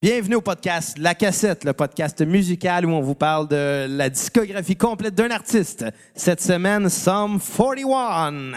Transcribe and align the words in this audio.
Bienvenue 0.00 0.36
au 0.36 0.40
podcast 0.40 0.96
La 0.96 1.16
Cassette, 1.16 1.64
le 1.64 1.72
podcast 1.72 2.24
musical 2.24 2.86
où 2.86 2.90
on 2.90 3.00
vous 3.00 3.16
parle 3.16 3.48
de 3.48 3.88
la 3.88 4.08
discographie 4.08 4.76
complète 4.76 5.16
d'un 5.16 5.32
artiste. 5.32 5.84
Cette 6.14 6.40
semaine, 6.40 6.88
Sum 6.88 7.40
41. 7.40 8.52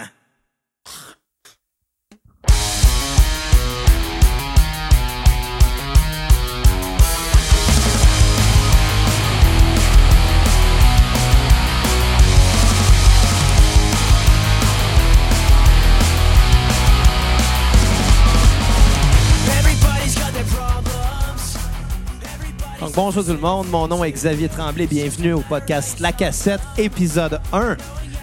Donc, 22.91 23.05
bonjour 23.05 23.23
tout 23.23 23.31
le 23.31 23.37
monde, 23.37 23.67
mon 23.69 23.87
nom 23.87 24.03
est 24.03 24.11
Xavier 24.11 24.49
Tremblay. 24.49 24.85
Bienvenue 24.85 25.33
au 25.33 25.41
podcast 25.41 25.99
La 25.99 26.11
Cassette, 26.11 26.61
épisode 26.77 27.39
1. 27.53 27.77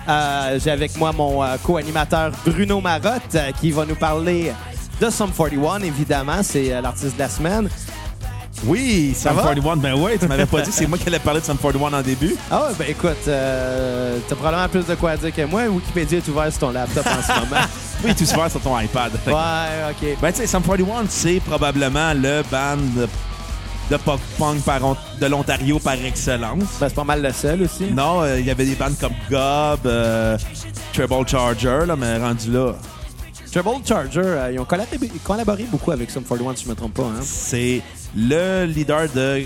Euh, 0.08 0.58
J'ai 0.62 0.70
avec 0.70 0.96
moi 0.96 1.12
mon 1.12 1.42
euh, 1.42 1.56
co-animateur 1.62 2.32
Bruno 2.44 2.80
Marotte 2.80 3.34
euh, 3.34 3.50
qui 3.60 3.70
va 3.70 3.86
nous 3.86 3.94
parler 3.94 4.52
de 5.00 5.10
Sum 5.10 5.30
41, 5.30 5.80
évidemment. 5.82 6.42
C'est 6.42 6.80
l'artiste 6.80 7.14
de 7.14 7.18
la 7.20 7.28
semaine. 7.28 7.68
Oui, 8.64 9.14
Sum 9.16 9.34
va? 9.34 9.42
41. 9.42 9.76
Ben 9.76 9.94
ouais, 9.94 10.18
tu 10.18 10.26
m'avais 10.26 10.46
pas 10.46 10.60
dit, 10.60 10.70
c'est 10.72 10.86
moi 10.86 10.98
qui 10.98 11.06
allais 11.08 11.18
parler 11.18 11.40
de 11.40 11.46
Sum 11.46 11.56
41 11.56 11.98
en 11.98 12.02
début. 12.02 12.34
Ah 12.50 12.64
ouais, 12.64 12.74
ben 12.78 12.86
écoute, 12.90 13.26
euh, 13.28 14.18
t'as 14.28 14.34
probablement 14.34 14.68
plus 14.68 14.86
de 14.86 14.94
quoi 14.96 15.16
dire 15.16 15.34
que 15.34 15.42
moi. 15.42 15.62
Wikipédia 15.66 16.18
est 16.18 16.28
ouvert 16.28 16.50
sur 16.50 16.60
ton 16.60 16.70
laptop 16.72 17.06
en 17.06 17.22
ce 17.22 17.40
moment. 17.40 17.62
Oui, 18.04 18.14
tu 18.14 18.24
super 18.24 18.48
sur 18.48 18.60
ton 18.60 18.78
iPad. 18.78 19.10
Ouais, 19.26 19.32
OK. 19.90 20.16
Ben 20.22 20.30
tu 20.30 20.38
sais, 20.38 20.46
Sum 20.46 20.62
41, 20.62 21.06
c'est 21.08 21.40
probablement 21.40 22.12
le 22.14 22.42
band 22.48 22.76
de, 23.90 23.96
par 23.96 24.84
on- 24.84 24.96
de 25.20 25.26
l'Ontario 25.26 25.78
par 25.78 25.94
excellence. 25.94 26.64
Ben, 26.80 26.88
c'est 26.88 26.94
pas 26.94 27.04
mal 27.04 27.22
le 27.22 27.32
seul 27.32 27.62
aussi. 27.62 27.84
Non, 27.86 28.22
euh, 28.22 28.38
il 28.40 28.46
y 28.46 28.50
avait 28.50 28.64
des 28.66 28.74
bandes 28.74 28.96
comme 29.00 29.12
Gob, 29.30 29.80
euh, 29.86 30.36
Treble 30.92 31.26
Charger, 31.26 31.86
là, 31.86 31.96
mais 31.96 32.18
rendu 32.18 32.50
là, 32.52 32.74
Treble 33.50 33.70
Charger, 33.86 34.20
euh, 34.20 34.52
ils 34.52 34.58
ont 34.60 34.64
collaboré, 34.64 34.98
collaboré 35.24 35.64
beaucoup 35.70 35.90
avec 35.92 36.10
Sum 36.10 36.22
41, 36.22 36.54
si 36.56 36.64
je 36.64 36.68
me 36.70 36.74
trompe 36.74 36.94
pas. 36.94 37.04
Hein? 37.04 37.20
c'est 37.22 37.80
le 38.16 38.64
leader 38.66 39.08
de 39.14 39.44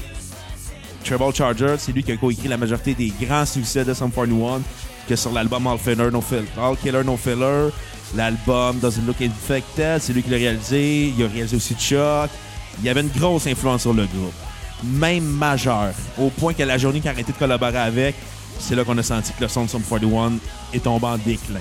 Treble 1.05 1.35
Charger. 1.35 1.75
C'est 1.79 1.93
lui 1.93 2.03
qui 2.03 2.13
a 2.13 2.17
coécrit 2.17 2.49
la 2.49 2.57
majorité 2.57 2.95
des 2.95 3.13
grands 3.25 3.47
succès 3.47 3.85
de 3.85 3.95
Sum 3.95 4.11
41, 4.11 4.61
que 5.09 5.17
sur 5.17 5.33
l'album 5.33 5.67
All 5.67 5.79
Filler 5.79 6.11
No 6.11 6.21
Filler. 6.21 6.45
All 6.61 6.77
Killer 6.77 7.05
No 7.05 7.17
Filler, 7.17 7.71
l'album 8.17 8.79
Doesn't 8.81 9.07
Look 9.07 9.21
Infected, 9.23 10.01
c'est 10.01 10.13
lui 10.13 10.23
qui 10.23 10.31
l'a 10.31 10.37
réalisé. 10.37 11.13
Il 11.17 11.25
a 11.25 11.29
réalisé 11.29 11.57
aussi 11.57 11.75
Chuck. 11.75 12.31
Il 12.79 12.85
y 12.85 12.89
avait 12.89 13.01
une 13.03 13.09
grosse 13.09 13.47
influence 13.47 13.83
sur 13.83 13.93
le 13.95 14.07
groupe, 14.07 14.33
même 14.83 15.25
majeure, 15.25 15.93
au 16.19 16.31
point 16.31 16.53
que 16.55 16.63
la 16.63 16.79
journée 16.79 17.01
qu'il 17.01 17.09
a 17.09 17.13
arrêté 17.13 17.33
de 17.33 17.39
collaborer 17.39 17.79
avec, 17.79 18.15
c'est 18.59 18.75
là 18.75 18.85
qu'on 18.85 18.97
a 18.99 19.03
senti 19.03 19.33
que 19.33 19.43
le 19.43 19.49
son 19.49 19.65
de 19.65 19.71
Sum 19.71 19.83
41 19.83 20.33
est 20.73 20.83
tombé 20.83 21.07
en 21.07 21.19
déclin. 21.19 21.61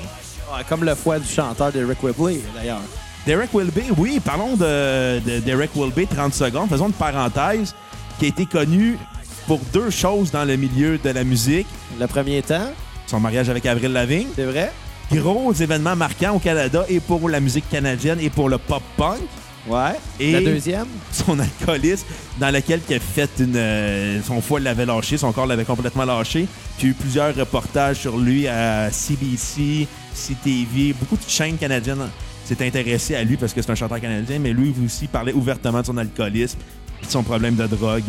Ouais, 0.53 0.63
comme 0.67 0.83
le 0.83 0.95
foie 0.95 1.19
du 1.19 1.27
chanteur 1.27 1.71
de 1.71 1.83
Rick 1.83 2.01
Whibley, 2.03 2.41
d'ailleurs. 2.55 2.81
Derek 3.25 3.53
Wilby, 3.53 3.83
oui, 3.97 4.19
parlons 4.19 4.55
de, 4.55 5.19
de 5.19 5.39
Derek 5.41 5.69
Wilby 5.75 6.07
30 6.07 6.33
secondes. 6.33 6.69
Faisons 6.69 6.87
une 6.87 6.93
parenthèse 6.93 7.75
qui 8.17 8.25
a 8.25 8.27
été 8.29 8.47
connu 8.47 8.97
pour 9.45 9.59
deux 9.71 9.91
choses 9.91 10.31
dans 10.31 10.43
le 10.43 10.55
milieu 10.55 10.97
de 10.97 11.09
la 11.09 11.23
musique. 11.23 11.67
Le 11.99 12.07
premier 12.07 12.41
temps, 12.41 12.71
Son 13.05 13.19
mariage 13.19 13.47
avec 13.49 13.65
Avril 13.67 13.93
Lavigne. 13.93 14.27
c'est 14.35 14.45
vrai? 14.45 14.71
Gros 15.11 15.53
événement 15.53 15.95
marquant 15.95 16.33
au 16.35 16.39
Canada 16.39 16.83
et 16.89 16.99
pour 16.99 17.29
la 17.29 17.39
musique 17.39 17.69
canadienne 17.69 18.19
et 18.19 18.29
pour 18.29 18.49
le 18.49 18.57
pop-punk. 18.57 19.19
Ouais. 19.67 19.91
Et- 20.19 20.31
La 20.31 20.41
deuxième? 20.41 20.87
Son 21.11 21.37
alcoolisme 21.39 22.05
dans 22.39 22.49
lequel 22.51 22.81
il 22.89 22.95
a 22.95 22.99
fait 22.99 23.29
une... 23.39 23.55
euh, 23.55 24.21
son 24.23 24.41
foie 24.41 24.59
l'avait 24.59 24.85
lâché, 24.85 25.17
son 25.17 25.31
corps 25.31 25.45
l'avait 25.45 25.65
complètement 25.65 26.05
lâché. 26.05 26.47
Puis 26.77 26.81
il 26.81 26.85
y 26.85 26.87
a 26.87 26.91
eu 26.91 26.93
plusieurs 26.95 27.35
reportages 27.35 27.97
sur 27.97 28.17
lui 28.17 28.47
à 28.47 28.89
CBC, 28.91 29.87
CTV. 30.15 30.93
Beaucoup 30.99 31.15
de 31.17 31.29
chaînes 31.29 31.57
canadiennes 31.57 32.09
s'est 32.45 32.65
intéressé 32.65 33.15
à 33.15 33.23
lui 33.23 33.37
parce 33.37 33.53
que 33.53 33.61
c'est 33.61 33.71
un 33.71 33.75
chanteur 33.75 33.99
canadien, 34.01 34.39
mais 34.39 34.51
lui 34.51 34.73
aussi 34.83 35.07
parlait 35.07 35.33
ouvertement 35.33 35.81
de 35.81 35.85
son 35.85 35.97
alcoolisme 35.97 36.57
et 37.01 37.05
de 37.05 37.11
son 37.11 37.21
problème 37.23 37.55
de 37.55 37.67
drogue. 37.67 38.03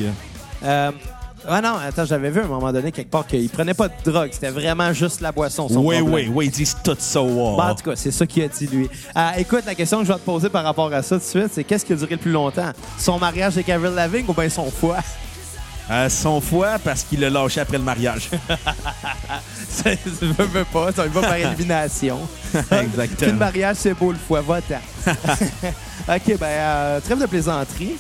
Euh, 0.65 0.91
ah 1.49 1.61
non, 1.61 1.75
attends, 1.77 2.05
j'avais 2.05 2.31
vu 2.31 2.41
à 2.41 2.45
un 2.45 2.49
moment 2.49 2.73
donné 2.73 2.93
quelque 2.93 3.11
part 3.11 3.27
qu'il 3.27 3.49
prenait 3.51 3.75
pas 3.75 3.89
de 3.89 3.95
drogue. 4.11 4.31
C'était 4.33 4.51
vraiment 4.51 4.93
juste 4.93 5.21
la 5.21 5.33
boisson. 5.33 5.69
son 5.69 5.81
Oui, 5.81 5.97
problème. 5.99 6.13
oui, 6.29 6.33
oui, 6.35 6.47
ils 6.47 6.51
disent 6.51 6.77
tout 6.85 6.97
ça. 6.99 7.21
wow. 7.23 7.57
Bon, 7.57 7.63
en 7.63 7.75
tout 7.75 7.91
cas, 7.91 7.97
c'est 7.97 8.11
ça 8.13 8.27
qu'il 8.27 8.43
a 8.45 8.49
dit, 8.49 8.67
lui. 8.67 8.89
Euh, 9.17 9.31
écoute, 9.39 9.65
la 9.67 9.75
question 9.75 9.99
que 10.01 10.05
je 10.07 10.13
vais 10.13 10.19
te 10.19 10.25
poser 10.25 10.49
par 10.49 10.65
rapport 10.65 10.93
à 10.93 11.03
ça 11.03 11.17
tout 11.17 11.23
de 11.23 11.27
suite, 11.29 11.49
c'est 11.53 11.65
qu'est-ce 11.65 11.85
qui 11.85 11.93
a 11.93 11.97
duré 11.97 12.13
le 12.13 12.17
plus 12.19 12.31
longtemps? 12.33 12.71
Son 12.99 13.19
mariage 13.19 13.55
avec 13.55 13.69
Avril 13.69 13.93
Lavigne 13.95 14.25
ou 14.29 14.33
bien 14.33 14.49
son 14.49 14.71
foie? 14.71 14.99
Euh, 15.91 16.09
son 16.09 16.41
foie 16.41 16.79
parce 16.83 17.03
qu'il 17.03 17.19
l'a 17.21 17.29
lâché 17.29 17.61
après 17.61 17.77
le 17.77 17.83
mariage. 17.85 18.31
Ça 19.69 19.91
ne 19.91 20.45
veut 20.45 20.65
pas, 20.65 20.93
ça 20.93 21.07
va 21.07 21.21
par 21.23 21.35
élimination. 21.35 22.19
Exactement. 22.55 23.17
Puis 23.17 23.27
le 23.27 23.33
mariage, 23.33 23.77
c'est 23.81 23.95
beau 23.95 24.13
le 24.13 24.19
foie, 24.19 24.43
va-t'en. 24.43 24.77
OK, 26.09 26.39
ben, 26.39 26.47
euh, 26.47 27.01
trêve 27.01 27.19
de 27.19 27.27
plaisanterie. 27.27 27.97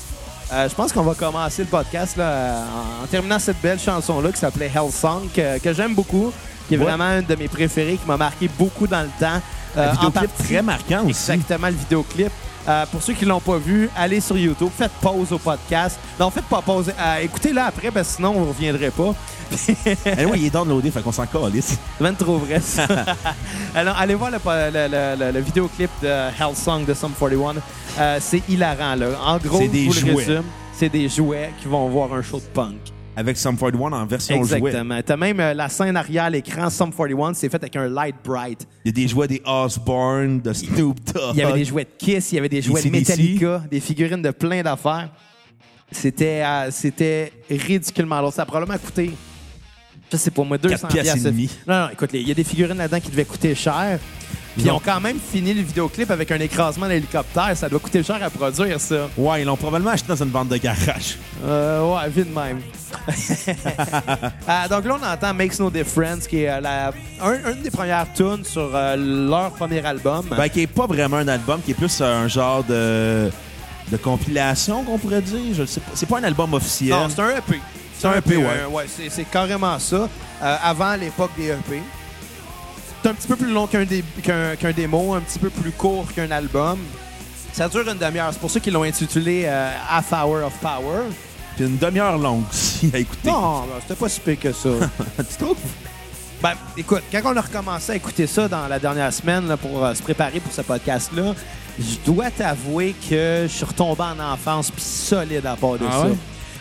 Euh, 0.53 0.69
je 0.69 0.75
pense 0.75 0.93
qu'on 0.93 1.03
va 1.03 1.15
commencer 1.15 1.63
le 1.63 1.69
podcast 1.69 2.17
là, 2.17 2.65
en, 3.01 3.05
en 3.05 3.07
terminant 3.07 3.39
cette 3.39 3.61
belle 3.63 3.81
chanson-là 3.81 4.31
qui 4.33 4.39
s'appelait 4.39 4.71
Hell 4.75 4.91
Song, 4.93 5.29
que, 5.35 5.59
que 5.59 5.73
j'aime 5.73 5.95
beaucoup, 5.95 6.31
qui 6.69 6.75
est 6.75 6.79
Ouais. 6.79 6.85
vraiment 6.85 7.09
une 7.19 7.25
de 7.25 7.35
mes 7.37 7.49
préférées, 7.49 7.97
qui 7.97 8.07
m'a 8.07 8.17
marqué 8.19 8.49
beaucoup 8.59 8.87
dans 8.87 9.01
le 9.03 9.09
temps. 9.19 9.41
Euh, 9.79 9.91
en 10.03 10.11
partie- 10.11 10.29
très 10.45 10.61
marquant 10.61 11.01
aussi. 11.05 11.09
Exactement, 11.33 11.69
le 11.69 11.75
vidéoclip. 11.75 12.31
Euh, 12.69 12.87
pour 12.93 13.03
ceux 13.03 13.13
qui 13.15 13.25
l'ont 13.25 13.41
pas 13.41 13.57
vu, 13.59 13.91
allez 13.97 14.21
sur 14.21 14.37
YouTube, 14.39 14.69
faites 14.77 14.93
pause 15.01 15.33
au 15.33 15.39
podcast. 15.39 15.99
Non, 16.21 16.31
faites 16.31 16.45
pas 16.45 16.63
pause. 16.63 16.93
Euh, 16.99 17.17
Écoutez-le 17.23 17.61
après, 17.61 17.91
parce 17.91 18.09
que 18.11 18.15
sinon, 18.17 18.35
on 18.37 18.41
ne 18.43 18.47
reviendrait 18.49 18.91
pas. 18.91 19.15
Eh 20.07 20.25
oui, 20.25 20.39
il 20.39 20.47
est 20.47 20.51
downloadé, 20.51 20.91
fait 20.91 21.03
qu'on 21.03 21.13
s'en 21.13 21.27
calisse. 21.27 21.77
Même 22.01 22.15
trop 22.17 22.39
vrai, 22.39 22.61
ça. 22.61 22.87
Alors, 23.75 23.97
allez 23.99 24.15
voir 24.15 24.31
le, 24.31 24.39
le- 24.47 24.89
le- 24.89 25.25
le- 25.27 25.33
le 25.33 25.41
vidéoclip 25.41 25.91
de 26.03 26.07
Hell 26.09 26.55
Song 26.57 26.85
de 26.87 26.95
Sum 26.95 27.13
41. 27.19 27.57
Euh, 27.99 28.19
c'est 28.21 28.43
hilarant, 28.49 28.95
là. 28.95 29.09
En 29.27 29.37
gros, 29.39 29.59
C'est 29.59 29.69
des 29.69 29.85
je 29.85 29.89
vous 29.89 29.93
le 29.95 30.01
jouets. 30.13 30.25
résume, 30.25 30.45
c'est 30.73 30.89
des 30.89 31.09
jouets 31.09 31.53
qui 31.61 31.69
vont 31.69 31.87
voir 31.89 32.15
un 32.15 32.23
show 32.23 32.39
de 32.39 32.45
punk. 32.55 32.77
Avec 33.15 33.37
Sum 33.37 33.59
41 33.59 33.93
en 33.93 34.07
version 34.07 34.43
jouet. 34.43 34.57
Exactement. 34.59 35.01
T'as 35.05 35.17
même 35.19 35.39
euh, 35.39 35.53
la 35.53 35.69
scène 35.69 35.97
arrière, 35.97 36.31
l'écran 36.31 36.71
Sum 36.71 36.91
41, 36.93 37.35
c'est 37.35 37.51
fait 37.51 37.57
avec 37.63 37.77
un 37.77 37.87
light 37.89 38.17
bright. 38.25 38.67
Il 38.85 38.89
y 38.89 38.89
a 38.89 38.93
des 39.05 39.09
jouets 39.09 39.29
des 39.29 39.43
Osborne, 39.45 40.41
de 40.41 40.53
Snoop 40.55 40.99
Dogg. 41.13 41.35
Il 41.35 41.41
y 41.41 41.43
avait 41.43 41.59
des 41.59 41.65
jouets 41.67 41.85
de 41.85 41.91
Kiss, 41.99 42.33
il 42.33 42.37
y 42.37 42.39
avait 42.39 42.49
des 42.49 42.63
jouets 42.63 42.83
de. 42.83 42.89
Metallica, 42.89 43.63
des 43.71 43.81
figurines 43.81 44.23
de 44.23 44.31
plein 44.31 44.63
d'affaires. 44.63 45.11
C'était 45.91 46.43
euh, 46.43 46.71
c'était 46.71 47.33
ridiculement 47.51 48.19
lourd. 48.23 48.33
Ça 48.33 48.43
a 48.43 48.47
probablement 48.47 48.79
coûté, 48.79 49.11
je 50.11 50.17
sais 50.17 50.31
pas 50.31 50.43
moi, 50.43 50.57
200 50.57 50.75
Quatre 50.75 50.89
piastres 50.89 51.11
et 51.17 51.21
piastres. 51.21 51.31
demi. 51.31 51.51
Non, 51.69 51.81
non, 51.81 51.89
écoute, 51.93 52.11
il 52.15 52.27
y 52.27 52.31
a 52.31 52.35
des 52.35 52.45
figurines 52.45 52.79
là-dedans 52.79 53.01
qui 53.01 53.11
devaient 53.11 53.27
coûter 53.27 53.55
cher. 53.55 53.99
Puis 54.55 54.67
ils 54.67 54.71
ont 54.71 54.81
quand 54.85 55.01
même 55.01 55.19
fini 55.19 55.55
le 55.55 55.63
vidéoclip 55.63 56.11
avec 56.11 56.31
un 56.31 56.39
écrasement 56.41 56.87
d'hélicoptère. 56.87 57.57
Ça 57.57 57.69
doit 57.69 57.81
coûter 57.81 58.03
cher 58.03 58.23
à 58.23 58.29
produire, 58.29 58.79
ça. 58.79 59.09
Ouais, 59.17 59.43
ils 59.43 59.45
l'ont 59.47 59.57
probablement 59.57 59.93
acheté 59.93 60.09
dans 60.09 60.23
une 60.23 60.31
bande 60.31 60.49
de 60.49 60.59
garage. 60.59 61.17
Euh, 61.45 61.81
ouais, 61.95 62.09
vite 62.11 62.35
même. 62.35 62.61
Euh, 64.49 64.69
donc 64.69 64.85
là, 64.85 64.97
on 65.01 65.07
entend 65.07 65.35
Makes 65.35 65.59
No 65.59 65.71
Difference, 65.71 66.27
qui 66.27 66.43
est 66.43 66.49
euh, 66.51 66.61
la, 66.61 66.93
un, 67.23 67.53
une 67.53 67.63
des 67.63 67.71
premières 67.71 68.07
tunes 68.13 68.45
sur 68.45 68.71
euh, 68.75 68.97
leur 68.97 69.51
premier 69.53 69.85
album. 69.85 70.27
Ben, 70.31 70.49
qui 70.49 70.63
est 70.63 70.67
pas 70.67 70.87
vraiment 70.87 71.17
un 71.19 71.29
album, 71.29 71.61
qui 71.65 71.71
est 71.71 71.75
plus 71.75 72.01
un 72.01 72.29
genre 72.29 72.63
de, 72.65 73.31
de 73.91 73.97
compilation, 73.97 74.83
qu'on 74.85 74.99
pourrait 74.99 75.23
dire. 75.23 75.55
Je 75.55 75.65
sais 75.65 75.81
pas. 75.81 75.93
C'est 75.95 76.07
pas 76.07 76.19
un 76.19 76.25
album 76.25 76.53
officiel. 76.55 76.91
Non, 76.97 77.09
c'est 77.09 77.21
un 77.23 77.31
EP. 77.31 77.61
C'est 77.99 78.09
un 78.09 78.15
EP, 78.17 78.37
ouais. 78.37 78.45
euh, 78.47 78.69
ouais, 78.69 78.85
c'est, 78.89 79.25
carrément 79.25 79.79
ça. 79.79 80.09
Avant 80.41 80.95
l'époque 80.97 81.31
des 81.37 81.49
EP. 81.51 81.81
C'est 83.03 83.09
un 83.09 83.15
petit 83.15 83.27
peu 83.29 83.37
plus 83.37 83.51
long 83.53 83.67
qu'un, 83.67 83.85
dé- 83.85 84.05
qu'un, 84.23 84.55
qu'un 84.57 84.71
démo, 84.73 85.15
un 85.15 85.21
petit 85.21 85.39
peu 85.39 85.51
plus 85.51 85.73
court 85.73 86.07
qu'un 86.15 86.31
album. 86.31 86.79
Ça 87.53 87.69
dure 87.69 87.87
une 87.89 87.99
demi-heure. 87.99 88.31
C'est 88.33 88.39
pour 88.41 88.51
ça 88.51 88.61
qu'ils 88.61 88.73
l'ont 88.73 88.85
intitulé 88.85 89.43
euh, 89.47 89.71
Half 89.91 90.13
Hour 90.13 90.47
of 90.47 90.53
Power. 90.61 91.03
Puis 91.57 91.65
une 91.67 91.77
demi-heure 91.79 92.17
longue 92.17 92.45
aussi 92.51 92.91
à 92.95 92.99
écouter. 92.99 93.29
Non, 93.29 93.41
non, 93.63 93.67
c'était 93.81 93.95
pas 93.97 94.09
si 94.09 94.21
pire 94.21 94.39
que 94.39 94.53
ça. 94.53 94.69
tu 95.19 95.37
trouves? 95.45 95.57
ben, 96.43 96.53
écoute, 96.77 97.03
quand 97.13 97.21
on 97.25 97.37
a 97.37 97.41
recommencé 97.41 97.93
à 97.93 97.97
écouter 97.97 98.27
ça 98.27 98.49
dans 98.49 98.67
la 98.69 98.79
dernière 98.79 99.13
semaine 99.13 99.47
là, 99.49 99.57
pour 99.57 99.85
euh, 99.85 99.95
se 99.95 100.03
préparer 100.03 100.41
pour 100.41 100.53
ce 100.53 100.63
podcast-là, 100.63 101.35
je 101.79 101.97
dois 102.05 102.31
t'avouer 102.31 102.95
que 103.09 103.45
je 103.49 103.53
suis 103.53 103.65
retombé 103.65 104.03
en 104.03 104.19
enfance 104.33 104.71
puis 104.71 104.83
solide 104.83 105.45
à 105.47 105.57
part 105.57 105.73
de 105.79 105.87
Ah 105.89 105.93
ça. 105.93 106.07
ouais? 106.07 106.15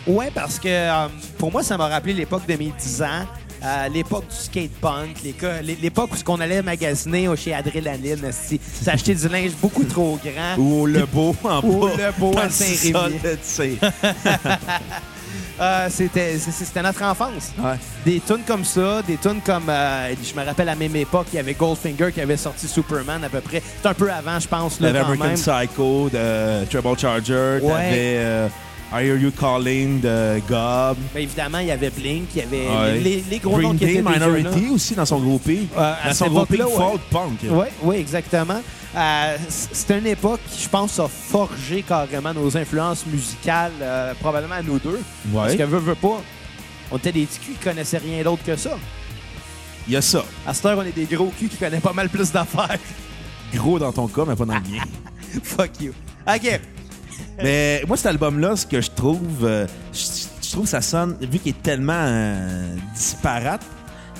Ouais, 0.06 0.30
parce 0.34 0.58
que 0.58 0.68
euh, 0.68 1.06
pour 1.38 1.50
moi, 1.52 1.62
ça 1.62 1.76
m'a 1.78 1.86
rappelé 1.88 2.12
l'époque 2.14 2.46
de 2.46 2.54
mes 2.56 2.72
10 2.78 3.02
ans, 3.02 3.24
euh, 3.64 3.88
l'époque 3.88 4.24
du 4.28 4.36
skate 4.36 4.70
punk, 4.80 5.22
l'éco- 5.24 5.46
l'é- 5.62 5.78
l'époque 5.80 6.10
où 6.12 6.16
ce 6.16 6.24
qu'on 6.24 6.40
allait 6.40 6.62
magasiner 6.62 7.28
au- 7.28 7.36
chez 7.36 7.54
Adrénaline, 7.54 8.30
s'acheter 8.32 9.14
du 9.14 9.28
linge 9.28 9.52
beaucoup 9.60 9.84
trop 9.84 10.18
grand. 10.22 10.56
Ou 10.62 10.86
le 10.86 11.06
beau 11.06 11.34
en 11.44 11.60
Ou 11.62 11.80
bas. 11.86 11.90
Le 11.96 12.12
Beau 12.18 12.36
à 12.38 12.48
Saint-Rémy. 12.50 13.18
Euh, 15.60 15.86
c'était, 15.90 16.36
notre 16.82 17.02
enfance. 17.04 17.52
Ouais. 17.58 17.74
Des 18.04 18.20
tunes 18.20 18.42
comme 18.46 18.64
ça, 18.64 19.02
des 19.02 19.16
tunes 19.16 19.40
comme, 19.44 19.68
euh, 19.68 20.12
je 20.22 20.38
me 20.38 20.44
rappelle 20.44 20.68
à 20.68 20.72
la 20.72 20.78
même 20.78 20.96
époque, 20.96 21.26
il 21.32 21.36
y 21.36 21.38
avait 21.38 21.54
Goldfinger 21.54 22.10
qui 22.12 22.20
avait 22.20 22.36
sorti 22.36 22.66
Superman 22.66 23.22
à 23.24 23.28
peu 23.28 23.40
près. 23.40 23.62
C'est 23.80 23.88
un 23.88 23.94
peu 23.94 24.10
avant, 24.10 24.40
je 24.40 24.48
pense, 24.48 24.80
là, 24.80 24.88
American 24.88 25.24
même. 25.24 25.34
Psycho 25.34 26.10
de 26.12 26.64
Treble 26.66 26.98
Charger. 26.98 27.58
Ouais. 27.62 27.68
T'avais 27.72 28.16
euh, 28.18 28.48
I 28.94 29.04
Hear 29.06 29.16
You 29.16 29.30
Calling 29.30 30.00
de 30.00 30.40
Gob. 30.48 30.98
Mais 31.14 31.22
évidemment, 31.22 31.58
il 31.58 31.68
y 31.68 31.70
avait 31.70 31.90
Blink, 31.90 32.28
il 32.34 32.38
y 32.38 32.42
avait 32.42 32.68
Ouais. 32.68 32.98
les, 33.00 33.24
les 33.30 33.38
gros 33.38 33.52
noms 33.60 33.68
Green 33.74 33.78
qui 33.78 33.84
Day, 33.86 33.92
étaient 33.94 34.02
déjà 34.02 34.26
Minority 34.28 34.66
là. 34.66 34.72
aussi 34.72 34.94
dans 34.94 35.06
son 35.06 35.18
groupé. 35.20 35.60
Euh, 35.76 35.94
à 36.02 36.08
dans 36.08 36.14
son 36.14 36.26
époque-là, 36.26 36.66
ouais. 36.68 36.74
folk 36.74 37.00
punk. 37.10 37.38
Oui, 37.44 37.66
oui, 37.82 37.96
exactement. 37.96 38.60
Euh, 38.94 39.36
c'est 39.48 39.98
une 39.98 40.06
époque 40.06 40.40
qui, 40.50 40.62
je 40.64 40.68
pense, 40.68 40.98
a 40.98 41.08
forgé 41.08 41.82
carrément 41.82 42.34
nos 42.34 42.54
influences 42.56 43.06
musicales, 43.06 43.72
euh, 43.80 44.12
probablement 44.20 44.56
à 44.56 44.62
nous 44.62 44.78
deux. 44.78 45.00
Parce 45.32 45.52
Ouais. 45.52 45.56
que 45.56 45.62
veut, 45.62 45.78
veut 45.78 45.94
pas, 45.94 46.20
on 46.90 46.98
était 46.98 47.12
des 47.12 47.24
petits 47.24 47.38
culs 47.38 47.54
qui 47.54 47.64
connaissaient 47.64 47.98
rien 47.98 48.22
d'autre 48.22 48.44
que 48.44 48.54
ça. 48.56 48.72
Il 49.88 49.94
y 49.94 49.96
a 49.96 50.02
ça. 50.02 50.22
À 50.46 50.52
cette 50.52 50.66
heure, 50.66 50.78
on 50.78 50.82
est 50.82 50.92
des 50.94 51.06
gros 51.06 51.32
culs 51.38 51.48
qui 51.48 51.56
connaissent 51.56 51.80
pas 51.80 51.94
mal 51.94 52.10
plus 52.10 52.30
d'affaires. 52.30 52.78
Gros 53.54 53.78
dans 53.78 53.92
ton 53.92 54.06
cas, 54.08 54.24
mais 54.28 54.36
pas 54.36 54.44
dans 54.44 54.54
le 54.54 54.60
mien. 54.60 54.82
Fuck 55.42 55.80
you. 55.80 55.92
OK. 56.28 56.60
Mais 57.42 57.82
moi, 57.86 57.96
cet 57.96 58.06
album-là, 58.06 58.56
ce 58.56 58.66
que 58.66 58.80
je 58.80 58.90
trouve, 58.90 59.44
euh, 59.44 59.66
je, 59.92 60.50
trouve 60.50 60.64
que 60.64 60.70
ça 60.70 60.80
sonne, 60.80 61.16
vu 61.20 61.38
qu'il 61.38 61.50
est 61.50 61.62
tellement 61.62 61.92
euh, 61.96 62.76
disparate, 62.94 63.62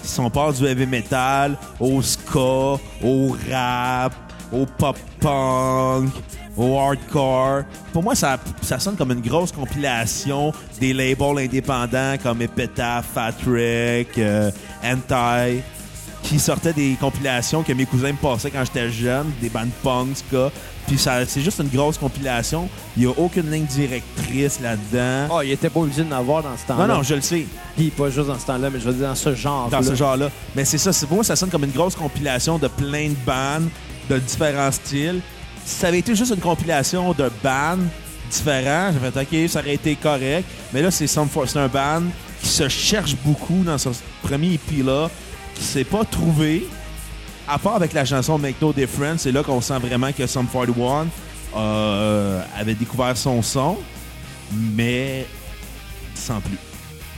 si 0.02 0.18
on 0.20 0.30
part 0.30 0.52
du 0.52 0.64
heavy 0.64 0.86
metal 0.86 1.56
au 1.78 2.02
ska, 2.02 2.78
au 3.02 3.36
rap, 3.50 4.14
au 4.52 4.66
pop-punk, 4.66 6.10
au 6.56 6.78
hardcore, 6.78 7.62
pour 7.92 8.02
moi, 8.02 8.14
ça, 8.14 8.38
ça 8.62 8.78
sonne 8.78 8.96
comme 8.96 9.12
une 9.12 9.20
grosse 9.20 9.52
compilation 9.52 10.52
des 10.80 10.92
labels 10.92 11.44
indépendants 11.44 12.16
comme 12.22 12.42
Epitaph, 12.42 13.06
Fat 13.14 13.34
Wreck, 13.46 14.18
euh, 14.18 14.50
Anti, 14.82 15.62
qui 16.22 16.38
sortaient 16.38 16.72
des 16.72 16.96
compilations 17.00 17.62
que 17.62 17.72
mes 17.72 17.86
cousins 17.86 18.12
me 18.12 18.16
passaient 18.16 18.50
quand 18.50 18.64
j'étais 18.64 18.90
jeune, 18.90 19.30
des 19.40 19.48
bandes 19.48 19.70
punk, 19.82 20.16
ska. 20.16 20.50
Puis 20.92 21.00
ça, 21.00 21.24
c'est 21.24 21.40
juste 21.40 21.58
une 21.58 21.70
grosse 21.70 21.96
compilation. 21.96 22.68
Il 22.98 23.06
n'y 23.06 23.08
a 23.08 23.14
aucune 23.18 23.50
ligne 23.50 23.64
directrice 23.64 24.60
là-dedans. 24.60 25.34
Oh, 25.34 25.40
il 25.42 25.52
était 25.52 25.70
pas 25.70 25.80
obligé 25.80 26.04
d'en 26.04 26.18
avoir 26.18 26.42
dans 26.42 26.54
ce 26.54 26.66
temps-là. 26.66 26.86
non, 26.86 26.96
non, 26.96 27.02
je 27.02 27.14
le 27.14 27.22
sais, 27.22 27.46
Puis 27.78 27.88
pas 27.88 28.10
juste 28.10 28.26
dans 28.26 28.38
ce 28.38 28.44
temps-là, 28.44 28.68
mais 28.68 28.78
je 28.78 28.84
veux 28.84 28.92
dire 28.92 29.08
dans 29.08 29.14
ce 29.14 29.34
genre 29.34 29.70
dans 29.70 29.82
ce 29.82 29.94
genre-là. 29.94 30.28
Mais 30.54 30.66
c'est 30.66 30.76
ça, 30.76 30.92
c'est 30.92 31.06
pour 31.06 31.14
moi, 31.14 31.24
ça 31.24 31.34
sonne 31.34 31.48
comme 31.48 31.64
une 31.64 31.70
grosse 31.70 31.94
compilation 31.94 32.58
de 32.58 32.68
plein 32.68 33.08
de 33.08 33.16
bandes, 33.24 33.70
de 34.10 34.18
différents 34.18 34.70
styles. 34.70 35.22
Si 35.64 35.76
ça 35.76 35.86
avait 35.88 36.00
été 36.00 36.14
juste 36.14 36.34
une 36.34 36.42
compilation 36.42 37.14
de 37.14 37.30
bandes 37.42 37.86
différents, 38.30 38.90
j'aurais 38.92 39.12
fait 39.12 39.44
OK, 39.44 39.48
ça 39.48 39.60
aurait 39.60 39.74
été 39.76 39.96
correct. 39.96 40.46
Mais 40.74 40.82
là, 40.82 40.90
c'est 40.90 41.08
un 41.16 41.68
band 41.68 42.02
qui 42.42 42.48
se 42.50 42.68
cherche 42.68 43.16
beaucoup 43.24 43.62
dans 43.64 43.78
son 43.78 43.92
premier 44.22 44.52
EP-là, 44.52 45.08
qui 45.54 45.64
s'est 45.64 45.84
pas 45.84 46.04
trouvé. 46.04 46.66
À 47.48 47.58
part 47.58 47.74
avec 47.76 47.92
la 47.92 48.04
chanson 48.04 48.38
Make 48.38 48.60
No 48.60 48.72
Difference, 48.72 49.22
c'est 49.22 49.32
là 49.32 49.42
qu'on 49.42 49.60
sent 49.60 49.78
vraiment 49.78 50.12
que 50.12 50.26
Sum 50.26 50.46
41 50.46 51.06
euh, 51.56 52.42
avait 52.56 52.74
découvert 52.74 53.16
son 53.16 53.42
son, 53.42 53.78
mais 54.52 55.26
sans 56.14 56.40
plus. 56.40 56.56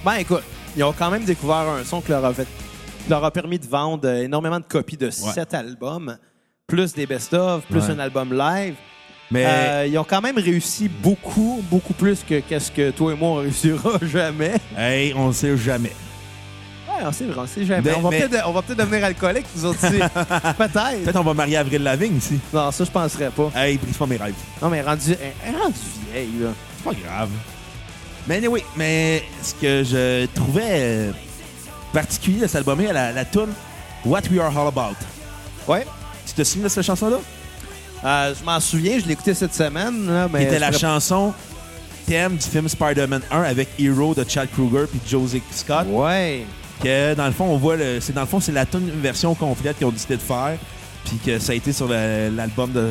Ben 0.04 0.14
écoute, 0.14 0.42
ils 0.76 0.82
ont 0.82 0.94
quand 0.96 1.10
même 1.10 1.24
découvert 1.24 1.56
un 1.68 1.84
son 1.84 2.00
qui 2.00 2.10
leur 2.10 2.24
a, 2.24 2.32
fait, 2.32 2.44
qui 3.04 3.10
leur 3.10 3.22
a 3.24 3.30
permis 3.30 3.58
de 3.58 3.66
vendre 3.66 4.08
énormément 4.08 4.58
de 4.58 4.64
copies 4.64 4.96
de 4.96 5.10
sept 5.10 5.54
albums, 5.54 6.16
plus 6.66 6.94
des 6.94 7.06
best-of, 7.06 7.62
plus 7.66 7.80
Ouais. 7.82 7.90
un 7.90 7.98
album 7.98 8.32
live. 8.32 8.74
Mais 9.30 9.44
Euh, 9.46 9.86
ils 9.86 9.98
ont 9.98 10.04
quand 10.04 10.20
même 10.20 10.38
réussi 10.38 10.88
beaucoup, 10.88 11.62
beaucoup 11.70 11.94
plus 11.94 12.22
que 12.24 12.40
qu'est-ce 12.40 12.70
que 12.70 12.90
toi 12.90 13.12
et 13.12 13.16
moi 13.16 13.28
on 13.30 13.34
réussira 13.36 13.92
jamais. 14.02 14.52
hey, 14.76 15.12
on 15.14 15.32
sait 15.32 15.56
jamais. 15.56 15.92
On 17.02 17.12
sait, 17.12 17.25
on 17.37 17.46
sait 17.46 17.64
jamais. 17.64 17.82
Mais- 17.82 17.94
on 17.96 18.02
va 18.02 18.11
mais- 18.11 18.29
peut-être 18.29 18.75
devenir 18.76 19.05
alcoolique, 19.05 19.46
nous 19.56 19.64
autres 19.67 19.81
peut-être. 19.88 20.12
Peut-être 21.05 21.17
on 21.20 21.23
va 21.25 21.35
marier 21.35 21.56
Avril 21.56 21.82
Lavigne 21.82 22.17
ici. 22.17 22.38
Non, 22.52 22.70
ça, 22.70 22.85
je 22.85 22.91
penserais 22.91 23.31
pas. 23.31 23.50
Hey, 23.55 23.76
brise 23.79 23.96
pas 23.96 24.06
mes 24.06 24.17
rêves. 24.17 24.35
Non, 24.62 24.69
mais 24.69 24.82
rendu, 24.82 25.14
rendue 25.44 25.75
vieille, 26.12 26.31
là. 26.41 26.49
C'est 26.76 26.85
pas 26.85 26.93
grave. 27.06 27.29
Mais 28.26 28.37
anyway, 28.37 28.64
mais 28.76 29.23
ce 29.43 29.55
que 29.55 29.85
je 29.85 30.26
trouvais 30.35 30.62
euh, 30.70 31.12
particulier 31.93 32.41
de 32.41 32.46
cet 32.46 32.56
album 32.56 32.81
là 32.81 32.93
la, 32.93 33.12
la 33.12 33.25
tune 33.25 33.49
What 34.05 34.23
We 34.31 34.41
Are 34.41 34.56
All 34.58 34.69
About. 34.69 34.96
Ouais. 35.69 35.87
Tu 36.26 36.32
te 36.32 36.43
souviens 36.44 36.64
de 36.64 36.69
cette 36.69 36.85
chanson-là? 36.87 37.19
Euh, 38.05 38.35
je 38.38 38.44
m'en 38.44 38.61
souviens, 38.61 38.99
je 38.99 39.06
l'ai 39.06 39.12
écouté 39.12 39.35
cette 39.35 39.55
semaine. 39.55 40.06
Là, 40.06 40.29
mais 40.32 40.41
C'était 40.44 40.58
la 40.58 40.69
pourrais- 40.69 40.79
chanson 40.81 41.32
thème 42.06 42.37
du 42.37 42.46
film 42.46 42.69
Spider-Man 42.69 43.23
1 43.31 43.43
avec 43.43 43.69
Hero 43.79 44.14
de 44.14 44.25
Chad 44.29 44.49
Kruger 44.52 44.85
puis 44.91 45.00
Josie 45.06 45.43
Scott. 45.50 45.87
Ouais. 45.88 46.44
Que 46.84 47.14
dans 47.14 47.25
le 47.25 47.32
fond, 47.32 47.46
on 47.46 47.56
voit 47.56 47.76
le. 47.76 47.98
C'est 48.00 48.12
dans 48.12 48.20
le 48.20 48.26
fond, 48.26 48.40
c'est 48.40 48.52
la 48.52 48.66
tune 48.66 48.90
version 48.90 49.34
complète 49.34 49.78
qu'ils 49.78 49.86
ont 49.86 49.90
décidé 49.90 50.16
de 50.16 50.22
faire. 50.22 50.58
Puis 51.04 51.18
que 51.24 51.38
ça 51.38 51.52
a 51.52 51.54
été 51.54 51.72
sur 51.72 51.86
l'album 51.88 52.72
de. 52.72 52.86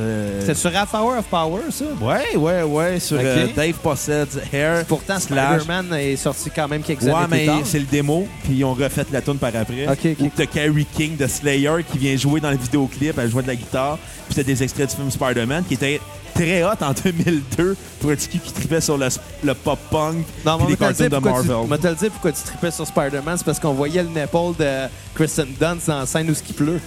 C'est 0.46 0.54
sur 0.56 0.76
Half 0.76 0.94
Hour 0.94 1.18
of 1.18 1.26
Power, 1.26 1.62
ça? 1.72 1.86
Ouais, 2.00 2.36
ouais, 2.38 2.62
ouais. 2.64 3.00
Sur 3.00 3.18
euh, 3.20 3.48
Dave 3.56 3.74
Possett's 3.82 4.38
Hair. 4.52 4.86
Pourtant, 4.86 5.20
Spider-Man 5.20 5.94
est 5.94 6.16
sorti 6.16 6.52
quand 6.56 6.68
même 6.68 6.84
quelques 6.84 7.02
Ouais, 7.04 7.12
années 7.12 7.28
mais 7.32 7.38
plus 7.40 7.46
tard. 7.48 7.62
c'est 7.66 7.80
le 7.80 7.86
démo, 7.86 8.28
puis 8.44 8.54
ils 8.58 8.64
ont 8.66 8.74
refait 8.74 9.06
la 9.12 9.22
tune 9.22 9.38
par 9.38 9.50
après. 9.56 9.88
Ok, 9.88 10.16
ok. 10.20 10.32
T'as 10.36 10.46
Carrie 10.46 10.86
King 10.86 11.18
de 11.18 11.26
Slayer 11.28 11.84
qui 11.92 11.98
vient 11.98 12.16
jouer 12.16 12.40
dans 12.40 12.52
le 12.52 12.58
vidéoclip, 12.58 13.18
elle 13.18 13.30
joue 13.32 13.42
de 13.42 13.48
la 13.48 13.56
guitare, 13.56 13.98
puis 14.28 14.36
t'as 14.36 14.44
des 14.44 14.62
extraits 14.62 14.90
du 14.92 14.96
film 14.96 15.10
Spider-Man 15.10 15.64
qui 15.68 15.74
était 15.74 16.00
très 16.36 16.64
hot 16.64 16.70
en 16.82 16.94
2002 17.04 17.76
pour 18.00 18.12
un 18.12 18.16
petit 18.16 18.40
qui 18.40 18.52
tripait 18.54 18.82
sur 18.82 18.98
le, 18.98 19.08
le 19.44 19.54
pop-punk 19.56 20.18
mais 20.46 20.52
les 20.70 20.76
cartoons 20.78 21.08
de 21.10 21.18
Marvel. 21.18 21.56
Tu, 21.62 21.68
moi, 21.68 21.78
te 21.80 21.88
le 21.88 21.96
dire 21.96 22.12
pourquoi 22.12 22.32
tu 22.32 22.42
tripais 22.44 22.72
sur 22.72 22.86
Spider-Man, 22.86 23.38
c'est 23.38 23.44
parce 23.46 23.60
qu'on 23.60 23.74
voyait 23.74 24.04
le 24.04 24.10
nipple 24.10 24.58
de 24.60 24.88
Kristen 25.16 25.48
Dunst 25.60 25.88
dans 25.88 26.00
la 26.00 26.06
scène 26.06 26.30
où 26.30 26.34
il 26.48 26.54
pleut. 26.54 26.80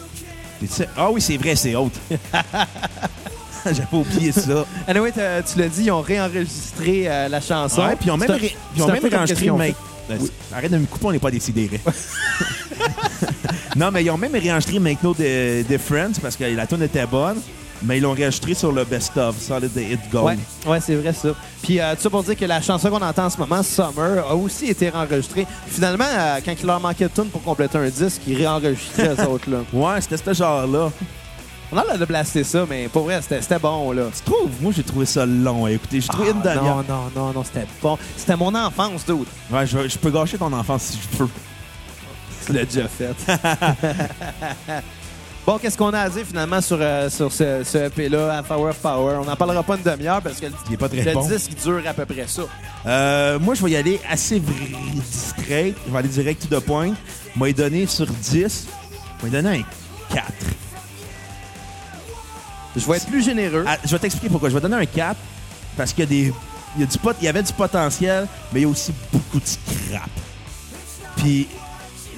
Ah 0.96 1.10
oui, 1.10 1.20
c'est 1.20 1.36
vrai, 1.36 1.54
c'est 1.56 1.74
haute. 1.74 1.94
J'avais 3.66 3.86
oublié 3.92 4.30
ça. 4.32 4.64
Anyway, 4.86 5.10
t'as- 5.12 5.42
tu 5.42 5.58
l'as 5.58 5.68
dit, 5.68 5.84
ils 5.84 5.90
ont 5.90 6.00
réenregistré 6.00 7.04
euh, 7.08 7.28
la 7.28 7.40
chanson. 7.40 7.82
Ouais, 7.82 7.96
puis 7.96 8.06
ils 8.06 8.10
ont 8.12 8.16
même, 8.16 8.28
C'est 8.28 8.34
un- 8.34 8.38
ré- 8.38 8.56
ils 8.76 8.82
ont 8.82 8.84
c'est 8.86 8.90
un 8.90 8.94
même 8.94 9.02
peu 9.02 9.08
comme 9.10 9.18
enregistré 9.18 9.26
qu'est-ce 9.26 9.40
qu'ils 9.42 9.50
ont 9.50 9.58
Make... 9.58 9.74
Ben, 10.08 10.18
Arrête 10.54 10.70
de 10.70 10.78
me 10.78 10.86
couper, 10.86 11.06
on 11.06 11.12
n'est 11.12 11.18
pas 11.18 11.32
décidé. 11.32 11.68
non, 13.76 13.90
mais 13.90 14.04
ils 14.04 14.10
ont 14.10 14.16
même 14.18 14.32
réenregistré 14.34 14.78
Make 14.78 15.02
No 15.02 15.14
Di- 15.14 15.64
Difference 15.64 16.18
parce 16.20 16.36
que 16.36 16.44
la 16.44 16.66
tune 16.66 16.82
était 16.82 17.06
bonne, 17.06 17.40
mais 17.82 17.98
ils 17.98 18.02
l'ont 18.02 18.12
réenregistré 18.12 18.54
sur 18.54 18.72
le 18.72 18.84
best-of, 18.84 19.36
Solid 19.38 19.72
the 19.72 19.76
Hit 19.92 20.00
Gold. 20.10 20.38
Ouais, 20.64 20.72
ouais 20.72 20.80
c'est 20.80 20.94
vrai 20.96 21.12
ça. 21.12 21.28
Puis 21.62 21.80
euh, 21.80 21.94
tout 21.94 22.02
ça 22.02 22.10
pour 22.10 22.22
dire 22.22 22.36
que 22.36 22.44
la 22.44 22.60
chanson 22.60 22.90
qu'on 22.90 23.02
entend 23.02 23.24
en 23.26 23.30
ce 23.30 23.38
moment, 23.38 23.62
Summer, 23.62 24.24
a 24.28 24.34
aussi 24.34 24.66
été 24.66 24.88
réenregistrée. 24.88 25.46
Finalement, 25.66 26.04
euh, 26.08 26.38
quand 26.44 26.54
il 26.60 26.66
leur 26.66 26.80
manquait 26.80 27.04
de 27.08 27.10
tune 27.14 27.26
pour 27.30 27.42
compléter 27.42 27.78
un 27.78 27.88
disque, 27.88 28.22
ils 28.26 28.36
réenregistraient 28.36 29.14
eux 29.14 29.28
autres. 29.28 29.50
Là. 29.50 29.58
Ouais, 29.72 30.00
c'était 30.00 30.16
ce 30.16 30.32
genre-là. 30.34 30.90
On 31.72 31.78
a 31.78 31.84
l'air 31.84 31.98
de 31.98 32.04
blaster 32.04 32.44
ça, 32.44 32.64
mais 32.70 32.86
pour 32.86 33.02
vrai, 33.04 33.20
c'était 33.22 33.58
bon. 33.58 33.90
là. 33.90 34.04
Tu 34.14 34.22
trouves? 34.22 34.50
Moi, 34.60 34.70
j'ai 34.74 34.84
trouvé 34.84 35.04
ça 35.04 35.26
long. 35.26 35.66
Écoutez, 35.66 36.00
j'ai 36.00 36.06
trouvé 36.08 36.30
une 36.30 36.40
Ah, 36.44 36.54
demi-heure. 36.54 36.84
non, 36.88 37.10
non, 37.14 37.26
non, 37.26 37.32
non, 37.32 37.42
c'était 37.44 37.66
bon. 37.82 37.98
C'était 38.16 38.36
mon 38.36 38.54
enfance, 38.54 39.04
dude. 39.04 39.26
Ouais, 39.50 39.66
je, 39.66 39.88
je 39.88 39.98
peux 39.98 40.10
gâcher 40.10 40.38
ton 40.38 40.52
enfance 40.52 40.82
si 40.82 40.98
je 41.02 41.18
peux. 41.18 41.28
Tu 42.46 42.52
l'as 42.52 42.64
déjà 42.64 42.86
fait. 42.86 43.16
bon, 45.46 45.58
qu'est-ce 45.58 45.78
qu'on 45.78 45.92
a 45.92 46.00
à 46.00 46.10
dire 46.10 46.24
finalement 46.26 46.60
sur, 46.60 46.78
euh, 46.80 47.08
sur 47.08 47.32
ce, 47.32 47.62
ce 47.64 47.78
EP-là, 47.86 48.38
Half 48.38 48.50
Hour 48.50 48.68
of 48.70 48.76
Power? 48.78 49.18
On 49.22 49.24
n'en 49.24 49.36
parlera 49.36 49.62
pas 49.62 49.76
une 49.76 49.82
demi-heure 49.82 50.20
parce 50.20 50.40
que 50.40 50.46
le, 50.46 50.52
Il 50.68 50.74
est 50.74 50.76
pas 50.76 50.88
très 50.88 51.02
le 51.02 51.12
bon. 51.14 51.26
disque 51.26 51.52
dure 51.62 51.82
à 51.86 51.94
peu 51.94 52.04
près 52.04 52.26
ça. 52.26 52.42
Euh, 52.86 53.38
moi, 53.38 53.54
je 53.54 53.64
vais 53.64 53.70
y 53.70 53.76
aller 53.76 54.00
assez 54.08 54.42
straight. 55.04 55.76
Je 55.86 55.92
vais 55.92 55.98
aller 55.98 56.08
direct 56.08 56.48
to 56.48 56.60
the 56.60 56.62
point. 56.62 56.94
Moi, 57.36 57.52
donné 57.52 57.86
sur 57.86 58.06
10, 58.06 58.66
je 59.20 59.26
vais 59.26 59.30
donner 59.42 59.60
un 59.60 60.14
4. 60.14 60.24
Je 62.76 62.86
vais 62.86 62.96
être 62.96 63.06
plus 63.06 63.22
généreux. 63.24 63.64
Ah, 63.66 63.78
je 63.84 63.90
vais 63.90 63.98
t'expliquer 63.98 64.28
pourquoi. 64.28 64.50
Je 64.50 64.54
vais 64.54 64.60
donner 64.60 64.76
un 64.76 64.86
4 64.86 65.16
parce 65.76 65.92
qu'il 65.92 66.00
y 66.00 66.06
a 66.06 66.10
des. 66.10 66.32
Il 66.76 66.80
y, 66.80 66.84
a 66.84 66.86
du 66.86 66.98
pot, 66.98 67.16
il 67.22 67.24
y 67.24 67.28
avait 67.28 67.42
du 67.42 67.54
potentiel, 67.54 68.26
mais 68.52 68.60
il 68.60 68.62
y 68.64 68.66
a 68.66 68.68
aussi 68.68 68.92
beaucoup 69.10 69.40
de 69.40 69.46
scrap. 69.46 70.10
Puis 71.16 71.48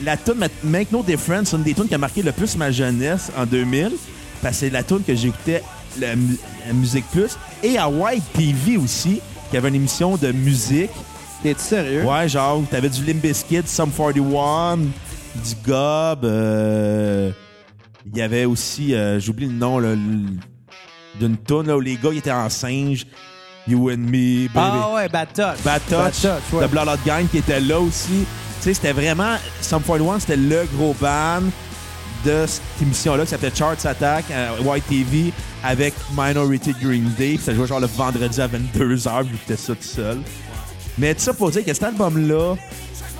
la 0.05 0.17
tune 0.17 0.47
Make 0.65 0.93
No 0.93 1.03
Difference, 1.03 1.49
c'est 1.51 1.57
une 1.57 1.63
des 1.63 1.75
tunes 1.75 1.89
qui 1.89 1.95
a 1.95 1.99
marqué 1.99 2.23
le 2.23 2.33
plus 2.33 2.57
ma 2.57 2.71
jeunesse 2.71 3.31
en 3.37 3.45
2000, 3.47 3.93
parce 4.43 4.55
que 4.55 4.61
c'est 4.61 4.71
la 4.71 4.83
tune 4.83 5.03
que 5.07 5.15
j'écoutais 5.15 5.63
la, 5.99 6.15
mu- 6.17 6.39
la 6.67 6.73
musique 6.73 7.05
plus. 7.11 7.37
Et 7.63 7.77
à 7.79 7.89
White 7.89 8.23
TV 8.33 8.77
aussi, 8.77 9.21
qui 9.51 9.57
avait 9.57 9.69
une 9.69 9.75
émission 9.77 10.17
de 10.17 10.31
musique. 10.33 10.91
T'es-tu 11.43 11.61
sérieux? 11.61 12.05
Ouais, 12.05 12.29
genre, 12.29 12.63
t'avais 12.71 12.89
du 12.89 13.05
Limp 13.05 13.23
Bizkit, 13.23 13.63
Sum 13.67 13.91
41, 13.91 14.77
du 14.79 15.55
Gob. 15.65 16.25
euh, 16.25 17.31
Il 18.13 18.17
y 18.19 18.23
avait 18.23 18.45
aussi, 18.45 18.95
euh, 18.95 19.21
j'oublie 19.21 19.47
le 19.47 19.53
nom, 19.53 19.79
là, 19.79 19.95
d'une 19.95 21.37
tune 21.47 21.67
là, 21.67 21.77
où 21.77 21.81
les 21.81 21.97
gars 21.97 22.11
ils 22.13 22.19
étaient 22.19 22.33
en 22.33 22.49
singe. 22.49 23.07
You 23.67 23.91
and 23.91 23.99
me, 23.99 24.47
baby. 24.49 24.51
Ah 24.57 24.95
ouais, 24.95 25.09
Bad 25.11 25.29
Touch. 25.35 25.63
Bad 25.63 25.83
Touch, 25.89 26.25
ouais. 26.55 26.67
The 26.67 26.71
Blood 26.71 26.89
Out 26.89 27.01
Gang 27.05 27.27
qui 27.29 27.39
était 27.39 27.61
là 27.61 27.79
aussi. 27.79 28.25
Sais, 28.61 28.75
c'était 28.75 28.93
vraiment. 28.93 29.37
Sum 29.61 29.83
41, 29.83 30.21
c'était 30.21 30.37
le 30.37 30.67
gros 30.77 30.95
band 31.01 31.43
de 32.25 32.45
cette 32.47 32.63
émission-là 32.83 33.25
qui 33.25 33.31
s'appelait 33.31 33.53
Charts 33.55 33.87
Attack 33.87 34.25
à 34.33 34.61
White 34.63 34.85
TV 34.89 35.33
avec 35.63 35.95
Minority 36.17 36.75
Green 36.83 37.13
Day. 37.17 37.35
Puis 37.37 37.45
ça 37.45 37.55
jouait 37.55 37.67
genre 37.67 37.81
le 37.81 37.87
vendredi 37.87 38.41
à 38.41 38.49
22h, 38.49 39.23
vu 39.25 39.31
que 39.31 39.37
j'étais 39.49 39.57
ça 39.61 39.75
tout 39.75 39.83
seul. 39.83 40.19
Mais 40.99 41.15
tout 41.15 41.21
ça 41.21 41.33
pour 41.33 41.51
dire 41.51 41.65
que 41.65 41.73
cet 41.73 41.85
album-là, 41.85 42.57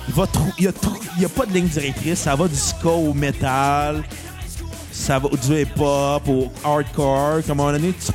il 0.09 0.13
va 0.13 0.27
trou- 0.27 0.51
il 0.57 0.65
y 0.65 0.67
a, 0.67 0.73
trou- 0.73 0.99
il 1.15 1.21
y 1.21 1.25
a 1.25 1.29
pas 1.29 1.45
de 1.45 1.53
ligne 1.53 1.67
directrice. 1.67 2.19
Ça 2.19 2.35
va 2.35 2.47
du 2.47 2.55
ska 2.55 2.89
au 2.89 3.13
metal, 3.13 4.03
ça 4.91 5.17
va 5.19 5.29
du 5.29 5.61
hip-hop 5.61 6.27
au 6.27 6.51
hardcore. 6.65 7.41
Comme 7.47 7.59
à 7.61 7.63
un 7.63 7.67
moment 7.67 7.71
donné, 7.71 7.93
tu, 7.93 8.11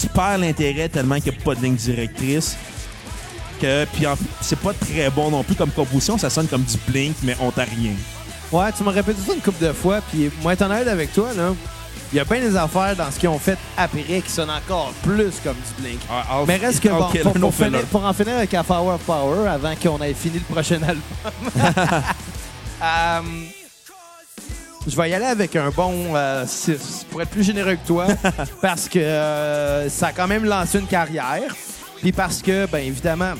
tu 0.00 0.06
perds 0.08 0.38
l'intérêt 0.38 0.88
tellement 0.88 1.20
qu'il 1.20 1.32
n'y 1.32 1.38
a 1.38 1.42
pas 1.42 1.54
de 1.54 1.60
ligne 1.60 1.74
directrice. 1.74 2.56
Que, 3.62 3.84
puis 3.86 4.06
en- 4.06 4.16
c'est 4.40 4.58
pas 4.58 4.72
très 4.74 5.08
bon 5.10 5.30
non 5.30 5.42
plus 5.44 5.54
comme 5.54 5.70
composition, 5.70 6.18
ça 6.18 6.28
sonne 6.30 6.46
comme 6.48 6.62
du 6.64 6.76
Blink, 6.88 7.16
mais 7.22 7.36
ontarien. 7.40 7.92
Ouais, 8.50 8.70
tu 8.76 8.82
m'as 8.82 8.90
répété 8.90 9.18
ça 9.26 9.32
une 9.34 9.40
couple 9.40 9.64
de 9.64 9.72
fois, 9.72 10.00
puis 10.10 10.30
moi, 10.42 10.52
être 10.52 10.62
honnête 10.62 10.86
avec 10.88 11.12
toi, 11.14 11.28
là, 11.36 11.54
il 12.12 12.16
y 12.16 12.20
a 12.20 12.24
bien 12.24 12.40
des 12.40 12.54
affaires 12.56 12.94
dans 12.94 13.10
ce 13.10 13.18
qu'ils 13.18 13.28
ont 13.30 13.38
fait 13.38 13.56
après 13.76 14.02
qui 14.02 14.30
sonnent 14.30 14.50
encore 14.50 14.92
plus 15.02 15.32
comme 15.42 15.54
du 15.56 15.82
Blink. 15.82 16.00
Ah, 16.10 16.42
Mais 16.46 16.56
reste 16.56 16.80
que, 16.80 16.88
bon, 16.90 17.08
pour, 17.08 17.34
no 17.38 17.40
pour 17.40 17.54
finir- 17.54 17.70
filler. 17.78 17.82
pour 17.90 18.04
en 18.04 18.12
finir 18.12 18.34
avec 18.36 18.50
Power 18.50 18.94
of 18.96 19.00
Power, 19.02 19.48
avant 19.48 19.74
qu'on 19.82 20.02
ait 20.02 20.12
fini 20.12 20.34
le 20.46 20.52
prochain 20.54 20.80
album, 20.82 21.02
euh, 22.82 23.20
je 24.86 24.96
vais 24.96 25.10
y 25.10 25.14
aller 25.14 25.24
avec 25.24 25.56
un 25.56 25.70
bon 25.70 26.14
6, 26.46 27.06
pour 27.10 27.22
être 27.22 27.30
plus 27.30 27.44
généreux 27.44 27.76
que 27.76 27.86
toi, 27.86 28.06
parce 28.60 28.88
que 28.88 28.98
euh, 28.98 29.88
ça 29.88 30.08
a 30.08 30.12
quand 30.12 30.26
même 30.28 30.44
lancé 30.44 30.78
une 30.80 30.86
carrière, 30.86 31.54
puis 32.02 32.12
parce 32.12 32.42
que, 32.42 32.66
ben 32.66 32.80
évidemment, 32.84 33.32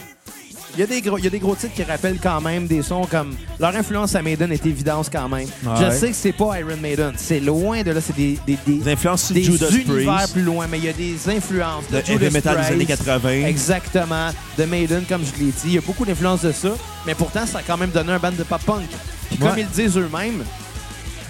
il 0.74 0.80
y, 0.80 0.82
a 0.82 0.86
des 0.86 1.02
gros, 1.02 1.18
il 1.18 1.24
y 1.24 1.26
a 1.26 1.30
des 1.30 1.38
gros 1.38 1.54
titres 1.54 1.74
qui 1.74 1.82
rappellent 1.82 2.18
quand 2.18 2.40
même 2.40 2.66
des 2.66 2.82
sons 2.82 3.06
comme... 3.10 3.36
Leur 3.60 3.76
influence 3.76 4.14
à 4.14 4.22
Maiden 4.22 4.50
est 4.52 4.64
évidence 4.64 5.10
quand 5.10 5.28
même. 5.28 5.46
Ouais. 5.64 5.72
Je 5.80 5.90
sais 5.90 6.08
que 6.08 6.16
c'est 6.16 6.32
pas 6.32 6.58
Iron 6.60 6.76
Maiden, 6.80 7.12
c'est 7.16 7.40
loin 7.40 7.82
de 7.82 7.90
là, 7.90 8.00
c'est 8.00 8.16
des, 8.16 8.38
des, 8.46 8.58
des, 8.66 8.78
Des 8.78 8.92
influences 8.92 9.30
des 9.30 9.42
Judas 9.42 9.68
univers 9.68 10.14
Priest, 10.14 10.32
plus 10.32 10.42
loin, 10.42 10.66
mais 10.70 10.78
il 10.78 10.84
y 10.84 10.88
a 10.88 10.94
des 10.94 11.28
influences 11.28 11.88
de, 11.90 12.00
de 12.00 12.04
Judas 12.06 12.26
heavy 12.26 12.32
metal 12.32 12.56
des 12.56 12.72
années 12.72 12.86
80. 12.86 13.30
Exactement. 13.46 14.30
De 14.56 14.64
Maiden, 14.64 15.04
comme 15.06 15.22
je 15.24 15.44
l'ai 15.44 15.50
dit. 15.50 15.62
Il 15.66 15.72
y 15.74 15.78
a 15.78 15.82
beaucoup 15.82 16.06
d'influence 16.06 16.42
de 16.42 16.52
ça. 16.52 16.70
Mais 17.06 17.14
pourtant, 17.14 17.44
ça 17.46 17.58
a 17.58 17.62
quand 17.62 17.76
même 17.76 17.90
donné 17.90 18.12
un 18.12 18.18
band 18.18 18.32
de 18.32 18.42
pop-punk. 18.42 18.88
Puis 19.28 19.38
comme 19.38 19.58
ils 19.58 19.68
disent 19.68 19.96
eux-mêmes, 19.98 20.42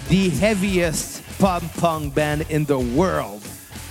the 0.09 0.31
heaviest 0.41 1.21
pop-punk 1.37 2.13
band 2.13 2.39
in 2.51 2.63
the 2.63 2.77
world. 2.95 3.41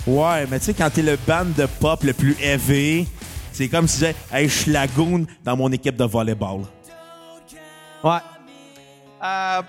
Ouais, 0.07 0.45
mais 0.49 0.59
tu 0.59 0.65
sais, 0.65 0.73
quand 0.73 0.89
t'es 0.89 1.01
le 1.01 1.17
band 1.27 1.45
de 1.55 1.67
pop 1.79 2.03
le 2.03 2.13
plus 2.13 2.35
heavy, 2.41 3.07
c'est 3.53 3.69
comme 3.69 3.87
si 3.87 3.95
disais, 3.99 4.15
hey, 4.31 4.49
je 4.49 4.53
suis 4.53 4.71
la 4.71 4.87
goon 4.87 5.25
dans 5.43 5.55
mon 5.55 5.71
équipe 5.71 5.95
de 5.95 6.03
volleyball. 6.03 6.61
Ouais. 8.03 8.17
Euh, 9.23 9.61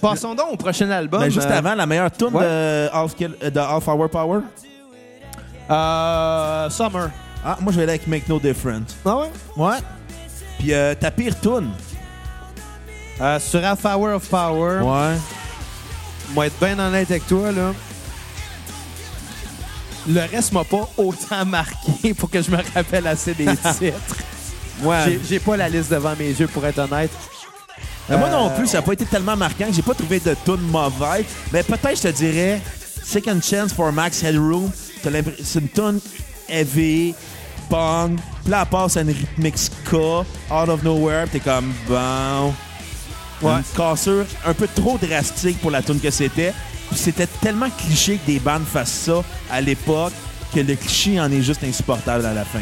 passons 0.00 0.34
donc 0.34 0.52
au 0.54 0.56
prochain 0.56 0.90
album. 0.90 1.20
Ben, 1.20 1.30
juste 1.30 1.46
Euh, 1.46 1.58
avant, 1.58 1.74
la 1.76 1.86
meilleure 1.86 2.10
tune 2.10 2.34
ouais. 2.34 2.42
de, 2.42 2.88
Half 2.92 3.14
Kill- 3.14 3.36
euh, 3.42 3.50
de 3.50 3.60
Half 3.60 3.86
Hour 3.86 4.10
Power. 4.10 4.40
euh, 5.70 6.70
Summer. 6.70 7.10
Ah, 7.44 7.56
moi, 7.60 7.70
je 7.72 7.76
vais 7.76 7.82
aller 7.84 7.92
avec 7.92 8.06
Make 8.08 8.28
No 8.28 8.40
Difference. 8.40 8.96
Ah 9.04 9.16
ouais? 9.18 9.30
Ouais. 9.56 9.76
Puis 10.58 10.72
euh, 10.74 10.94
ta 10.96 11.10
pire 11.10 11.38
tune? 11.40 11.70
Euh, 13.20 13.38
sur 13.38 13.64
Half 13.64 13.84
Hour 13.84 14.14
of 14.16 14.28
Power, 14.28 14.80
Ouais. 14.82 15.16
moi 16.34 16.46
être 16.46 16.58
bien 16.60 16.78
honnête 16.78 17.10
avec 17.10 17.26
toi, 17.26 17.52
là. 17.52 17.72
Le 20.06 20.20
reste 20.20 20.52
m'a 20.52 20.64
pas 20.64 20.88
autant 20.96 21.44
marqué 21.46 22.14
pour 22.14 22.30
que 22.30 22.40
je 22.42 22.50
me 22.50 22.58
rappelle 22.74 23.06
assez 23.06 23.34
des 23.34 23.46
titres. 23.78 24.16
Ouais. 24.82 25.18
J'ai- 25.28 25.40
pas 25.40 25.56
la 25.56 25.68
liste 25.68 25.90
devant 25.90 26.14
mes 26.16 26.28
yeux, 26.28 26.46
pour 26.46 26.64
être 26.64 26.78
honnête. 26.78 27.10
Mais 28.08 28.16
moi 28.16 28.28
non 28.30 28.46
Euh, 28.50 28.56
plus, 28.56 28.66
ça 28.68 28.78
n'a 28.78 28.82
pas 28.82 28.92
été 28.92 29.04
tellement 29.04 29.36
marquant 29.36 29.66
que 29.66 29.72
j'ai 29.74 29.82
pas 29.82 29.94
trouvé 29.94 30.20
de 30.20 30.34
tune 30.44 30.60
mauvaise. 30.70 31.24
Mais 31.52 31.62
peut-être, 31.62 31.96
je 31.96 32.02
te 32.02 32.08
dirais, 32.08 32.60
Second 33.04 33.40
Chance 33.42 33.72
for 33.74 33.92
Max 33.92 34.22
Headroom, 34.22 34.70
c'est 35.42 35.58
une 35.60 35.68
tune 35.68 36.00
heavy, 36.48 37.14
punk, 37.68 38.18
puis 38.42 38.50
là, 38.50 38.62
elle 38.62 38.68
passe 38.68 38.96
à 38.96 39.02
une 39.02 39.08
rythmique 39.10 39.58
ska, 39.58 39.96
out 40.50 40.68
of 40.68 40.82
nowhere, 40.82 41.26
t'es 41.30 41.40
comme, 41.40 41.72
bon... 41.88 42.54
Ouais. 43.40 43.52
Une 43.58 43.62
cassure 43.76 44.24
un 44.44 44.52
peu 44.54 44.66
trop 44.74 44.98
drastique 44.98 45.60
pour 45.60 45.70
la 45.70 45.80
tune 45.80 46.00
que 46.00 46.10
c'était. 46.10 46.52
C'était 46.94 47.26
tellement 47.26 47.70
cliché 47.70 48.16
que 48.18 48.26
des 48.26 48.38
bandes 48.40 48.64
fassent 48.64 48.90
ça 49.06 49.22
à 49.50 49.60
l'époque 49.60 50.12
que 50.54 50.60
le 50.60 50.74
cliché 50.74 51.20
en 51.20 51.30
est 51.30 51.42
juste 51.42 51.62
insupportable 51.64 52.24
à 52.26 52.32
la 52.34 52.44
fin. 52.44 52.60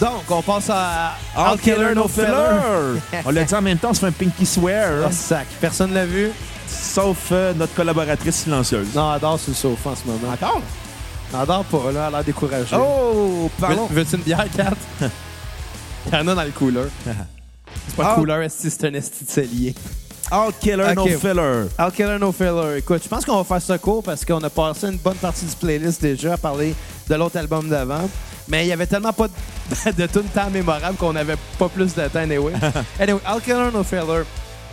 Donc, 0.00 0.24
on 0.30 0.42
passe 0.42 0.68
à 0.68 1.14
All 1.34 1.58
Killer 1.58 1.94
No 1.94 2.06
Filler! 2.06 3.00
on 3.24 3.30
l'a 3.30 3.44
dit 3.44 3.54
en 3.54 3.62
même 3.62 3.78
temps, 3.78 3.90
on 3.90 3.94
se 3.94 4.00
fait 4.00 4.06
un 4.06 4.12
pinky 4.12 4.44
swear. 4.44 5.06
Ah, 5.06 5.10
sac. 5.12 5.46
Personne 5.60 5.94
l'a 5.94 6.04
vu? 6.04 6.30
Sauf 6.68 7.16
euh, 7.32 7.54
notre 7.54 7.74
collaboratrice 7.74 8.34
silencieuse. 8.42 8.88
Non, 8.94 9.10
adore 9.10 9.38
sur 9.40 9.50
le 9.50 9.54
sofa 9.56 9.90
en 9.90 9.96
ce 9.96 10.04
moment. 10.06 10.32
Encore? 10.34 10.60
Adore 11.32 11.64
pas, 11.64 11.78
là. 11.78 11.90
Elle 11.92 11.96
a 11.98 12.10
l'air 12.10 12.24
découragée. 12.24 12.76
Oh, 12.76 13.50
parlons. 13.58 13.86
Veux- 13.86 14.02
Veux-tu 14.02 14.16
une 14.16 14.22
bière, 14.22 14.44
Kat? 14.54 14.74
Il 16.08 16.12
y 16.12 16.16
en 16.16 16.28
a 16.28 16.34
dans 16.34 16.44
le 16.44 16.50
cooler. 16.50 16.82
C'est 17.88 17.96
pas 17.96 18.04
Ah. 18.08 18.14
le 18.16 18.22
cooler, 18.22 18.46
c'est 18.50 18.84
un 18.84 18.94
esti 18.94 19.24
de 19.24 19.30
cellier. 19.30 19.74
All 20.30 20.52
Killer 20.60 20.94
No. 20.94 21.06
Filler. 21.06 21.66
All 21.78 21.92
Killer 21.92 22.18
No 22.18 22.32
Filler. 22.32 22.78
Écoute, 22.78 23.02
je 23.04 23.08
pense 23.08 23.24
qu'on 23.24 23.36
va 23.36 23.44
faire 23.44 23.62
ça 23.62 23.78
court 23.78 24.02
parce 24.02 24.24
qu'on 24.24 24.42
a 24.42 24.50
passé 24.50 24.88
une 24.88 24.98
bonne 24.98 25.14
partie 25.16 25.44
du 25.44 25.54
playlist 25.54 26.02
déjà 26.02 26.34
à 26.34 26.36
parler 26.36 26.74
de 27.08 27.14
l'autre 27.14 27.36
album 27.38 27.68
d'avant. 27.68 28.08
Mais 28.48 28.64
il 28.64 28.68
y 28.68 28.72
avait 28.72 28.86
tellement 28.86 29.12
pas 29.12 29.28
de, 29.28 29.92
de 29.92 30.06
tunes 30.06 30.28
tant 30.34 30.50
mémorables 30.50 30.96
qu'on 30.96 31.14
avait 31.16 31.36
pas 31.58 31.68
plus 31.68 31.94
de 31.94 32.08
temps 32.08 32.18
anyway. 32.20 32.52
anyway, 33.00 33.20
All 33.24 33.40
Killer 33.40 33.70
No 33.72 33.82
Filler. 33.84 34.22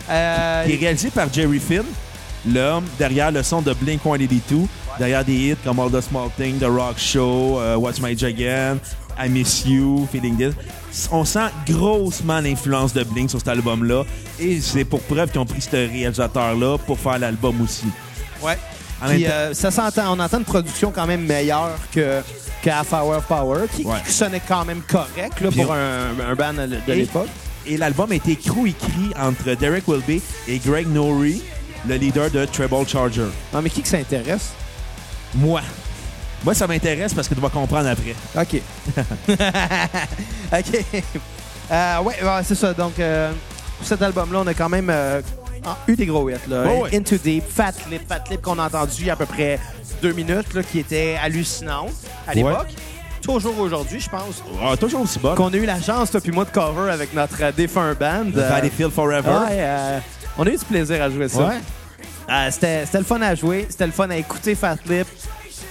Euh, 0.09 0.65
Qui 0.65 0.73
est 0.73 0.77
réalisé 0.77 1.09
par 1.11 1.31
Jerry 1.31 1.59
Finn, 1.59 1.83
l'homme 2.51 2.83
derrière 2.99 3.31
le 3.31 3.41
son 3.41 3.61
de 3.61 3.73
Blink-182, 3.73 4.65
derrière 4.99 5.23
des 5.23 5.33
hits 5.33 5.55
comme 5.63 5.79
All 5.79 5.89
the 5.91 6.01
Small 6.01 6.29
Things, 6.35 6.59
The 6.59 6.65
Rock 6.65 6.97
Show, 6.97 7.59
euh, 7.59 7.75
Watch 7.77 8.01
My 8.01 8.11
Again, 8.11 8.79
I 9.19 9.29
Miss 9.29 9.65
You, 9.65 10.07
Feeling 10.11 10.37
This. 10.37 10.53
On 11.11 11.25
sent 11.25 11.49
grossement 11.67 12.39
l'influence 12.39 12.93
de 12.93 13.03
Blink 13.03 13.29
sur 13.29 13.39
cet 13.39 13.47
album-là. 13.49 14.03
Et 14.39 14.59
c'est 14.61 14.85
pour 14.85 15.01
preuve 15.01 15.31
qu'ils 15.31 15.39
ont 15.39 15.45
pris 15.45 15.61
ce 15.61 15.71
réalisateur-là 15.75 16.77
pour 16.79 16.99
faire 16.99 17.19
l'album 17.19 17.61
aussi. 17.61 17.85
ouais. 18.41 18.57
Puis, 19.05 19.25
euh, 19.27 19.53
ça 19.53 19.69
s'entend, 19.69 20.15
on 20.15 20.19
entend 20.19 20.37
une 20.37 20.45
production 20.45 20.89
quand 20.95 21.05
même 21.05 21.25
meilleure 21.25 21.71
que, 21.91 22.21
Hour 22.65 23.17
of 23.17 23.25
Power, 23.25 23.65
qui, 23.75 23.83
Ouais. 23.83 23.97
qui 24.05 24.13
sonnait 24.13 24.41
quand 24.47 24.63
même 24.63 24.81
correct 24.87 25.41
là, 25.41 25.51
pour 25.51 25.69
on- 25.69 25.73
un, 25.73 26.31
un 26.31 26.35
band 26.35 26.53
de 26.53 26.93
l'époque. 26.93 27.27
Et 27.65 27.75
l'album 27.75 28.13
a 28.13 28.15
été 28.15 28.31
écrit 28.31 28.71
entre 29.19 29.55
Derek 29.55 29.85
Wilby 29.89 30.21
et 30.47 30.57
Greg 30.59 30.87
Norrie, 30.87 31.41
le 31.85 31.95
leader 31.95 32.31
de 32.31 32.45
Treble 32.45 32.87
Charger. 32.87 33.25
Non, 33.53 33.61
mais 33.61 33.69
qui 33.69 33.81
que 33.81 33.89
ça 33.89 33.97
intéresse? 33.97 34.51
Moi. 35.35 35.59
Moi, 36.43 36.53
ça 36.53 36.67
m'intéresse 36.67 37.13
parce 37.13 37.27
que 37.27 37.33
tu 37.35 37.41
vas 37.41 37.49
comprendre 37.49 37.87
après. 37.89 38.15
OK. 38.41 38.61
OK. 40.51 41.03
Euh, 41.71 41.99
ouais, 42.01 42.15
ouais, 42.23 42.43
c'est 42.43 42.55
ça. 42.55 42.73
Donc, 42.73 42.99
euh, 42.99 43.31
pour 43.77 43.87
cet 43.87 44.01
album-là, 44.01 44.39
on 44.43 44.47
a 44.47 44.53
quand 44.53 44.69
même 44.69 44.89
euh, 44.89 45.21
eu 45.87 45.95
des 45.95 46.05
gros 46.05 46.29
hits. 46.29 46.35
Là. 46.49 46.65
Ouais. 46.65 46.95
Into 46.95 47.15
Deep, 47.17 47.43
Fat 47.49 47.73
Lip, 47.89 48.01
Fat 48.07 48.23
Lip 48.29 48.41
qu'on 48.41 48.59
a 48.59 48.65
entendu 48.65 48.93
il 48.99 49.05
y 49.05 49.09
a 49.09 49.13
à 49.13 49.15
peu 49.15 49.25
près 49.25 49.59
deux 50.01 50.11
minutes, 50.11 50.53
là, 50.53 50.63
qui 50.63 50.79
était 50.79 51.17
hallucinante 51.21 51.93
à 52.27 52.33
l'époque. 52.33 52.67
Toujours 53.21 53.57
aujourd'hui, 53.59 54.01
je 54.01 54.09
pense. 54.09 54.43
Ah, 54.61 54.75
toujours 54.75 55.01
aussi 55.01 55.17
bon. 55.17 55.33
Qu'on 55.35 55.47
a 55.53 55.55
eu 55.55 55.65
la 55.65 55.81
chance, 55.81 56.11
toi 56.11 56.19
puis 56.19 56.33
moi, 56.33 56.43
de 56.43 56.49
cover 56.49 56.91
avec 56.91 57.13
notre 57.13 57.41
euh, 57.41 57.51
défunt 57.53 57.93
band. 57.93 58.25
The 58.33 58.37
Euh, 58.39 58.49
Valleyfield 58.49 58.91
Forever. 58.91 59.29
ouais, 59.29 59.59
euh, 59.59 59.99
on 60.37 60.45
a 60.45 60.49
eu 60.49 60.57
du 60.57 60.65
plaisir 60.65 61.01
à 61.01 61.09
jouer 61.09 61.29
ça. 61.29 61.47
Ouais. 61.47 62.51
C'était 62.51 62.85
le 62.97 63.03
fun 63.05 63.21
à 63.21 63.33
jouer, 63.33 63.65
c'était 63.69 63.85
le 63.85 63.93
fun 63.93 64.09
à 64.09 64.17
écouter 64.17 64.55
Fat 64.55 64.75
Lip. 64.87 65.07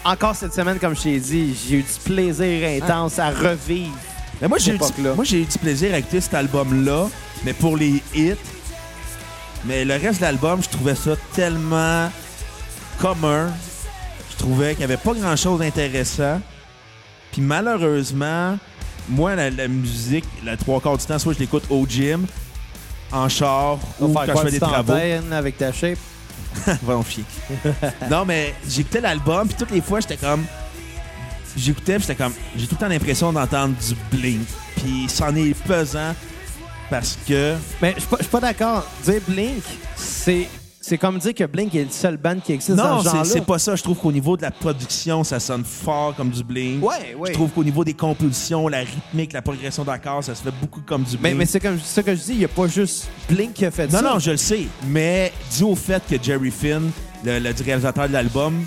Encore 0.04 0.35
cette 0.35 0.52
semaine, 0.54 0.78
comme 0.78 0.97
je 0.97 1.02
t'ai 1.02 1.21
dit, 1.21 1.54
j'ai 1.68 1.76
eu 1.76 1.82
du 1.82 2.00
plaisir 2.04 2.82
intense 2.82 3.18
à 3.18 3.30
revivre. 3.30 3.97
Mais 4.40 4.49
moi, 4.49 4.59
j'ai 4.59 4.73
eu, 4.75 4.78
du- 4.78 4.85
moi, 5.14 5.25
j'ai 5.25 5.42
eu 5.42 5.44
du 5.44 5.59
plaisir 5.59 5.94
à 5.94 5.99
écouter 5.99 6.21
cet 6.21 6.35
album-là, 6.35 7.06
mais 7.44 7.52
pour 7.52 7.76
les 7.76 8.02
hits. 8.14 8.35
Mais 9.64 9.85
le 9.85 9.94
reste 9.94 10.18
de 10.18 10.23
l'album, 10.25 10.61
je 10.61 10.68
trouvais 10.68 10.97
ça 10.97 11.12
tellement 11.35 12.11
commun. 13.00 13.52
Je 14.32 14.37
trouvais 14.38 14.71
qu'il 14.71 14.78
n'y 14.78 14.85
avait 14.92 14.97
pas 14.97 15.14
grand-chose 15.14 15.61
d'intéressant. 15.61 16.40
Puis 17.30 17.40
malheureusement, 17.40 18.59
moi, 19.09 19.37
la, 19.37 19.50
la 19.50 19.68
musique, 19.68 20.25
la 20.44 20.56
trois 20.56 20.80
quarts 20.80 20.99
du 20.99 21.04
temps, 21.06 21.18
soit 21.21 21.35
je 21.35 21.38
l'écoute 21.38 21.64
au 21.71 21.87
gym, 21.87 22.26
en 23.12 23.28
char 23.28 23.78
ou 24.00 24.09
quand 24.26 24.32
je 24.32 24.32
fais 24.47 24.50
des 24.50 24.59
travaux. 24.73 24.92
avec 25.32 25.59
ta 25.59 25.73
shape. 25.73 25.99
Va 26.82 26.97
en 26.97 27.04
non, 28.11 28.25
mais 28.25 28.54
j'écoutais 28.68 29.00
l'album, 29.00 29.47
puis 29.49 29.56
toutes 29.59 29.71
les 29.71 29.80
fois, 29.80 30.00
j'étais 30.00 30.16
comme. 30.16 30.44
J'écoutais, 31.56 31.99
j'étais 31.99 32.14
comme. 32.14 32.32
J'ai 32.56 32.66
tout 32.66 32.75
le 32.76 32.80
temps 32.80 32.88
l'impression 32.88 33.32
d'entendre 33.32 33.75
du 33.76 33.94
Blink. 34.16 34.47
Puis 34.76 35.06
c'en 35.09 35.35
est 35.37 35.54
pesant 35.64 36.14
parce 36.90 37.18
que. 37.26 37.54
Mais 37.80 37.92
je 37.97 38.00
suis 38.00 38.09
pas- 38.09 38.16
pas 38.16 38.40
d'accord. 38.40 38.87
Dire 39.04 39.21
Blink, 39.28 39.62
c'est 39.97 40.49
c'est 40.85 40.99
comme 40.99 41.19
dire 41.19 41.33
que 41.33 41.45
Blink 41.45 41.73
est 41.77 41.85
le 41.85 41.91
seul 41.91 42.17
band 42.17 42.41
qui 42.45 42.53
existe 42.53 42.77
dans 42.77 42.97
Non, 42.97 42.99
ce 42.99 43.05
c'est 43.05 43.11
genre-là. 43.17 43.31
c'est 43.33 43.45
pas 43.47 43.59
ça. 43.61 43.77
Je 43.77 43.83
trouve 43.85 43.97
qu'au 43.99 44.11
niveau 44.11 44.37
de 44.37 44.43
la 44.43 44.51
production, 44.51 45.23
ça 45.23 45.39
sonne 45.39 45.65
fort 45.65 46.12
comme 46.17 46.31
du 46.31 46.43
Blink. 46.43 46.85
Ouais, 46.85 47.15
ouais. 47.17 47.29
Je 47.29 47.33
trouve 47.35 47.51
qu'au 47.51 47.62
niveau 47.62 47.85
des 47.85 47.95
compositions, 47.95 48.67
la 48.67 48.81
rythmique, 48.81 49.33
la 49.33 49.43
progression 49.43 49.85
d'accords, 49.85 50.25
ça 50.25 50.35
se 50.35 50.43
fait 50.43 50.53
beaucoup 50.61 50.81
comme 50.85 51.05
du 51.05 51.17
Blink. 51.17 51.37
mais 51.37 51.47
c'est 51.47 51.61
comme 51.61 51.79
ça 51.81 52.03
que 52.03 52.15
je 52.17 52.21
dis, 52.21 52.33
il 52.33 52.39
n'y 52.39 52.45
a 52.45 52.49
pas 52.49 52.67
juste 52.67 53.09
Blink 53.31 53.55
qui 53.55 53.65
a 53.65 53.71
fait 53.71 53.87
non, 53.87 53.99
ça. 54.01 54.03
non, 54.03 54.19
je 54.19 54.33
le 54.33 54.37
sais. 54.37 54.67
Mais 54.89 55.33
dû 55.57 55.62
au 55.62 55.77
fait 55.77 56.03
que 56.11 56.17
Jerry 56.21 56.51
Finn, 56.51 56.91
le, 57.25 57.39
le 57.39 57.51
réalisateur 57.65 58.09
de 58.09 58.12
l'album, 58.12 58.65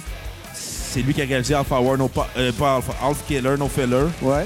c'est 0.53 1.01
lui 1.01 1.13
qui 1.13 1.21
a 1.21 1.25
réalisé 1.25 1.53
Alpha 1.53 1.81
Hour, 1.81 1.97
no, 1.97 2.07
Pa- 2.07 2.29
euh, 2.37 2.53
pas 2.53 2.79
Half 3.03 3.25
Killer, 3.27 3.55
No 3.59 3.67
Filler. 3.67 4.05
Ouais. 4.21 4.45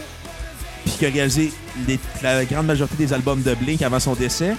puis 0.86 0.94
qui 0.98 1.06
a 1.06 1.10
réalisé 1.10 1.54
les- 1.88 2.00
la 2.24 2.44
grande 2.46 2.66
majorité 2.66 2.96
des 3.06 3.14
albums 3.14 3.44
de 3.44 3.54
Blink 3.54 3.84
avant 3.84 4.00
son 4.00 4.14
décès. 4.16 4.56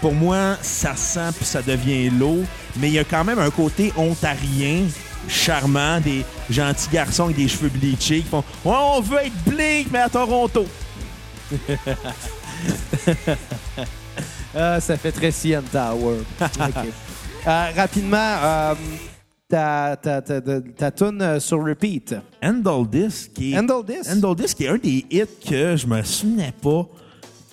Pour 0.00 0.14
moi, 0.14 0.56
ça 0.62 0.94
sent 0.94 1.32
puis 1.36 1.44
ça 1.44 1.62
devient 1.62 2.10
lourd, 2.10 2.44
mais 2.76 2.88
il 2.88 2.94
y 2.94 2.98
a 2.98 3.04
quand 3.04 3.24
même 3.24 3.38
un 3.38 3.50
côté 3.50 3.92
ontarien 3.96 4.84
charmants, 5.28 6.00
des 6.00 6.24
gentils 6.48 6.88
garçons 6.90 7.24
avec 7.24 7.36
des 7.36 7.48
cheveux 7.48 7.68
bleachés 7.68 8.20
qui 8.20 8.28
font 8.28 8.44
on 8.64 9.00
veut 9.00 9.18
être 9.18 9.44
Blink, 9.44 9.88
mais 9.90 10.00
à 10.00 10.08
Toronto. 10.08 10.66
Ah, 14.54 14.80
ça 14.80 14.96
fait 14.96 15.12
très 15.12 15.30
CN 15.30 15.62
Tower. 15.70 16.18
Euh, 17.46 17.66
rapidement, 17.74 18.16
euh, 18.42 18.74
ta, 19.48 19.96
ta, 19.96 20.20
ta, 20.20 20.40
ta, 20.40 20.60
ta 20.60 20.90
tune 20.90 21.22
euh, 21.22 21.40
sur 21.40 21.64
repeat. 21.64 22.16
Handle 22.42 22.90
This, 22.90 23.30
qui 23.32 23.52
est. 23.52 23.58
Handle 23.58 23.84
This? 23.86 24.12
Handle 24.12 24.36
This, 24.36 24.54
qui 24.54 24.64
est 24.64 24.68
un 24.68 24.76
des 24.76 25.06
hits 25.08 25.24
que 25.48 25.76
je 25.76 25.86
me 25.86 26.02
souvenais 26.02 26.52
pas. 26.60 26.86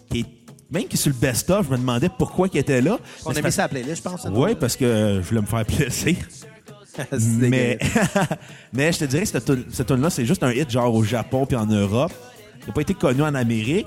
Qui 0.10 0.22
est, 0.22 0.26
même 0.72 0.88
que 0.88 0.98
sur 0.98 1.10
le 1.10 1.16
best-of, 1.16 1.68
je 1.68 1.72
me 1.72 1.78
demandais 1.78 2.10
pourquoi 2.10 2.48
il 2.52 2.58
était 2.60 2.82
là. 2.82 2.98
On 3.26 3.32
a 3.36 3.42
mis 3.42 3.52
ça 3.52 3.66
à 3.66 3.68
playlist, 3.68 3.98
je 3.98 4.02
pense. 4.02 4.28
Oui, 4.32 4.56
parce 4.56 4.76
que 4.76 5.20
je 5.22 5.28
voulais 5.30 5.42
me 5.42 5.46
faire 5.48 5.66
plaisir. 5.66 6.16
mais, 7.40 7.78
mais 8.74 8.92
je 8.94 9.00
te 9.00 9.06
dirais 9.06 9.24
que 9.24 9.30
cette 9.30 9.46
tune- 9.46 9.66
tune-là, 9.86 10.10
c'est 10.10 10.26
juste 10.26 10.44
un 10.44 10.52
hit 10.52 10.70
genre 10.70 10.94
au 10.94 11.04
Japon 11.04 11.46
puis 11.46 11.58
en 11.58 11.66
Europe. 11.66 12.12
Il 12.62 12.68
n'a 12.70 12.74
pas 12.74 12.82
été 12.82 12.94
connu 12.96 13.22
en 13.22 13.36
Amérique, 13.36 13.86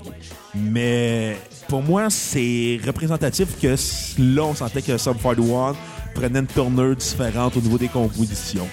mais 0.55 1.35
pour 1.67 1.81
moi, 1.81 2.09
c'est 2.09 2.79
représentatif 2.85 3.59
que 3.61 3.75
là, 4.19 4.43
on 4.43 4.55
sentait 4.55 4.81
que 4.81 4.97
Sub 4.97 5.17
41 5.21 5.75
prenait 6.15 6.39
une 6.39 6.47
tournure 6.47 6.95
différente 6.95 7.57
au 7.57 7.61
niveau 7.61 7.77
des 7.77 7.89
compositions. 7.89 8.67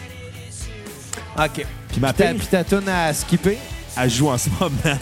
OK. 1.38 1.66
Puis 1.88 2.00
ma 2.00 2.12
Ta, 2.12 2.24
pire, 2.28 2.36
puis 2.36 2.46
ta 2.46 2.62
tune 2.62 2.88
à 2.88 3.12
skipper? 3.12 3.58
elle 3.98 4.10
joue 4.10 4.28
en 4.28 4.38
ce 4.38 4.48
moment. 4.60 4.98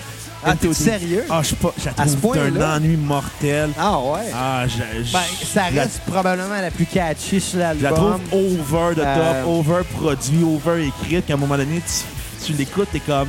Ah, 0.47 0.55
t'es 0.57 0.73
sérieux? 0.75 1.25
Ah, 1.31 1.41
je 1.43 1.49
sais 1.49 1.57
pas, 1.57 1.73
À 1.97 2.07
ce 2.09 2.17
point-là? 2.17 2.77
ennui 2.77 2.97
mortel. 2.97 3.71
Ah 3.79 3.99
ouais. 3.99 4.31
Ah, 4.35 4.65
je, 4.67 5.05
je- 5.05 5.13
Ben, 5.13 5.19
ça 5.53 5.71
la- 5.71 5.83
reste 5.83 6.01
probablement 6.07 6.61
la 6.61 6.71
plus 6.71 6.87
catchy 6.87 7.41
sur 7.41 7.59
Je 7.59 7.83
la 7.83 7.91
trouve 7.93 8.11
l'album. 8.11 8.21
over 8.33 8.95
the 8.95 8.99
top, 8.99 9.07
Euh, 9.07 9.45
over 9.47 9.83
produit, 9.99 10.45
over 10.45 10.87
écrite, 10.87 11.27
qu'à 11.27 11.35
un 11.35 11.37
moment 11.37 11.57
donné, 11.57 11.81
tu, 11.87 12.47
tu 12.47 12.53
l'écoutes, 12.53 12.89
t'es 12.93 13.01
comme. 13.01 13.29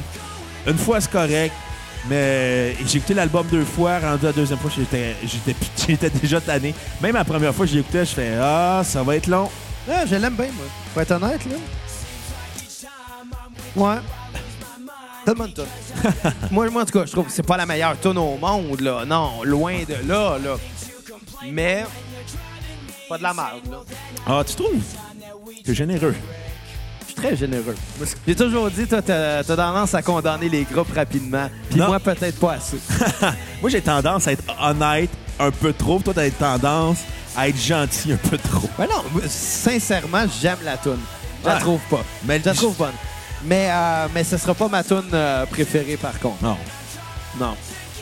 Une 0.67 0.77
fois, 0.77 0.99
c'est 0.99 1.11
correct, 1.11 1.53
mais 2.09 2.75
j'ai 2.85 2.97
écouté 2.97 3.13
l'album 3.13 3.45
deux 3.51 3.65
fois, 3.65 3.99
rendu 3.99 4.25
la 4.25 4.31
deuxième 4.33 4.59
fois, 4.59 4.71
j'étais, 4.75 5.15
déjà 6.21 6.41
tanné. 6.41 6.73
Même 7.01 7.13
la 7.15 7.23
première 7.23 7.53
fois 7.53 7.65
je 7.65 7.75
l'écoutais, 7.75 8.05
je 8.05 8.13
fais 8.13 8.31
Ah, 8.41 8.81
ça 8.83 9.03
va 9.03 9.15
être 9.15 9.27
long. 9.27 9.49
Ah, 9.89 10.05
je 10.05 10.15
l'aime 10.15 10.33
bien, 10.35 10.47
moi. 10.47 10.65
Pour 10.93 11.01
être 11.03 11.11
honnête, 11.11 11.41
là. 11.45 11.55
Ouais. 13.75 13.95
Tune. 15.25 15.65
moi, 16.51 16.69
moi, 16.69 16.83
en 16.83 16.85
tout 16.85 16.99
cas, 16.99 17.05
je 17.05 17.11
trouve 17.11 17.25
que 17.25 17.31
c'est 17.31 17.43
pas 17.45 17.57
la 17.57 17.65
meilleure 17.65 17.99
tune 17.99 18.17
au 18.17 18.37
monde, 18.37 18.79
là. 18.81 19.03
Non, 19.05 19.43
loin 19.43 19.79
de 19.87 20.07
là, 20.07 20.37
là. 20.37 20.55
Mais, 21.51 21.85
pas 23.09 23.17
de 23.17 23.23
la 23.23 23.33
merde, 23.33 23.61
là. 23.69 23.77
Ah, 24.27 24.43
tu 24.45 24.55
trouves? 24.55 24.81
T'es 25.63 25.73
généreux. 25.73 26.15
Je 27.01 27.05
suis 27.05 27.15
très 27.15 27.35
généreux. 27.35 27.75
J'ai 28.27 28.35
toujours 28.35 28.69
dit, 28.69 28.85
toi, 28.87 29.01
t'as 29.01 29.43
t'as 29.43 29.55
tendance 29.55 29.93
à 29.93 30.01
condamner 30.01 30.49
les 30.49 30.63
groupes 30.63 30.93
rapidement. 30.93 31.49
Puis 31.69 31.79
Non. 31.79 31.87
moi, 31.87 31.99
peut-être 31.99 32.39
pas 32.39 32.53
assez. 32.53 32.77
Moi, 33.61 33.69
j'ai 33.69 33.81
tendance 33.81 34.27
à 34.27 34.33
être 34.33 34.43
honnête 34.61 35.09
un 35.39 35.49
peu 35.51 35.71
trop. 35.73 35.99
Toi, 35.99 36.13
t'as 36.13 36.29
tendance 36.29 36.97
à 37.35 37.47
être 37.47 37.57
gentil 37.59 38.13
un 38.13 38.17
peu 38.17 38.37
trop. 38.37 38.69
Mais 38.79 38.85
non, 38.87 39.03
moi, 39.11 39.21
sincèrement, 39.27 40.25
j'aime 40.41 40.57
la 40.63 40.77
tune. 40.77 40.97
Je 41.41 41.47
la 41.47 41.55
Ouais. 41.55 41.59
trouve 41.61 41.79
pas. 41.89 42.03
Mais 42.25 42.39
Je 42.39 42.45
la 42.45 42.53
trouve 42.53 42.75
bonne. 42.77 42.93
Mais, 43.45 43.67
euh, 43.71 44.07
mais 44.13 44.23
ce 44.23 44.37
sera 44.37 44.53
pas 44.53 44.67
ma 44.67 44.83
tune 44.83 45.03
euh, 45.13 45.45
préférée, 45.45 45.97
par 45.97 46.17
contre. 46.19 46.41
Non. 46.43 46.57
Non. 47.39 47.55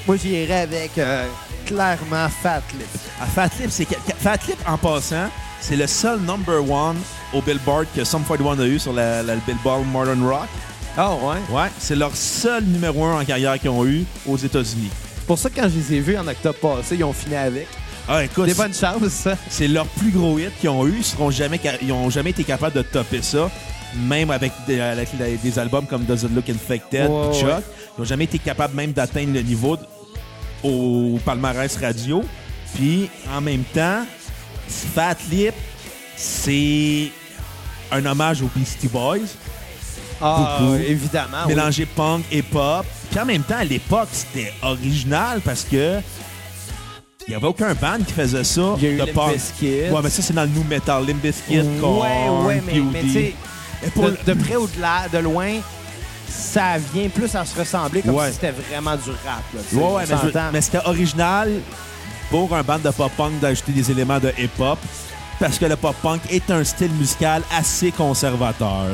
Moi, 0.07 0.17
j'irais 0.17 0.61
avec 0.61 0.97
euh, 0.97 1.25
clairement 1.65 2.27
Fat 2.41 2.61
Lip. 2.77 2.87
À 3.21 3.25
Fat 3.25 3.49
Lip, 3.59 3.69
c'est 3.69 3.87
Fat 4.19 4.37
Lip, 4.47 4.57
en 4.67 4.77
passant, 4.77 5.29
c'est 5.59 5.75
le 5.75 5.87
seul 5.87 6.19
number 6.19 6.59
one 6.69 6.97
au 7.33 7.41
Billboard 7.41 7.87
que 7.95 8.03
Sum 8.03 8.23
41 8.23 8.59
a 8.59 8.65
eu 8.65 8.79
sur 8.79 8.93
la, 8.93 9.23
la- 9.23 9.35
le 9.35 9.41
Billboard 9.45 9.85
Modern 9.87 10.23
Rock. 10.25 10.47
Oh, 10.97 11.19
ouais? 11.29 11.37
Ouais, 11.55 11.69
c'est 11.79 11.95
leur 11.95 12.15
seul 12.15 12.63
numéro 12.65 13.03
un 13.05 13.21
en 13.21 13.25
carrière 13.25 13.57
qu'ils 13.59 13.69
ont 13.69 13.85
eu 13.85 14.05
aux 14.27 14.37
États-Unis. 14.37 14.91
C'est 15.15 15.25
pour 15.25 15.39
ça 15.39 15.49
que 15.49 15.55
quand 15.59 15.69
je 15.69 15.75
les 15.79 15.93
ai 15.97 15.99
vus 16.01 16.17
en 16.17 16.27
octobre 16.27 16.57
passé, 16.59 16.95
ils 16.95 17.03
ont 17.03 17.13
fini 17.13 17.35
avec. 17.35 17.67
Ah, 18.07 18.23
écoute, 18.23 18.45
Des 18.45 18.53
bonnes 18.53 18.73
chances, 18.73 19.07
ça. 19.09 19.35
c'est 19.49 19.67
leur 19.69 19.85
plus 19.87 20.11
gros 20.11 20.37
hit 20.37 20.51
qu'ils 20.59 20.69
ont 20.69 20.85
eu. 20.85 20.95
Ils 20.97 21.03
seront 21.05 21.31
jamais, 21.31 21.59
ca- 21.63 21.77
ils 21.81 21.91
ont 21.93 22.09
jamais 22.09 22.31
été 22.31 22.43
capables 22.43 22.75
de 22.75 22.81
topper 22.81 23.21
ça, 23.21 23.49
même 23.95 24.31
avec 24.31 24.51
des, 24.67 24.79
avec 24.79 25.15
des- 25.17 25.37
des 25.37 25.59
albums 25.59 25.85
comme 25.85 26.03
Does 26.03 26.25
It 26.25 26.33
Look 26.35 26.49
Infected, 26.49 27.09
puis 27.31 27.39
Chuck. 27.39 27.49
ouais. 27.49 27.55
Ils 27.97 27.99
n'ont 28.01 28.05
jamais 28.05 28.23
été 28.25 28.39
capables 28.39 28.75
même 28.75 28.91
d'atteindre 28.91 29.33
le 29.33 29.41
niveau 29.41 29.77
au 30.63 31.19
palmarès 31.25 31.75
radio. 31.77 32.23
Puis 32.75 33.09
en 33.35 33.41
même 33.41 33.63
temps, 33.73 34.05
Fat 34.67 35.17
Lip, 35.29 35.53
c'est 36.15 37.11
un 37.91 38.05
hommage 38.05 38.41
aux 38.41 38.49
Beastie 38.55 38.87
Boys, 38.87 39.17
Ah, 40.21 40.57
Beaucoup. 40.59 40.75
évidemment. 40.75 41.37
oui. 41.45 41.53
mélangé 41.55 41.85
punk 41.85 42.23
et 42.31 42.41
pop. 42.41 42.85
Puis 43.11 43.19
en 43.19 43.25
même 43.25 43.43
temps, 43.43 43.57
à 43.57 43.63
l'époque, 43.65 44.07
c'était 44.11 44.53
original 44.63 45.41
parce 45.43 45.63
que 45.65 45.99
il 47.27 47.29
n'y 47.31 47.35
avait 47.35 47.47
aucun 47.47 47.73
band 47.73 47.99
qui 48.05 48.13
faisait 48.13 48.43
ça. 48.43 48.75
Il 48.77 48.83
y 48.83 48.87
a 48.87 48.91
eu. 48.91 49.01
Ouais, 49.01 49.99
mais 50.03 50.09
ça, 50.09 50.21
c'est 50.21 50.33
dans 50.33 50.43
le 50.43 50.49
new 50.49 50.63
metal. 50.63 51.05
Limp 51.05 51.21
Bizkit, 51.21 51.59
Ouais, 51.59 52.45
ouais, 52.45 52.61
mais, 52.65 52.73
POD. 52.73 52.89
mais 52.91 53.01
tu 53.01 53.09
sais, 53.13 53.19
Et 53.19 53.35
pour 53.91 54.05
de, 54.05 54.17
de 54.25 54.33
près 54.33 54.55
ou 54.55 54.67
de, 54.67 54.81
là, 54.81 55.07
de 55.11 55.17
loin, 55.19 55.59
ça 56.29 56.77
vient 56.93 57.09
plus 57.09 57.33
à 57.35 57.45
se 57.45 57.57
ressembler 57.57 58.01
comme 58.01 58.15
Ouais. 58.15 58.27
si 58.29 58.35
c'était 58.35 58.51
vraiment 58.51 58.95
du 58.95 59.09
rap. 59.09 59.43
Là, 59.53 59.61
Ouais, 59.73 60.03
mais, 60.07 60.15
je 60.55 60.61
c'était 60.61 60.85
original 60.85 61.51
pour 62.29 62.55
un 62.55 62.63
band 62.63 62.79
de 62.79 62.89
pop-punk 62.89 63.39
d'ajouter 63.39 63.71
des 63.71 63.91
éléments 63.91 64.19
de 64.19 64.33
hip-hop 64.37 64.79
parce 65.39 65.57
que 65.57 65.65
le 65.65 65.75
pop-punk 65.75 66.21
est 66.29 66.49
un 66.49 66.63
style 66.63 66.91
musical 66.93 67.43
assez 67.55 67.91
conservateur. 67.91 68.87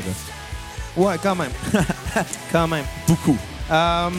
Ouais, 0.97 1.15
quand 1.21 1.35
même. 1.35 1.51
quand 2.51 2.67
même. 2.67 2.83
Beaucoup. 3.07 3.37
Euh, 3.71 4.09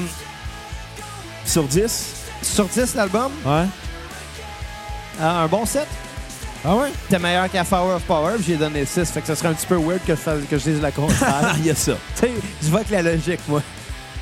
Sur 1.44 1.64
10? 1.64 2.14
sur 2.42 2.64
10, 2.66 2.94
l'album, 2.94 3.32
Ouais. 3.44 3.66
euh, 5.20 5.44
un 5.44 5.46
bon 5.46 5.66
7. 5.66 5.86
Ah 6.64 6.76
ouais? 6.76 6.88
C'était 7.04 7.18
meilleur 7.18 7.50
qu'à 7.50 7.64
Power 7.64 7.94
of 7.94 8.02
Power, 8.02 8.34
puis 8.36 8.44
j'ai 8.48 8.56
donné 8.56 8.84
6. 8.84 9.10
Fait 9.10 9.20
que 9.22 9.26
ça 9.26 9.34
serait 9.34 9.48
un 9.48 9.54
petit 9.54 9.66
peu 9.66 9.76
weird 9.76 10.00
que 10.06 10.12
je, 10.14 10.20
fasse- 10.20 10.44
que 10.50 10.58
je 10.58 10.64
dise 10.64 10.80
la 10.82 10.88
Ah, 10.88 10.92
contraire. 10.92 11.54
il 11.58 11.66
y 11.66 11.70
a 11.70 11.74
ça. 11.74 11.92
tu 12.16 12.20
sais, 12.26 12.30
je 12.62 12.68
vois 12.68 12.84
que 12.84 12.92
la 12.92 13.02
logique, 13.02 13.40
moi. 13.48 13.62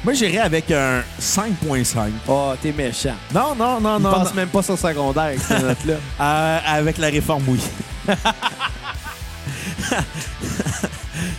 Moi, 0.04 0.12
j'irais 0.14 0.38
avec 0.38 0.70
un 0.70 1.02
5.5. 1.20 2.10
Oh, 2.28 2.52
t'es 2.62 2.70
méchant. 2.70 3.16
Non, 3.34 3.56
non, 3.56 3.80
non, 3.80 3.98
non. 3.98 4.12
pense 4.12 4.28
non. 4.28 4.34
même 4.36 4.48
pas 4.48 4.62
sur 4.62 4.78
secondaire 4.78 5.24
avec 5.24 5.40
cette 5.40 5.62
note-là. 5.66 5.94
Euh, 6.20 6.58
avec 6.64 6.98
la 6.98 7.08
réforme, 7.08 7.42
oui. 7.48 7.58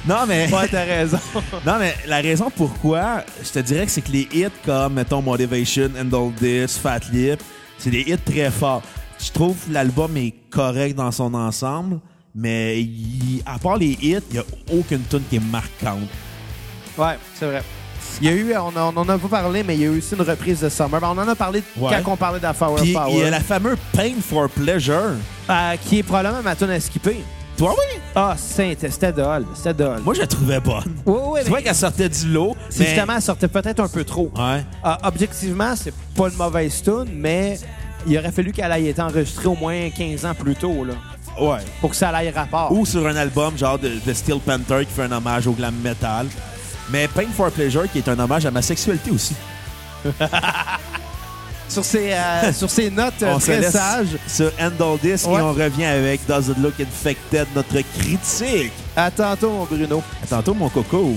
non, 0.06 0.26
mais... 0.28 0.52
ouais, 0.54 0.68
t'as 0.70 0.84
raison. 0.84 1.20
Non, 1.66 1.78
mais 1.80 1.96
la 2.06 2.18
raison 2.18 2.52
pourquoi, 2.54 3.24
je 3.42 3.50
te 3.50 3.60
dirais 3.60 3.86
que 3.86 3.92
c'est 3.92 4.02
que 4.02 4.12
les 4.12 4.28
hits 4.34 4.48
comme, 4.66 4.96
mettons, 4.96 5.22
Motivation, 5.22 5.90
Handle 5.98 6.34
This, 6.34 6.78
Fat 6.78 7.00
Lip, 7.14 7.42
c'est 7.78 7.92
des 7.92 8.02
hits 8.02 8.18
très 8.18 8.52
forts. 8.52 8.82
Je 9.20 9.32
trouve 9.32 9.56
l'album 9.70 10.16
est 10.18 10.34
correct 10.50 10.96
dans 10.96 11.12
son 11.12 11.34
ensemble, 11.34 12.00
mais 12.34 12.82
il- 12.82 13.42
à 13.46 13.60
part 13.60 13.78
les 13.78 13.98
hits, 14.02 14.18
il 14.30 14.34
n'y 14.34 14.38
a 14.40 14.44
aucune 14.74 15.02
tune 15.10 15.22
qui 15.30 15.36
est 15.38 15.52
marquante. 15.52 16.08
Ouais, 16.98 17.18
c'est 17.36 17.46
vrai. 17.46 17.62
Il 18.22 18.28
y 18.28 18.30
a 18.30 18.34
eu, 18.34 18.54
on 18.58 18.76
en 18.98 19.10
a 19.10 19.18
pas 19.18 19.28
parlé, 19.28 19.64
mais 19.64 19.76
il 19.76 19.82
y 19.82 19.84
a 19.86 19.88
eu 19.88 19.98
aussi 19.98 20.16
une 20.16 20.22
reprise 20.22 20.60
de 20.62 20.70
Summer. 20.70 21.00
Ben, 21.00 21.08
on 21.16 21.18
en 21.18 21.28
a 21.28 21.36
parlé 21.36 21.64
Ouais. 21.78 21.92
quand 22.04 22.14
on 22.14 22.18
parlait 22.18 22.40
de 22.40 22.44
la 22.44 22.54
Power 22.54 22.82
Puis 22.82 22.96
il 23.12 23.18
y 23.18 23.24
a 23.24 23.30
la 23.30 23.40
fameuse 23.40 23.78
Pain 23.94 24.14
for 24.22 24.50
Pleasure. 24.50 25.16
euh, 25.50 25.76
qui 25.86 26.00
est 26.00 26.04
probablement 26.04 26.42
ma 26.44 26.56
tune 26.56 26.70
à 26.70 26.80
skipper. 26.80 27.24
Toi, 27.58 27.76
oui? 27.78 28.00
Ah, 28.16 28.36
c'était 28.38 29.12
dole. 29.12 29.46
C'était 29.54 29.74
dole. 29.74 30.00
Moi, 30.02 30.14
je 30.14 30.22
la 30.22 30.28
trouvais 30.28 30.60
bonne. 30.62 30.96
Oui, 31.06 31.20
oui, 31.26 31.40
Tu 31.44 31.50
vois 31.50 31.62
qu'elle 31.62 31.76
sortait 31.76 32.08
du 32.08 32.28
lot. 32.30 32.56
mais- 32.78 32.86
justement, 32.86 33.14
elle 33.18 33.22
sortait 33.22 33.48
peut-être 33.50 33.80
un 33.82 33.88
peu 33.90 34.04
trop. 34.06 34.32
Ouais. 34.36 34.64
Euh, 34.86 34.96
objectivement, 35.04 35.76
c'est 35.76 35.94
pas 36.16 36.30
une 36.30 36.38
mauvaise 36.38 36.82
tune, 36.82 37.06
mais 37.14 37.60
il 38.08 38.18
aurait 38.18 38.32
fallu 38.32 38.52
qu'elle 38.52 38.72
ait 38.72 38.86
été 38.86 39.02
enregistrée 39.02 39.48
au 39.48 39.56
moins 39.56 39.90
15 39.90 40.26
ans 40.26 40.34
plus 40.34 40.56
tôt, 40.56 40.84
là, 40.86 40.94
Ouais. 41.40 41.60
pour 41.82 41.92
que 41.92 41.96
ça 41.96 42.10
aille 42.10 42.32
rapport. 42.32 42.72
Ou 42.72 42.86
sur 42.86 43.06
un 43.08 43.16
album 43.16 43.58
genre 43.58 43.80
de, 43.80 43.92
de 44.06 44.14
Steel 44.14 44.40
Panther 44.40 44.86
qui 44.86 44.94
fait 44.94 45.04
un 45.04 45.12
hommage 45.12 45.48
au 45.48 45.52
glam 45.54 45.76
metal. 45.84 46.28
Mais 46.92 47.08
Pain 47.08 47.28
for 47.36 47.52
Pleasure 47.52 47.90
qui 47.92 48.00
est 48.00 48.10
un 48.10 48.18
hommage 48.20 48.46
à 48.46 48.52
ma 48.52 48.62
sexualité 48.62 49.12
aussi. 49.12 49.36
Sur 51.68 51.86
ces, 51.86 52.14
euh, 52.14 52.52
sur 52.52 52.68
ces 52.68 52.90
notes 52.90 53.22
euh, 53.22 53.34
On 53.36 53.40
se 53.40 53.46
très 53.46 53.60
laisse 53.60 53.74
sages, 53.74 54.08
sur 54.28 54.52
Handle 54.60 54.98
This 55.00 55.26
Ouais. 55.26 55.38
et 55.38 55.42
on 55.42 55.54
revient 55.54 55.86
avec 55.86 56.26
Does 56.26 56.50
It 56.50 56.58
Look 56.58 56.74
Infected, 56.80 57.46
notre 57.56 57.80
critique. 58.00 58.72
à 58.96 59.12
tantôt, 59.12 59.52
mon 59.52 59.66
Bruno. 59.66 60.02
À 60.24 60.26
tantôt, 60.26 60.56
mon 60.56 60.68
coco. 60.70 61.14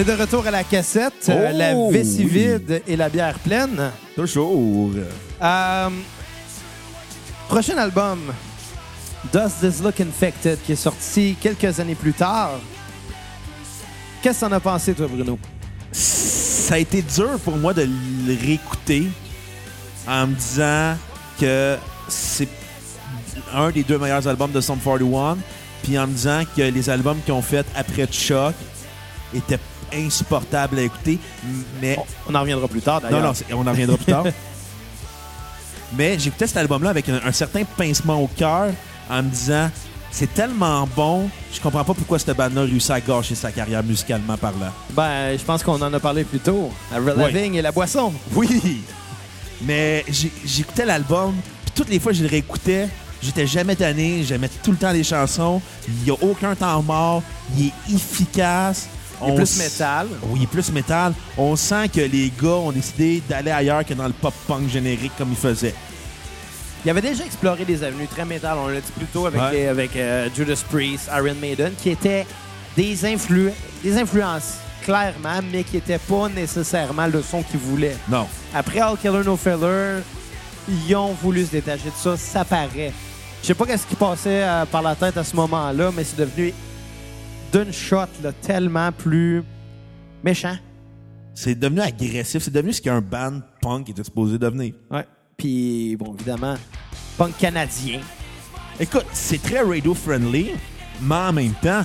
Est 0.00 0.04
de 0.04 0.12
retour 0.12 0.46
à 0.46 0.50
la 0.50 0.64
cassette, 0.64 1.28
euh, 1.28 1.50
Oh, 1.52 1.56
la 1.56 1.74
vessie 1.90 2.24
oui. 2.24 2.30
vide 2.30 2.82
et 2.86 2.96
la 2.96 3.08
bière 3.10 3.38
pleine. 3.40 3.90
Toujours. 4.16 4.92
Euh, 5.42 5.88
prochain 7.48 7.76
album, 7.76 8.20
Does 9.32 9.50
This 9.60 9.82
Look 9.82 10.00
Infected, 10.00 10.58
qui 10.64 10.72
est 10.72 10.76
sorti 10.76 11.36
quelques 11.40 11.78
années 11.80 11.94
plus 11.94 12.14
tard. 12.14 12.52
Qu'est-ce 14.22 14.40
que 14.40 14.46
t'en 14.46 14.52
as 14.52 14.60
pensé, 14.60 14.94
toi, 14.94 15.06
Bruno? 15.06 15.38
Ça 15.92 16.74
a 16.74 16.78
été 16.78 17.02
dur 17.02 17.38
pour 17.44 17.56
moi 17.56 17.74
de 17.74 17.82
le 17.82 18.36
réécouter 18.40 19.08
en 20.08 20.28
me 20.28 20.34
disant 20.34 20.96
que 21.38 21.76
c'est 22.08 22.48
un 23.52 23.70
des 23.70 23.82
deux 23.82 23.98
meilleurs 23.98 24.26
albums 24.26 24.52
de 24.52 24.60
Sum 24.62 24.78
41, 24.78 25.36
puis 25.82 25.98
en 25.98 26.06
me 26.06 26.12
disant 26.12 26.42
que 26.56 26.62
les 26.62 26.88
albums 26.88 27.18
qu'ils 27.24 27.34
ont 27.34 27.42
fait 27.42 27.66
après 27.74 28.06
Chuck 28.06 28.54
étaient 29.34 29.58
insupportables 29.94 30.78
à 30.78 30.82
écouter, 30.82 31.18
mais 31.80 31.98
On 32.28 32.34
en 32.34 32.40
reviendra 32.40 32.68
plus 32.68 32.80
tard, 32.80 33.00
Non, 33.02 33.08
d'ailleurs. 33.10 33.22
non, 33.26 33.34
c'est- 33.34 33.52
on 33.52 33.66
en 33.66 33.70
reviendra 33.70 33.96
plus 33.96 34.06
tard. 34.06 34.24
Mais 35.96 36.18
j'écoutais 36.18 36.46
cet 36.46 36.56
album-là 36.58 36.90
avec 36.90 37.08
un, 37.08 37.20
un 37.24 37.32
certain 37.32 37.64
pincement 37.64 38.22
au 38.22 38.28
cœur 38.28 38.68
en 39.10 39.22
me 39.22 39.28
disant 39.28 39.70
c'est 40.12 40.32
tellement 40.34 40.88
bon, 40.96 41.28
je 41.52 41.60
comprends 41.60 41.84
pas 41.84 41.94
pourquoi 41.94 42.18
cette 42.18 42.36
bande-là 42.36 42.62
réussit 42.62 42.90
à 42.90 43.00
gâcher 43.00 43.34
sa 43.34 43.50
carrière 43.52 43.82
musicalement 43.82 44.36
parlant. 44.36 44.72
Ben, 44.90 45.36
je 45.38 45.42
pense 45.44 45.62
qu'on 45.62 45.80
en 45.80 45.92
a 45.92 46.00
parlé 46.00 46.24
plus 46.24 46.38
tôt. 46.40 46.70
Avril 46.94 47.14
Ouais. 47.16 47.32
Lavigne 47.32 47.54
et 47.56 47.62
la 47.62 47.72
boisson. 47.72 48.12
Oui! 48.34 48.82
Mais 49.62 50.04
j'écoutais 50.44 50.84
l'album, 50.86 51.34
puis 51.64 51.72
toutes 51.74 51.88
les 51.90 51.98
fois 52.00 52.12
que 52.12 52.18
je 52.18 52.22
le 52.24 52.28
réécoutais, 52.30 52.88
j'étais 53.22 53.46
jamais 53.46 53.76
tanné, 53.76 54.22
j'aimais 54.24 54.48
tout 54.62 54.70
le 54.70 54.76
temps 54.78 54.90
les 54.92 55.04
chansons, 55.04 55.60
il 55.88 56.06
y 56.08 56.10
a 56.10 56.14
aucun 56.22 56.54
temps 56.54 56.82
mort, 56.82 57.22
il 57.56 57.66
est 57.66 57.94
efficace. 57.94 58.88
Il 59.22 59.32
est 59.32 59.36
plus 59.36 59.58
métal. 59.58 60.06
Oui, 60.24 60.40
il 60.40 60.42
est 60.44 60.46
plus 60.46 60.72
métal. 60.72 61.12
On 61.36 61.54
sent 61.56 61.88
que 61.88 62.00
les 62.00 62.32
gars 62.42 62.48
ont 62.48 62.72
décidé 62.72 63.22
d'aller 63.28 63.50
ailleurs 63.50 63.84
que 63.84 63.94
dans 63.94 64.06
le 64.06 64.12
pop-punk 64.12 64.68
générique 64.68 65.12
comme 65.18 65.30
ils 65.30 65.36
faisaient. 65.36 65.74
Il 66.84 66.90
avait 66.90 67.02
déjà 67.02 67.24
exploré 67.24 67.64
des 67.66 67.82
avenues 67.84 68.06
très 68.06 68.24
métal, 68.24 68.56
on 68.58 68.68
l'a 68.68 68.80
dit 68.80 68.92
plus 68.96 69.04
tôt, 69.06 69.26
avec, 69.26 69.40
Ouais. 69.40 69.52
les- 69.52 69.66
avec 69.66 69.94
euh, 69.96 70.28
Judas 70.34 70.62
Priest, 70.70 71.10
Iron 71.14 71.34
Maiden, 71.38 71.72
qui 71.76 71.90
étaient 71.90 72.26
des, 72.74 73.04
influ 73.04 73.50
des 73.84 73.98
influences, 73.98 74.54
clairement, 74.82 75.40
mais 75.52 75.62
qui 75.62 75.76
n'étaient 75.76 75.98
pas 75.98 76.28
nécessairement 76.30 77.06
le 77.06 77.20
son 77.22 77.42
qu'ils 77.42 77.60
voulaient. 77.60 77.96
Non. 78.08 78.26
Après 78.54 78.80
All 78.80 78.96
Killer 78.96 79.22
No 79.26 79.36
Filler, 79.36 80.00
ils 80.68 80.94
ont 80.96 81.12
voulu 81.22 81.44
se 81.44 81.50
détacher 81.50 81.84
de 81.90 81.92
ça, 82.02 82.16
ça 82.16 82.44
paraît. 82.46 82.92
Je 83.42 83.46
sais 83.48 83.54
pas 83.54 83.66
qu'est-ce 83.66 83.86
qui 83.86 83.96
passait 83.96 84.42
euh, 84.42 84.64
par 84.64 84.80
la 84.80 84.94
tête 84.94 85.18
à 85.18 85.24
ce 85.24 85.36
moment-là, 85.36 85.90
mais 85.94 86.04
c'est 86.04 86.16
devenu 86.16 86.54
d'une 87.52 87.72
shot 87.72 88.06
là, 88.22 88.32
tellement 88.32 88.92
plus 88.92 89.42
méchant. 90.22 90.56
C'est 91.34 91.54
devenu 91.54 91.80
agressif. 91.80 92.42
C'est 92.42 92.52
devenu 92.52 92.72
ce 92.72 92.82
qu'un 92.82 93.00
band 93.00 93.40
punk 93.60 93.88
était 93.88 94.04
supposé 94.04 94.38
devenir. 94.38 94.74
Ouais. 94.90 95.06
Puis, 95.36 95.96
bon, 95.96 96.14
évidemment, 96.14 96.56
punk 97.16 97.36
canadien. 97.38 98.00
Écoute, 98.78 99.06
c'est 99.12 99.42
très 99.42 99.60
radio-friendly, 99.60 100.52
mais 101.00 101.14
en 101.14 101.32
même 101.32 101.54
temps, 101.62 101.84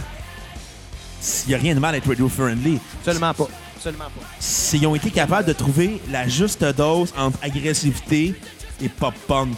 il 1.45 1.49
n'y 1.49 1.55
a 1.55 1.57
rien 1.57 1.75
de 1.75 1.79
mal 1.79 1.95
à 1.95 1.97
être 1.97 2.07
radio-friendly. 2.07 2.79
Absolument 2.99 3.33
pas. 3.33 3.47
Absolument 3.75 4.05
pas. 4.05 4.77
Ils 4.77 4.87
ont 4.87 4.95
été 4.95 5.11
capables 5.11 5.47
de 5.47 5.53
trouver 5.53 6.01
la 6.09 6.27
juste 6.27 6.63
dose 6.63 7.13
entre 7.17 7.37
agressivité 7.41 8.35
et 8.81 8.89
pop-punk. 8.89 9.55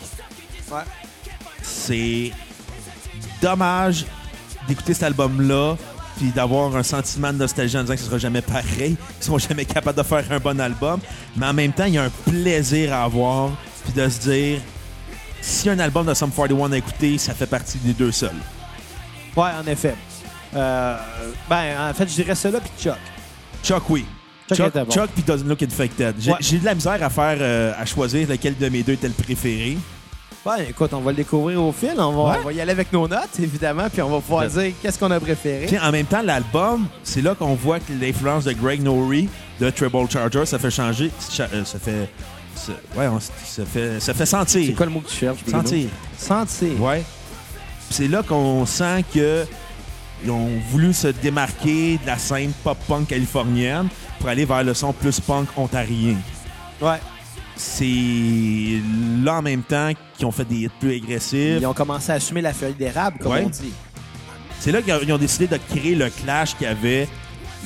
Ouais. 0.72 0.82
C'est 1.62 2.32
dommage 3.42 4.06
d'écouter 4.68 4.94
cet 4.94 5.04
album-là 5.04 5.78
puis 6.18 6.32
d'avoir 6.32 6.76
un 6.76 6.84
sentiment 6.84 7.32
de 7.32 7.38
nostalgie 7.38 7.78
en 7.78 7.82
disant 7.82 7.94
que 7.94 8.00
ce 8.00 8.06
sera 8.06 8.18
jamais 8.18 8.42
pareil, 8.42 8.96
qu'ils 8.96 8.98
seront 9.26 9.38
jamais 9.38 9.66
capables 9.66 9.98
de 9.98 10.04
faire 10.04 10.24
un 10.32 10.40
bon 10.40 10.60
album. 10.60 11.00
Mais 11.36 11.46
en 11.46 11.54
même 11.54 11.72
temps, 11.72 11.86
il 11.86 11.94
y 11.94 11.98
a 11.98 12.04
un 12.04 12.10
plaisir 12.30 12.94
à 12.94 13.04
avoir 13.04 13.52
puis 13.84 13.94
de 13.94 14.10
se 14.10 14.20
dire 14.20 14.60
si 15.42 15.70
un 15.70 15.80
album 15.80 16.06
de 16.06 16.14
Sum 16.14 16.32
41 16.32 16.72
à 16.72 16.78
écouter, 16.78 17.18
ça 17.18 17.34
fait 17.34 17.46
partie 17.46 17.78
des 17.78 17.94
deux 17.94 18.12
seuls. 18.12 18.32
Ouais, 19.36 19.50
en 19.64 19.66
effet. 19.68 19.96
Euh, 20.56 20.98
ben, 21.50 21.90
en 21.90 21.94
fait, 21.94 22.08
je 22.10 22.16
dirais 22.16 22.36
cela 22.36 22.60
puis 22.60 22.72
Chuck. 22.80 22.98
Chuck, 23.64 23.90
oui. 23.90 24.06
Chuck 24.50 24.58
Chuck, 24.58 24.68
était 24.68 24.84
bon. 24.86 24.92
Chuck 24.92 25.10
puis 25.14 25.24
Doesn't 25.24 25.48
Look 25.48 25.62
Infected. 25.62 26.16
J'ai 26.20 26.32
Ouais. 26.32 26.60
de 26.60 26.66
la 26.66 26.74
misère 26.76 27.04
à 27.04 27.10
faire 27.10 27.38
euh, 27.40 27.74
à 27.78 27.86
choisir 27.86 28.28
lequel 28.28 28.58
de 28.58 28.70
mes 28.70 28.82
deux 28.84 28.94
était 28.94 29.08
le 29.08 29.14
préféré. 29.14 29.78
Ben, 30.48 30.64
écoute, 30.70 30.92
on 30.94 31.02
va 31.02 31.12
le 31.12 31.18
découvrir 31.18 31.62
au 31.64 31.72
fil. 31.72 31.94
On 31.98 32.12
va, 32.24 32.32
Ouais. 32.32 32.38
on 32.42 32.46
va 32.46 32.54
y 32.54 32.62
aller 32.62 32.72
avec 32.72 32.92
nos 32.94 33.08
notes, 33.08 33.38
évidemment, 33.40 33.88
puis 33.92 34.02
on 34.02 34.10
va 34.10 34.20
pouvoir 34.22 34.48
dire 34.48 34.72
qu'est-ce 34.82 34.98
qu'on 34.98 35.12
a 35.12 35.20
préféré. 35.20 35.66
Puis 35.68 35.78
en 35.78 35.92
même 35.92 36.06
temps, 36.06 36.22
l'album, 36.24 36.88
c'est 37.04 37.22
là 37.22 37.36
qu'on 37.36 37.54
voit 37.56 37.80
que 37.80 37.92
l'influence 38.00 38.46
de 38.46 38.54
Greg 38.54 38.82
Norrie 38.82 39.28
de 39.60 39.70
Treble 39.70 40.10
Charger, 40.10 40.46
ça 40.46 40.58
fait 40.60 40.72
changer. 40.72 41.12
cha- 41.30 41.48
euh, 41.54 41.66
ça 41.66 41.80
fait. 41.80 42.10
ça- 42.56 42.72
ouais, 42.98 43.08
on- 43.08 43.20
ça 43.20 43.66
fait, 43.66 44.00
ça 44.00 44.14
fait 44.14 44.26
sentir. 44.26 44.66
C'est 44.66 44.74
quoi 44.74 44.86
le 44.88 44.92
mot 44.92 45.02
que 45.02 45.10
tu 45.10 45.16
cherches, 45.18 45.44
Bruno? 45.44 45.60
Sentir. 45.62 45.90
Sentir. 46.18 46.82
Ouais. 46.82 47.04
C'est 47.90 48.08
là 48.08 48.24
qu'on 48.24 48.66
sent 48.66 49.04
que 49.14 49.46
ils 50.24 50.32
ont 50.32 50.50
voulu 50.72 50.94
se 50.94 51.08
démarquer 51.10 52.00
de 52.02 52.08
la 52.08 52.18
scène 52.18 52.52
pop-punk 52.64 53.08
californienne 53.08 53.88
pour 54.20 54.30
aller 54.30 54.46
vers 54.46 54.64
le 54.64 54.74
son 54.74 54.92
plus 54.94 55.20
punk 55.20 55.48
ontarien. 55.58 56.16
Ouais. 56.82 56.98
C'est 57.58 58.82
là 59.24 59.36
en 59.38 59.42
même 59.42 59.64
temps 59.64 59.92
qu'ils 60.16 60.26
ont 60.26 60.32
fait 60.32 60.46
des 60.46 60.56
hits 60.66 60.70
plus 60.80 60.96
agressifs. 60.96 61.58
Ils 61.60 61.66
ont 61.66 61.74
commencé 61.74 62.12
à 62.12 62.16
assumer 62.16 62.42
la 62.42 62.54
feuille 62.54 62.74
d'érable, 62.76 63.18
comme 63.20 63.32
Ouais. 63.32 63.44
on 63.46 63.50
dit. 63.50 63.74
C'est 64.60 64.72
là 64.72 64.82
qu'ils 64.82 65.14
ont- 65.14 65.18
décidé 65.18 65.48
de 65.48 65.58
créer 65.70 65.96
le 65.96 66.10
clash 66.10 66.56
qu'il 66.56 66.68
y 66.68 66.70
avait 66.70 67.08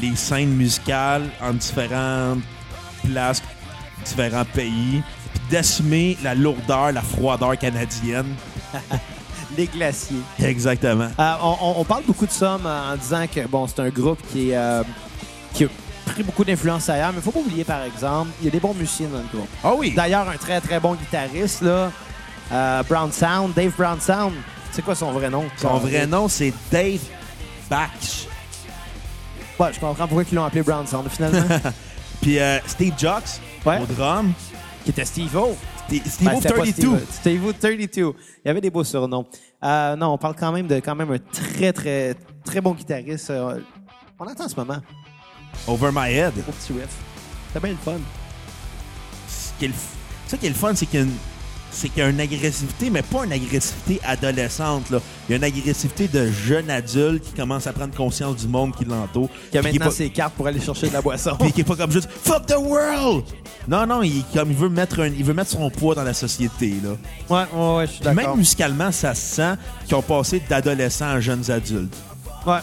les 0.02 0.16
scènes 0.16 0.50
musicales 0.54 1.24
en 1.42 1.54
différentes 1.54 2.42
places, 3.04 3.42
différents 4.06 4.46
pays, 4.46 5.02
puis 5.34 5.42
d'assumer 5.52 6.18
la 6.24 6.36
lourdeur, 6.36 6.92
la 6.92 7.02
froideur 7.02 7.58
canadienne. 7.58 8.36
Les 9.58 9.68
glaciers. 9.68 10.22
Exactement. 10.40 11.10
Euh, 11.20 11.34
on, 11.42 11.84
parle 11.84 12.04
beaucoup 12.08 12.26
de 12.26 12.32
ça 12.32 12.58
en 12.64 12.96
disant 12.96 13.26
que 13.28 13.46
bon, 13.48 13.68
c'est 13.68 13.82
un 13.82 13.90
groupe 13.90 14.20
qui, 14.32 14.52
est, 14.52 14.56
euh, 14.58 14.82
qui 15.54 15.68
pris 16.12 16.24
beaucoup 16.24 16.44
d'influence 16.44 16.88
ailleurs, 16.90 17.12
mais 17.12 17.18
il 17.20 17.22
faut 17.22 17.32
pas 17.32 17.40
oublier, 17.40 17.64
par 17.64 17.84
exemple, 17.84 18.30
il 18.40 18.46
y 18.46 18.48
a 18.48 18.52
des 18.52 18.60
bons 18.60 18.74
musiciens 18.74 19.08
dans 19.08 19.20
le 19.20 19.28
groupe. 19.34 19.50
Ah 19.64 19.74
oui. 19.76 19.94
D'ailleurs, 19.96 20.28
un 20.30 20.38
très, 20.38 20.60
très 20.62 20.80
bon 20.80 20.96
guitariste, 20.96 21.62
là, 21.62 21.92
euh, 22.52 22.84
Brown 22.84 23.12
Sound, 23.12 23.54
Dave 23.54 23.74
Brown 23.78 24.00
Sound. 24.00 24.34
C'est 24.72 24.82
quoi 24.84 24.96
son 24.96 25.12
vrai 25.12 25.30
nom? 25.30 25.46
Son 25.58 25.78
vrai 25.78 26.08
nom, 26.08 26.28
c'est 26.28 26.54
Dave 26.72 27.02
Batch. 27.70 28.28
Ouais, 29.60 29.72
je 29.74 29.80
comprends 29.80 30.08
pourquoi 30.08 30.24
ils 30.32 30.36
l'ont 30.36 30.46
appelé 30.46 30.64
Brown 30.64 30.86
Sound, 30.88 31.10
finalement. 31.10 31.44
Puis 32.22 32.40
euh, 32.40 32.60
Steve 32.66 32.94
Jocks 32.98 33.40
Ouais. 33.66 33.80
au 33.80 33.86
drum. 33.86 34.34
qui 34.84 34.90
était 34.90 35.06
Steve-O. 35.06 35.56
Steve 35.88 36.02
Steve 36.08 36.28
Ben, 36.30 36.36
c'était 36.42 36.50
pas 36.50 36.56
32. 36.56 36.72
Steve-O, 36.72 36.98
Steve-O 37.12 37.54
32. 37.54 38.14
Il 38.44 38.48
y 38.48 38.50
avait 38.50 38.62
des 38.62 38.70
beaux 38.72 38.84
surnoms. 38.84 39.26
Euh, 39.64 39.96
non, 39.96 40.14
on 40.14 40.18
parle 40.18 40.36
quand 40.36 40.52
même 40.52 40.66
de 40.68 40.76
quand 40.80 40.96
même 40.96 41.12
un 41.12 41.20
très, 41.20 41.72
très, 41.74 42.16
très 42.44 42.60
bon 42.62 42.74
guitariste. 42.74 43.30
Euh, 43.30 43.60
on 44.20 44.26
entend 44.26 44.46
en 44.46 44.50
ce 44.50 44.56
moment. 44.56 44.78
Over 45.68 45.90
My 45.94 46.12
Head. 46.14 46.34
Au 46.48 46.52
petit 46.52 46.74
riff. 46.74 47.62
Bien 47.62 47.72
le 47.72 47.78
fun. 47.84 48.00
Ce 49.28 49.50
qui 49.60 49.66
est 49.66 49.68
le 49.70 49.74
ça 50.28 50.38
qui 50.38 50.46
est 50.46 50.50
le 50.50 50.56
fun, 50.56 50.74
c'est 50.76 50.86
qu'il 50.86 51.00
y 51.00 51.04
a 51.04 51.06
une 51.06 51.12
c'est 51.74 51.88
qu'il 51.88 52.00
y 52.00 52.06
a 52.06 52.10
une 52.10 52.20
agressivité, 52.20 52.90
mais 52.90 53.02
pas 53.02 53.24
une 53.24 53.32
agressivité 53.32 54.02
adolescente. 54.04 54.90
Là. 54.90 55.00
Il 55.28 55.32
y 55.32 55.34
a 55.36 55.38
une 55.38 55.44
agressivité 55.46 56.10
de 56.10 56.30
jeune 56.30 56.70
adulte 56.70 57.24
qui 57.24 57.32
commence 57.34 57.66
à 57.66 57.72
prendre 57.72 57.96
conscience 57.96 58.36
du 58.36 58.48
monde 58.50 58.76
qui 58.76 58.84
l'entoure. 58.84 59.30
Qui 59.52 59.58
a 59.58 59.62
maintenant 59.62 59.86
pas- 59.86 59.92
ses 59.92 60.10
cartes 60.10 60.34
pour 60.34 60.48
aller 60.48 60.60
chercher 60.60 60.90
de 60.90 60.94
la 60.94 61.02
boisson. 61.02 61.38
Puis 61.40 61.54
qui 61.54 61.62
est 61.62 61.64
pas 61.64 61.78
comme 61.78 61.92
juste 61.92 62.10
Fuck 62.12 62.48
the 62.48 62.58
world! 62.58 63.24
Non, 63.70 63.86
non, 63.88 64.04
il, 64.04 64.22
comme 64.34 64.52
il, 64.52 64.58
veut 64.58 64.68
mettre 64.68 65.00
un- 65.00 65.08
il 65.08 65.24
veut 65.24 65.34
mettre 65.34 65.52
son 65.52 65.70
poids 65.70 65.96
dans 65.96 66.04
la 66.04 66.14
société. 66.14 66.74
Là. 66.84 66.90
Ouais, 67.30 67.46
ouais, 67.54 67.76
ouais, 67.78 67.88
je 67.88 67.92
suis 67.94 68.02
d'accord. 68.04 68.22
Même 68.32 68.38
musicalement, 68.38 68.92
ça 68.92 69.16
se 69.16 69.36
sent 69.36 69.54
qu'ils 69.86 69.96
ont 69.96 70.02
passé 70.02 70.42
d'adolescents 70.50 71.08
à 71.10 71.20
jeunes 71.22 71.50
adultes. 71.50 71.96
Ouais. 72.46 72.60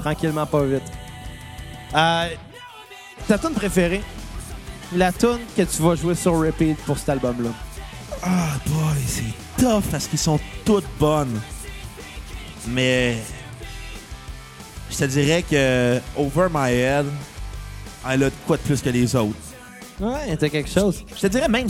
Tranquillement, 0.00 0.46
pas 0.46 0.64
vite. 0.64 0.82
Euh, 1.94 2.28
ta 3.26 3.38
tune 3.38 3.54
préférée? 3.54 4.00
La 4.94 5.12
tune 5.12 5.38
que 5.56 5.62
tu 5.62 5.82
vas 5.82 5.94
jouer 5.94 6.14
sur 6.14 6.38
repeat 6.38 6.76
pour 6.84 6.98
cet 6.98 7.10
album-là. 7.10 7.50
Ah, 8.22 8.56
boy, 8.66 8.96
c'est 9.06 9.62
tough 9.62 9.84
parce 9.90 10.06
qu'ils 10.06 10.18
sont 10.18 10.38
toutes 10.64 10.84
bonnes. 10.98 11.40
Mais. 12.68 13.18
Je 14.90 14.96
te 14.98 15.04
dirais 15.04 15.44
que 15.48 16.00
Over 16.16 16.48
My 16.52 16.72
Head, 16.72 17.06
elle 18.08 18.24
a 18.24 18.30
de 18.30 18.34
quoi 18.46 18.56
de 18.56 18.62
plus 18.62 18.82
que 18.82 18.90
les 18.90 19.14
autres. 19.14 19.36
Ouais, 20.00 20.36
t'as 20.36 20.48
quelque 20.48 20.68
chose. 20.70 21.04
Je 21.14 21.20
te 21.20 21.26
dirais 21.28 21.48
même 21.48 21.68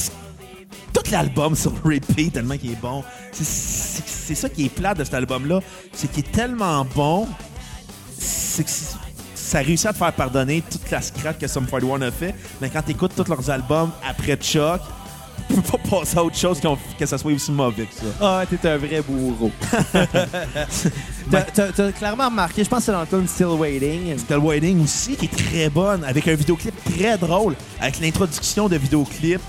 tout 0.92 1.02
l'album 1.12 1.54
sur 1.54 1.72
repeat 1.84 2.32
tellement 2.32 2.56
qu'il 2.56 2.72
est 2.72 2.80
bon. 2.80 3.04
C'est- 3.32 4.34
ça 4.34 4.48
qui 4.48 4.66
est 4.66 4.68
plate 4.68 4.98
de 4.98 5.04
cet 5.04 5.14
album-là. 5.14 5.60
C'est 5.92 6.10
qu'il 6.10 6.24
est 6.24 6.30
tellement 6.32 6.84
bon, 6.94 7.28
c'est 8.18 8.62
que 8.64 8.70
c'est- 8.70 8.94
ça 9.50 9.58
réussit 9.58 9.86
à 9.86 9.92
te 9.92 9.98
faire 9.98 10.12
pardonner 10.12 10.62
toute 10.62 10.88
la 10.92 11.02
scrap 11.02 11.36
que 11.38 11.48
Sum 11.48 11.66
41 11.66 12.02
a 12.02 12.10
fait. 12.12 12.34
Mais 12.60 12.70
quand 12.70 12.82
tu 12.82 12.92
écoutes 12.92 13.12
tous 13.16 13.28
leurs 13.28 13.50
albums 13.50 13.90
après 14.08 14.36
Chuck, 14.36 14.80
peux 15.48 15.60
pas 15.60 15.78
passer 15.98 16.18
à 16.18 16.22
autre 16.24 16.36
chose 16.36 16.60
que 16.96 17.04
ça 17.06 17.18
soit 17.18 17.32
aussi 17.32 17.50
mauvais 17.50 17.86
que 17.86 17.94
ça. 17.94 18.04
Ah, 18.20 18.44
t'es 18.48 18.68
un 18.68 18.76
vrai 18.76 19.02
bourreau. 19.02 19.50
T'as- 21.30 21.92
clairement 21.92 22.26
remarqué, 22.26 22.62
je 22.64 22.68
pense 22.68 22.80
que 22.80 22.84
c'est 22.86 22.92
dans 22.92 23.00
le 23.00 23.06
film 23.06 23.26
Still 23.26 23.46
Waiting. 23.46 24.16
Le 24.28 24.38
Wedding 24.38 24.84
aussi 24.84 25.16
qui 25.16 25.24
est 25.26 25.28
très 25.36 25.68
bonne, 25.68 26.04
avec 26.04 26.26
un 26.28 26.34
vidéoclip 26.34 26.74
très 26.84 27.18
drôle, 27.18 27.56
avec 27.80 27.98
l'introduction 28.00 28.68
de 28.68 28.76
vidéoclips 28.76 29.40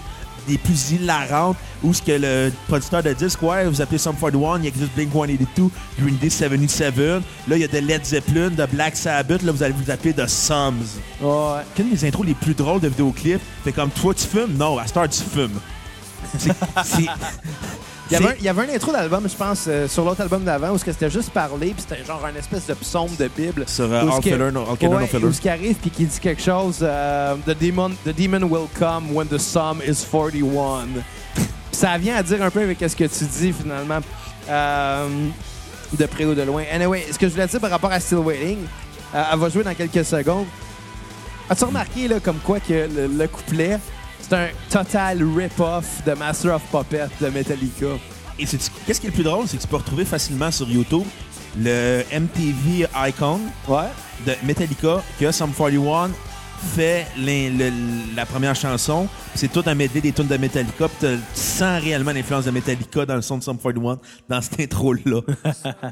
des 0.47 0.57
plus 0.57 0.91
hilarantes, 0.91 1.57
où 1.83 1.93
ce 1.93 2.01
que 2.01 2.11
le 2.11 2.51
producteur 2.67 3.03
de 3.03 3.13
disque, 3.13 3.41
ouais, 3.43 3.65
vous 3.65 3.81
appelez 3.81 3.97
Sum 3.97 4.15
41, 4.15 4.59
il 4.61 4.67
existe 4.67 4.91
Blink-182, 4.97 5.69
Green 5.99 6.17
Day 6.17 6.29
77, 6.29 6.95
là, 6.97 7.19
il 7.51 7.57
y 7.59 7.63
a 7.63 7.67
de 7.67 7.77
Led 7.77 8.03
Zeppelin, 8.05 8.49
de 8.49 8.65
Black 8.65 8.95
Sabbath, 8.95 9.41
là, 9.43 9.51
vous 9.51 9.63
allez 9.63 9.73
vous 9.77 9.91
appeler 9.91 10.13
de 10.13 10.25
Sums. 10.25 10.99
Ouais. 11.21 11.61
Une 11.79 11.89
des 11.91 12.05
intros 12.05 12.25
les 12.25 12.33
plus 12.33 12.53
drôles 12.53 12.81
de 12.81 12.87
vidéoclips, 12.87 13.41
fait 13.63 13.71
comme, 13.71 13.89
toi, 13.91 14.13
tu 14.13 14.25
fumes? 14.25 14.55
Non, 14.57 14.77
à 14.77 14.87
Star, 14.87 15.07
tu 15.09 15.21
fumes. 15.21 15.59
C'est- 16.37 17.07
Il 18.11 18.13
y, 18.13 18.17
avait 18.17 18.25
un, 18.25 18.29
c'est- 18.31 18.37
il 18.39 18.43
y 18.45 18.49
avait 18.49 18.71
un 18.71 18.75
intro 18.75 18.91
d'album, 18.91 19.23
je 19.29 19.35
pense, 19.35 19.65
euh, 19.67 19.87
sur 19.87 20.03
l'autre 20.03 20.21
album 20.21 20.43
d'avant, 20.43 20.71
où 20.71 20.77
c'était 20.77 21.09
juste 21.09 21.29
parlé, 21.31 21.67
puis 21.73 21.83
c'était 21.87 22.03
genre 22.05 22.21
un 22.25 22.37
espèce 22.37 22.65
de 22.67 22.73
psaume 22.73 23.09
de 23.17 23.27
Bible. 23.35 23.63
Sur 23.67 23.85
euh, 23.85 24.01
ce 24.01 24.07
All 24.15 24.21
qui- 24.21 24.29
Killer, 24.31 24.51
no, 24.51 24.61
All 24.69 24.77
Killer, 24.77 24.93
Ouais, 24.95 25.01
no 25.01 25.07
Filler. 25.07 25.25
où 25.25 25.31
ce 25.33 25.41
qui 25.41 25.49
arrive, 25.49 25.75
puis 25.75 25.89
qui 25.89 26.05
dit 26.05 26.19
quelque 26.19 26.41
chose, 26.41 26.79
euh, 26.81 27.35
the, 27.47 27.57
demon, 27.57 27.89
the 28.05 28.13
demon 28.15 28.43
will 28.47 28.67
come 28.77 29.11
when 29.13 29.27
the 29.27 29.37
sum 29.37 29.81
is 29.87 30.03
41. 30.09 30.87
Puis 31.35 31.43
ça 31.71 31.97
vient 31.97 32.17
à 32.17 32.23
dire 32.23 32.43
un 32.43 32.49
peu 32.49 32.61
avec 32.61 32.79
ce 32.79 32.95
que 32.95 33.05
tu 33.05 33.23
dis, 33.25 33.53
finalement, 33.53 33.99
euh, 34.49 35.07
de 35.97 36.05
près 36.05 36.25
ou 36.25 36.33
de 36.35 36.41
loin. 36.41 36.63
Anyway, 36.71 37.05
ce 37.11 37.17
que 37.17 37.27
je 37.27 37.31
voulais 37.33 37.47
dire 37.47 37.59
par 37.59 37.69
rapport 37.69 37.91
à 37.91 37.99
Still 37.99 38.17
Waiting, 38.19 38.57
elle 39.13 39.39
va 39.39 39.49
jouer 39.49 39.63
dans 39.63 39.73
quelques 39.73 40.03
secondes. 40.05 40.45
As-tu 41.49 41.65
remarqué, 41.65 42.07
là, 42.07 42.19
comme 42.21 42.37
quoi, 42.39 42.59
que 42.59 42.73
le, 42.73 43.07
le 43.07 43.27
couplet, 43.27 43.77
c'est 44.21 44.33
un 44.35 44.47
total 44.69 45.23
rip-off 45.37 45.85
de 46.05 46.13
Master 46.13 46.55
of 46.55 46.61
Puppet 46.71 47.07
de 47.19 47.27
Metallica. 47.29 47.87
Et 48.39 48.45
c'est- 48.45 48.71
qu'est-ce 48.85 48.99
qui 49.01 49.07
est 49.07 49.09
le 49.09 49.15
plus 49.15 49.23
drôle, 49.23 49.47
c'est 49.47 49.57
que 49.57 49.61
tu 49.61 49.67
peux 49.67 49.75
retrouver 49.77 50.05
facilement 50.05 50.51
sur 50.51 50.67
YouTube 50.69 51.03
le 51.57 52.03
MTV 52.11 52.87
Icon 53.07 53.39
Ouais. 53.67 53.87
de 54.25 54.33
Metallica 54.43 55.01
que 55.19 55.31
Sum 55.31 55.51
41 55.51 56.11
fait 56.75 57.05
le- 57.17 58.15
la 58.15 58.25
première 58.25 58.55
chanson. 58.55 59.07
C'est 59.35 59.51
tout 59.51 59.63
un 59.65 59.75
medley 59.75 59.99
des 60.01 60.11
tunes 60.13 60.27
de 60.27 60.37
Metallica. 60.37 60.87
Puis 60.87 60.97
t'as- 61.01 61.15
tu 61.15 61.21
sens 61.33 61.81
réellement 61.81 62.11
l'influence 62.11 62.45
de 62.45 62.51
Metallica 62.51 63.05
dans 63.05 63.15
le 63.15 63.21
son 63.21 63.37
de 63.37 63.43
Sum 63.43 63.57
41 63.57 63.99
dans 64.29 64.41
cette 64.41 64.59
intro-là. 64.61 65.21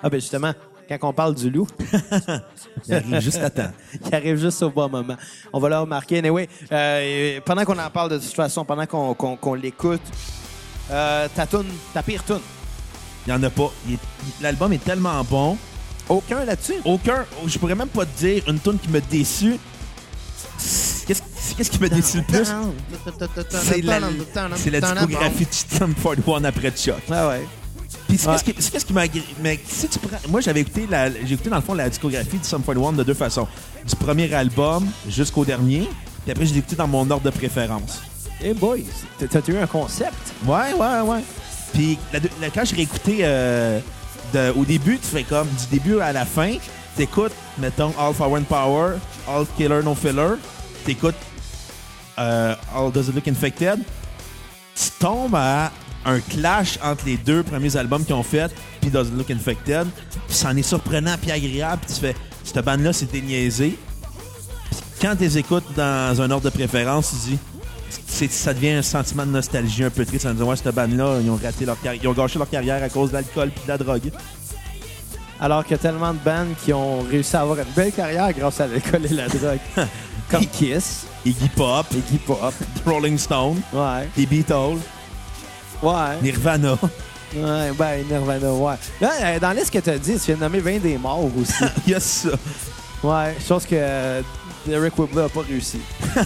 Ah, 0.00 0.08
ben 0.08 0.20
justement, 0.20 0.52
quand 0.88 1.08
on 1.08 1.12
parle 1.12 1.34
du 1.34 1.50
loup, 1.50 1.66
Il 2.86 2.94
arrive 2.94 3.20
juste 3.20 3.38
à 3.38 3.50
temps. 3.50 3.70
qui 4.04 4.14
arrive 4.14 4.36
juste 4.36 4.62
au 4.62 4.70
bon 4.70 4.88
moment. 4.88 5.16
On 5.52 5.58
va 5.60 5.68
le 5.68 5.78
remarquer. 5.78 6.18
Anyway, 6.18 6.48
euh, 6.72 7.40
pendant 7.44 7.64
qu'on 7.64 7.78
en 7.78 7.90
parle 7.90 8.10
de 8.10 8.18
toute 8.18 8.34
façon, 8.34 8.64
pendant 8.64 8.86
qu'on 8.86 9.54
l'écoute, 9.54 10.00
euh, 10.90 11.28
ta 11.34 12.02
pire 12.02 12.24
tune. 12.24 12.40
Il 13.26 13.32
n'y 13.34 13.38
en 13.38 13.42
a 13.42 13.50
pas. 13.50 13.70
Il 13.86 13.94
est- 13.94 13.98
il- 14.22 14.42
L'album 14.42 14.72
est 14.72 14.82
tellement 14.82 15.22
bon. 15.24 15.58
Aucun 16.08 16.44
là-dessus? 16.44 16.76
Aucun, 16.84 17.26
je 17.46 17.58
pourrais 17.58 17.74
même 17.74 17.88
pas 17.88 18.06
te 18.06 18.18
dire 18.18 18.42
une 18.46 18.58
tune 18.58 18.78
qui 18.78 18.88
m'a 18.88 19.00
déçu. 19.00 19.58
Qu'est-ce 21.06 21.22
qu'est-ce 21.56 21.70
qui 21.70 21.78
m'a 21.78 21.88
déçu 21.88 22.18
le 22.18 22.24
plus? 22.24 22.46
C'est 23.62 23.82
la, 23.82 24.00
c'est 24.56 24.70
la 24.70 24.80
discographie 24.80 25.44
de 25.44 25.76
Sum 25.76 25.94
41 25.94 26.44
après 26.44 26.70
Chuck. 26.70 26.96
Ah 27.10 27.28
ouais. 27.28 27.46
Puis 28.08 28.18
c'est 28.18 28.28
Ouais. 28.28 28.36
qu'est-ce 28.44 28.84
qui, 28.84 28.92
m'a 28.92 29.04
mais 29.42 29.58
si 29.66 29.88
tu 29.88 29.98
prends 29.98 30.16
moi 30.28 30.40
j'avais 30.40 30.60
écouté 30.60 30.86
la 30.90 31.08
écouté 31.08 31.48
dans 31.50 31.56
le 31.56 31.62
fond 31.62 31.74
la 31.74 31.88
discographie 31.88 32.38
de 32.38 32.44
Sum 32.44 32.62
41 32.62 32.92
de 32.92 33.02
deux 33.02 33.14
façons 33.14 33.48
du 33.86 33.96
premier 33.96 34.32
album 34.34 34.86
jusqu'au 35.08 35.44
dernier 35.44 35.88
puis 36.22 36.32
après 36.32 36.44
je 36.46 36.52
l'ai 36.52 36.58
écouté 36.58 36.76
dans 36.76 36.86
mon 36.88 37.10
ordre 37.10 37.24
de 37.24 37.30
préférence 37.30 38.00
Hey 38.42 38.52
boys, 38.54 38.76
t'as 39.18 39.40
eu 39.48 39.56
un 39.56 39.66
concept? 39.66 40.14
ouais 40.46 40.72
ouais 40.74 41.00
ouais 41.00 41.20
puis 41.72 41.98
la 42.12 42.50
quand 42.50 42.64
j'ai 42.64 42.76
réécouté 42.76 43.18
euh, 43.22 43.80
de- 44.34 44.52
au 44.58 44.64
début 44.64 44.98
tu 44.98 45.06
fais 45.08 45.22
comme 45.24 45.48
du 45.48 45.66
début 45.78 45.98
à 46.00 46.12
la 46.12 46.24
fin 46.26 46.56
t'écoutes 46.96 47.32
mettons 47.58 47.92
All 47.98 48.12
for 48.12 48.30
One 48.30 48.44
Power 48.44 48.96
All 49.26 49.46
Killer 49.56 49.80
No 49.82 49.94
Filler 49.94 50.34
t'écoutes 50.84 51.14
euh, 52.18 52.54
All 52.74 52.92
Does 52.92 53.08
It 53.08 53.14
Look 53.14 53.28
Infected 53.28 53.80
tu 54.74 54.90
tombes 55.00 55.34
à 55.34 55.72
un 56.08 56.20
clash 56.20 56.78
entre 56.82 57.04
les 57.06 57.16
deux 57.16 57.42
premiers 57.42 57.76
albums 57.76 58.04
qu'ils 58.04 58.14
ont 58.14 58.22
fait, 58.22 58.52
puis 58.80 58.90
Does 58.90 59.04
It 59.06 59.14
Look 59.16 59.30
Infected. 59.30 59.86
Puis 60.26 60.36
c'en 60.36 60.56
est 60.56 60.62
surprenant 60.62 61.16
puis 61.20 61.30
agréable. 61.30 61.82
Puis 61.86 61.94
tu 61.94 62.00
fais, 62.00 62.16
cette 62.44 62.64
bande-là, 62.64 62.92
c'est 62.92 63.10
déniaisé. 63.10 63.78
Puis 64.70 64.80
quand 65.06 65.14
tu 65.16 65.22
les 65.22 65.38
écoutes 65.38 65.64
dans 65.76 66.20
un 66.20 66.30
ordre 66.30 66.44
de 66.44 66.50
préférence, 66.50 67.10
tu 67.24 67.30
dis, 67.30 67.38
ça 68.30 68.52
devient 68.52 68.70
un 68.70 68.82
sentiment 68.82 69.24
de 69.24 69.30
nostalgie 69.30 69.84
un 69.84 69.90
peu 69.90 70.04
triste. 70.04 70.26
Me 70.26 70.34
dit, 70.34 70.42
ouais, 70.42 70.56
cette 70.56 70.74
bande-là, 70.74 71.18
ils 71.22 71.30
ont 71.30 71.38
raté 71.42 71.64
leur 71.64 71.80
carrière. 71.80 72.02
Ils 72.02 72.08
ont 72.08 72.12
gâché 72.12 72.38
leur 72.38 72.50
carrière 72.50 72.82
à 72.82 72.88
cause 72.88 73.10
de 73.10 73.14
l'alcool 73.14 73.50
puis 73.50 73.62
de 73.64 73.68
la 73.68 73.78
drogue. 73.78 74.10
Alors 75.40 75.62
qu'il 75.62 75.72
y 75.72 75.74
a 75.74 75.78
tellement 75.78 76.12
de 76.12 76.18
bandes 76.24 76.54
qui 76.64 76.72
ont 76.72 77.00
réussi 77.02 77.36
à 77.36 77.42
avoir 77.42 77.58
une 77.58 77.72
belle 77.76 77.92
carrière 77.92 78.32
grâce 78.32 78.60
à 78.60 78.66
l'alcool 78.66 79.06
et 79.06 79.14
la 79.14 79.28
drogue. 79.28 79.58
Comme 80.30 80.44
Kiss, 80.46 81.06
Iggy 81.24 81.48
Pop, 81.54 81.86
Iggy 81.92 82.18
Pop. 82.18 82.52
Rolling 82.84 83.16
Stone, 83.16 83.60
Ouais. 83.72 84.08
les 84.16 84.26
Beatles, 84.26 84.78
Ouais. 85.82 86.16
Nirvana. 86.22 86.72
Ouais, 87.34 87.72
ben, 87.78 88.04
Nirvana, 88.10 88.52
ouais. 88.52 88.74
Là, 89.00 89.10
euh, 89.22 89.38
dans 89.38 89.52
l'est 89.52 89.70
que 89.70 89.78
tu 89.78 89.90
as 89.90 89.98
dit, 89.98 90.14
tu 90.14 90.26
viens 90.26 90.36
de 90.36 90.40
nommer 90.40 90.60
20 90.60 90.78
des 90.78 90.96
morts 90.98 91.28
aussi. 91.38 91.52
Il 91.86 91.92
y 91.92 91.94
a 91.94 92.00
ça. 92.00 92.30
ouais, 93.02 93.36
chose 93.46 93.64
que 93.66 93.74
euh, 93.74 94.22
Derek 94.66 94.98
Whibley 94.98 95.22
n'a 95.22 95.28
pas 95.28 95.42
réussi. 95.42 95.80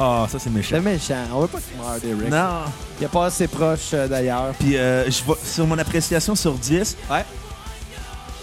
Ah, 0.00 0.26
ça, 0.28 0.40
c'est 0.40 0.50
méchant. 0.50 0.70
C'est 0.74 0.80
méchant. 0.80 1.14
On 1.32 1.42
veut 1.42 1.46
pas 1.46 1.58
qu'il 1.60 1.76
meure, 1.78 2.00
Derek. 2.02 2.28
Non. 2.28 2.64
Il 3.00 3.04
est 3.04 3.08
pas 3.08 3.26
assez 3.26 3.46
proche, 3.46 3.90
euh, 3.94 4.08
d'ailleurs. 4.08 4.52
Puis 4.58 4.76
euh, 4.76 5.06
je 5.08 5.22
sur 5.44 5.66
mon 5.68 5.78
appréciation 5.78 6.34
sur 6.34 6.54
10, 6.54 6.96
Ouais. 7.08 7.24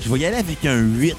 je 0.02 0.10
vais 0.10 0.20
y 0.20 0.26
aller 0.26 0.38
avec 0.38 0.66
un 0.66 0.78
8. 0.78 1.18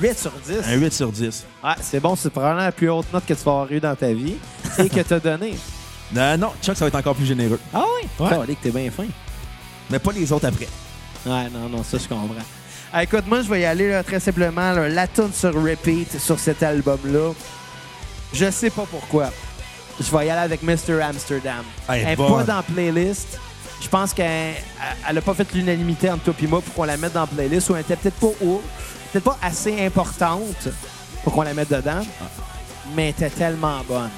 8 0.00 0.18
sur 0.18 0.32
10. 0.46 0.54
Un 0.66 0.74
8 0.74 0.92
sur 0.94 1.12
10. 1.12 1.44
Ouais, 1.62 1.70
c'est 1.82 2.00
bon, 2.00 2.16
c'est 2.16 2.30
probablement 2.30 2.64
la 2.64 2.72
plus 2.72 2.88
haute 2.88 3.12
note 3.12 3.26
que 3.26 3.34
tu 3.34 3.44
vas 3.44 3.50
avoir 3.52 3.70
eue 3.70 3.78
dans 3.80 3.94
ta 3.94 4.10
vie 4.10 4.36
et 4.78 4.88
que 4.88 5.00
tu 5.00 5.12
as 5.14 5.20
donnée. 5.20 5.54
Non, 6.14 6.38
non, 6.38 6.52
Chuck, 6.62 6.76
ça 6.76 6.84
va 6.84 6.88
être 6.88 6.94
encore 6.94 7.14
plus 7.14 7.26
généreux. 7.26 7.60
Ah 7.74 7.84
oui? 8.02 8.08
Ouais. 8.18 8.36
Ouais. 8.36 8.46
que 8.46 8.62
t'es 8.62 8.70
bien 8.70 8.90
fin. 8.90 9.04
Mais 9.90 9.98
pas 9.98 10.12
les 10.12 10.30
autres 10.32 10.46
après. 10.46 10.68
Ouais, 11.26 11.48
non, 11.50 11.68
non, 11.68 11.82
ça, 11.82 11.98
je 11.98 12.08
comprends. 12.08 12.28
Ah, 12.92 13.02
écoute, 13.02 13.26
moi, 13.26 13.42
je 13.42 13.48
vais 13.50 13.60
y 13.60 13.64
aller 13.64 13.90
là, 13.90 14.02
très 14.02 14.20
simplement. 14.20 14.72
là, 14.72 14.88
la 14.88 15.06
tune 15.06 15.32
sur 15.32 15.52
repeat 15.54 16.18
sur 16.18 16.38
cet 16.38 16.62
album-là. 16.62 17.32
Je 18.32 18.50
sais 18.50 18.70
pas 18.70 18.84
pourquoi. 18.90 19.30
Je 20.00 20.10
vais 20.16 20.26
y 20.26 20.30
aller 20.30 20.40
avec 20.40 20.62
Mr. 20.62 21.02
Amsterdam. 21.02 21.64
Elle 21.88 21.94
est 21.94 22.00
Elle 22.02 22.08
est 22.12 22.16
bonne. 22.16 22.32
pas 22.32 22.44
dans 22.44 22.56
la 22.56 22.62
playlist. 22.62 23.38
Je 23.80 23.88
pense 23.88 24.12
qu'elle 24.14 24.54
n'a 25.12 25.20
pas 25.20 25.34
fait 25.34 25.52
l'unanimité 25.52 26.10
entre 26.10 26.24
toi 26.24 26.34
et 26.42 26.46
moi 26.46 26.60
pour 26.62 26.74
qu'on 26.74 26.84
la 26.84 26.96
mette 26.96 27.12
dans 27.12 27.20
la 27.22 27.26
playlist 27.26 27.70
ou 27.70 27.74
elle 27.76 27.82
était 27.82 27.96
peut-être 27.96 28.16
pas 28.18 28.44
haut, 28.44 28.62
peut-être 29.12 29.24
pas 29.24 29.38
assez 29.42 29.84
importante 29.86 30.68
pour 31.22 31.32
qu'on 31.32 31.42
la 31.42 31.54
mette 31.54 31.70
dedans, 31.70 32.00
mais 32.96 33.04
elle 33.04 33.08
était 33.10 33.30
tellement 33.30 33.80
bonne. 33.86 34.10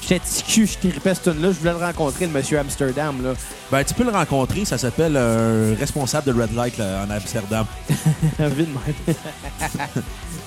J'étais 0.00 0.20
petit 0.20 0.42
cul, 0.44 0.66
je 0.66 0.78
tripais 0.78 1.14
cette 1.14 1.24
tune-là, 1.24 1.50
je 1.50 1.58
voulais 1.58 1.72
le 1.72 1.84
rencontrer, 1.84 2.26
le 2.26 2.32
Monsieur 2.32 2.58
Amsterdam. 2.58 3.22
Là. 3.22 3.32
Ben, 3.70 3.82
tu 3.82 3.94
peux 3.94 4.04
le 4.04 4.10
rencontrer, 4.10 4.64
ça 4.64 4.78
s'appelle 4.78 5.16
un 5.16 5.74
responsable 5.74 6.32
de 6.32 6.40
Red 6.40 6.54
Light 6.54 6.78
là, 6.78 7.04
en 7.04 7.10
Amsterdam. 7.10 7.66
De 8.38 8.44
même. 8.44 8.66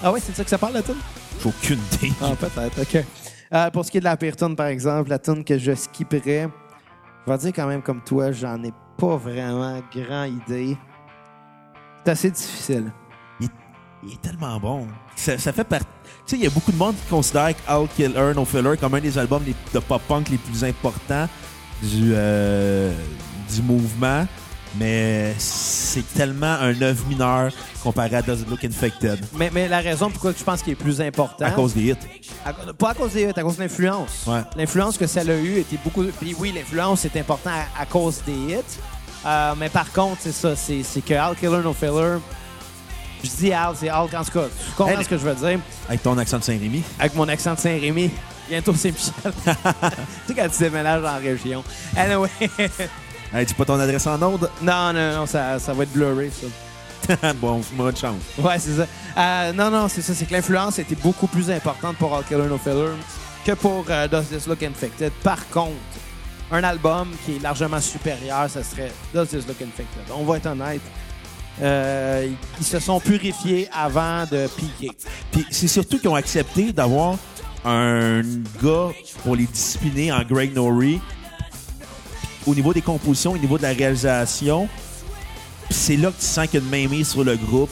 ah 0.03 0.11
ouais, 0.11 0.19
c'est 0.19 0.31
de 0.31 0.37
ça 0.37 0.43
que 0.43 0.49
ça 0.49 0.57
parle, 0.57 0.73
la 0.73 0.81
tune? 0.81 0.95
J'ai 1.41 1.49
aucune 1.49 1.79
idée. 1.93 2.13
Ah, 2.21 2.31
peut-être, 2.39 2.81
OK. 2.81 3.05
Euh, 3.51 3.69
pour 3.71 3.83
ce 3.83 3.91
qui 3.91 3.97
est 3.97 4.01
de 4.01 4.05
la 4.05 4.15
pire 4.15 4.35
tune, 4.35 4.55
par 4.55 4.67
exemple, 4.67 5.09
la 5.09 5.19
tune 5.19 5.43
que 5.43 5.57
je 5.57 5.73
skipperais, 5.73 6.47
je 7.25 7.31
vais 7.31 7.37
dire 7.39 7.51
quand 7.53 7.67
même 7.67 7.81
comme 7.81 8.01
toi, 8.01 8.31
j'en 8.31 8.63
ai 8.63 8.71
pas 8.97 9.17
vraiment 9.17 9.81
grand 9.93 10.25
idée. 10.25 10.77
C'est 12.03 12.11
assez 12.11 12.31
difficile. 12.31 12.91
Il, 13.41 13.49
il 14.03 14.13
est 14.13 14.21
tellement 14.21 14.59
bon. 14.59 14.87
Ça, 15.15 15.37
ça 15.37 15.51
fait 15.51 15.63
partie. 15.63 15.87
Tu 16.29 16.35
sais, 16.35 16.41
il 16.41 16.43
y 16.43 16.47
a 16.47 16.51
beaucoup 16.51 16.71
de 16.71 16.77
monde 16.77 16.93
qui 16.95 17.09
considère 17.09 17.55
que 17.55 17.61
All 17.67 17.87
Killer 17.95 18.33
No 18.35 18.45
Filler 18.45 18.77
comme 18.79 18.93
un 18.93 18.99
des 18.99 19.17
albums 19.17 19.41
les- 19.47 19.55
de 19.73 19.79
pop-punk 19.79 20.29
les 20.29 20.37
plus 20.37 20.63
importants 20.63 21.27
du, 21.81 22.11
euh, 22.13 22.93
du 23.51 23.63
mouvement. 23.63 24.27
Mais 24.77 25.33
c'est 25.39 26.03
tellement 26.13 26.53
un 26.61 26.79
œuvre 26.83 27.03
mineur 27.07 27.51
comparé 27.81 28.17
à 28.17 28.21
Does 28.21 28.41
It 28.41 28.47
Look 28.47 28.63
Infected 28.63 29.17
Mais, 29.35 29.49
mais 29.51 29.67
la 29.67 29.79
raison 29.79 30.11
pourquoi 30.11 30.31
je 30.37 30.43
pense 30.43 30.61
qu'il 30.61 30.73
est 30.73 30.75
plus 30.75 31.01
important... 31.01 31.45
à 31.45 31.49
cause 31.49 31.73
des 31.73 31.81
hits. 31.89 31.95
à 32.45 32.53
pas 32.53 32.91
à 32.91 32.93
cause 32.93 33.13
des 33.13 33.23
hits, 33.23 33.33
à 33.35 33.41
cause 33.41 33.57
de 33.57 33.63
l'influence. 33.63 34.25
Ouais. 34.27 34.41
L'influence 34.55 34.99
que 34.99 35.07
ça 35.07 35.21
a 35.21 35.23
eu 35.33 35.57
était 35.57 35.79
beaucoup... 35.83 36.03
Puis 36.21 36.35
oui, 36.37 36.51
l'influence 36.55 37.05
est 37.05 37.17
important 37.17 37.49
à, 37.49 37.81
à 37.81 37.87
cause 37.87 38.21
des 38.27 38.53
hits. 38.53 38.79
Euh, 39.25 39.55
mais 39.57 39.69
par 39.69 39.91
contre, 39.91 40.17
c'est 40.19 40.31
ça, 40.31 40.55
c'est 40.55 40.83
c'est 40.83 41.01
que 41.01 41.15
Al 41.15 41.35
Killer 41.35 41.61
No 41.63 41.73
Filler... 41.73 42.17
Je 43.23 43.29
dis 43.29 43.51
Al, 43.53 43.73
c'est 43.75 43.89
Al, 43.89 44.01
en 44.01 44.05
tout 44.07 44.11
cas, 44.11 44.23
tu 44.23 44.71
comprends 44.77 44.97
Hey, 44.97 45.03
ce 45.03 45.09
que 45.09 45.17
je 45.17 45.23
veux 45.23 45.35
dire. 45.35 45.59
Avec 45.87 46.01
ton 46.03 46.17
accent 46.17 46.39
de 46.39 46.43
Saint-Rémy. 46.43 46.83
avec 46.99 47.15
mon 47.15 47.27
accent 47.27 47.53
de 47.53 47.59
Saint-Rémy. 47.59 48.09
Bientôt 48.49 48.73
Saint-Michel. 48.73 49.13
tu 49.23 49.51
sais, 50.27 50.33
quand 50.35 50.47
tu 50.49 50.59
déménages 50.63 51.03
en 51.03 51.19
région. 51.19 51.63
Anyway. 51.95 52.29
Hey, 53.33 53.45
dis 53.45 53.53
pas 53.53 53.65
ton 53.65 53.79
adresse 53.79 54.07
en 54.07 54.19
ordre. 54.21 54.49
non, 54.61 54.91
non, 54.93 55.13
non, 55.17 55.25
ça, 55.27 55.59
ça 55.59 55.73
va 55.73 55.83
être 55.83 55.91
blurry, 55.93 56.31
ça. 56.31 57.33
bon, 57.35 57.61
moi 57.75 57.91
de 57.91 57.97
chance. 57.97 58.21
Ouais, 58.37 58.57
c'est 58.59 58.75
ça. 58.77 58.87
Euh, 59.17 59.53
non, 59.53 59.69
non, 59.69 59.87
c'est 59.87 60.01
ça. 60.01 60.13
C'est 60.13 60.25
que 60.25 60.33
l'influence 60.33 60.79
était 60.79 60.95
beaucoup 60.95 61.27
plus 61.27 61.49
importante 61.51 61.97
pour 61.97 62.15
All 62.15 62.23
Killer 62.23 62.47
No 62.47 62.57
Filler 62.57 62.89
que 63.45 63.51
pour 63.53 63.85
euh, 63.89 64.07
Does 64.07 64.23
This 64.23 64.47
Look 64.47 64.63
Infected. 64.63 65.11
Par 65.23 65.47
contre, 65.49 65.73
un 66.51 66.63
album 66.63 67.09
qui 67.25 67.35
est 67.35 67.39
largement 67.39 67.79
supérieur, 67.79 68.49
ça 68.49 68.63
serait 68.63 68.91
Does 69.13 69.27
This 69.27 69.47
Look 69.47 69.61
Infected. 69.61 70.03
On 70.13 70.23
va 70.23 70.37
être 70.37 70.47
honnête. 70.47 70.81
Euh, 71.61 72.29
ils 72.59 72.65
se 72.65 72.79
sont 72.79 72.99
purifiés 72.99 73.67
avant 73.73 74.25
de 74.31 74.47
piquer. 74.47 74.91
Puis 75.31 75.45
c'est 75.51 75.67
surtout 75.67 75.99
qu'ils 75.99 76.09
ont 76.09 76.15
accepté 76.15 76.71
d'avoir 76.71 77.17
un 77.65 78.21
gars 78.63 78.89
pour 79.23 79.35
les 79.35 79.45
discipliner 79.45 80.11
en 80.11 80.23
Greg 80.23 80.55
Norrie 80.55 81.01
au 82.47 82.55
niveau 82.55 82.73
des 82.73 82.81
compositions, 82.81 83.33
au 83.33 83.37
niveau 83.37 83.57
de 83.57 83.63
la 83.63 83.73
réalisation. 83.73 84.69
C'est 85.69 85.97
là 85.97 86.09
que 86.11 86.19
tu 86.19 86.25
sens 86.25 86.47
qu'il 86.47 86.59
y 86.59 86.63
a 86.63 86.65
une 86.65 86.71
main 86.71 86.87
mise 86.89 87.09
sur 87.09 87.23
le 87.23 87.35
groupe. 87.35 87.69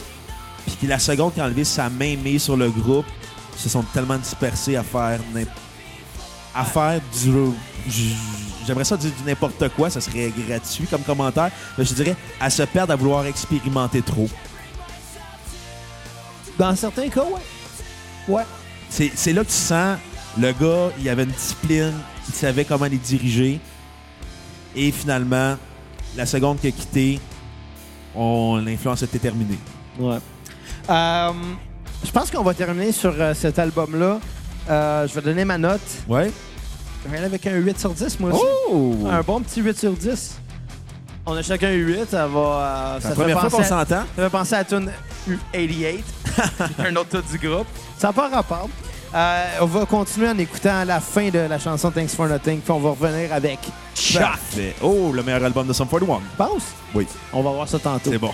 Puis 0.79 0.87
la 0.87 0.99
seconde 0.99 1.33
qui 1.33 1.39
a 1.39 1.45
enlevé 1.45 1.63
sa 1.63 1.89
main 1.89 2.17
mise 2.17 2.43
sur 2.43 2.57
le 2.57 2.69
groupe, 2.69 3.05
ils 3.55 3.61
se 3.61 3.69
sont 3.69 3.83
tellement 3.93 4.17
dispersés 4.17 4.75
à 4.75 4.83
faire 4.83 5.19
à 6.53 6.65
faire 6.65 6.99
du 7.23 7.31
j'aimerais 8.67 8.83
ça 8.83 8.97
dire 8.97 9.11
du 9.17 9.23
n'importe 9.23 9.69
quoi, 9.69 9.89
ça 9.89 10.01
serait 10.01 10.31
gratuit 10.47 10.85
comme 10.87 11.01
commentaire, 11.01 11.49
mais 11.77 11.85
je 11.85 11.93
dirais 11.93 12.15
à 12.39 12.49
se 12.49 12.63
perdre 12.63 12.93
à 12.93 12.95
vouloir 12.95 13.25
expérimenter 13.25 14.01
trop. 14.01 14.27
Dans 16.57 16.75
certains 16.75 17.09
cas, 17.09 17.23
ouais. 17.23 17.41
Ouais. 18.27 18.43
C'est 18.89 19.33
là 19.33 19.43
que 19.43 19.49
tu 19.49 19.53
sens 19.53 19.97
le 20.39 20.51
gars, 20.51 20.91
il 20.99 21.07
avait 21.09 21.23
une 21.23 21.31
discipline, 21.31 21.93
il 22.27 22.33
savait 22.33 22.65
comment 22.65 22.85
les 22.85 22.97
diriger. 22.97 23.59
Et 24.75 24.91
finalement, 24.91 25.55
la 26.15 26.25
seconde 26.25 26.59
qu'il 26.59 26.69
a 26.69 26.71
quitté, 26.71 27.19
on- 28.15 28.57
l'influence 28.57 29.01
était 29.03 29.19
terminée. 29.19 29.57
Ouais. 29.99 30.17
Euh, 30.89 31.31
je 32.03 32.11
pense 32.11 32.29
qu'on 32.29 32.43
va 32.43 32.53
terminer 32.53 32.91
sur 32.91 33.13
euh, 33.19 33.33
cet 33.33 33.57
album-là. 33.59 34.19
Euh, 34.69 35.07
je 35.07 35.13
vais 35.13 35.21
donner 35.21 35.45
ma 35.45 35.57
note. 35.57 35.81
Ouais. 36.07 36.31
Je 37.05 37.11
vais 37.11 37.17
aller 37.17 37.25
avec 37.27 37.45
un 37.47 37.55
8 37.55 37.79
sur 37.79 37.91
10, 37.91 38.19
moi 38.19 38.33
aussi. 38.33 38.43
Oh! 38.69 38.95
Un 39.09 39.21
bon 39.21 39.41
petit 39.41 39.61
8 39.61 39.77
sur 39.77 39.91
10. 39.93 40.39
On 41.25 41.33
a 41.35 41.41
chacun 41.41 41.71
eu 41.71 41.85
8. 41.97 42.09
Ça 42.11 42.27
va. 42.27 42.39
euh, 42.39 42.97
C'est 43.01 43.09
la 43.09 43.15
fait 43.15 43.21
première 43.21 43.39
fois 43.41 43.49
qu'on 43.49 43.57
penser 43.57 43.73
à- 43.73 43.79
s'entend. 43.85 44.03
Ça 44.15 44.23
fait 44.23 44.29
penser 44.29 44.53
à 44.55 44.57
la 44.59 44.63
tune 44.65 44.91
88, 45.53 46.03
un 46.79 46.95
autre 46.95 47.09
tune 47.09 47.39
du 47.39 47.47
groupe. 47.47 47.67
Ça 47.97 48.07
n'a 48.07 48.13
pas 48.13 48.29
rapport. 48.29 48.69
Euh, 49.15 49.45
on 49.61 49.65
va 49.65 49.85
continuer 49.85 50.27
en 50.29 50.37
écoutant 50.37 50.83
la 50.83 50.99
fin 50.99 51.29
de 51.29 51.39
la 51.39 51.57
chanson 51.59 51.91
Thanks 51.91 52.09
for 52.09 52.27
Nothing, 52.27 52.59
puis 52.59 52.71
on 52.71 52.79
va 52.79 52.89
revenir 52.89 53.31
avec 53.33 53.59
Chuck. 53.95 54.21
Parfait. 54.21 54.75
Oh, 54.81 55.11
le 55.13 55.23
meilleur 55.23 55.43
album 55.45 55.65
de 55.65 55.71
Sum 55.73 55.87
41. 55.87 56.19
Pense? 56.37 56.63
Oui, 56.93 57.07
On 57.31 57.41
va 57.41 57.51
voir 57.51 57.67
ça 57.69 57.79
tantôt. 57.79 58.11
c'est 58.11 58.17
bon. 58.17 58.33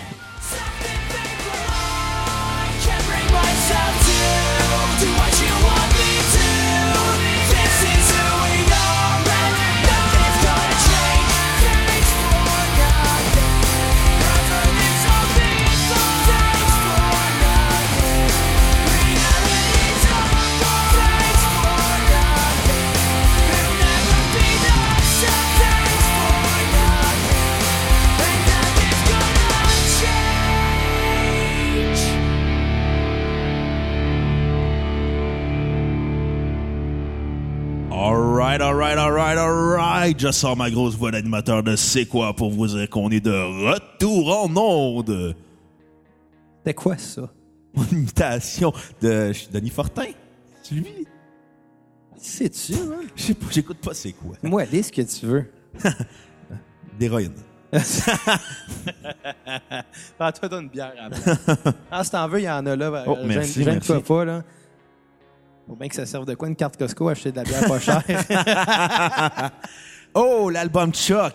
Je 40.16 40.30
sors 40.30 40.56
ma 40.56 40.70
grosse 40.70 40.94
voix 40.96 41.10
d'animateur 41.10 41.62
de 41.62 41.76
C'est 41.76 42.06
quoi 42.06 42.34
pour 42.34 42.50
vous 42.50 42.66
dire 42.68 42.88
qu'on 42.88 43.10
est 43.10 43.20
de 43.20 43.30
retour 43.32 44.44
en 44.44 44.56
onde? 44.56 45.34
C'est 46.64 46.74
quoi 46.74 46.96
ça? 46.96 47.30
Mon 47.74 47.84
imitation 47.92 48.72
de 49.02 49.32
Denis 49.52 49.70
Fortin. 49.70 50.04
Tu 50.62 50.74
lui? 50.76 51.06
C'est-tu, 52.16 52.74
hein? 52.74 53.00
Je 53.16 53.22
sais 53.22 53.34
pas, 53.34 53.46
j'écoute 53.50 53.78
pas 53.78 53.92
C'est 53.92 54.12
quoi. 54.12 54.36
Moi, 54.42 54.64
lis 54.66 54.84
ce 54.84 54.92
que 54.92 55.02
tu 55.02 55.26
veux. 55.26 55.50
D'héroïne. 56.98 57.34
Prends-toi 60.16 60.60
une 60.60 60.68
bière 60.68 60.92
ah, 61.90 62.04
si 62.04 62.10
t'en 62.12 62.28
veux, 62.28 62.38
il 62.40 62.44
y 62.44 62.50
en 62.50 62.64
a 62.64 62.76
là. 62.76 63.04
Oh, 63.08 63.16
Euh, 63.18 63.24
merci, 63.26 63.64
gêne- 63.64 63.80
merci. 63.84 63.92
pas, 64.06 64.24
là. 64.24 64.44
Faut 65.66 65.74
bien 65.74 65.88
que 65.88 65.94
ça 65.96 66.06
serve 66.06 66.24
de 66.24 66.34
quoi 66.34 66.46
une 66.46 66.54
carte 66.54 66.76
Costco 66.76 67.08
acheter 67.08 67.32
de 67.32 67.36
la 67.38 67.42
bière 67.42 67.66
pas 67.66 67.80
chère. 67.80 68.02
Oh, 70.14 70.50
l'album 70.50 70.92
Chuck. 70.92 71.34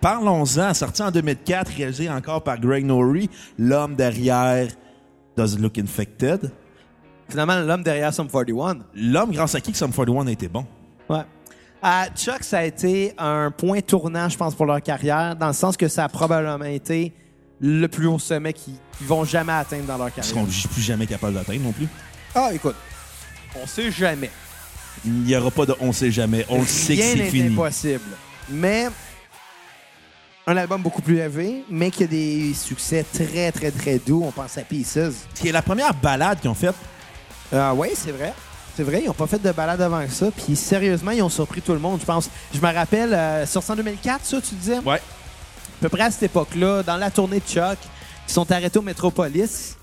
Parlons-en, 0.00 0.72
sorti 0.74 1.02
en 1.02 1.10
2004, 1.10 1.72
réalisé 1.76 2.08
encore 2.08 2.42
par 2.42 2.58
Greg 2.58 2.84
Norrie, 2.86 3.28
l'homme 3.58 3.94
derrière 3.96 4.68
Does 5.36 5.54
It 5.54 5.58
Look 5.60 5.78
Infected. 5.78 6.50
Finalement, 7.28 7.60
l'homme 7.60 7.82
derrière 7.82 8.12
Sum 8.12 8.28
41. 8.28 8.78
L'homme 8.94 9.30
grâce 9.30 9.54
à 9.54 9.60
qui 9.60 9.72
que 9.72 9.78
Sum 9.78 9.92
41 9.92 10.26
a 10.26 10.30
été 10.30 10.48
bon? 10.48 10.66
Ouais. 11.08 11.20
Euh, 11.84 12.04
Chuck, 12.16 12.42
ça 12.42 12.58
a 12.58 12.64
été 12.64 13.12
un 13.18 13.50
point 13.50 13.80
tournant, 13.80 14.28
je 14.28 14.36
pense, 14.36 14.54
pour 14.54 14.66
leur 14.66 14.82
carrière, 14.82 15.36
dans 15.36 15.46
le 15.48 15.52
sens 15.52 15.76
que 15.76 15.88
ça 15.88 16.04
a 16.04 16.08
probablement 16.08 16.64
été 16.64 17.12
le 17.60 17.86
plus 17.88 18.06
haut 18.06 18.18
sommet 18.18 18.52
qu'ils 18.54 18.74
vont 19.02 19.24
jamais 19.24 19.52
atteindre 19.52 19.84
dans 19.84 19.98
leur 19.98 20.08
Ils 20.08 20.12
carrière. 20.12 20.24
seront 20.34 20.44
plus 20.72 20.82
jamais 20.82 21.06
capables 21.06 21.34
d'atteindre 21.34 21.60
non 21.62 21.72
plus. 21.72 21.88
Ah, 22.34 22.50
écoute, 22.52 22.76
on 23.62 23.66
sait 23.66 23.90
jamais. 23.90 24.30
Il 25.04 25.12
n'y 25.12 25.36
aura 25.36 25.50
pas 25.50 25.66
de 25.66 25.74
on 25.80 25.92
sait 25.92 26.10
jamais. 26.10 26.44
On 26.48 26.60
le 26.60 26.66
sait 26.66 26.96
que 26.96 27.02
c'est 27.02 27.30
fini. 27.30 27.52
impossible. 27.54 28.00
Mais 28.50 28.88
un 30.46 30.56
album 30.56 30.82
beaucoup 30.82 31.02
plus 31.02 31.18
élevé, 31.18 31.64
mais 31.70 31.90
qui 31.90 32.04
a 32.04 32.06
des 32.06 32.52
succès 32.54 33.04
très, 33.04 33.52
très, 33.52 33.70
très 33.70 33.98
doux. 33.98 34.22
On 34.26 34.32
pense 34.32 34.58
à 34.58 34.62
Pieces. 34.62 35.26
Qui 35.34 35.48
est 35.48 35.52
la 35.52 35.62
première 35.62 35.94
balade 35.94 36.40
qu'ils 36.40 36.50
ont 36.50 36.54
faite. 36.54 36.74
Ah 37.52 37.72
oui, 37.74 37.88
c'est 37.94 38.12
vrai. 38.12 38.32
C'est 38.76 38.82
vrai, 38.82 39.00
ils 39.02 39.06
n'ont 39.06 39.14
pas 39.14 39.26
fait 39.26 39.40
de 39.40 39.52
balade 39.52 39.80
avant 39.82 40.04
que 40.04 40.12
ça. 40.12 40.30
Puis 40.30 40.56
sérieusement, 40.56 41.10
ils 41.10 41.22
ont 41.22 41.28
surpris 41.28 41.60
tout 41.60 41.72
le 41.72 41.78
monde, 41.78 42.00
je 42.00 42.06
pense. 42.06 42.30
Je 42.54 42.60
me 42.60 42.72
rappelle, 42.72 43.12
euh, 43.12 43.46
sur 43.46 43.62
en 43.68 43.76
2004, 43.76 44.24
ça, 44.24 44.40
tu 44.40 44.54
disais? 44.54 44.78
Ouais. 44.78 44.96
À 44.96 45.80
peu 45.80 45.88
près 45.88 46.02
à 46.02 46.10
cette 46.10 46.24
époque-là, 46.24 46.82
dans 46.82 46.96
la 46.96 47.10
tournée 47.10 47.40
de 47.40 47.46
Chuck, 47.46 47.78
ils 48.28 48.32
sont 48.32 48.50
arrêtés 48.52 48.78
au 48.78 48.82
Métropolis, 48.82 49.76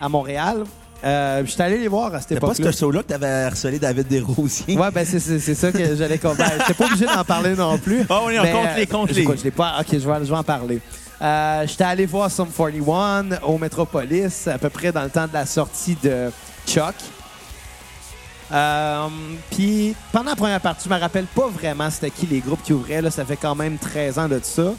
à 0.00 0.08
Montréal. 0.08 0.64
Euh, 1.04 1.44
J'étais 1.46 1.62
allé 1.62 1.78
les 1.78 1.86
voir 1.88 2.12
à 2.12 2.18
cette 2.20 2.30
C'était 2.30 2.40
pas 2.40 2.48
époque-là. 2.48 2.72
ce 2.72 2.78
show-là 2.78 3.02
que 3.02 3.08
t'avais 3.08 3.26
harcelé 3.44 3.78
David 3.78 4.08
Desrosiers. 4.08 4.76
Ouais, 4.76 4.90
ben 4.90 5.04
c'est- 5.06 5.20
c'est 5.20 5.38
c'est 5.38 5.54
ça 5.54 5.70
que 5.70 5.94
j'allais 5.94 6.18
comprendre. 6.18 6.50
J'étais 6.58 6.74
pas 6.74 6.86
obligé 6.86 7.06
d'en 7.06 7.24
parler 7.24 7.54
non 7.54 7.78
plus. 7.78 7.98
Oui, 8.00 8.06
on 8.10 8.42
Mais, 8.42 8.52
compte 8.52 8.66
les, 8.76 8.82
euh, 8.82 8.86
compte 8.86 9.08
je- 9.10 9.14
les. 9.14 9.36
Je 9.36 9.44
l'ai 9.44 9.50
pas. 9.52 9.76
Ok, 9.80 9.86
je 9.92 9.98
vais, 9.98 10.24
je 10.24 10.30
vais 10.30 10.36
en 10.36 10.42
parler. 10.42 10.80
Euh, 11.22 11.64
J'étais 11.68 11.84
allé 11.84 12.04
voir 12.06 12.30
Sum 12.30 12.48
41 12.48 13.38
au 13.46 13.58
Metropolis, 13.58 14.48
à 14.48 14.58
peu 14.58 14.70
près 14.70 14.90
dans 14.90 15.02
le 15.04 15.10
temps 15.10 15.26
de 15.28 15.32
la 15.34 15.46
sortie 15.46 15.96
de 16.02 16.30
Chuck. 16.66 16.94
Euh, 18.50 19.06
Puis 19.50 19.94
pendant 20.12 20.30
la 20.30 20.36
première 20.36 20.60
partie, 20.60 20.88
je 20.88 20.94
me 20.94 20.98
rappelle 20.98 21.26
pas 21.26 21.48
vraiment 21.48 21.90
c'était 21.90 22.10
qui 22.10 22.26
les 22.26 22.40
groupes 22.40 22.62
qui 22.62 22.72
ouvraient. 22.72 23.02
Là, 23.02 23.10
ça 23.10 23.24
fait 23.24 23.36
quand 23.36 23.54
même 23.54 23.76
13 23.78 24.18
ans 24.18 24.28
de 24.28 24.40
ça. 24.42 24.72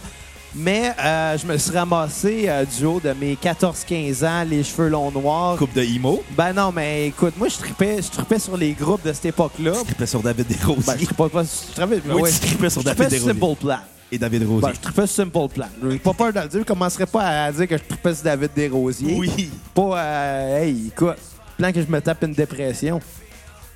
Mais 0.55 0.91
euh, 0.99 1.37
je 1.37 1.45
me 1.45 1.57
suis 1.57 1.71
ramassé 1.71 2.45
euh, 2.47 2.65
du 2.65 2.83
haut 2.85 2.99
de 2.99 3.11
mes 3.13 3.35
14-15 3.35 4.25
ans, 4.25 4.43
les 4.49 4.63
cheveux 4.63 4.89
longs 4.89 5.11
noirs. 5.11 5.57
Coupe 5.57 5.73
de 5.73 5.83
emo? 5.83 6.23
Ben 6.31 6.53
non, 6.53 6.71
mais 6.71 7.07
écoute, 7.09 7.35
moi 7.37 7.49
je 7.49 7.57
tripais, 7.57 8.01
je 8.01 8.09
tripais 8.09 8.39
sur 8.39 8.57
les 8.57 8.71
groupes 8.73 9.05
de 9.05 9.13
cette 9.13 9.25
époque-là. 9.27 9.73
Tu 9.79 9.85
trippais 9.85 10.07
sur 10.07 10.21
David 10.23 10.47
Desrosiers. 10.47 10.83
Ben, 10.87 10.97
je 10.99 11.05
tripais 11.05 11.29
pas. 11.29 11.43
Je 11.43 11.73
tripais, 11.75 12.01
Oui, 12.11 12.21
ouais. 12.23 12.31
tu 12.31 12.39
trippais 12.39 12.69
sur 12.71 12.81
Je 12.81 12.85
David 12.85 12.97
tripais 13.03 13.15
Desrosiers. 13.15 13.39
Simple 13.39 13.55
Plan. 13.61 13.77
Et 14.11 14.17
David 14.17 14.43
Rosier. 14.47 14.61
Ben, 14.69 14.73
je 14.73 14.79
tripais 14.79 15.05
sur 15.07 15.15
Simple 15.17 15.47
Plan. 15.53 15.67
J'ai 15.87 15.99
pas 15.99 16.13
peur 16.13 16.33
de 16.33 16.39
le 16.39 16.47
dire. 16.47 16.59
Je 16.61 16.65
commencerai 16.65 17.05
pas 17.05 17.43
à 17.45 17.51
dire 17.51 17.67
que 17.67 17.77
je 17.77 17.83
tripais 17.83 18.15
sur 18.15 18.23
David 18.23 18.49
Desrosiers. 18.55 19.15
oui. 19.19 19.51
Pas, 19.75 19.99
euh, 20.03 20.63
hey, 20.63 20.87
écoute, 20.87 21.17
plan 21.59 21.71
que 21.71 21.79
je 21.81 21.87
me 21.87 22.01
tape 22.01 22.23
une 22.23 22.33
dépression. 22.33 22.99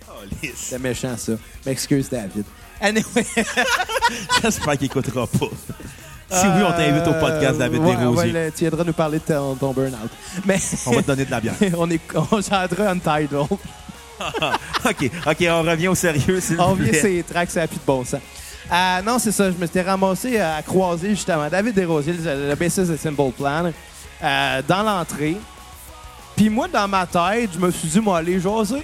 Oh, 0.10 0.14
lisse. 0.42 0.54
C'est 0.58 0.80
méchant, 0.80 1.16
ça. 1.18 1.34
M'excuse, 1.68 2.10
David. 2.10 2.46
Anyway. 2.82 3.04
J'espère 4.42 4.76
qu'il 4.76 4.88
écoutera 4.88 5.28
pas. 5.28 5.46
Si 6.34 6.46
oui, 6.48 6.64
on 6.68 6.72
t'invite 6.72 7.08
au 7.08 7.14
podcast 7.20 7.58
David 7.60 7.82
Euh, 7.82 7.86
ouais, 7.86 7.96
Desrosiers. 7.96 8.34
ouais, 8.34 8.52
tu 8.52 8.60
viendras 8.62 8.84
nous 8.84 8.94
parler 8.94 9.20
de 9.20 9.24
ton, 9.34 9.56
ton 9.56 9.72
burn-out. 9.72 10.10
Mais 10.46 10.58
On 10.88 10.92
va 10.92 11.02
te 11.02 11.08
donner 11.08 11.26
de 11.26 11.32
la 11.32 11.40
bière. 11.40 11.54
on, 11.78 11.90
est, 11.92 12.02
on 12.16 12.38
Untitled. 12.38 13.34
OK, 14.86 15.12
OK, 15.28 15.48
on 15.50 15.62
revient 15.64 15.88
au 15.90 15.96
sérieux, 15.96 16.40
On 16.60 16.70
vous 16.70 16.76
vient 16.76 16.90
plaît. 16.90 17.02
ces 17.02 17.24
tracks, 17.24 17.52
ça 17.52 17.62
n'a 17.62 17.68
plus 17.68 17.78
de 17.78 17.82
bon 17.86 18.04
sens. 18.06 18.20
Euh, 18.72 19.02
non, 19.02 19.20
c'est 19.20 19.32
ça. 19.32 19.52
Je 19.52 19.58
me 19.58 19.66
suis 19.68 19.82
ramassé 19.82 20.40
à 20.40 20.62
croiser 20.62 21.10
justement 21.10 21.48
David 21.50 21.76
Desrosiers, 21.76 22.14
le, 22.14 22.50
le 22.50 22.56
bassiste 22.56 22.90
de 22.92 22.98
Simple 22.98 23.32
Plan, 23.38 23.72
euh, 24.24 24.62
dans 24.68 24.84
l'entrée. 24.84 25.36
Puis 26.36 26.50
moi, 26.50 26.68
dans 26.72 26.88
ma 26.88 27.06
tête, 27.06 27.50
je 27.54 27.60
me 27.60 27.70
suis 27.72 27.90
dit, 27.90 28.00
moi, 28.00 28.20
aller 28.20 28.40
jaser. 28.40 28.84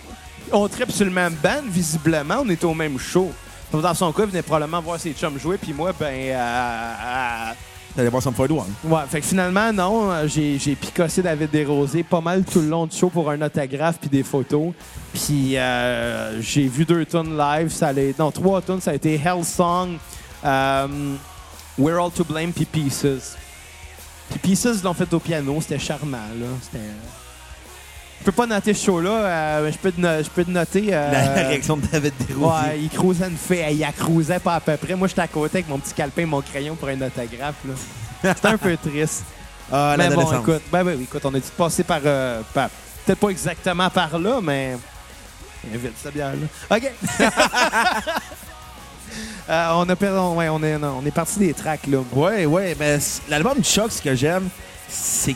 On 0.52 0.68
tripe 0.68 0.91
sur 0.91 1.06
le 1.06 1.12
même 1.12 1.34
band, 1.41 1.64
visiblement. 1.68 2.41
On 2.43 2.50
est 2.50 2.64
au 2.64 2.74
même 2.74 3.00
show. 3.00 3.32
Dans 3.72 3.93
son 3.93 4.11
cas, 4.11 4.24
il 4.24 4.30
venait 4.30 4.41
probablement 4.41 4.82
voir 4.82 4.99
ses 4.99 5.13
chums 5.13 5.39
jouer. 5.39 5.57
Puis 5.57 5.74
moi, 5.74 5.91
ben... 5.99 6.05
euh, 6.07 6.34
euh, 6.36 7.53
T'allais 7.95 8.09
voir 8.09 8.22
Sum 8.22 8.34
41. 8.34 8.65
Ouais, 8.88 9.01
fait 9.09 9.20
que 9.20 9.26
finalement, 9.26 9.74
non, 9.74 10.11
euh, 10.11 10.28
j'ai, 10.28 10.57
j'ai 10.59 10.76
picossé 10.76 11.22
David 11.24 11.49
Desrosiers 11.49 12.03
pas 12.03 12.22
mal 12.22 12.43
tout 12.43 12.61
le 12.61 12.67
long 12.67 12.86
du 12.86 12.95
show 12.95 13.09
pour 13.09 13.30
un 13.30 13.41
autographe 13.41 13.97
puis 13.99 14.09
des 14.09 14.24
photos. 14.24 14.74
Puis 15.13 15.57
euh, 15.57 16.39
j'ai 16.41 16.67
vu 16.67 16.86
deux 16.86 17.03
tunes 17.05 17.36
live, 17.38 17.70
ça 17.70 17.88
allait, 17.88 18.13
non, 18.17 18.30
trois 18.32 18.61
tunes, 18.61 18.80
ça 18.80 18.91
a 18.91 18.93
été 18.93 19.15
Hell 19.15 19.43
Song, 19.43 19.97
Euh, 20.45 20.88
We're 21.78 21.99
All 22.01 22.11
to 22.11 22.24
Blame 22.24 22.51
puis 22.53 22.65
Pieces. 22.65 23.36
Puis 24.30 24.39
Pieces 24.39 24.84
l'ont 24.84 24.93
fait 24.93 25.11
au 25.13 25.20
piano, 25.20 25.59
c'était 25.59 25.80
charmant. 25.80 26.17
Là. 26.39 26.45
C'était... 26.61 26.84
Je 28.20 28.26
peux 28.26 28.32
pas 28.34 28.45
noter 28.45 28.74
ce 28.74 28.86
show-là, 28.86 29.09
euh, 29.11 29.65
mais 29.65 29.72
je 29.72 29.78
peux 29.78 29.93
no- 29.97 30.22
je 30.24 30.30
peux 30.30 30.43
te 30.43 30.51
noter. 30.51 30.88
euh, 30.91 31.11
La, 31.11 31.26
la 31.41 31.47
réaction 31.47 31.78
de 31.78 31.86
David 31.88 32.13
Desrosiers. 32.20 32.45
Ouais, 32.70 32.80
il 32.82 32.89
cruisait 32.89 33.28
une 33.28 33.38
fille, 33.38 33.65
il 33.72 33.80
la 33.80 33.91
cruisait 33.93 34.39
pas 34.39 34.55
à 34.55 34.59
peu 34.59 34.76
près. 34.78 34.93
Moi, 34.95 35.07
j'étais 35.07 35.22
à 35.22 35.28
côté 35.28 35.59
avec 35.59 35.70
mon 35.70 35.80
petit 35.80 35.93
calepin 35.93 36.24
et 36.24 36.26
mon 36.26 36.41
crayon 36.41 36.76
pour 36.76 36.89
un 36.89 37.01
autographe. 37.01 37.55
là. 37.65 38.34
C'était 38.36 38.47
un 38.49 38.57
peu 38.57 38.76
triste. 38.84 39.24
Ah, 39.72 39.95
mais 39.97 40.09
bon, 40.09 40.30
écoute, 40.41 40.61
ben, 40.72 40.84
ben, 40.84 41.01
écoute, 41.01 41.22
on 41.24 41.34
a 41.34 41.39
dû 41.39 41.45
passer 41.57 41.84
par, 41.84 41.99
euh, 42.03 42.41
par- 42.53 42.70
peut-être 43.05 43.20
pas 43.20 43.30
exactement 43.30 43.89
par 43.89 44.17
là, 44.20 44.39
mais 44.41 44.76
vite 45.72 45.93
cette 46.01 46.13
bière 46.13 46.34
là. 46.34 46.76
Ok. 46.78 46.91
Euh, 49.49 49.70
on 49.74 49.89
a 49.89 49.95
per- 49.95 50.09
on- 50.09 50.36
ouais, 50.36 50.47
on 50.49 50.61
est, 50.61 50.78
non, 50.78 50.99
on 51.01 51.05
est 51.05 51.11
parti 51.11 51.39
des 51.39 51.53
tracks 51.55 51.88
là. 51.88 51.97
Ouais, 52.13 52.45
ouais, 52.45 52.76
mais 52.80 52.99
l'album 53.28 53.63
Choc, 53.63 53.91
ce 53.91 53.99
que 53.99 54.13
j'aime, 54.13 54.47
c'est 54.88 55.36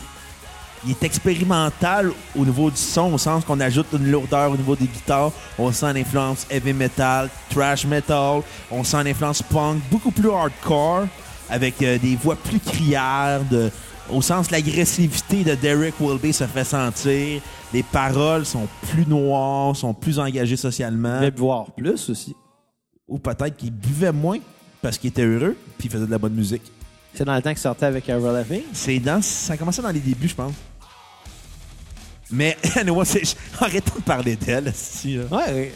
qu'il 0.84 0.92
est 0.92 1.02
expérimental 1.04 2.10
au 2.36 2.44
niveau 2.44 2.70
du 2.70 2.76
son, 2.76 3.12
au 3.14 3.18
sens 3.18 3.44
qu'on 3.44 3.58
ajoute 3.60 3.86
une 3.92 4.10
lourdeur 4.10 4.50
au 4.52 4.56
niveau 4.56 4.76
des 4.76 4.86
guitares. 4.86 5.32
On 5.58 5.72
sent 5.72 5.92
l'influence 5.92 6.46
heavy 6.50 6.72
metal, 6.72 7.28
thrash 7.50 7.84
metal, 7.86 8.42
on 8.70 8.84
sent 8.84 9.02
l'influence 9.04 9.42
punk, 9.42 9.80
beaucoup 9.90 10.10
plus 10.10 10.30
hardcore, 10.30 11.06
avec 11.50 11.82
euh, 11.82 11.98
des 11.98 12.16
voix 12.16 12.36
plus 12.36 12.60
criardes. 12.60 13.48
de- 13.48 13.70
au 14.10 14.20
sens 14.20 14.50
l'agressivité 14.50 15.44
de 15.44 15.54
Derek 15.54 15.94
Wilby 15.98 16.34
se 16.34 16.44
fait 16.44 16.64
sentir. 16.64 17.40
Les 17.72 17.82
paroles 17.82 18.44
sont 18.44 18.68
plus 18.90 19.06
noires, 19.06 19.74
sont 19.74 19.94
plus 19.94 20.18
engagées 20.18 20.56
socialement. 20.58 21.20
Mais 21.20 21.30
boire 21.30 21.72
plus 21.72 22.10
aussi. 22.10 22.36
Ou 23.08 23.18
peut-être 23.18 23.56
qu'il 23.56 23.70
buvait 23.72 24.12
moins 24.12 24.38
parce 24.82 24.98
qu'il 24.98 25.08
était 25.08 25.24
heureux 25.24 25.56
puis 25.78 25.88
il 25.88 25.90
faisait 25.90 26.04
de 26.04 26.10
la 26.10 26.18
bonne 26.18 26.34
musique. 26.34 26.62
C'est 27.14 27.24
dans 27.24 27.34
le 27.34 27.40
temps 27.40 27.50
qu'il 27.50 27.58
sortait 27.60 27.86
avec 27.86 28.06
Avril 28.10 28.32
Lavigne. 28.32 28.62
C'est 28.74 28.98
dans, 28.98 29.22
ça 29.22 29.54
a 29.54 29.56
commencé 29.56 29.80
dans 29.80 29.88
les 29.88 30.00
débuts, 30.00 30.28
je 30.28 30.34
pense. 30.34 30.52
Mais, 32.30 32.56
anyway, 32.76 33.04
c'est- 33.04 33.36
arrêtons 33.60 33.96
de 33.96 34.02
parler 34.02 34.36
d'elle. 34.36 34.72
Ouais. 35.04 35.24
ouais. 35.30 35.72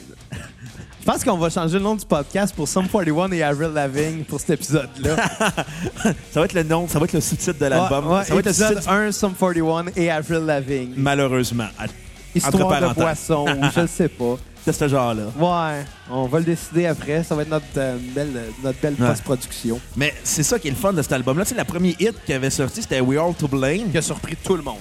Je 1.01 1.05
pense 1.13 1.25
qu'on 1.25 1.39
va 1.39 1.49
changer 1.49 1.75
le 1.79 1.85
nom 1.85 1.95
du 1.97 2.05
podcast 2.05 2.55
pour 2.55 2.69
Sum 2.69 2.87
41 2.87 3.31
et 3.33 3.43
Avril 3.43 3.71
Lavigne 3.73 4.25
pour 4.25 4.39
cet 4.41 4.51
épisode-là. 4.51 5.17
Ça 6.33 6.41
va 6.41 6.45
être 6.45 6.53
le 6.53 6.63
nom, 6.65 6.87
ça 6.87 6.99
va 6.99 7.07
être 7.07 7.15
le 7.15 7.21
sous-titre 7.23 7.59
de 7.59 7.65
l'album. 7.67 8.07
Ouais, 8.09 8.19
ouais, 8.19 8.25
ça 8.25 8.35
va 8.35 8.41
être 8.41 8.47
le 8.47 8.53
sous-titre, 8.53 8.89
1, 8.91 9.13
Sum 9.13 9.33
41 9.35 9.87
et 9.97 10.11
Avril 10.11 10.41
Lavigne. 10.41 10.93
malheureusement. 10.97 11.69
À- 11.79 11.87
Histoire 12.35 12.81
de 12.81 12.87
ou 13.35 13.71
je 13.75 13.81
ne 13.81 13.87
sais 13.87 14.09
pas. 14.09 14.37
De 14.67 14.73
ce 14.73 14.87
genre-là. 14.87 15.23
Ouais, 15.39 15.85
on 16.11 16.27
va 16.27 16.39
le 16.41 16.45
décider 16.45 16.85
après. 16.85 17.25
Ça 17.25 17.35
va 17.35 17.41
être 17.43 17.49
notre 17.49 17.65
euh, 17.79 17.97
belle, 18.15 18.29
notre 18.63 18.79
belle 18.81 18.95
Ouais. 19.01 19.09
post-production. 19.09 19.81
Mais 19.97 20.13
c'est 20.23 20.43
ça 20.43 20.59
qui 20.59 20.69
est 20.69 20.73
le 20.73 20.77
fun 20.77 20.93
de 20.93 21.01
cet 21.01 21.13
album-là. 21.13 21.45
Tu 21.45 21.51
sais, 21.51 21.55
la 21.55 21.65
première 21.65 21.95
hit 21.99 22.15
qui 22.27 22.35
avait 22.35 22.51
sorti, 22.51 22.83
c'était 22.83 23.01
We 23.01 23.19
All 23.19 23.33
to 23.35 23.49
Blame. 23.49 23.91
Qui 23.91 23.97
a 23.97 24.03
surpris 24.03 24.37
tout 24.37 24.57
le 24.57 24.63
monde. 24.63 24.77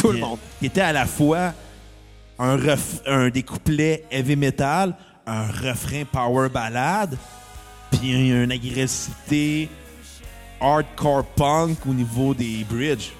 Tout 0.00 0.12
le 0.12 0.18
monde. 0.18 0.38
Qui 0.58 0.66
était 0.66 0.80
à 0.80 0.92
la 0.92 1.06
fois 1.06 1.52
un, 2.38 2.56
ref- 2.56 3.02
un 3.06 3.28
des 3.30 3.42
couplets 3.42 4.04
heavy 4.10 4.36
metal, 4.36 4.94
un 5.26 5.46
refrain 5.48 6.04
power 6.10 6.48
ballade, 6.48 7.16
puis 7.90 8.10
une 8.12 8.52
agressivité 8.52 9.68
hardcore 10.60 11.24
punk 11.24 11.78
au 11.88 11.92
niveau 11.94 12.34
des 12.34 12.64
bridges. 12.68 13.10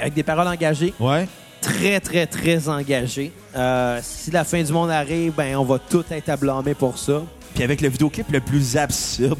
Avec 0.00 0.14
des 0.14 0.22
paroles 0.22 0.48
engagées, 0.48 0.94
Ouais. 0.98 1.28
très, 1.60 2.00
très, 2.00 2.26
très 2.26 2.68
engagées. 2.68 3.30
Euh, 3.54 4.00
si 4.02 4.30
la 4.30 4.44
fin 4.44 4.62
du 4.62 4.72
monde 4.72 4.90
arrive, 4.90 5.32
ben, 5.34 5.56
on 5.56 5.64
va 5.64 5.78
tout 5.78 6.04
être 6.10 6.28
à 6.30 6.36
blâmer 6.36 6.74
pour 6.74 6.96
ça. 6.98 7.22
Puis 7.54 7.62
avec 7.62 7.82
le 7.82 7.88
vidéoclip 7.88 8.30
le 8.32 8.40
plus 8.40 8.76
absurde, 8.78 9.38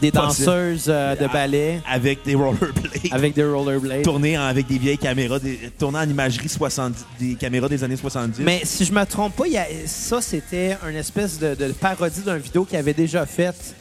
Des 0.00 0.10
danseuses 0.12 0.84
euh, 0.88 1.16
de 1.16 1.26
ballet 1.26 1.80
avec 1.90 2.24
des 2.24 2.34
rollerblades, 2.36 2.72
avec 3.10 3.34
des 3.34 3.44
rollerblades. 3.44 4.02
tourné 4.02 4.38
en- 4.38 4.42
avec 4.42 4.66
des 4.68 4.78
vieilles 4.78 4.98
caméras, 4.98 5.38
des, 5.40 5.58
en 5.82 6.02
imagerie 6.08 6.48
70, 6.48 7.04
des 7.18 7.34
caméras 7.34 7.68
des 7.68 7.82
années 7.82 7.96
70. 7.96 8.40
Mais 8.44 8.60
si 8.64 8.84
je 8.84 8.92
me 8.92 9.04
trompe 9.04 9.34
pas, 9.34 9.46
il 9.46 9.54
y 9.54 9.58
a- 9.58 9.66
ça, 9.86 10.20
c'était 10.20 10.76
une 10.88 10.96
espèce 10.96 11.38
de, 11.38 11.54
de 11.54 11.72
parodie 11.72 12.20
d'une 12.20 12.36
vidéo 12.38 12.64
qu'il 12.64 12.78
avait 12.78 12.94
déjà 12.94 13.26
faite 13.26 13.74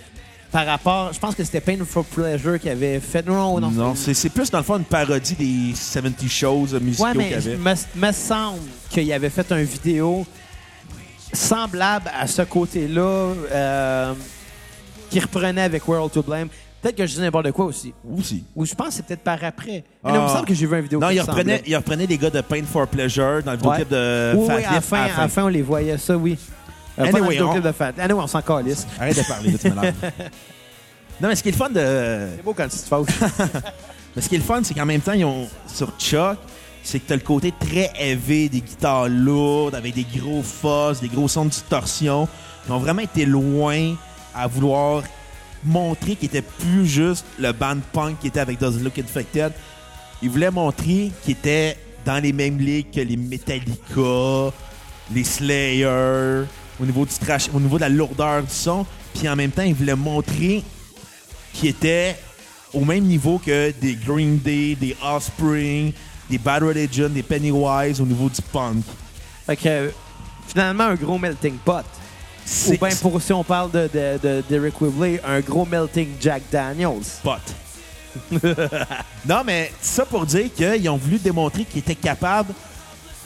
par 0.52 0.66
rapport... 0.66 1.12
Je 1.14 1.20
pense 1.20 1.36
que 1.36 1.44
c'était 1.44 1.60
Pain 1.62 1.78
for 1.86 2.06
Pleasure 2.06 2.58
qui 2.60 2.70
avait 2.70 3.00
fait... 3.02 3.24
Non, 3.28 3.60
non, 3.60 3.70
non, 3.70 3.94
c'est 3.96 4.14
c'est 4.14 4.30
plus 4.30 4.50
dans 4.50 4.60
le 4.60 4.64
fond 4.64 4.78
une 4.78 4.86
parodie 4.86 5.36
des 5.36 5.76
70 5.76 6.30
shows 6.30 6.68
musicaux 6.82 7.04
Ouais, 7.04 7.14
mais 7.16 7.24
qu'il 7.26 7.32
y 7.34 7.36
avait. 7.36 7.52
il 7.54 7.58
me, 7.60 8.08
me 8.08 8.12
semble 8.14 8.60
qu'il 8.90 9.12
avait 9.14 9.30
fait 9.30 9.46
une 9.52 9.64
vidéo 9.66 10.26
semblable 11.34 12.10
à 12.18 12.26
ce 12.28 12.42
côté-là 12.44 13.02
euh, 13.52 14.14
qui 15.10 15.20
reprenait 15.20 15.62
avec 15.64 15.88
World 15.88 16.12
to 16.12 16.22
Blame. 16.24 16.48
Peut-être 16.82 16.96
que 16.96 17.06
je 17.08 17.16
dis 17.16 17.22
n'importe 17.22 17.52
quoi 17.52 17.66
aussi. 17.66 17.94
Aussi. 18.18 18.44
Ou 18.56 18.64
je 18.66 18.76
pense 18.76 18.90
que 18.90 18.94
c'est 18.96 19.06
peut-être 19.06 19.24
par 19.24 19.44
après. 19.44 19.84
Mais 20.04 20.12
Ah. 20.12 20.12
il 20.16 20.22
me 20.22 20.28
semble 20.28 20.46
que 20.46 20.54
j'ai 20.54 20.66
vu 20.68 20.76
une 20.76 20.82
vidéo 20.84 21.00
Non, 21.00 21.10
il 21.10 21.20
reprenait, 21.22 21.64
il 21.66 21.76
reprenait 21.76 22.06
les 22.06 22.18
gars 22.18 22.30
de 22.30 22.42
Pain 22.42 22.64
for 22.72 22.88
Pleasure 22.88 23.42
dans 23.44 23.52
le 23.52 23.58
vidéoclip 23.58 23.90
de 23.90 24.34
Oui, 24.36 24.48
Fat 24.48 24.56
oui, 24.58 24.64
à 24.64 24.74
la 24.74 24.82
fin, 24.82 25.02
à 25.04 25.22
la 25.22 25.28
fin, 25.28 25.44
on 25.46 25.48
les 25.48 25.62
voyait, 25.64 25.98
ça, 25.98 26.16
oui. 26.16 26.38
Euh, 27.00 27.04
Anyway, 27.06 27.42
on- 27.42 27.60
de 27.60 27.72
Fat. 27.72 27.94
Anyway, 28.00 28.22
on 28.22 28.28
s'en 28.28 28.42
calisse. 28.42 28.86
Arrête 29.00 29.18
de 29.18 29.24
parler, 29.28 29.52
là, 29.52 29.58
tu 29.60 29.70
m'énerves. 29.70 29.94
Non, 31.20 31.30
mais 31.30 31.36
ce 31.36 31.42
qui 31.42 31.50
est 31.50 31.52
le 31.52 31.58
fun 31.58 31.70
de. 31.70 32.28
C'est 32.38 32.44
beau 32.44 32.54
quand 32.54 32.68
tu 32.68 32.78
te 32.78 32.86
fâches. 32.88 33.32
Mais 34.16 34.22
ce 34.22 34.30
qui 34.30 34.36
est 34.36 34.40
le 34.40 34.44
fun, 34.44 34.62
c'est 34.64 34.74
qu'en 34.74 34.86
même 34.86 35.02
temps, 35.02 35.12
ils 35.14 35.26
ont, 35.26 35.48
sur 35.68 35.92
Chuck, 36.00 36.38
c'est 36.84 37.00
que 37.00 37.08
t'as 37.08 37.16
le 37.16 37.22
côté 37.22 37.54
très 37.60 37.92
heavy 38.00 38.50
des 38.50 38.62
guitares 38.62 39.10
lourdes, 39.10 39.76
avec 39.76 39.94
des 39.94 40.06
gros 40.16 40.42
fuzz, 40.42 41.02
des 41.02 41.08
gros 41.08 41.28
sons 41.28 41.46
de 41.46 41.50
distorsion. 41.50 42.28
Ils 42.68 42.72
ont 42.72 42.80
vraiment 42.80 43.02
été 43.04 43.26
loin 43.26 43.96
à 44.38 44.48
vouloir 44.48 45.04
montrer 45.64 46.16
qu'ils 46.16 46.30
étaient 46.30 46.42
plus 46.42 46.86
juste 46.86 47.26
le 47.40 47.52
band 47.52 47.78
punk 47.92 48.20
qui 48.20 48.28
était 48.28 48.40
avec 48.40 48.60
Doesn't 48.60 48.84
Look 48.84 49.00
Infected. 49.00 49.52
Ils 50.22 50.30
voulaient 50.30 50.52
montrer 50.52 51.12
qu'ils 51.24 51.32
étaient 51.32 51.78
dans 52.06 52.22
les 52.22 52.34
mêmes 52.34 52.58
ligues 52.58 52.92
que 52.92 53.02
les 53.02 53.18
Metallica, 53.18 54.54
les 55.14 55.24
Slayer, 55.24 56.46
au 56.80 56.86
niveau 56.86 57.06
du 57.06 57.14
au 57.54 57.60
niveau 57.60 57.78
de 57.78 57.82
la 57.82 57.90
lourdeur 57.90 58.44
du 58.44 58.54
son. 58.54 58.86
Puis 59.14 59.28
en 59.28 59.36
même 59.36 59.52
temps, 59.52 59.64
ils 59.64 59.74
voulaient 59.74 59.96
montrer 59.96 60.64
qui 61.54 61.68
étaient 61.68 62.16
au 62.74 62.86
même 62.86 63.04
niveau 63.04 63.40
que 63.40 63.72
des 63.72 63.96
Green 63.96 64.38
Day, 64.38 64.76
des 64.76 64.96
Offspring, 65.04 65.92
des 66.30 66.38
Bad 66.38 66.64
Religion, 66.64 67.10
des 67.10 67.24
Pennywise 67.24 68.00
au 68.00 68.06
niveau 68.06 68.30
du 68.30 68.42
punk. 68.54 68.84
fait 69.46 69.56
que, 69.56 69.68
euh, 69.68 69.90
finalement, 70.48 70.86
un 70.86 70.96
gros 70.96 71.18
melting 71.18 71.56
pot. 71.66 71.86
Ou 72.48 72.50
C'est 72.50 72.80
bien, 72.80 72.90
pour 73.02 73.22
si 73.22 73.34
on 73.34 73.44
parle 73.44 73.72
de, 73.72 73.90
de, 73.94 74.20
de, 74.24 74.44
d'Eric 74.48 74.80
Whibley, 74.80 75.20
un 75.28 75.42
gros 75.42 75.66
melting 75.66 76.10
Jack 76.20 76.44
Daniels. 76.52 77.04
pot. 77.24 77.42
non, 79.28 79.44
mais 79.46 79.72
ça 79.82 80.06
pour 80.06 80.26
dire 80.26 80.50
qu'ils 80.56 80.90
ont 80.90 80.98
voulu 80.98 81.18
démontrer 81.20 81.66
qu'ils 81.66 81.80
étaient 81.80 81.94
capables 81.96 82.54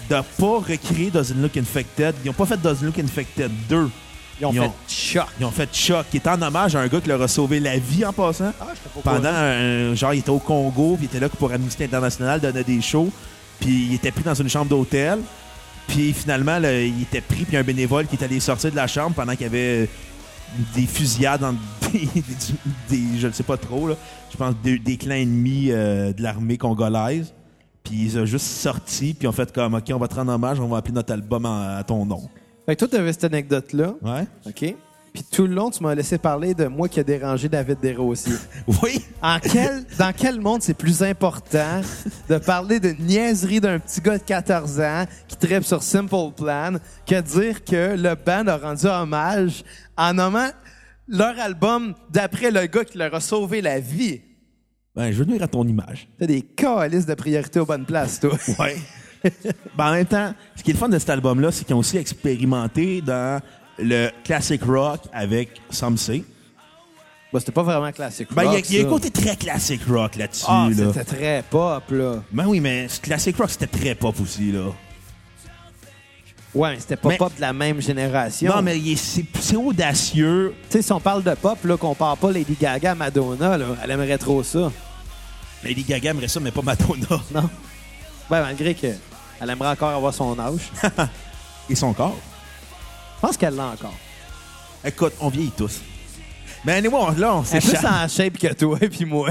de 0.09 0.15
pas 0.15 0.57
recréer 0.57 1.09
Doesn't 1.11 1.39
Look 1.41 1.55
Infected. 1.55 2.15
Ils 2.25 2.29
ont 2.29 2.33
pas 2.33 2.45
fait 2.45 2.57
Doesn't 2.57 2.83
Look 2.85 2.99
Infected 2.99 3.51
2. 3.69 3.89
Ils 4.41 4.45
ont 4.47 4.51
Ils 4.51 4.59
fait 4.59 4.65
ont- 4.65 4.73
choc. 4.87 5.25
Ils 5.39 5.45
ont 5.45 5.51
fait 5.51 5.69
Choc, 5.73 6.05
qui 6.09 6.17
est 6.17 6.27
en 6.27 6.41
hommage 6.41 6.75
à 6.75 6.79
un 6.81 6.87
gars 6.87 6.99
qui 6.99 7.07
leur 7.07 7.21
a 7.21 7.27
sauvé 7.27 7.59
la 7.59 7.77
vie 7.77 8.03
en 8.03 8.11
passant. 8.11 8.51
Ah, 8.59 8.67
je 8.73 9.01
pas 9.01 9.11
Pendant 9.13 9.29
un 9.29 9.93
genre, 9.93 10.13
il 10.15 10.19
était 10.19 10.29
au 10.31 10.39
Congo, 10.39 10.95
puis 10.97 11.03
il 11.05 11.15
était 11.15 11.19
là 11.19 11.29
pour 11.29 11.51
Amnesty 11.53 11.83
International, 11.83 12.39
donnait 12.41 12.63
des 12.63 12.81
shows, 12.81 13.11
puis 13.59 13.85
il 13.89 13.93
était 13.93 14.11
pris 14.11 14.23
dans 14.23 14.33
une 14.33 14.49
chambre 14.49 14.65
d'hôtel. 14.69 15.19
Puis 15.87 16.13
finalement, 16.13 16.57
là, 16.59 16.81
il 16.81 17.01
était 17.01 17.21
pris, 17.21 17.43
puis 17.45 17.57
un 17.57 17.63
bénévole 17.63 18.07
qui 18.07 18.15
est 18.15 18.23
allé 18.23 18.39
sortir 18.39 18.71
de 18.71 18.75
la 18.75 18.87
chambre 18.87 19.15
pendant 19.15 19.33
qu'il 19.33 19.41
y 19.41 19.45
avait 19.45 19.89
des 20.75 20.85
fusillades 20.85 21.41
dans 21.41 21.53
des, 21.91 21.99
des- 21.99 22.23
des- 22.89 23.19
je 23.19 23.27
ne 23.27 23.31
sais 23.33 23.43
pas 23.43 23.57
trop, 23.57 23.87
là, 23.89 23.95
je 24.31 24.37
pense 24.37 24.55
des, 24.63 24.79
des 24.79 24.97
clans 24.97 25.15
ennemis 25.15 25.67
euh, 25.71 26.13
de 26.13 26.21
l'armée 26.23 26.57
congolaise. 26.57 27.33
Puis 27.83 27.95
ils 28.03 28.19
ont 28.19 28.25
juste 28.25 28.45
sorti, 28.45 29.13
puis 29.15 29.27
ont 29.27 29.31
fait 29.31 29.51
comme, 29.51 29.73
OK, 29.73 29.83
on 29.93 29.97
va 29.97 30.07
te 30.07 30.15
rendre 30.15 30.31
hommage, 30.31 30.59
on 30.59 30.67
va 30.67 30.77
appeler 30.77 30.93
notre 30.93 31.11
album 31.13 31.45
à 31.45 31.83
ton 31.85 32.05
nom. 32.05 32.21
Fait 32.65 32.75
que 32.75 32.79
toi, 32.79 32.87
t'avais 32.87 33.11
cette 33.11 33.23
anecdote-là. 33.25 33.95
Ouais? 34.03 34.27
OK? 34.45 34.75
Puis 35.13 35.23
tout 35.29 35.45
le 35.45 35.53
long, 35.53 35.69
tu 35.69 35.83
m'as 35.83 35.93
laissé 35.93 36.17
parler 36.17 36.53
de 36.53 36.65
moi 36.67 36.87
qui 36.87 36.99
a 36.99 37.03
dérangé 37.03 37.49
David 37.49 37.79
Desrosiers. 37.81 38.33
Oui! 38.81 39.03
En 39.21 39.39
quel, 39.39 39.83
dans 39.99 40.13
quel 40.13 40.39
monde 40.39 40.61
c'est 40.61 40.73
plus 40.73 41.03
important 41.03 41.81
de 42.29 42.37
parler 42.37 42.79
de 42.79 42.95
niaiserie 42.97 43.59
d'un 43.59 43.77
petit 43.79 44.01
gars 44.01 44.17
de 44.17 44.23
14 44.23 44.79
ans 44.79 45.05
qui 45.27 45.35
tripe 45.35 45.63
sur 45.63 45.83
Simple 45.83 46.31
Plan 46.35 46.73
que 47.05 47.15
de 47.15 47.21
dire 47.21 47.63
que 47.63 47.95
le 47.97 48.15
band 48.15 48.47
a 48.47 48.57
rendu 48.57 48.85
hommage 48.85 49.63
en 49.97 50.13
nommant 50.13 50.49
leur 51.07 51.37
album 51.39 51.93
d'après 52.09 52.51
le 52.51 52.65
gars 52.67 52.85
qui 52.85 52.97
leur 52.97 53.13
a 53.13 53.19
sauvé 53.19 53.61
la 53.61 53.79
vie? 53.79 54.21
Ben, 54.95 55.11
je 55.11 55.17
veux 55.17 55.25
venir 55.25 55.43
à 55.43 55.47
ton 55.47 55.67
image. 55.67 56.07
T'as 56.17 56.25
des 56.25 56.41
calices 56.41 57.05
de 57.05 57.13
priorité 57.13 57.59
aux 57.59 57.65
bonnes 57.65 57.85
places, 57.85 58.19
toi. 58.19 58.37
Ouais. 58.59 58.77
ben, 59.77 59.89
en 59.89 59.91
même 59.91 60.05
temps, 60.05 60.33
ce 60.55 60.63
qui 60.63 60.71
est 60.71 60.73
le 60.73 60.79
fun 60.79 60.89
de 60.89 60.99
cet 60.99 61.09
album-là, 61.09 61.51
c'est 61.51 61.65
qu'ils 61.65 61.75
ont 61.75 61.79
aussi 61.79 61.97
expérimenté 61.97 63.01
dans 63.01 63.41
le 63.81 64.09
classic 64.23 64.63
rock 64.63 65.01
avec 65.13 65.49
Some 65.69 65.97
Say. 65.97 66.23
Bah, 67.33 67.39
c'était 67.39 67.51
pas 67.53 67.63
vraiment 67.63 67.91
classique. 67.91 68.27
Ben, 68.31 68.43
il 68.43 68.45
y 68.45 68.47
a- 68.49 68.51
rock, 68.55 68.65
il 68.69 68.75
y, 68.75 68.81
a 68.83 68.85
un 68.85 68.89
côté 68.89 69.09
très 69.09 69.35
classic 69.37 69.81
rock 69.87 70.15
là-dessus. 70.17 70.45
Ah, 70.47 70.67
là. 70.69 70.87
c'était 70.93 71.03
très 71.05 71.43
pop, 71.49 71.83
là. 71.89 72.15
Ben 72.31 72.45
oui, 72.45 72.59
mais 72.59 72.87
classic 73.01 73.37
rock, 73.37 73.49
c'était 73.49 73.67
très 73.67 73.95
pop 73.95 74.15
aussi, 74.21 74.51
là. 74.51 74.65
Ouais, 76.53 76.73
mais 76.73 76.79
c'était 76.81 76.97
pas 76.97 77.07
Mais- 77.09 77.17
pop 77.17 77.33
de 77.33 77.39
la 77.39 77.53
même 77.53 77.81
génération. 77.81 78.53
Non, 78.53 78.61
mais 78.61 78.77
il 78.77 78.91
est- 78.91 78.95
c'est 78.97 79.25
c'est 79.39 79.55
audacieux. 79.55 80.53
Tu 80.69 80.73
sais, 80.77 80.81
si 80.81 80.91
on 80.91 80.99
parle 80.99 81.23
de 81.23 81.33
pop, 81.35 81.57
là, 81.63 81.77
qu'on 81.77 81.95
parle 81.95 82.17
pas 82.17 82.29
Lady 82.31 82.57
Gaga 82.59 82.91
à 82.91 82.95
Madonna, 82.95 83.57
là, 83.57 83.65
elle 83.81 83.91
aimerait 83.91 84.17
trop 84.17 84.43
ça. 84.43 84.69
Lady 85.63 85.83
Gaga 85.83 86.09
aimerait 86.11 86.27
ça, 86.27 86.41
mais 86.41 86.51
pas 86.51 86.61
Madonna. 86.61 87.07
Non? 87.33 87.43
Ouais, 88.29 88.41
malgré 88.41 88.73
que 88.75 88.87
elle 89.39 89.49
aimerait 89.49 89.69
encore 89.69 89.91
avoir 89.91 90.13
son 90.13 90.37
âge. 90.37 90.69
Et 91.69 91.75
son 91.75 91.93
corps. 91.93 92.17
Je 93.21 93.27
pense 93.27 93.37
qu'elle 93.37 93.55
l'a 93.55 93.67
encore. 93.67 93.93
Écoute, 94.83 95.13
on 95.19 95.29
vieillit 95.29 95.51
tous. 95.55 95.79
Mais 96.65 96.73
anyway, 96.73 96.95
on- 96.99 97.11
là, 97.11 97.35
on 97.35 97.43
Elle 97.51 97.57
est 97.57 97.59
plus 97.59 97.69
s'échappe. 97.69 97.91
en 97.91 98.07
shape 98.07 98.37
que 98.37 98.53
toi, 98.53 98.77
puis 98.79 99.05
moi. 99.05 99.29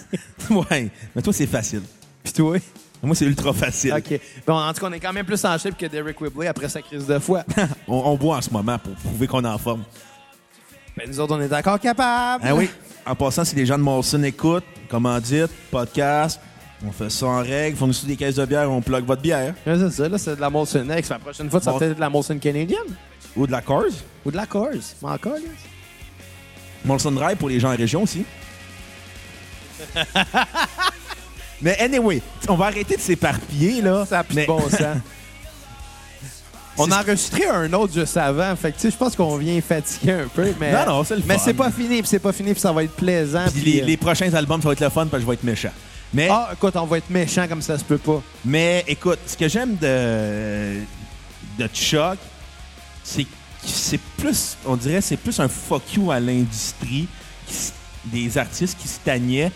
ouais, 0.50 0.88
mais 1.14 1.22
toi, 1.22 1.32
c'est 1.32 1.46
facile. 1.46 1.82
puis 2.22 2.32
toi? 2.32 2.56
Moi, 3.02 3.14
c'est 3.14 3.26
ultra 3.26 3.52
facile. 3.52 3.94
OK. 3.94 4.20
Bon, 4.44 4.54
en 4.54 4.72
tout 4.72 4.80
cas, 4.80 4.86
on 4.88 4.92
est 4.92 4.98
quand 4.98 5.12
même 5.12 5.24
plus 5.24 5.44
en 5.44 5.56
shape 5.56 5.76
que 5.76 5.86
Derek 5.86 6.20
Whibley 6.20 6.48
après 6.48 6.68
sa 6.68 6.82
crise 6.82 7.06
de 7.06 7.18
foie. 7.20 7.44
On, 7.86 7.94
on 7.96 8.16
boit 8.16 8.38
en 8.38 8.42
ce 8.42 8.50
moment 8.50 8.76
pour 8.78 8.92
prouver 8.94 9.28
qu'on 9.28 9.44
est 9.44 9.48
en 9.48 9.56
forme. 9.58 9.84
ben, 10.96 11.08
nous 11.08 11.20
autres, 11.20 11.36
on 11.36 11.40
est 11.40 11.52
encore 11.52 11.78
capables. 11.78 12.44
Ah 12.44 12.54
oui. 12.56 12.68
En 13.06 13.14
passant, 13.14 13.44
si 13.44 13.54
les 13.54 13.64
gens 13.66 13.78
de 13.78 13.84
Molson 13.84 14.22
écoutent, 14.24 14.64
comment 14.90 15.18
dites, 15.20 15.46
podcast, 15.70 16.40
on 16.84 16.90
fait 16.90 17.08
ça 17.10 17.26
en 17.26 17.38
règle, 17.40 17.76
fournissez 17.76 18.06
des 18.06 18.16
caisses 18.16 18.34
de 18.34 18.44
bière, 18.44 18.70
on 18.70 18.82
plug 18.82 19.04
votre 19.04 19.22
bière. 19.22 19.54
Ouais, 19.64 19.78
c'est 19.78 19.90
ça, 19.90 20.08
là, 20.08 20.18
c'est 20.18 20.34
de 20.36 20.40
la 20.40 20.50
Molson 20.50 20.86
X. 20.96 21.08
La 21.08 21.18
prochaine 21.20 21.48
fois, 21.48 21.60
ça 21.60 21.70
Bon. 21.70 21.78
va 21.78 21.86
être 21.86 21.94
de 21.94 22.00
la 22.00 22.10
Molson 22.10 22.36
Canadian. 22.38 22.80
Ou 23.36 23.46
de 23.46 23.52
la 23.52 23.60
Coors. 23.62 23.84
Ou 24.24 24.30
de 24.30 24.36
la. 24.36 24.46
Mais 24.52 25.08
encore, 25.08 25.32
là. 25.34 25.38
Molson 26.84 27.10
Dry 27.12 27.34
pour 27.36 27.48
les 27.48 27.58
gens 27.60 27.72
en 27.72 27.76
région 27.76 28.02
aussi. 28.02 28.24
Mais 31.60 31.76
anyway, 31.80 32.22
on 32.48 32.54
va 32.54 32.66
arrêter 32.66 32.96
de 32.96 33.00
s'éparpiller, 33.00 33.82
là. 33.82 34.06
Ça 34.06 34.20
a 34.20 34.24
plus 34.24 34.36
Mais- 34.36 34.42
de 34.42 34.46
bon 34.46 34.60
sens. 34.70 34.80
On 36.80 36.88
a 36.92 37.00
enregistré 37.02 37.44
un 37.44 37.72
autre 37.72 37.92
juste 37.92 38.16
avant. 38.16 38.54
Fait 38.54 38.70
que, 38.70 38.76
tu 38.76 38.82
sais, 38.82 38.90
je 38.92 38.96
pense 38.96 39.16
qu'on 39.16 39.36
vient 39.36 39.60
fatiguer 39.60 40.12
un 40.12 40.28
peu. 40.28 40.46
Mais, 40.60 40.70
Non, 40.72 40.86
non, 40.86 41.02
c'est 41.04 41.16
le 41.16 41.22
Mais 41.26 41.34
fun. 41.36 41.42
c'est 41.44 41.54
pas 41.54 41.72
fini, 41.72 41.98
puis 42.02 42.06
c'est 42.06 42.20
pas 42.20 42.30
fini, 42.32 42.52
puis 42.52 42.60
ça 42.60 42.70
va 42.70 42.84
être 42.84 42.94
plaisant. 42.94 43.46
Puis 43.52 43.60
puis, 43.60 43.72
les, 43.72 43.82
euh, 43.82 43.84
les 43.84 43.96
prochains 43.96 44.32
albums, 44.32 44.62
ça 44.62 44.68
va 44.68 44.72
être 44.74 44.80
le 44.82 44.88
fun 44.88 45.06
parce 45.06 45.14
que 45.14 45.20
je 45.22 45.26
vais 45.26 45.34
être 45.34 45.42
méchant. 45.42 45.72
Mais, 46.14 46.28
Ah, 46.30 46.50
écoute, 46.52 46.76
on 46.76 46.84
va 46.86 46.98
être 46.98 47.10
méchant 47.10 47.48
comme 47.48 47.62
ça 47.62 47.76
se 47.76 47.82
peut 47.82 47.98
pas. 47.98 48.22
mais 48.44 48.84
écoute, 48.86 49.18
ce 49.26 49.36
que 49.36 49.48
j'aime 49.48 49.74
de, 49.74 50.76
de 51.58 51.66
Chuck, 51.74 52.16
c'est 53.62 54.00
plus, 54.16 54.56
on 54.66 54.76
dirait, 54.76 55.00
c'est 55.00 55.16
plus 55.16 55.38
un 55.40 55.48
fuck 55.48 55.82
you 55.94 56.10
à 56.10 56.20
l'industrie, 56.20 57.08
des 58.04 58.38
artistes 58.38 58.78
qui 58.80 58.88
se 58.88 59.00
tagnaient. 59.00 59.50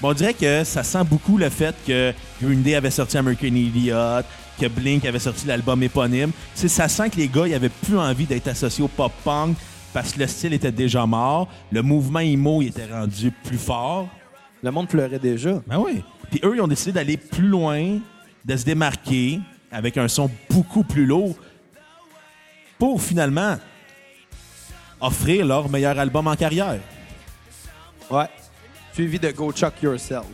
Bon, 0.00 0.10
on 0.10 0.14
dirait 0.14 0.34
que 0.34 0.64
ça 0.64 0.82
sent 0.82 1.04
beaucoup 1.04 1.38
le 1.38 1.50
fait 1.50 1.74
que 1.86 2.12
Green 2.40 2.62
Day 2.62 2.74
avait 2.76 2.90
sorti 2.90 3.18
American 3.18 3.48
Idiot, 3.48 4.22
que 4.58 4.66
Blink 4.66 5.04
avait 5.04 5.18
sorti 5.18 5.46
l'album 5.46 5.82
éponyme. 5.82 6.30
Ça 6.54 6.88
sent 6.88 7.10
que 7.10 7.16
les 7.16 7.28
gars, 7.28 7.46
ils 7.46 7.54
avaient 7.54 7.68
plus 7.68 7.98
envie 7.98 8.26
d'être 8.26 8.48
associés 8.48 8.84
au 8.84 8.88
pop-punk 8.88 9.56
parce 9.92 10.12
que 10.12 10.20
le 10.20 10.26
style 10.26 10.52
était 10.52 10.72
déjà 10.72 11.06
mort. 11.06 11.48
Le 11.72 11.82
mouvement 11.82 12.20
emo, 12.20 12.62
il 12.62 12.68
était 12.68 12.86
rendu 12.86 13.32
plus 13.44 13.58
fort. 13.58 14.08
Le 14.62 14.70
monde 14.70 14.88
pleurait 14.88 15.18
déjà. 15.18 15.62
Ben 15.66 15.78
oui. 15.78 16.02
Puis 16.30 16.40
eux, 16.44 16.54
ils 16.56 16.60
ont 16.60 16.68
décidé 16.68 16.92
d'aller 16.92 17.16
plus 17.16 17.46
loin, 17.46 17.98
de 18.44 18.56
se 18.56 18.64
démarquer 18.64 19.40
avec 19.70 19.96
un 19.96 20.08
son 20.08 20.30
beaucoup 20.50 20.82
plus 20.82 21.06
lourd 21.06 21.36
pour 22.78 23.00
finalement 23.02 23.56
offrir 25.00 25.44
leur 25.46 25.68
meilleur 25.68 25.98
album 25.98 26.26
en 26.26 26.36
carrière. 26.36 26.80
Ouais. 28.10 28.26
Suivi 28.92 29.18
de 29.18 29.30
Go 29.30 29.52
Chuck 29.52 29.74
Yourself, 29.82 30.24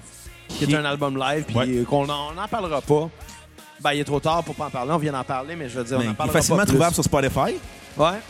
qui 0.48 0.64
est 0.64 0.74
un 0.76 0.84
album 0.84 1.18
live, 1.18 1.44
puis 1.44 1.56
Ouais. 1.56 1.84
qu'on 1.84 2.06
n'en 2.06 2.32
parlera 2.50 2.80
pas. 2.80 3.10
Ben, 3.80 3.92
il 3.92 4.00
est 4.00 4.04
trop 4.04 4.20
tard 4.20 4.42
pour 4.44 4.54
pas 4.54 4.66
en 4.66 4.70
parler. 4.70 4.92
On 4.92 4.98
vient 4.98 5.12
d'en 5.12 5.24
parler, 5.24 5.56
mais 5.56 5.68
je 5.68 5.78
veux 5.78 5.84
dire, 5.84 5.96
on 5.98 6.00
en 6.00 6.04
il 6.04 6.10
est 6.10 6.14
parlera 6.14 6.38
facilement 6.38 6.58
pas 6.58 6.64
plus. 6.64 6.72
trouvable 6.72 6.94
sur 6.94 7.04
Spotify. 7.04 7.56
Ouais. 7.96 8.20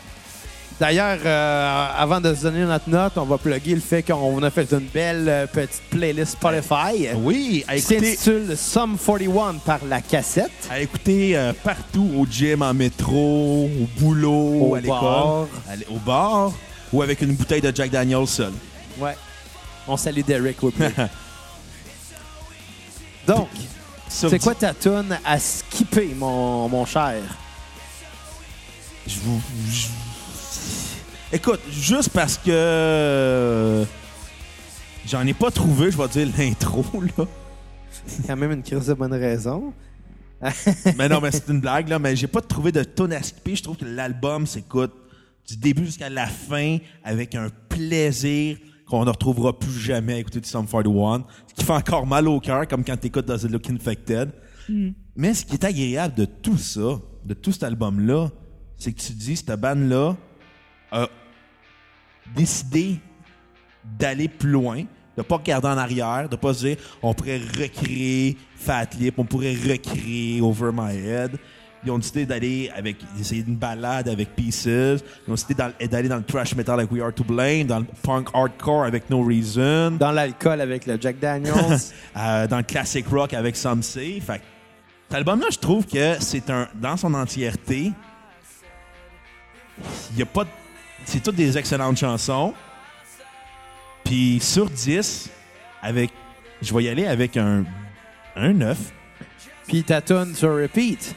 D'ailleurs, 0.81 1.19
euh, 1.25 1.87
avant 1.97 2.21
de 2.21 2.35
se 2.35 2.43
donner 2.43 2.65
notre 2.65 2.91
note, 2.91 3.13
on 3.17 3.25
va 3.25 3.39
plugger 3.39 3.77
le 3.77 3.81
fait 3.81 4.03
qu'on 4.03 4.43
a 4.43 4.51
fait 4.51 4.71
une 4.73 4.89
belle 4.93 5.29
euh, 5.29 5.47
petite 5.47 5.83
playlist 5.89 6.33
Spotify 6.33 7.11
Oui, 7.15 7.65
à 7.69 7.77
écouter, 7.77 8.17
s'intitule 8.17 8.57
Sum 8.57 8.99
41 8.99 9.55
par 9.65 9.79
la 9.89 10.01
cassette. 10.01 10.51
à 10.69 10.81
écouter 10.81 11.37
euh, 11.37 11.53
partout, 11.63 12.11
au 12.17 12.27
gym, 12.27 12.63
en 12.63 12.75
métro, 12.75 13.67
au 13.67 13.89
boulot, 14.01 14.71
Au 14.71 14.75
à 14.75 14.81
l'école, 14.81 15.47
au 15.91 15.99
bar, 16.05 16.51
ou 16.93 17.03
avec 17.03 17.23
une 17.23 17.35
bouteille 17.35 17.61
de 17.61 17.73
Jack 17.75 17.91
Daniels 17.91 18.27
seul. 18.27 18.53
Ouais. 18.99 19.17
On 19.87 19.97
salue 19.97 20.23
Derek 20.27 20.61
Whibley. 20.61 20.91
Donc, 23.29 23.49
c'est 24.09 24.41
quoi 24.41 24.57
ta 24.57 24.75
tune 24.75 25.17
à 25.25 25.39
skipper, 25.39 26.15
mon, 26.17 26.69
mon 26.69 26.85
cher? 26.85 27.15
Je 29.07 29.21
vous. 29.21 29.41
je- 29.71 29.87
Écoute, 31.35 31.59
juste 31.69 32.11
parce 32.11 32.39
que 32.39 32.49
euh, 32.49 33.85
j'en 35.05 35.27
ai 35.27 35.35
pas 35.35 35.51
trouvé, 35.51 35.91
je 35.91 35.99
vais 35.99 36.07
dire 36.07 36.29
l'intro, 36.39 36.85
là. 37.19 37.27
Quand 38.25 38.37
même 38.37 38.53
une 38.53 38.63
crise 38.63 38.87
de 38.87 38.95
bonne 38.95 39.15
raison. 39.15 39.75
mais 40.97 41.09
non, 41.09 41.21
mais 41.21 41.33
c'est 41.33 41.49
une 41.49 41.61
blague, 41.61 41.89
là. 41.89 41.99
Mais 41.99 42.15
j'ai 42.15 42.29
pas 42.29 42.41
trouvé 42.41 42.71
de 42.71 42.85
tonne 42.85 43.13
à 43.13 43.21
skipper. 43.21 43.57
Je 43.57 43.65
trouve 43.65 43.77
que 43.77 43.85
l'album 43.85 44.47
s'écoute 44.47 44.93
du 45.49 45.57
début 45.57 45.87
jusqu'à 45.87 46.09
la 46.09 46.29
fin 46.29 46.79
avec 47.03 47.35
un 47.35 47.49
plaisir 47.69 48.57
qu'on 48.87 49.05
ne 49.05 49.11
retrouvera 49.11 49.59
plus 49.59 49.77
jamais 49.77 50.15
à 50.15 50.19
écouter 50.19 50.41
du 50.41 50.49
Sum 50.49 50.69
41. 50.69 51.25
Ce 51.49 51.55
qui 51.55 51.65
fait 51.65 51.73
encore 51.73 52.07
mal 52.07 52.29
au 52.29 52.39
cœur, 52.39 52.69
comme 52.69 52.85
quand 52.85 52.97
tu 52.97 53.09
écoutes 53.09 53.27
Does 53.27 53.45
It 53.45 53.51
Look 53.51 53.69
Infected. 53.71 54.31
Mais 55.17 55.35
ce 55.35 55.45
qui 55.45 55.55
est 55.55 55.65
agréable 55.65 56.15
de 56.15 56.27
tout 56.27 56.59
ça, 56.59 57.01
de 57.25 57.35
tout 57.35 57.51
cet 57.51 57.65
album-là, 57.65 58.29
c'est 58.77 58.93
que 58.93 59.01
tu 59.01 59.09
te 59.09 59.19
dis, 59.19 59.35
cette 59.35 59.51
bande-là 59.61 60.17
a 60.93 61.09
décidé 62.35 63.01
d'aller 63.99 64.29
plus 64.29 64.51
loin, 64.51 64.85
de 65.17 65.23
pas 65.23 65.37
regarder 65.37 65.69
en 65.69 65.77
arrière, 65.79 66.29
de 66.29 66.37
pas 66.37 66.55
se 66.55 66.67
dire 66.67 66.77
on 67.03 67.15
pourrait 67.15 67.39
recréer 67.59 68.37
Fat 68.57 68.87
Lip, 68.99 69.15
on 69.19 69.25
pourrait 69.25 69.55
recréer 69.55 70.41
Over 70.41 70.71
My 70.73 70.97
Head. 70.97 71.39
Ils 71.87 71.91
ont 71.91 71.99
décidé 71.99 72.25
d'aller 72.25 72.71
avec 72.75 72.97
essayer 73.21 73.45
une 73.47 73.57
balade 73.57 74.09
avec 74.09 74.35
Pieces. 74.35 74.65
Ils 74.67 75.29
ont 75.29 75.35
décidé 75.35 75.55
d'aller 75.87 76.09
dans 76.09 76.17
le 76.17 76.23
thrash 76.23 76.55
metal 76.57 76.81
avec 76.81 76.91
We 76.91 77.03
Are 77.03 77.13
to 77.13 77.25
Blame, 77.25 77.67
dans 77.67 77.81
le 77.81 77.85
punk 78.03 78.29
hardcore 78.33 78.85
avec 78.85 79.11
No 79.11 79.23
Reason, 79.23 79.91
Dans 80.01 80.11
l'alcool 80.11 80.63
avec 80.63 80.87
le 80.87 80.97
Jack 80.99 81.19
Daniels. 81.19 81.53
euh, 82.17 82.47
dans 82.47 82.57
le 82.57 82.63
classic 82.63 83.07
rock 83.09 83.35
avec 83.35 83.55
Some 83.55 83.83
Say. 83.83 84.19
Fait 84.21 84.41
cet 85.11 85.19
album-là, 85.19 85.47
je 85.53 85.59
trouve 85.59 85.87
que 85.87 86.15
c'est 86.21 86.49
un 86.49 86.67
dans 86.75 86.97
son 86.97 87.13
entièreté. 87.13 87.93
Il 90.13 90.19
y 90.19 90.23
a 90.23 90.27
pas 90.27 90.45
de- 90.45 90.49
c'est 91.05 91.23
toutes 91.23 91.37
des 91.37 91.57
excellentes 91.59 91.97
chansons. 91.99 92.55
Puis 94.05 94.39
sur 94.41 94.69
10 94.69 95.31
avec 95.83 96.11
je 96.63 96.75
vais 96.75 96.85
y 96.85 96.89
aller 96.89 97.07
avec 97.07 97.37
un 97.37 97.65
un 98.37 98.53
9. 98.53 98.77
Puis 99.67 99.83
ta 99.85 100.01
tune 100.03 100.35
sur 100.35 100.55
repeat. 100.57 101.15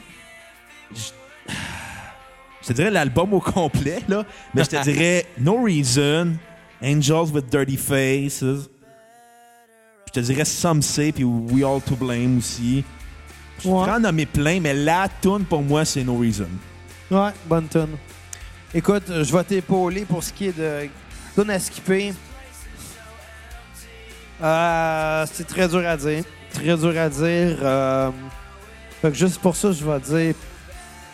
Je 2.62 2.68
te 2.68 2.72
dirais 2.72 2.90
l'album 2.90 3.32
au 3.34 3.40
complet 3.40 4.00
là, 4.08 4.24
mais 4.54 4.64
je 4.64 4.68
te 4.70 4.82
dirais 4.82 5.26
No 5.38 5.62
Reason, 5.62 6.34
Angels 6.82 7.30
with 7.32 7.46
Dirty 7.50 7.76
Faces. 7.76 8.68
Je 10.06 10.12
te 10.12 10.20
dirais 10.20 10.44
Some 10.44 10.82
Say 10.82 11.12
puis 11.12 11.24
We 11.24 11.64
All 11.64 11.80
to 11.82 11.94
Blame 11.96 12.38
aussi. 12.38 12.84
Je 13.60 13.68
Ouais. 13.68 13.74
pourrais 13.74 13.92
en 13.92 14.00
nommer 14.00 14.24
plein, 14.26 14.60
mais 14.60 14.72
la 14.74 15.08
tune 15.20 15.44
pour 15.44 15.62
moi, 15.62 15.84
c'est 15.84 16.04
No 16.04 16.16
Reason. 16.18 16.48
Ouais, 17.10 17.30
bonne 17.46 17.68
tune. 17.68 17.96
Écoute, 18.74 19.04
je 19.08 19.32
vais 19.34 19.44
t'épauler 19.44 20.04
pour 20.04 20.22
ce 20.22 20.30
qui 20.30 20.48
est 20.48 20.58
de 20.58 20.88
tune 21.34 21.50
à 21.50 21.58
skipper. 21.58 22.12
Euh, 24.42 25.26
c'est 25.32 25.46
très 25.46 25.66
dur 25.66 25.86
à 25.86 25.96
dire. 25.96 26.22
Très 26.52 26.76
dur 26.76 26.98
à 26.98 27.08
dire. 27.08 27.56
Euh, 27.62 28.10
fait 29.00 29.10
que 29.10 29.16
juste 29.16 29.40
pour 29.40 29.56
ça, 29.56 29.72
je 29.72 29.82
vais 29.82 30.00
dire 30.00 30.34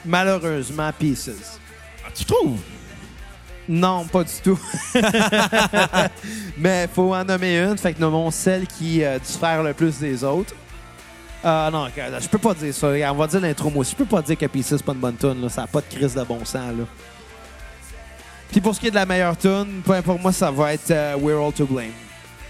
malheureusement 0.05 0.91
Pieces. 0.99 1.61
Ah, 2.05 2.11
tu 2.13 2.25
trouves? 2.25 2.59
Non, 3.69 4.05
pas 4.05 4.25
du 4.25 4.33
tout. 4.43 4.59
Mais 6.59 6.89
faut 6.93 7.15
en 7.15 7.25
nommer 7.25 7.61
une. 7.61 7.79
Fait 7.79 7.95
que 7.95 8.01
nommons 8.01 8.33
celle 8.33 8.67
qui 8.67 9.05
euh, 9.05 9.21
diffère 9.21 9.63
le 9.63 9.73
plus 9.75 10.01
des 10.01 10.25
autres. 10.25 10.55
Ah 11.45 11.71
non, 11.73 11.87
je 12.21 12.29
peux 12.29 12.39
pas 12.39 12.55
dire 12.55 12.75
ça. 12.75 12.89
On 12.89 13.15
va 13.15 13.27
dire 13.29 13.41
l'intro 13.41 13.71
moi 13.71 13.83
aussi. 13.83 13.93
Je 13.93 13.97
peux 13.97 14.05
pas 14.07 14.23
dire 14.23 14.37
que 14.37 14.47
Pieces 14.47 14.71
c'est 14.71 14.83
pas 14.83 14.93
une 14.93 14.99
bonne 14.99 15.17
tune. 15.17 15.49
Ça 15.49 15.61
n'a 15.61 15.67
pas 15.69 15.81
de 15.81 15.87
crise 15.95 16.15
de 16.15 16.25
bon 16.25 16.45
sens. 16.45 16.77
Là. 16.77 16.85
Puis 18.51 18.61
pour 18.61 18.75
ce 18.75 18.81
qui 18.81 18.87
est 18.87 18.91
de 18.91 18.95
la 18.95 19.07
meilleure 19.07 19.37
tune, 19.37 19.83
pour 20.05 20.19
moi, 20.21 20.33
ça 20.33 20.51
va 20.51 20.75
être 20.75 20.91
euh, 20.91 21.17
We're 21.21 21.41
All 21.45 21.53
to 21.53 21.67
Blame. 21.67 21.91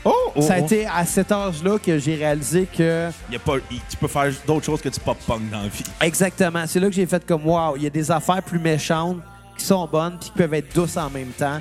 Oh, 0.04 0.32
ça 0.42 0.54
a 0.54 0.58
été 0.58 0.86
à 0.86 1.06
cet 1.06 1.32
âge-là 1.32 1.78
que 1.78 1.98
j'ai 1.98 2.16
réalisé 2.16 2.66
que 2.66 3.08
Y 3.32 3.36
a 3.36 3.38
pas, 3.38 3.54
tu 3.88 3.96
peux 3.96 4.06
faire 4.08 4.30
d'autres 4.46 4.66
choses 4.66 4.82
que 4.82 4.90
du 4.90 5.00
pop-punk 5.00 5.48
dans 5.50 5.62
la 5.62 5.68
vie. 5.68 5.82
Exactement. 6.02 6.64
C'est 6.66 6.78
là 6.78 6.88
que 6.88 6.94
j'ai 6.94 7.06
fait 7.06 7.24
comme 7.26 7.46
wow, 7.46 7.74
il 7.76 7.84
y 7.84 7.86
a 7.86 7.90
des 7.90 8.10
affaires 8.10 8.42
plus 8.42 8.58
méchantes 8.58 9.16
qui 9.56 9.64
sont 9.64 9.86
bonnes 9.86 10.18
puis 10.20 10.28
qui 10.28 10.36
peuvent 10.36 10.52
être 10.52 10.74
douces 10.74 10.98
en 10.98 11.08
même 11.08 11.28
temps. 11.30 11.58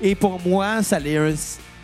Et 0.00 0.14
pour 0.14 0.40
moi, 0.40 0.82
ça 0.82 0.98
l'est 0.98 1.18
un- 1.18 1.34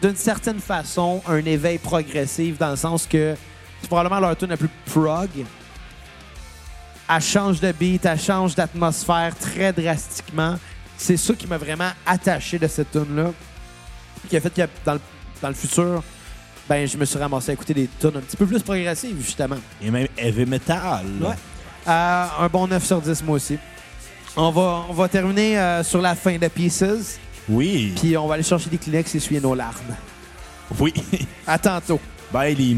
d'une 0.01 0.17
certaine 0.17 0.61
façon 0.61 1.21
un 1.29 1.45
éveil 1.45 1.77
progressif 1.77 2.57
dans 2.57 2.71
le 2.71 2.77
sens 2.77 3.07
que 3.07 3.35
c'est 3.83 3.89
probablement 3.89 4.21
leur 4.21 4.35
tune 4.35 4.49
la 4.49 4.57
plus 4.57 4.71
prog. 4.87 5.29
Elle 7.11 7.21
change 7.23 7.61
de 7.61 7.71
beat, 7.73 8.07
elle 8.07 8.19
change 8.21 8.55
d'atmosphère 8.55 9.35
très 9.37 9.73
drastiquement. 9.75 10.57
C'est 10.99 11.17
ça 11.17 11.33
qui 11.35 11.47
m'a 11.47 11.57
vraiment 11.57 11.91
attaché 12.05 12.59
de 12.59 12.67
cette 12.67 12.91
tune-là. 12.91 13.31
Qui 14.29 14.37
a 14.37 14.41
fait 14.41 14.53
que 14.53 14.63
dans 14.85 14.95
le, 14.95 15.01
dans 15.41 15.49
le 15.49 15.55
futur, 15.55 16.03
ben, 16.69 16.87
je 16.87 16.97
me 16.99 17.05
suis 17.05 17.19
ramassé 17.19 17.51
à 17.51 17.55
écouter 17.55 17.73
des 17.73 17.89
tunes 18.01 18.17
un 18.17 18.21
petit 18.21 18.37
peu 18.37 18.45
plus 18.47 18.61
progressives, 18.63 19.17
justement. 19.25 19.57
Et 19.81 19.91
même 19.91 20.09
heavy 20.19 20.45
metal. 20.45 21.07
Ouais. 21.21 21.35
Euh, 21.87 22.27
un 22.41 22.49
bon 22.49 22.67
9 22.67 22.85
sur 22.85 23.01
10, 23.01 23.23
moi 23.23 23.37
aussi. 23.37 23.57
On 24.37 24.51
va, 24.51 24.85
on 24.89 24.93
va 24.93 25.09
terminer 25.09 25.59
euh, 25.59 25.83
sur 25.83 26.01
la 26.03 26.15
fin 26.15 26.37
de 26.37 26.49
Pieces, 26.49 27.19
Oui. 27.49 27.93
puis 27.99 28.17
on 28.17 28.27
va 28.27 28.35
aller 28.35 28.43
chercher 28.43 28.69
des 28.69 28.79
Kleenex 28.79 29.15
et 29.15 29.19
essuyer 29.19 29.41
nos 29.41 29.55
larmes. 29.55 29.97
Oui. 30.79 30.93
À 31.47 31.59
tantôt. 31.59 32.01
Bye, 32.33 32.55
les 32.55 32.75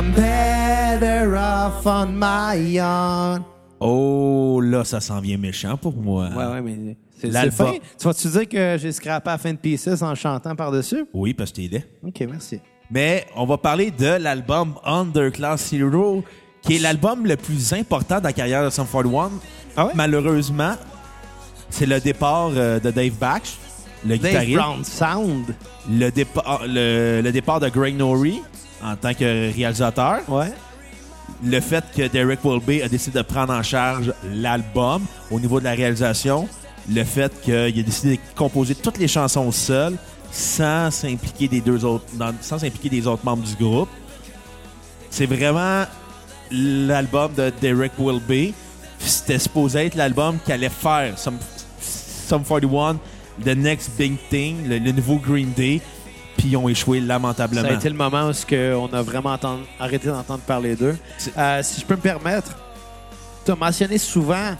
I'm 0.00 0.12
better 0.12 1.36
off 1.36 1.84
on 1.84 2.14
my 2.16 2.80
own. 2.80 3.44
Oh, 3.80 4.58
là, 4.64 4.82
ça 4.82 4.98
s'en 4.98 5.20
vient 5.20 5.36
méchant 5.36 5.76
pour 5.76 5.94
moi. 5.94 6.30
Ouais, 6.30 6.46
ouais, 6.46 6.62
mais 6.62 6.96
c'est 7.20 7.50
fin. 7.50 7.74
Tu 7.98 8.06
vas-tu 8.06 8.28
dire 8.28 8.48
que 8.48 8.78
j'ai 8.80 8.92
scrappé 8.92 9.28
à 9.28 9.32
la 9.32 9.38
fin 9.38 9.52
de 9.52 9.58
Pieces 9.58 10.00
en 10.00 10.14
chantant 10.14 10.56
par-dessus? 10.56 11.04
Oui, 11.12 11.34
parce 11.34 11.50
que 11.50 11.56
t'es 11.56 11.68
laid. 11.68 11.86
OK, 12.02 12.18
merci. 12.30 12.60
Mais 12.90 13.26
on 13.36 13.44
va 13.44 13.58
parler 13.58 13.90
de 13.90 14.06
l'album 14.06 14.76
Underclass 14.84 15.70
Hero, 15.74 16.24
qui 16.62 16.76
est 16.76 16.78
l'album 16.78 17.26
le 17.26 17.36
plus 17.36 17.74
important 17.74 18.20
de 18.20 18.24
la 18.24 18.32
carrière 18.32 18.64
de 18.64 18.70
Sum 18.70 18.86
41. 18.90 19.30
Ah 19.76 19.84
ouais? 19.84 19.92
Malheureusement, 19.94 20.76
c'est 21.68 21.84
le 21.84 22.00
départ 22.00 22.52
euh, 22.54 22.80
de 22.80 22.90
Dave 22.90 23.18
Batch, 23.20 23.58
le 24.06 24.16
Dave 24.16 24.30
guitariste. 24.30 24.56
Brown 24.56 24.82
Sound. 24.82 25.54
Le, 25.90 26.08
départ, 26.08 26.62
le, 26.66 27.20
le 27.22 27.32
départ 27.32 27.60
de 27.60 27.68
Greg 27.68 27.98
Norrie 27.98 28.40
en 28.82 28.96
tant 28.96 29.14
que 29.14 29.52
réalisateur. 29.54 30.20
Ouais. 30.28 30.52
Le 31.44 31.60
fait 31.60 31.84
que 31.96 32.06
Derek 32.08 32.44
Wilby 32.44 32.82
a 32.82 32.88
décidé 32.88 33.18
de 33.18 33.22
prendre 33.24 33.52
en 33.52 33.62
charge 33.62 34.12
l'album 34.34 35.02
au 35.30 35.38
niveau 35.40 35.58
de 35.60 35.64
la 35.64 35.72
réalisation. 35.72 36.48
Le 36.92 37.04
fait 37.04 37.32
qu'il 37.42 37.54
a 37.54 37.70
décidé 37.82 38.16
de 38.16 38.20
composer 38.36 38.74
toutes 38.74 38.98
les 38.98 39.08
chansons 39.08 39.50
seul 39.52 39.94
sans 40.32 40.90
s'impliquer 40.90 41.48
des 41.48 41.60
deux 41.60 41.84
autres, 41.84 42.04
dans- 42.14 42.34
sans 42.40 42.58
s'impliquer 42.58 42.88
des 42.88 43.06
autres 43.06 43.24
membres 43.24 43.42
du 43.44 43.54
groupe. 43.54 43.88
C'est 45.10 45.26
vraiment 45.26 45.84
l'album 46.50 47.32
de 47.36 47.52
Derek 47.60 47.92
Wilby. 47.98 48.54
C'était 48.98 49.38
supposé 49.38 49.86
être 49.86 49.94
l'album 49.94 50.38
qui 50.44 50.52
allait 50.52 50.68
faire 50.68 51.18
Sum 51.18 51.38
41, 52.28 52.98
The 53.44 53.56
Next 53.56 53.90
Big 53.98 54.16
Thing, 54.28 54.68
le, 54.68 54.78
le 54.78 54.92
nouveau 54.92 55.16
Green 55.16 55.52
Day. 55.56 55.80
Puis 56.40 56.48
ils 56.52 56.56
ont 56.56 56.68
échoué 56.70 57.00
Ça 57.00 57.06
lamentablement. 57.06 57.68
a 57.68 57.72
été 57.72 57.90
le 57.90 57.94
moment 57.96 58.30
où 58.30 58.54
on 58.54 58.92
a 58.94 59.02
vraiment 59.02 59.36
arrêté 59.78 60.08
d'entendre 60.08 60.40
parler 60.40 60.74
d'eux. 60.74 60.96
Euh, 61.36 61.60
si 61.62 61.80
je 61.82 61.84
peux 61.84 61.96
me 61.96 62.00
permettre, 62.00 62.52
tu 63.44 63.50
as 63.52 63.56
mentionné 63.56 63.98
souvent 63.98 64.56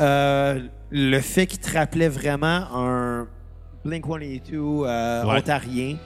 euh, 0.00 0.58
le 0.90 1.20
fait 1.20 1.46
qu'il 1.46 1.58
te 1.58 1.70
rappelait 1.76 2.08
vraiment 2.08 2.66
un 2.74 3.26
Blink-182 3.86 4.40
euh, 4.54 5.24
Ouais. 5.24 5.36
ontarien. 5.38 5.96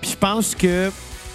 Puis 0.00 0.12
je 0.12 0.16
pense 0.16 0.54
que, 0.54 0.90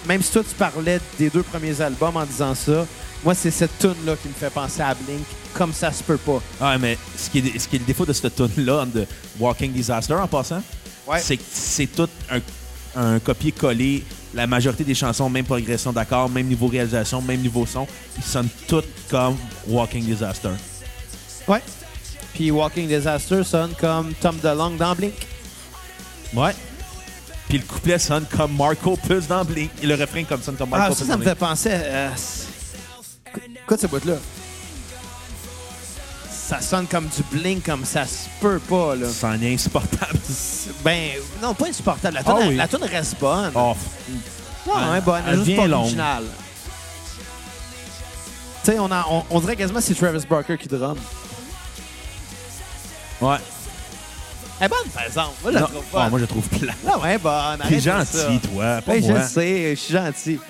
même 0.08 0.22
si 0.22 0.32
toi 0.32 0.42
tu 0.42 0.54
parlais 0.56 0.98
des 1.16 1.30
deux 1.30 1.44
premiers 1.44 1.80
albums 1.80 2.16
en 2.16 2.24
disant 2.24 2.54
ça, 2.56 2.84
moi 3.24 3.34
c'est 3.36 3.52
cette 3.52 3.78
tune 3.78 3.94
là 4.04 4.14
qui 4.20 4.26
me 4.26 4.34
fait 4.34 4.50
penser 4.50 4.82
à 4.82 4.92
Blink, 4.94 5.24
comme 5.54 5.72
ça 5.72 5.92
se 5.92 6.02
peut 6.02 6.16
pas. 6.18 6.40
Ah, 6.60 6.76
mais 6.78 6.98
ce 7.16 7.30
qui 7.30 7.38
est, 7.38 7.58
ce 7.60 7.68
qui 7.68 7.76
est 7.76 7.78
le 7.78 7.84
défaut 7.84 8.04
de 8.04 8.12
cette 8.12 8.34
tune-là, 8.34 8.86
de 8.86 9.06
Walking 9.38 9.72
Disaster 9.72 10.14
en 10.14 10.26
passant, 10.26 10.62
Ouais. 11.06 11.20
c'est 11.20 11.36
que 11.36 11.42
c'est 11.48 11.86
tout 11.86 12.08
un, 12.28 12.40
un 12.96 13.18
copier-coller. 13.18 14.04
La 14.34 14.46
majorité 14.46 14.84
des 14.84 14.94
chansons, 14.94 15.30
même 15.30 15.44
progression 15.44 15.92
d'accords, 15.92 16.28
même 16.28 16.46
niveau 16.46 16.66
réalisation, 16.66 17.22
même 17.22 17.40
niveau 17.40 17.64
son, 17.64 17.86
ils 18.16 18.22
sonnent 18.22 18.48
toutes 18.66 18.88
comme 19.08 19.36
Walking 19.66 20.04
Disaster. 20.04 20.50
Ouais. 21.48 21.62
Puis 22.34 22.50
Walking 22.50 22.88
Disaster 22.88 23.42
sonne 23.44 23.72
comme 23.80 24.12
Tom 24.14 24.36
DeLonge 24.42 24.76
dans 24.76 24.94
Blink. 24.94 25.14
Ouais. 26.34 26.52
Puis 27.48 27.58
le 27.58 27.64
couplet 27.64 27.98
sonne 27.98 28.26
comme 28.36 28.56
Marco 28.56 28.96
Puss 28.96 29.26
dans 29.26 29.44
Blink. 29.44 29.70
Et 29.82 29.86
le 29.86 29.94
refrain 29.94 30.24
comme 30.24 30.42
sonne 30.42 30.56
comme 30.56 30.70
Marco 30.70 30.92
Ah, 30.92 30.94
ça, 30.94 31.04
ça 31.04 31.16
me 31.16 31.24
fait 31.24 31.34
penser 31.34 31.70
à... 31.70 32.10
Écoute 33.64 33.80
ce 33.80 33.86
bout-là. 33.86 34.16
Ça 36.46 36.60
sonne 36.60 36.86
comme 36.86 37.06
du 37.08 37.22
Blink, 37.36 37.64
comme 37.66 37.84
ça 37.84 38.06
se 38.06 38.28
peut 38.40 38.60
pas, 38.60 38.94
là. 38.94 39.08
Ça 39.08 39.28
en 39.30 39.42
est 39.42 39.52
insupportable. 39.54 40.12
Ben, 40.84 41.12
non, 41.42 41.54
pas 41.54 41.66
insupportable. 41.68 42.14
La 42.14 42.22
tune, 42.22 42.32
Ah 42.36 42.44
oui. 42.46 42.54
la 42.56 42.68
tune 42.68 42.84
reste 42.84 43.16
bonne. 43.18 43.50
Oh, 43.54 43.74
non, 44.66 44.74
elle 44.92 44.98
est 44.98 45.00
bonne. 45.00 45.22
elle 45.26 45.34
juste 45.34 45.46
devient 45.46 45.56
pas 45.56 45.66
longue. 45.66 45.80
originale. 45.82 46.24
Tu 48.64 48.70
sais, 48.72 48.78
on, 48.78 48.90
a- 48.92 49.06
on, 49.10 49.24
on 49.30 49.40
dirait 49.40 49.56
quasiment 49.56 49.78
que 49.80 49.84
c'est 49.84 49.94
Travis 49.94 50.24
Barker 50.28 50.56
qui 50.58 50.68
drum. 50.68 50.96
ouais. 53.22 53.36
Elle 54.60 54.66
est 54.66 54.68
bonne, 54.68 54.88
par 54.94 55.04
exemple. 55.04 55.32
Moi, 55.42 55.50
je 55.52 55.54
la 55.56 55.60
Non. 55.60 55.66
trouve 55.66 55.82
Ah, 55.94 55.98
bonne. 56.02 56.10
moi, 56.10 56.18
je 56.18 56.24
la 56.24 56.28
trouve 56.28 56.48
plat. 56.48 56.72
Non, 56.84 57.04
elle 57.04 57.10
est 57.12 57.18
bonne. 57.18 57.58
T'es 57.68 57.88
arrête 57.88 58.12
de 58.12 58.16
ça. 58.16 58.28
gentil, 58.28 58.40
toi. 58.48 58.64
Pas 58.82 58.92
Ben, 58.92 59.06
moi. 59.10 59.20
je 59.20 59.26
sais, 59.26 59.70
je 59.74 59.80
suis 59.80 59.92
gentil. 59.94 60.40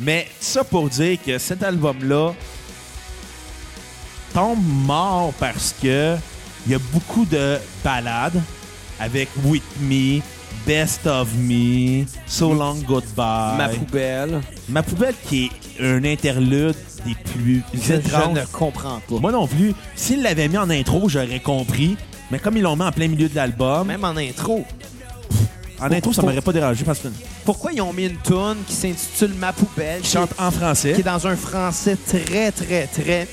Mais 0.00 0.28
ça 0.40 0.64
pour 0.64 0.88
dire 0.88 1.18
que 1.24 1.38
cet 1.38 1.62
album-là 1.62 2.32
tombe 4.34 4.58
mort 4.86 5.32
parce 5.38 5.74
que 5.80 6.16
il 6.66 6.72
y 6.72 6.74
a 6.74 6.78
beaucoup 6.92 7.24
de 7.26 7.58
ballades 7.84 8.40
avec 9.00 9.28
With 9.44 9.62
Me, 9.80 10.20
Best 10.66 11.06
of 11.06 11.28
Me, 11.36 12.04
So 12.26 12.52
Long 12.54 12.76
Goodbye. 12.86 13.56
Ma 13.58 13.68
poubelle. 13.68 14.40
Ma 14.68 14.82
poubelle 14.82 15.14
qui 15.28 15.50
est 15.78 15.84
un 15.84 16.04
interlude 16.04 16.74
des 17.04 17.14
plus 17.32 17.62
Je, 17.74 17.80
je 17.80 17.92
étranges. 17.94 18.34
ne 18.34 18.44
comprends 18.46 19.00
pas. 19.08 19.18
Moi 19.20 19.30
non 19.32 19.46
plus. 19.46 19.74
S'ils 19.94 20.22
l'avaient 20.22 20.48
mis 20.48 20.56
en 20.58 20.70
intro, 20.70 21.08
j'aurais 21.08 21.40
compris. 21.40 21.96
Mais 22.30 22.38
comme 22.38 22.56
ils 22.56 22.62
l'ont 22.62 22.76
mis 22.76 22.82
en 22.82 22.92
plein 22.92 23.08
milieu 23.08 23.28
de 23.28 23.34
l'album, 23.36 23.86
Même 23.88 24.04
en 24.04 24.16
intro. 24.16 24.64
en 25.80 25.92
intro, 25.92 26.12
ça 26.14 26.22
m'aurait 26.22 26.40
pas 26.40 26.52
dérangé 26.52 26.82
parce 26.84 27.00
que 27.00 27.08
Pourquoi 27.44 27.72
ils 27.72 27.82
ont 27.82 27.92
mis 27.92 28.06
une 28.06 28.16
tune 28.22 28.56
qui 28.66 28.72
s'intitule 28.74 29.34
Ma 29.38 29.52
poubelle, 29.52 30.00
qui 30.00 30.10
chantent 30.12 30.34
en 30.38 30.50
français. 30.50 30.94
qui 30.94 31.00
est 31.02 31.04
dans 31.04 31.26
un 31.26 31.36
français 31.36 31.96
très, 32.06 32.50
très, 32.52 32.86
très 32.86 33.28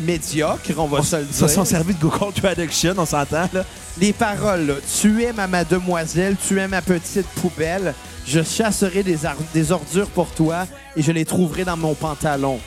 médiocre, 0.00 0.70
on 0.76 0.86
va 0.86 1.02
se 1.02 1.16
le 1.16 1.22
Ils 1.28 1.34
se 1.34 1.48
sont 1.48 1.62
dire. 1.62 1.66
servis 1.70 1.94
de 1.94 2.00
Google 2.00 2.32
Traduction, 2.34 2.94
on 2.96 3.06
s'entend, 3.06 3.48
là. 3.52 3.64
Les 4.00 4.12
paroles, 4.12 4.66
là. 4.66 4.74
Tu 5.00 5.22
es 5.24 5.32
ma 5.32 5.46
mademoiselle, 5.46 6.36
tu 6.46 6.58
es 6.58 6.68
ma 6.68 6.82
petite 6.82 7.26
poubelle. 7.40 7.94
Je 8.26 8.42
chasserai 8.42 9.02
des, 9.02 9.72
ordures 9.72 10.08
pour 10.10 10.28
toi 10.28 10.66
et 10.96 11.02
je 11.02 11.10
les 11.12 11.24
trouverai 11.24 11.64
dans 11.64 11.76
mon 11.76 11.94
pantalon. 11.94 12.60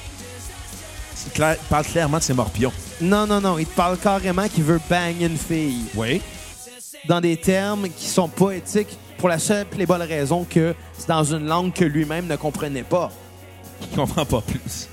Il 1.28 1.32
clair- 1.34 1.58
parle 1.70 1.86
clairement 1.86 2.18
de 2.18 2.24
ses 2.24 2.34
morpions. 2.34 2.74
Non, 3.00 3.28
non, 3.28 3.40
non. 3.40 3.60
Il 3.60 3.68
te 3.68 3.76
parle 3.76 3.98
carrément 3.98 4.48
qu'il 4.48 4.64
veut 4.64 4.80
bang 4.90 5.16
une 5.22 5.38
fille. 5.38 5.84
Oui. 5.96 6.22
Dans 7.08 7.22
des 7.22 7.38
termes 7.38 7.88
qui 7.90 8.08
sont 8.08 8.28
poétiques 8.28 8.98
pour 9.18 9.30
la 9.30 9.38
seule 9.38 9.68
et 9.78 9.86
bonne 9.86 10.02
raison 10.02 10.46
que 10.50 10.74
c'est 10.98 11.08
dans 11.08 11.24
une 11.24 11.46
langue 11.48 11.74
que 11.74 11.86
lui-même 11.86 12.26
ne 12.28 12.36
comprenait 12.36 12.84
pas. 12.84 13.12
Il 13.82 13.96
comprend 13.96 14.26
pas 14.26 14.42
plus. 14.42 14.88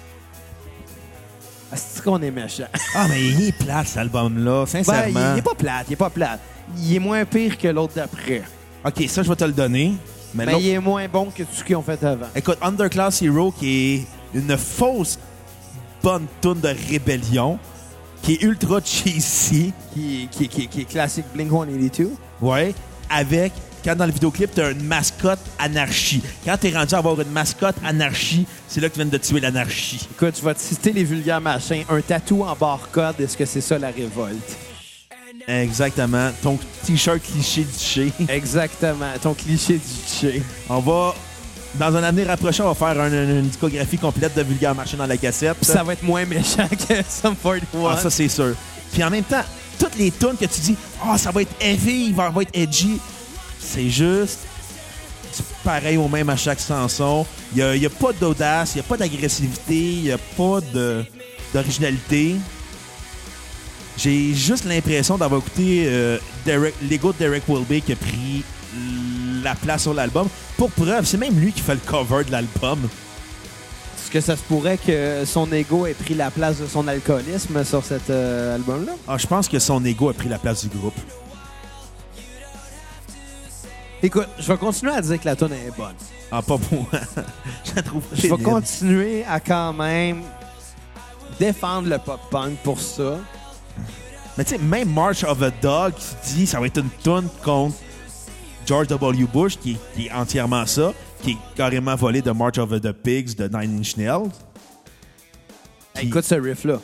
C'est 1.75 2.03
qu'on 2.03 2.21
est 2.23 2.31
méchant? 2.31 2.65
Ah, 2.95 3.07
mais 3.09 3.23
il 3.29 3.49
est 3.49 3.53
plat, 3.53 3.85
cet 3.85 3.99
album-là, 3.99 4.61
Ben, 4.61 4.67
sincèrement. 4.85 5.33
il 5.35 5.39
est 5.39 5.43
pas 5.43 5.55
plate, 5.55 5.87
il 5.89 5.93
est 5.93 5.97
pas 5.97 6.11
plate. 6.11 6.41
Il 6.79 6.95
est 6.95 6.99
moins 6.99 7.25
pire 7.25 7.57
que 7.59 7.69
l'autre 7.69 7.95
d'après. 7.97 8.43
OK, 8.85 9.05
ça, 9.09 9.23
je 9.23 9.29
vais 9.29 9.37
te 9.37 9.45
le 9.45 9.53
donner. 9.53 9.93
Mais, 10.35 10.45
Mais 10.47 10.53
l'autre- 10.53 10.65
il 10.65 10.71
est 10.71 10.79
moins 10.81 11.09
bon 11.09 11.27
que 11.27 11.43
tout 11.43 11.55
ce 11.55 11.65
qu'ils 11.65 11.77
ont 11.77 11.83
fait 11.83 12.03
avant. 12.05 12.27
Écoute, 12.35 12.59
Underclass 12.63 13.23
Hero, 13.23 13.51
qui 13.53 13.95
est 13.95 14.39
une 14.39 14.57
fausse 14.57 15.19
bonne 16.03 16.27
tune 16.41 16.61
de 16.61 16.75
rébellion, 16.91 17.59
qui 18.23 18.35
est 18.35 18.43
ultra 18.43 18.81
cheesy, 18.85 19.73
Qui, 19.95 20.29
qui, 20.31 20.49
qui, 20.49 20.69
qui 20.69 20.81
est 20.83 20.85
classique 20.85 21.25
Blink-182. 21.37 22.09
ouais, 22.43 22.75
avec, 23.11 23.53
quand 23.85 23.95
dans 23.97 24.07
le 24.07 24.13
vidéoclip, 24.13 24.51
t'as 24.55 24.73
une 24.73 24.83
mascotte 24.85 25.39
anarchie. 25.59 26.23
Quand 26.45 26.57
t'es 26.57 26.71
rendu 26.71 26.95
à 26.95 26.99
avoir 26.99 27.21
une 27.21 27.31
mascotte 27.31 27.77
anarchie, 27.85 28.47
c'est 28.69 28.81
là 28.81 28.89
que 28.89 28.95
tu 28.95 29.01
viens 29.01 29.09
de 29.11 29.17
tuer 29.19 29.41
l'anarchie. 29.41 30.07
Écoute, 30.11 30.35
je 30.41 30.45
vais 30.45 30.55
te 30.55 30.61
citer 30.61 30.93
les 30.93 31.05
vulgaires 31.05 31.41
machins. 31.41 31.85
Un 31.89 32.01
tatou 32.01 32.43
en 32.43 32.55
barcode, 32.55 33.21
est-ce 33.21 33.37
que 33.37 33.45
c'est 33.45 33.61
ça 33.61 33.79
la 33.79 33.89
révolte? 33.91 34.57
Exactement. 35.47 36.31
Ton 36.43 36.59
t-shirt 36.85 37.21
cliché 37.23 37.65
du. 37.65 38.13
Exactement. 38.29 39.07
Ton 39.23 39.35
cliché 39.35 39.75
du 39.75 39.81
tché. 40.07 40.43
On 40.69 40.81
va, 40.81 41.15
dans 41.75 41.95
un 41.97 42.03
avenir 42.03 42.27
rapproché, 42.27 42.63
on 42.63 42.73
va 42.73 42.75
faire 42.75 43.01
un- 43.01 43.09
une, 43.09 43.39
une 43.39 43.49
discographie 43.49 43.99
complète 43.99 44.35
de 44.37 44.43
Vulgaire 44.43 44.75
Marché 44.75 44.97
dans 44.97 45.07
la 45.07 45.17
cassette. 45.17 45.57
Ça 45.63 45.83
va 45.83 45.93
être 45.95 46.03
moins 46.03 46.25
méchant 46.25 46.69
que 46.69 46.95
Sum 47.09 47.35
41. 47.43 47.91
Ah, 47.91 47.97
ça, 47.97 48.11
c'est 48.11 48.29
sûr. 48.29 48.55
Puis 48.93 49.03
en 49.05 49.11
même 49.11 49.25
temps, 49.25 49.43
toutes 49.79 49.97
les 49.97 50.11
tunes 50.11 50.37
que 50.39 50.45
tu 50.47 50.61
dis, 50.61 50.77
ah, 51.05 51.17
ça 51.17 51.31
va 51.31 51.43
être 51.43 51.53
heavy, 51.61 52.07
il 52.09 52.15
va, 52.15 52.31
va 52.31 52.43
être 52.43 52.51
edgy, 52.55 52.99
c'est 53.61 53.89
juste 53.89 54.41
pareil 55.65 55.97
au 55.97 56.09
même 56.09 56.29
à 56.31 56.37
chaque 56.37 56.61
chanson. 56.61 57.27
Il 57.55 57.65
n'y 57.65 57.87
a, 57.87 57.91
pas 57.91 58.13
d'audace, 58.13 58.73
il 58.75 58.79
n'y 58.79 58.81
a 58.81 58.85
pas 58.85 58.97
d'agressivité, 58.97 59.75
il 59.75 60.03
n'y 60.03 60.13
a 60.13 60.19
pas 60.19 60.61
d'originalité. 61.53 62.37
J'ai 63.97 64.35
juste 64.35 64.65
l'impression 64.65 65.19
d'avoir 65.19 65.41
écouté 65.41 65.85
euh, 65.87 66.19
Derek, 66.45 66.75
l'ego 66.89 67.13
de 67.13 67.19
Derek 67.19 67.43
Wilby 67.49 67.83
qui 67.83 67.93
a 67.93 67.97
pris 67.97 68.45
la 69.43 69.55
place 69.55 69.83
sur 69.83 69.95
l'album. 69.95 70.29
Pour 70.57 70.71
preuve, 70.71 71.05
c'est 71.05 71.17
même 71.17 71.39
lui 71.39 71.53
qui 71.53 71.61
fait 71.61 71.75
le 71.75 71.81
cover 71.85 72.25
de 72.25 72.31
l'album. 72.31 72.79
Est-ce 73.97 74.11
que 74.11 74.21
ça 74.21 74.37
se 74.37 74.43
pourrait 74.43 74.79
que 74.79 75.25
son 75.27 75.53
ego 75.53 75.87
ait 75.87 75.95
pris 75.95 76.15
la 76.15 76.31
place 76.31 76.59
de 76.59 76.67
son 76.67 76.87
alcoolisme 76.87 77.65
sur 77.65 77.85
cet 77.85 78.09
euh, 78.09 78.55
album-là? 78.55 78.93
Ah, 79.07 79.19
je 79.19 79.27
pense 79.27 79.49
que 79.49 79.59
son 79.59 79.85
ego 79.85 80.09
a 80.09 80.15
pris 80.15 80.29
la 80.29 80.39
place 80.39 80.65
du 80.65 80.75
groupe. 80.75 80.95
Écoute, 84.03 84.29
je 84.39 84.47
vais 84.53 84.57
continuer 84.59 84.93
à 84.93 85.01
dire 85.03 85.19
que 85.21 85.25
la 85.25 85.35
tune 85.37 85.53
est 85.53 85.77
bonne. 85.77 85.95
Ah, 86.31 86.41
pas 86.43 86.57
pour 86.59 86.83
moi. 86.83 86.91
je 87.65 87.75
la 87.75 87.83
trouve 87.83 88.03
Je 88.13 88.23
vais 88.29 88.43
continuer 88.43 89.25
à 89.25 89.41
quand 89.41 89.73
même 89.73 90.23
défendre 91.39 91.89
le 91.89 91.99
pop-punk 91.99 92.59
pour 92.63 92.81
ça. 92.81 93.19
Mais 94.37 94.45
tu 94.45 94.51
sais, 94.51 94.59
même 94.59 94.93
March 94.93 95.25
of 95.25 95.43
a 95.43 95.51
Dog 95.51 95.95
qui 95.95 96.35
dit 96.37 96.47
ça 96.47 96.61
va 96.61 96.67
être 96.67 96.79
une 96.79 96.91
tune 97.03 97.29
contre 97.43 97.77
George 98.67 98.87
W. 98.89 99.27
Bush, 99.33 99.57
qui, 99.59 99.73
est- 99.73 99.95
qui 99.97 100.07
est 100.07 100.13
entièrement 100.13 100.65
ça, 100.67 100.93
qui 101.23 101.33
est 101.33 101.37
carrément 101.57 101.97
volé 101.97 102.23
de 102.23 102.31
March 102.31 102.59
of 102.59 102.71
the 102.81 102.93
Pigs 102.93 103.35
de 103.35 103.49
Nine 103.49 103.81
Inch 103.81 103.97
Nails. 103.97 104.29
Écoute 106.01 106.25
ce 106.25 106.37
riff-là. 106.37 106.79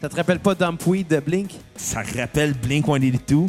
Ça 0.00 0.08
te 0.08 0.16
rappelle 0.16 0.40
pas 0.40 0.54
Dumpweed 0.54 1.06
de 1.08 1.20
Blink? 1.20 1.52
ça 1.76 2.00
rappelle 2.16 2.54
Blink 2.54 2.86
182. 2.86 3.46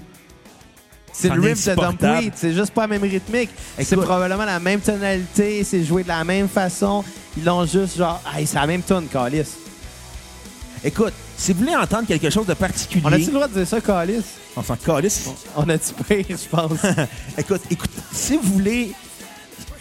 C'est 1.14 1.30
le 1.30 1.42
riff 1.42 1.66
de. 1.68 1.76
Dumpweed, 1.76 2.34
c'est 2.36 2.54
juste 2.54 2.72
pas 2.72 2.82
la 2.82 2.88
même 2.88 3.04
rythmique. 3.04 3.50
C'est 3.82 3.96
probablement 3.96 4.46
la 4.46 4.60
même 4.60 4.80
tonalité, 4.80 5.64
c'est 5.64 5.84
joué 5.84 6.04
de 6.04 6.08
la 6.10 6.24
même 6.24 6.48
façon. 6.48 7.04
Ils 7.38 7.44
l'ont 7.44 7.66
juste 7.66 7.98
genre, 7.98 8.22
hey, 8.36 8.46
c'est 8.46 8.56
la 8.60 8.68
même 8.68 8.82
tune, 8.84 9.08
Calis. 9.12 9.44
Écoute, 10.84 11.14
si 11.38 11.52
vous 11.54 11.60
voulez 11.60 11.76
entendre 11.76 12.08
quelque 12.08 12.30
chose 12.30 12.46
de 12.46 12.54
particulier, 12.54 13.04
On 13.06 13.12
a-tu 13.12 13.26
le 13.26 13.32
droit 13.34 13.48
de 13.48 13.54
dire 13.54 13.68
ça, 13.68 13.82
Calis? 13.82 14.24
on 14.56 14.64
s'en 14.64 14.76
calisse. 14.76 15.30
On 15.56 15.68
a-tu 15.70 15.94
pire, 16.04 16.26
je 16.30 16.50
pense. 16.50 16.72
Écoute, 17.38 17.62
écoute, 17.70 17.92
si 18.12 18.36
vous 18.38 18.54
voulez, 18.54 18.92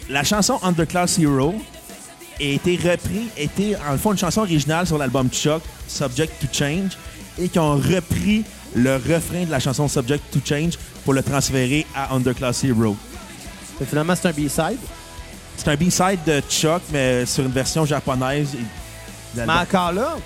la 0.08 0.22
chanson 0.24 0.58
Underclass 0.62 1.18
Hero 1.18 1.54
a 2.40 2.42
été 2.44 2.76
repris, 2.76 3.28
était 3.36 3.76
en 3.88 3.92
le 3.92 3.98
fond 3.98 4.12
une 4.12 4.18
chanson 4.18 4.42
originale 4.42 4.86
sur 4.86 4.98
l'album 4.98 5.28
Chuck, 5.30 5.62
Subject 5.88 6.32
to 6.40 6.46
Change, 6.52 6.92
et 7.40 7.48
qui 7.48 7.58
ont 7.58 7.74
repris 7.76 8.44
le 8.74 8.94
refrain 8.96 9.44
de 9.44 9.50
la 9.50 9.58
chanson 9.58 9.88
Subject 9.88 10.22
to 10.30 10.38
Change 10.44 10.74
pour 11.08 11.14
le 11.14 11.22
transférer 11.22 11.86
à 11.94 12.14
Underclass 12.14 12.64
Hero. 12.64 12.94
Finalement, 13.88 14.12
c'est 14.14 14.28
un 14.28 14.30
B-side. 14.30 14.78
C'est 15.56 15.68
un 15.68 15.74
B-side 15.74 16.18
de 16.26 16.42
Chuck, 16.50 16.82
mais 16.92 17.24
sur 17.24 17.46
une 17.46 17.50
version 17.50 17.86
japonaise. 17.86 18.50
Mais 19.34 19.44
encore 19.50 19.92
là, 19.92 20.18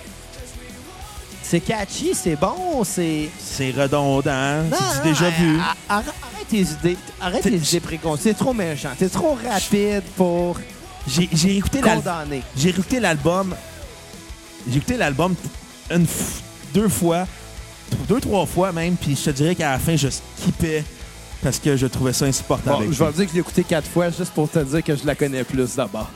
c'est 1.41 1.61
catchy, 1.61 2.17
c'est 2.17 2.35
bon, 2.35 2.83
c'est... 2.83 3.29
C'est 3.39 3.71
redondant, 3.71 4.65
c'est 4.97 5.05
déjà 5.05 5.31
vu. 5.31 5.61
Arrête, 5.89 6.11
tes 6.51 6.63
idées, 6.63 6.97
arrête 7.21 7.43
T'es- 7.43 7.51
idées 7.53 7.79
préconçues. 7.79 8.25
T'es 8.25 8.35
trop 8.35 8.53
méchant, 8.53 8.91
t'es 8.99 9.09
trop 9.09 9.39
rapide 9.49 10.03
pour 10.17 10.59
J'ai 11.07 11.59
écouté 11.59 11.81
l'album. 11.81 12.13
J'ai 12.57 12.71
écouté 12.71 12.99
l'album. 12.99 13.55
J'ai 14.69 14.79
écouté 14.79 14.97
l'album 14.97 15.37
une 15.93 16.07
deux 16.75 16.89
fois, 16.89 17.29
deux 18.09 18.21
trois 18.21 18.47
fois 18.47 18.73
même, 18.73 18.97
puis 18.97 19.17
je 19.17 19.25
te 19.25 19.31
dirais 19.31 19.55
qu'à 19.55 19.73
la 19.73 19.79
fin 19.79 19.97
je 19.97 20.09
skippais 20.09 20.85
parce 21.43 21.59
que 21.59 21.77
je 21.77 21.87
trouvais 21.87 22.13
ça 22.13 22.27
insupportable. 22.27 22.87
Bon, 22.87 22.93
je 22.93 23.05
vais 23.05 23.13
dire 23.13 23.25
que 23.25 23.31
je 23.31 23.35
l'ai 23.35 23.41
écouté 23.41 23.65
quatre 23.65 23.89
fois 23.89 24.11
juste 24.11 24.33
pour 24.33 24.49
te 24.49 24.61
dire 24.61 24.83
que 24.83 24.95
je 24.95 25.05
la 25.05 25.15
connais 25.15 25.45
plus 25.45 25.75
d'abord. 25.75 26.11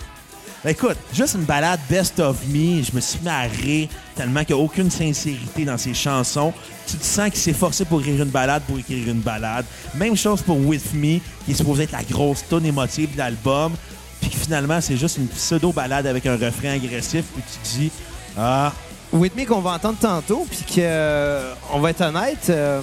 Ben, 0.65 0.71
écoute, 0.71 0.97
juste 1.13 1.35
une 1.35 1.45
balade 1.45 1.79
Best 1.89 2.19
of 2.19 2.45
Me, 2.49 2.83
je 2.83 2.93
me 2.93 3.01
suis 3.01 3.21
mis 3.23 3.29
à 3.29 3.43
rire 3.43 3.89
tellement 4.15 4.45
qu'il 4.45 4.57
n'y 4.57 4.63
a 4.63 4.65
aucune 4.65 4.91
sincérité 4.91 5.65
dans 5.65 5.79
ses 5.79 5.95
chansons. 5.95 6.53
Tu 6.87 6.97
te 6.97 7.05
sens 7.05 7.31
qu'il 7.31 7.41
s'est 7.41 7.53
forcé 7.53 7.85
pour 7.85 8.01
écrire 8.01 8.23
une 8.23 8.31
balade 8.31 8.63
pour 8.67 8.79
écrire 8.79 9.09
une 9.09 9.21
balade. 9.21 9.65
Même 9.95 10.17
chose 10.17 10.43
pour 10.43 10.59
With 10.59 10.95
Me, 10.95 11.19
qui 11.45 11.51
est 11.51 11.55
supposé 11.55 11.85
être 11.85 11.93
la 11.93 12.03
grosse 12.03 12.45
tonne 12.49 12.67
émotive 12.67 13.13
de 13.13 13.19
l'album, 13.19 13.75
puis 14.21 14.31
finalement 14.31 14.81
c'est 14.81 14.97
juste 14.97 15.19
une 15.19 15.29
pseudo 15.29 15.73
balade 15.73 16.07
avec 16.07 16.27
un 16.27 16.37
refrain 16.37 16.71
agressif, 16.71 17.25
puis 17.35 17.43
tu 17.43 17.59
te 17.59 17.79
dis 17.79 17.91
ah 18.37 18.73
With 19.13 19.37
Me 19.37 19.45
qu'on 19.47 19.61
va 19.61 19.73
entendre 19.73 19.99
tantôt, 19.99 20.47
puis 20.49 20.59
que 20.67 20.81
euh, 20.81 21.55
on 21.73 21.81
va 21.81 21.91
être 21.91 22.01
honnête. 22.03 22.47
euh, 22.51 22.81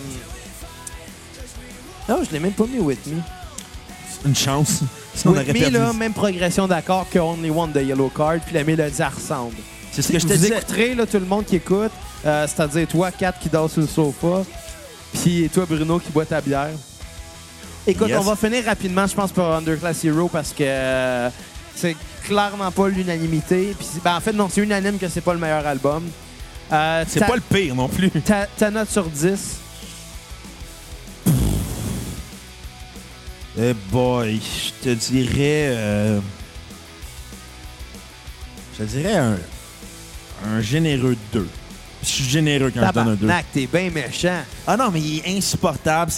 Non, 2.08 2.20
je 2.24 2.32
l'ai 2.32 2.40
même 2.40 2.54
pas 2.54 2.66
mis 2.66 2.80
With 2.80 3.06
Me. 3.08 3.18
une 4.26 4.36
chance. 4.36 4.82
Si 5.16 5.28
on 5.28 5.34
là, 5.34 5.94
même 5.94 6.14
progression 6.14 6.68
d'accords 6.68 7.06
que 7.10 7.20
Only 7.20 7.52
One 7.52 7.72
de 7.72 7.82
Yellow 7.82 8.10
Card, 8.10 8.40
puis 8.46 8.56
la 8.56 8.64
mélodie 8.64 8.96
elle 9.00 9.06
ressemble. 9.14 9.56
C'est 9.92 10.02
ce 10.02 10.12
que 10.12 10.18
je 10.18 10.26
te 10.26 10.34
disais. 10.34 10.58
écouterez, 10.58 10.96
là, 10.96 11.06
tout 11.06 11.20
le 11.20 11.26
monde 11.26 11.46
qui 11.46 11.58
écoute, 11.58 11.92
euh, 12.26 12.48
c'est-à-dire 12.48 12.88
toi, 12.88 13.12
Kat, 13.12 13.34
qui 13.34 13.48
dort 13.50 13.70
sur 13.70 13.82
le 13.82 13.88
sofa, 13.88 14.44
puis 15.14 15.48
toi, 15.54 15.66
Bruno, 15.70 16.00
qui 16.00 16.10
boit 16.12 16.26
ta 16.26 16.42
bière. 16.42 16.70
Écoute, 17.86 18.08
Yes. 18.10 18.18
on 18.18 18.24
va 18.24 18.36
finir 18.36 18.64
rapidement, 18.66 19.06
je 19.06 19.14
pense, 19.14 19.32
pour 19.32 19.46
Underclass 19.46 20.04
Hero, 20.04 20.30
parce 20.30 20.52
que 20.52 20.64
c'est 21.76 21.96
clairement 22.24 22.72
pas 22.72 22.88
l'unanimité. 22.90 23.76
Puis, 23.78 23.88
ben, 24.04 24.16
en 24.18 24.20
fait, 24.22 24.34
non, 24.34 24.48
c'est 24.52 24.62
unanime 24.62 24.98
que 24.98 25.08
c'est 25.08 25.22
pas 25.22 25.34
le 25.34 25.40
meilleur 25.40 25.66
album. 25.66 26.04
Euh, 26.72 27.04
C'est 27.08 27.20
pas 27.26 27.36
le 27.36 27.42
pire 27.42 27.76
non 27.76 27.88
plus. 27.90 28.10
ta, 28.10 28.48
ta 28.48 28.72
note 28.72 28.90
sur 28.90 29.04
10, 29.06 29.58
Eh 33.60 33.74
boy, 33.92 34.40
je 34.42 34.84
te 34.84 34.90
dirais. 34.96 35.68
euh, 35.76 36.20
je 38.74 38.84
te 38.84 38.90
dirais 38.90 39.16
un, 39.16 39.38
un 40.48 40.62
généreux 40.62 41.16
2. 41.34 41.48
Je 42.02 42.08
suis 42.08 42.24
généreux 42.24 42.72
quand 42.74 42.86
je 42.88 42.92
donne 42.94 43.08
un 43.10 43.12
2. 43.12 43.18
tabarnak, 43.28 43.46
t'es 43.54 43.68
bien 43.68 43.90
méchant. 43.92 44.42
Ah 44.66 44.76
non, 44.76 44.90
mais 44.92 45.00
il 45.02 45.20
est 45.20 45.38
insupportable. 45.38 46.12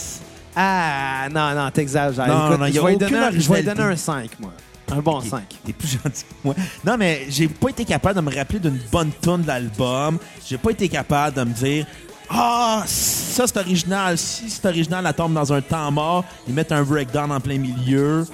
Ah, 0.56 1.28
non, 1.30 1.54
non, 1.54 1.70
t'exagères. 1.72 2.26
Non, 2.28 2.54
Écoute, 2.56 2.68
je 2.74 2.80
vais 2.80 2.96
donner, 2.96 3.40
je 3.42 3.50
vais 3.52 3.58
lui 3.58 3.66
donner 3.66 3.82
un 3.84 3.96
5, 3.98 4.30
moi. 4.40 4.54
Un 4.92 4.98
bon 5.02 5.18
Ok. 5.20 5.26
5. 5.30 5.42
T'es 5.66 5.74
plus 5.74 5.88
gentil 6.04 6.24
que 6.24 6.36
moi. 6.44 6.56
Non, 6.86 6.96
mais 6.98 7.26
j'ai 7.30 7.48
pas 7.48 7.70
été 7.70 7.86
capable 7.86 8.16
de 8.16 8.22
me 8.22 8.36
rappeler 8.36 8.60
d'une 8.60 8.80
bonne 8.92 9.12
tune 9.22 9.42
de 9.42 9.48
l'album. 9.48 10.18
J'ai 10.48 10.58
pas 10.58 10.72
été 10.72 10.88
capable 10.90 11.36
de 11.38 11.44
me 11.44 11.54
dire 11.54 11.86
Ah, 12.30 12.84
ça 12.86 13.46
c'est 13.48 13.58
original. 13.58 14.18
Si 14.18 14.50
c'est 14.50 14.66
original, 14.66 15.04
la 15.04 15.14
tombe 15.14 15.34
dans 15.34 15.52
un 15.54 15.62
temps 15.62 15.92
mort. 15.92 16.24
Ils 16.48 16.54
mettent 16.54 16.72
un 16.72 16.84
breakdown 16.84 17.32
en 17.32 17.40
plein 17.40 17.58
milieu. 17.58 18.28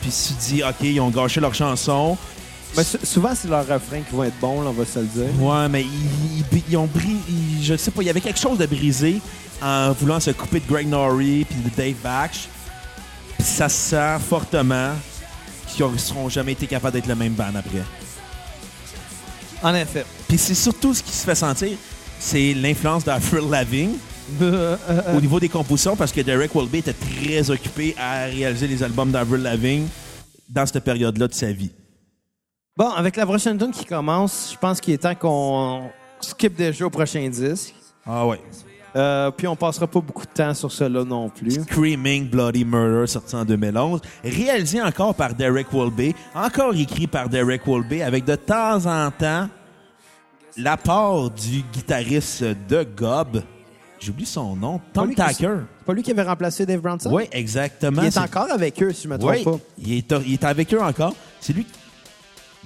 Puis 0.00 0.10
tu 0.10 0.34
te 0.34 0.40
dis 0.54 0.62
OK, 0.62 0.76
ils 0.82 1.00
ont 1.00 1.10
gâché 1.10 1.40
leur 1.40 1.54
chanson. 1.54 2.16
Mais 2.76 2.84
sou- 2.84 2.98
souvent, 3.02 3.34
c'est 3.34 3.48
leurs 3.48 3.66
refrains 3.66 4.02
qui 4.02 4.14
vont 4.14 4.24
être 4.24 4.38
bons, 4.40 4.60
là, 4.62 4.68
on 4.68 4.72
va 4.72 4.84
se 4.84 4.98
le 4.98 5.06
dire. 5.06 5.42
Ouais, 5.42 5.68
mais 5.70 5.82
ils, 5.82 6.44
ils- 6.52 6.62
ils 6.70 6.76
ont 6.76 6.86
brisé. 6.86 7.18
Je 7.62 7.76
sais 7.76 7.90
pas, 7.90 8.02
il 8.02 8.06
y 8.06 8.10
avait 8.10 8.20
quelque 8.20 8.38
chose 8.38 8.58
de 8.58 8.66
brisé 8.66 9.20
en 9.62 9.92
voulant 9.92 10.20
se 10.20 10.30
couper 10.30 10.60
de 10.60 10.66
Greg 10.70 10.86
Norrie 10.86 11.44
puis 11.48 11.58
de 11.60 11.70
Dave 11.74 11.96
Batch. 12.02 12.46
Puis 13.38 13.46
ça 13.46 13.68
se 13.68 13.90
sent 13.90 14.18
fortement 14.28 14.92
ne 15.80 15.96
seront 15.98 16.28
jamais 16.28 16.52
été 16.52 16.66
capables 16.66 16.94
d'être 16.94 17.06
le 17.06 17.14
même 17.14 17.32
band 17.32 17.54
après. 17.54 17.82
En 19.62 19.74
effet. 19.74 20.04
Puis 20.28 20.38
c'est 20.38 20.54
surtout 20.54 20.94
ce 20.94 21.02
qui 21.02 21.12
se 21.12 21.24
fait 21.24 21.34
sentir, 21.34 21.76
c'est 22.18 22.54
l'influence 22.54 23.04
d'Avril 23.04 23.48
Lavigne 23.50 23.96
au 25.14 25.20
niveau 25.20 25.40
des 25.40 25.48
compositions 25.48 25.96
parce 25.96 26.12
que 26.12 26.20
Derek 26.20 26.54
Walby 26.54 26.78
était 26.78 26.92
très 26.92 27.50
occupé 27.50 27.94
à 27.98 28.24
réaliser 28.24 28.66
les 28.66 28.82
albums 28.82 29.10
d'Avril 29.10 29.42
Lavigne 29.42 29.86
dans 30.48 30.66
cette 30.66 30.84
période-là 30.84 31.28
de 31.28 31.34
sa 31.34 31.50
vie. 31.52 31.70
Bon, 32.76 32.90
avec 32.90 33.16
la 33.16 33.26
prochaine 33.26 33.58
tune 33.58 33.72
qui 33.72 33.84
commence, 33.84 34.50
je 34.52 34.58
pense 34.58 34.80
qu'il 34.80 34.94
est 34.94 34.98
temps 34.98 35.14
qu'on 35.14 35.90
skip 36.20 36.54
déjà 36.54 36.86
au 36.86 36.90
prochain 36.90 37.28
disque. 37.28 37.74
Ah 38.06 38.26
ouais. 38.26 38.40
Euh, 38.96 39.30
puis 39.30 39.46
on 39.46 39.56
passera 39.56 39.86
pas 39.86 40.00
beaucoup 40.00 40.24
de 40.24 40.32
temps 40.32 40.54
sur 40.54 40.72
cela 40.72 41.04
non 41.04 41.28
plus. 41.28 41.50
Screaming 41.62 42.28
Bloody 42.28 42.64
Murder, 42.64 43.06
sorti 43.06 43.36
en 43.36 43.44
2011, 43.44 44.00
réalisé 44.24 44.80
encore 44.80 45.14
par 45.14 45.34
Derek 45.34 45.72
Walby, 45.72 46.14
encore 46.34 46.74
écrit 46.74 47.06
par 47.06 47.28
Derek 47.28 47.66
Walby, 47.66 48.02
avec 48.02 48.24
de 48.24 48.34
temps 48.34 48.86
en 48.86 49.10
temps 49.10 49.48
l'apport 50.56 51.30
du 51.30 51.62
guitariste 51.72 52.44
de 52.68 52.86
Gob. 52.96 53.42
J'oublie 54.00 54.26
son 54.26 54.54
nom, 54.54 54.80
Tom 54.92 55.12
Tacker. 55.14 55.56
C'est 55.78 55.84
pas 55.84 55.92
lui 55.92 56.02
qui 56.02 56.12
avait 56.12 56.22
remplacé 56.22 56.64
Dave 56.64 56.80
Bronson? 56.80 57.12
Oui, 57.12 57.24
exactement. 57.32 58.02
Il 58.02 58.08
est 58.08 58.18
encore 58.18 58.50
avec 58.50 58.80
eux, 58.82 58.92
si 58.92 59.04
je 59.04 59.08
me 59.08 59.18
trompe 59.18 59.32
Oui, 59.32 59.44
pas. 59.44 59.58
il 59.78 59.92
est, 59.98 60.14
il 60.26 60.32
est 60.34 60.44
avec 60.44 60.72
eux 60.72 60.80
encore. 60.80 61.14
C'est 61.40 61.52
lui, 61.52 61.66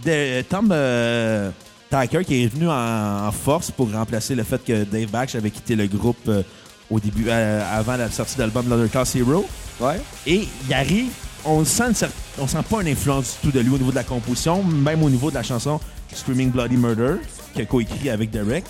de, 0.05 0.43
Tom 0.43 0.69
euh, 0.73 1.51
Tacker, 1.93 2.25
qui 2.25 2.45
est 2.45 2.47
venu 2.47 2.69
en, 2.69 3.27
en 3.27 3.33
force 3.33 3.71
pour 3.71 3.93
remplacer 3.93 4.35
le 4.35 4.43
fait 4.45 4.65
que 4.65 4.85
Dave 4.85 5.11
Batch 5.11 5.35
avait 5.35 5.51
quitté 5.51 5.77
le 5.77 5.87
groupe 5.87 6.17
euh, 6.27 6.43
au 6.91 6.99
début, 6.99 7.27
euh, 7.29 7.63
avant 7.71 7.99
la 7.99 8.11
sortie 8.11 8.35
de 8.37 8.41
l'album 8.41 8.89
Class 8.91 9.15
Hero. 9.15 9.47
Ouais. 9.79 10.01
Et 10.27 10.49
il 10.67 10.73
arrive, 10.75 11.11
on 11.45 11.63
sent, 11.67 11.83
une 12.03 12.09
on 12.39 12.47
sent 12.47 12.63
pas 12.71 12.81
une 12.81 12.89
influence 12.89 13.37
du 13.43 13.49
tout 13.51 13.55
de 13.59 13.61
lui 13.63 13.75
au 13.75 13.77
niveau 13.79 13.91
de 13.91 13.97
la 13.97 14.05
composition, 14.05 14.63
même 14.65 15.03
au 15.03 15.11
niveau 15.11 15.29
de 15.29 15.35
la 15.35 15.43
chanson 15.43 15.79
Screaming 16.15 16.51
Bloody 16.51 16.77
Murder, 16.79 17.17
qu'il 17.53 17.61
a 17.63 17.67
coécrit 17.67 18.09
avec 18.09 18.31
Derek. 18.31 18.65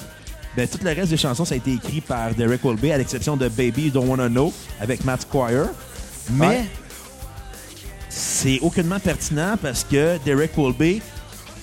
ben, 0.57 0.67
tout 0.67 0.79
le 0.83 0.91
reste 0.91 1.11
des 1.11 1.17
chansons, 1.17 1.45
ça 1.45 1.55
a 1.55 1.59
été 1.59 1.75
écrit 1.75 2.01
par 2.01 2.35
Derek 2.35 2.65
Wilby, 2.65 2.91
à 2.91 2.99
l'exception 2.99 3.37
de 3.37 3.47
Baby 3.49 3.85
You 3.85 3.91
Don't 3.91 4.09
Wanna 4.09 4.29
Know 4.29 4.53
avec 4.81 5.05
Matt 5.05 5.23
Squire. 5.23 5.67
Mais 6.33 6.47
Ouais. 6.49 6.65
c'est 8.09 8.59
aucunement 8.61 8.99
pertinent 8.99 9.57
parce 9.63 9.85
que 9.85 10.19
Derek 10.25 10.53
Wilby 10.57 11.01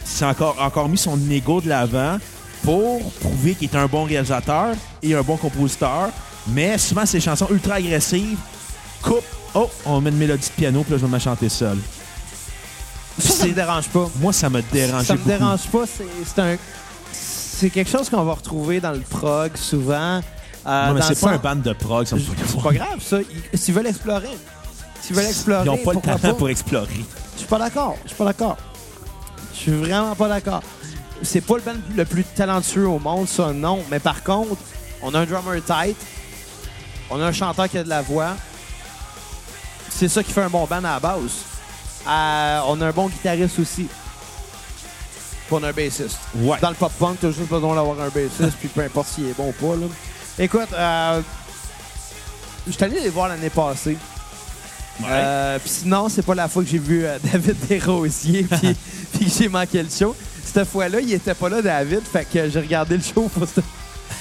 s'est 0.09 0.25
encore, 0.25 0.55
encore 0.59 0.89
mis 0.89 0.97
son 0.97 1.17
ego 1.29 1.61
de 1.61 1.69
l'avant 1.69 2.17
pour 2.63 3.01
prouver 3.13 3.55
qu'il 3.55 3.69
est 3.69 3.75
un 3.77 3.87
bon 3.87 4.03
réalisateur 4.03 4.75
et 5.01 5.15
un 5.15 5.21
bon 5.21 5.37
compositeur. 5.37 6.09
Mais 6.47 6.77
souvent, 6.77 7.05
ces 7.05 7.19
chansons 7.19 7.47
ultra 7.51 7.75
agressives 7.75 8.37
coupent. 9.01 9.23
Oh, 9.55 9.69
on 9.85 9.99
met 10.01 10.09
une 10.09 10.17
mélodie 10.17 10.47
de 10.47 10.53
piano, 10.53 10.83
puis 10.83 10.91
là, 10.93 10.97
je 10.99 11.05
vais 11.05 11.11
me 11.11 11.19
chanter 11.19 11.49
seul. 11.49 11.77
Ça, 13.19 13.29
ça 13.33 13.47
me 13.47 13.53
dérange 13.53 13.87
pas. 13.89 14.07
Moi, 14.19 14.31
ça 14.33 14.49
me 14.49 14.61
dérange 14.71 15.05
Ça 15.05 15.13
me 15.13 15.17
beaucoup. 15.19 15.29
dérange 15.29 15.61
pas. 15.67 15.85
c'est- 15.85 16.05
C'est 16.25 16.41
un. 16.41 16.57
C'est 17.11 17.69
quelque 17.69 17.89
chose 17.91 18.09
qu'on 18.09 18.23
va 18.23 18.33
retrouver 18.33 18.79
dans 18.79 18.91
le 18.91 19.01
prog 19.01 19.51
souvent. 19.57 20.21
euh, 20.65 20.87
Non, 20.87 20.93
mais 20.93 21.01
c'est 21.01 21.19
pas 21.19 21.31
un 21.31 21.37
band 21.37 21.55
de 21.57 21.73
prog, 21.73 22.05
ça 22.05 22.15
me 22.15 22.21
C'est 22.21 22.61
pas 22.61 22.71
grave, 22.73 22.99
ça. 23.01 23.17
Ils- 23.53 23.59
S'ils 23.59 23.73
veulent 23.73 23.87
explorer, 23.87 24.29
s'ils 25.01 25.15
veulent 25.15 25.25
explorer, 25.25 25.63
Ils 25.63 25.67
n'ont 25.67 25.77
pas 25.77 25.93
le 25.93 25.99
talent 26.01 26.17
pas? 26.19 26.33
pour 26.33 26.49
explorer. 26.49 26.87
Je 27.33 27.39
suis 27.39 27.47
pas 27.47 27.59
d'accord. 27.59 27.97
Je 28.03 28.09
suis 28.09 28.17
pas 28.17 28.25
d'accord. 28.25 28.55
Je 29.59 29.63
suis 29.63 29.71
vraiment 29.71 30.15
pas 30.15 30.29
d'accord. 30.29 30.63
C'est 31.21 31.41
pas 31.41 31.55
le 31.57 31.61
band 31.61 31.75
le 31.95 32.05
plus 32.05 32.23
talentueux 32.23 32.87
au 32.87 32.97
monde, 32.97 33.27
ça, 33.27 33.51
non. 33.51 33.83
Mais 33.91 33.99
par 33.99 34.23
contre, 34.23 34.55
on 35.01 35.13
a 35.13 35.19
un 35.19 35.25
drummer 35.25 35.61
tight. 35.61 35.97
On 37.09 37.19
a 37.19 37.25
un 37.25 37.33
chanteur 37.33 37.67
qui 37.67 37.77
a 37.77 37.83
de 37.83 37.89
la 37.89 38.01
voix. 38.01 38.35
C'est 39.89 40.07
ça 40.07 40.23
qui 40.23 40.31
fait 40.31 40.43
un 40.43 40.49
bon 40.49 40.65
band 40.65 40.77
à 40.77 40.93
la 40.93 40.99
base. 40.99 41.43
Euh, 42.07 42.61
on 42.67 42.79
a 42.79 42.87
un 42.87 42.91
bon 42.91 43.09
guitariste 43.09 43.59
aussi. 43.59 43.87
Puis 45.47 45.51
on 45.51 45.61
a 45.63 45.69
un 45.69 45.73
bassiste. 45.73 46.19
Ouais. 46.35 46.57
Dans 46.61 46.69
le 46.69 46.75
pop-punk, 46.75 47.17
t'as 47.19 47.31
juste 47.31 47.49
besoin 47.49 47.75
d'avoir 47.75 47.99
un 47.99 48.07
bassiste, 48.07 48.57
puis 48.59 48.69
peu 48.69 48.81
importe 48.81 49.09
s'il 49.09 49.27
est 49.27 49.35
bon 49.35 49.49
ou 49.49 49.51
pas. 49.51 49.75
Là. 49.75 49.87
Écoute, 50.37 50.69
euh, 50.73 51.21
je 52.65 52.71
suis 52.71 52.83
allé 52.83 53.01
les 53.01 53.09
voir 53.09 53.27
l'année 53.27 53.49
passée. 53.49 53.97
Euh, 55.07 55.59
puis 55.59 55.69
sinon, 55.69 56.09
c'est 56.09 56.25
pas 56.25 56.35
la 56.35 56.47
fois 56.47 56.63
que 56.63 56.69
j'ai 56.69 56.77
vu 56.77 57.05
euh, 57.05 57.17
David 57.31 57.55
Desrosiers 57.67 58.43
puis, 58.43 58.75
puis 59.19 59.31
j'ai 59.37 59.49
manqué 59.49 59.83
le 59.83 59.89
show. 59.89 60.15
Cette 60.43 60.67
fois-là, 60.67 60.99
il 60.99 61.13
était 61.13 61.33
pas 61.33 61.49
là, 61.49 61.61
David, 61.61 62.01
fait 62.11 62.25
que 62.25 62.49
j'ai 62.49 62.59
regardé 62.59 62.97
le 62.97 63.03
show 63.03 63.29
pour 63.33 63.47
ce- 63.47 63.61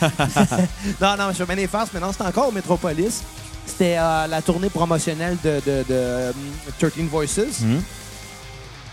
non, 1.00 1.16
non, 1.16 1.32
je 1.36 1.42
bien 1.44 1.54
les 1.56 1.66
farces, 1.66 1.90
mais 1.92 2.00
non, 2.00 2.12
c'était 2.12 2.24
encore 2.24 2.48
au 2.48 2.52
Metropolis. 2.52 3.22
C'était 3.66 3.96
euh, 3.98 4.26
la 4.26 4.40
tournée 4.42 4.70
promotionnelle 4.70 5.36
de, 5.42 5.56
de, 5.66 5.82
de, 5.82 5.84
euh, 5.90 6.32
13 6.78 6.92
Voices. 7.10 7.60
Mhm. 7.60 7.82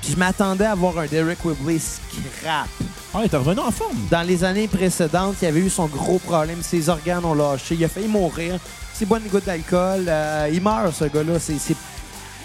Puis 0.01 0.11
je 0.13 0.17
m'attendais 0.17 0.65
à 0.65 0.75
voir 0.75 0.97
un 0.99 1.05
Derek 1.07 1.43
Whibley 1.43 1.79
scrap. 1.79 2.67
Ah, 3.13 3.19
il 3.23 3.33
est 3.33 3.35
revenu 3.37 3.59
en 3.61 3.71
forme. 3.71 3.97
Dans 4.11 4.21
les 4.23 4.43
années 4.43 4.67
précédentes, 4.67 5.35
il 5.41 5.47
avait 5.47 5.61
eu 5.61 5.69
son 5.69 5.85
gros 5.87 6.19
problème. 6.19 6.61
Ses 6.61 6.89
organes 6.89 7.23
ont 7.25 7.33
lâché. 7.33 7.75
Il 7.75 7.83
a 7.85 7.87
failli 7.89 8.07
mourir. 8.07 8.59
C'est 8.93 9.05
bonne 9.05 9.23
goutte 9.31 9.45
d'alcool. 9.45 10.05
Euh, 10.07 10.49
il 10.51 10.61
meurt, 10.61 10.93
ce 10.93 11.05
gars-là. 11.05 11.39
C'est- 11.39 11.59
C'est 11.59 11.75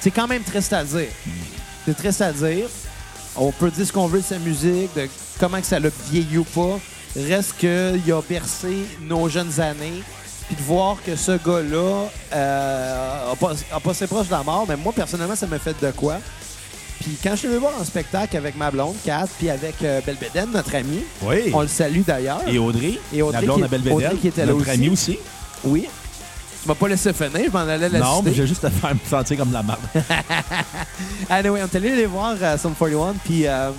c'est 0.00 0.10
quand 0.10 0.26
même 0.26 0.42
triste 0.42 0.72
à 0.72 0.82
dire. 0.84 1.08
C'est 1.84 1.96
triste 1.96 2.20
à 2.22 2.32
dire. 2.32 2.66
On 3.42 3.50
peut 3.52 3.70
dire 3.70 3.86
ce 3.86 3.92
qu'on 3.92 4.06
veut 4.06 4.20
de 4.20 4.24
sa 4.24 4.38
musique, 4.38 4.94
de 4.94 5.08
comment 5.38 5.58
que 5.60 5.66
ça 5.66 5.80
l'a 5.80 5.88
vieilli 6.10 6.36
ou 6.38 6.44
pas. 6.44 6.78
Reste 7.16 7.54
qu'il 7.58 7.68
a 8.12 8.20
bercé 8.28 8.84
nos 9.02 9.28
jeunes 9.28 9.58
années. 9.60 10.02
Puis 10.46 10.56
de 10.56 10.62
voir 10.62 10.96
que 11.04 11.14
ce 11.16 11.32
gars-là 11.32 12.08
euh, 12.34 13.32
a, 13.32 13.36
pas- 13.36 13.52
a 13.72 13.80
passé 13.80 14.06
proche 14.06 14.26
de 14.26 14.32
la 14.32 14.42
mort, 14.42 14.64
mais 14.68 14.76
moi, 14.76 14.92
personnellement, 14.92 15.36
ça 15.36 15.46
m'a 15.46 15.58
fait 15.58 15.76
de 15.80 15.90
quoi. 15.92 16.18
Puis 17.00 17.16
quand 17.22 17.30
je 17.30 17.36
suis 17.36 17.48
allé 17.48 17.56
voir 17.58 17.72
en 17.80 17.84
spectacle 17.84 18.36
avec 18.36 18.56
ma 18.56 18.70
blonde, 18.70 18.94
Kat, 19.04 19.26
puis 19.38 19.48
avec 19.48 19.76
euh, 19.82 20.00
Belbeden, 20.04 20.50
notre 20.52 20.74
ami, 20.74 21.00
Oui. 21.22 21.50
on 21.54 21.62
le 21.62 21.68
salue 21.68 22.02
d'ailleurs. 22.06 22.42
Et 22.48 22.58
Audrey. 22.58 22.98
Et 23.12 23.22
Audrey 23.22 23.40
la 23.46 23.46
blonde 23.46 23.68
qui- 23.68 23.88
à. 23.90 23.94
Audrey 23.94 24.16
qui 24.20 24.28
était 24.28 24.40
là 24.44 24.52
Notre 24.52 24.60
aussi. 24.62 24.70
amie 24.70 24.88
aussi. 24.90 25.18
Oui. 25.64 25.88
Tu 26.62 26.68
m'as 26.68 26.74
pas 26.74 26.88
laissé 26.88 27.12
finir, 27.12 27.46
je 27.46 27.50
m'en 27.50 27.60
allais 27.60 27.88
la 27.88 27.98
Non, 28.00 28.22
mais 28.22 28.34
j'ai 28.34 28.46
juste 28.46 28.64
à 28.64 28.70
faire 28.70 28.94
me 28.94 29.00
sentir 29.08 29.36
comme 29.38 29.52
la 29.52 29.62
merde. 29.62 29.78
Anyway, 31.30 31.62
on 31.62 31.66
est 31.66 31.74
allé 31.74 31.96
les 31.96 32.06
voir 32.06 32.34
à 32.42 32.58
Sum 32.58 32.74
41, 32.74 33.14
puis 33.24 33.46
euh, 33.46 33.70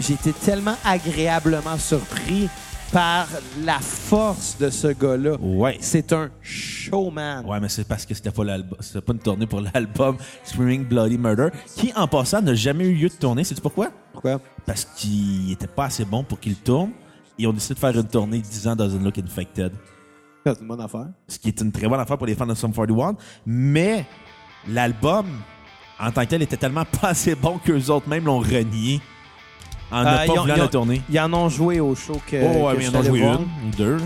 j'ai 0.00 0.14
été 0.14 0.32
tellement 0.32 0.76
agréablement 0.84 1.76
surpris 1.76 2.48
par 2.90 3.26
la 3.62 3.78
force 3.80 4.56
de 4.58 4.70
ce 4.70 4.88
gars-là. 4.88 5.36
ouais. 5.38 5.76
C'est 5.80 6.10
un 6.14 6.30
showman. 6.40 7.44
Ouais, 7.44 7.60
mais 7.60 7.68
c'est 7.68 7.86
parce 7.86 8.06
que 8.06 8.14
c'était 8.14 8.30
pas 8.30 8.44
l'album. 8.44 8.78
C'était 8.80 9.02
pas 9.02 9.12
une 9.12 9.18
tournée 9.18 9.46
pour 9.46 9.60
l'album 9.60 10.16
Screaming 10.44 10.86
Bloody 10.86 11.18
Murder, 11.18 11.48
qui 11.76 11.92
en 11.94 12.08
passant 12.08 12.40
n'a 12.40 12.54
jamais 12.54 12.84
eu 12.84 12.94
lieu 12.94 13.08
de 13.10 13.14
tournée. 13.14 13.44
C'est 13.44 13.60
pourquoi? 13.60 13.90
Pourquoi? 14.12 14.40
Parce 14.64 14.86
qu'il 14.96 15.52
était 15.52 15.66
pas 15.66 15.86
assez 15.86 16.06
bon 16.06 16.24
pour 16.24 16.40
qu'il 16.40 16.54
tourne. 16.56 16.92
Et 17.38 17.46
on 17.46 17.52
décide 17.52 17.74
de 17.74 17.78
faire 17.78 17.94
une 17.96 18.08
tournée 18.08 18.38
10 18.38 18.68
ans 18.68 18.74
Doesn't 18.76 19.04
Look 19.04 19.18
Infected. 19.18 19.72
C'est 20.46 20.60
une 20.60 20.68
bonne 20.68 20.80
affaire. 20.80 21.06
Ce 21.26 21.38
qui 21.38 21.48
est 21.48 21.60
une 21.60 21.72
très 21.72 21.86
bonne 21.88 22.00
affaire 22.00 22.16
pour 22.16 22.26
les 22.26 22.34
fans 22.34 22.46
de 22.46 22.54
Sum 22.54 22.72
41. 22.72 23.14
Mais 23.46 24.06
l'album, 24.66 25.26
en 26.00 26.10
tant 26.10 26.22
que 26.24 26.28
tel, 26.30 26.42
était 26.42 26.56
tellement 26.56 26.84
pas 27.00 27.08
assez 27.08 27.34
bon 27.34 27.58
qu'eux 27.58 27.90
autres 27.90 28.08
même 28.08 28.24
l'ont 28.24 28.38
renié 28.40 29.00
en 29.90 30.04
Euh, 30.04 30.18
ne 30.18 30.24
ils 30.24 30.26
pas 30.26 30.40
voulant 30.40 30.56
la 30.56 30.68
tournée. 30.68 31.02
Ils 31.10 31.20
en 31.20 31.32
ont 31.34 31.48
joué 31.48 31.80
au 31.80 31.94
show 31.94 32.20
que. 32.26 32.36
oh, 32.36 32.66
ouais, 32.66 32.72
que 32.74 32.78
mais 32.78 32.84
ils 32.86 32.96
en 32.96 33.00
ont 33.00 33.02
joué 33.02 33.20
voir. 33.20 33.40
une 33.40 33.68
ou 33.68 33.76
deux. 33.76 33.96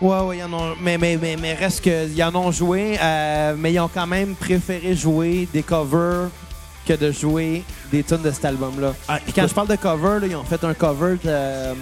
Ouais, 0.00 0.20
ouais, 0.20 0.38
ils 0.38 0.44
en 0.44 0.52
ont. 0.52 0.74
Mais, 0.82 0.98
mais, 0.98 1.16
mais, 1.20 1.36
mais 1.40 1.54
reste 1.54 1.82
que. 1.84 2.08
Ils 2.08 2.22
en 2.22 2.34
ont 2.34 2.50
joué, 2.52 2.98
euh, 3.02 3.54
mais 3.58 3.72
ils 3.72 3.80
ont 3.80 3.88
quand 3.92 4.06
même 4.06 4.34
préféré 4.34 4.94
jouer 4.94 5.48
des 5.52 5.62
covers 5.62 6.28
que 6.86 6.92
de 6.92 7.10
jouer 7.10 7.64
des 7.90 8.02
tunes 8.04 8.22
de 8.22 8.30
cet 8.30 8.44
album-là. 8.44 8.92
Ah, 9.08 9.18
Puis 9.24 9.32
quand 9.32 9.46
je 9.48 9.54
parle 9.54 9.68
de 9.68 9.76
cover, 9.76 10.20
là, 10.20 10.26
ils 10.26 10.36
ont 10.36 10.44
fait 10.44 10.62
un 10.62 10.74
cover 10.74 11.14
de 11.16 11.20
euh, 11.26 11.74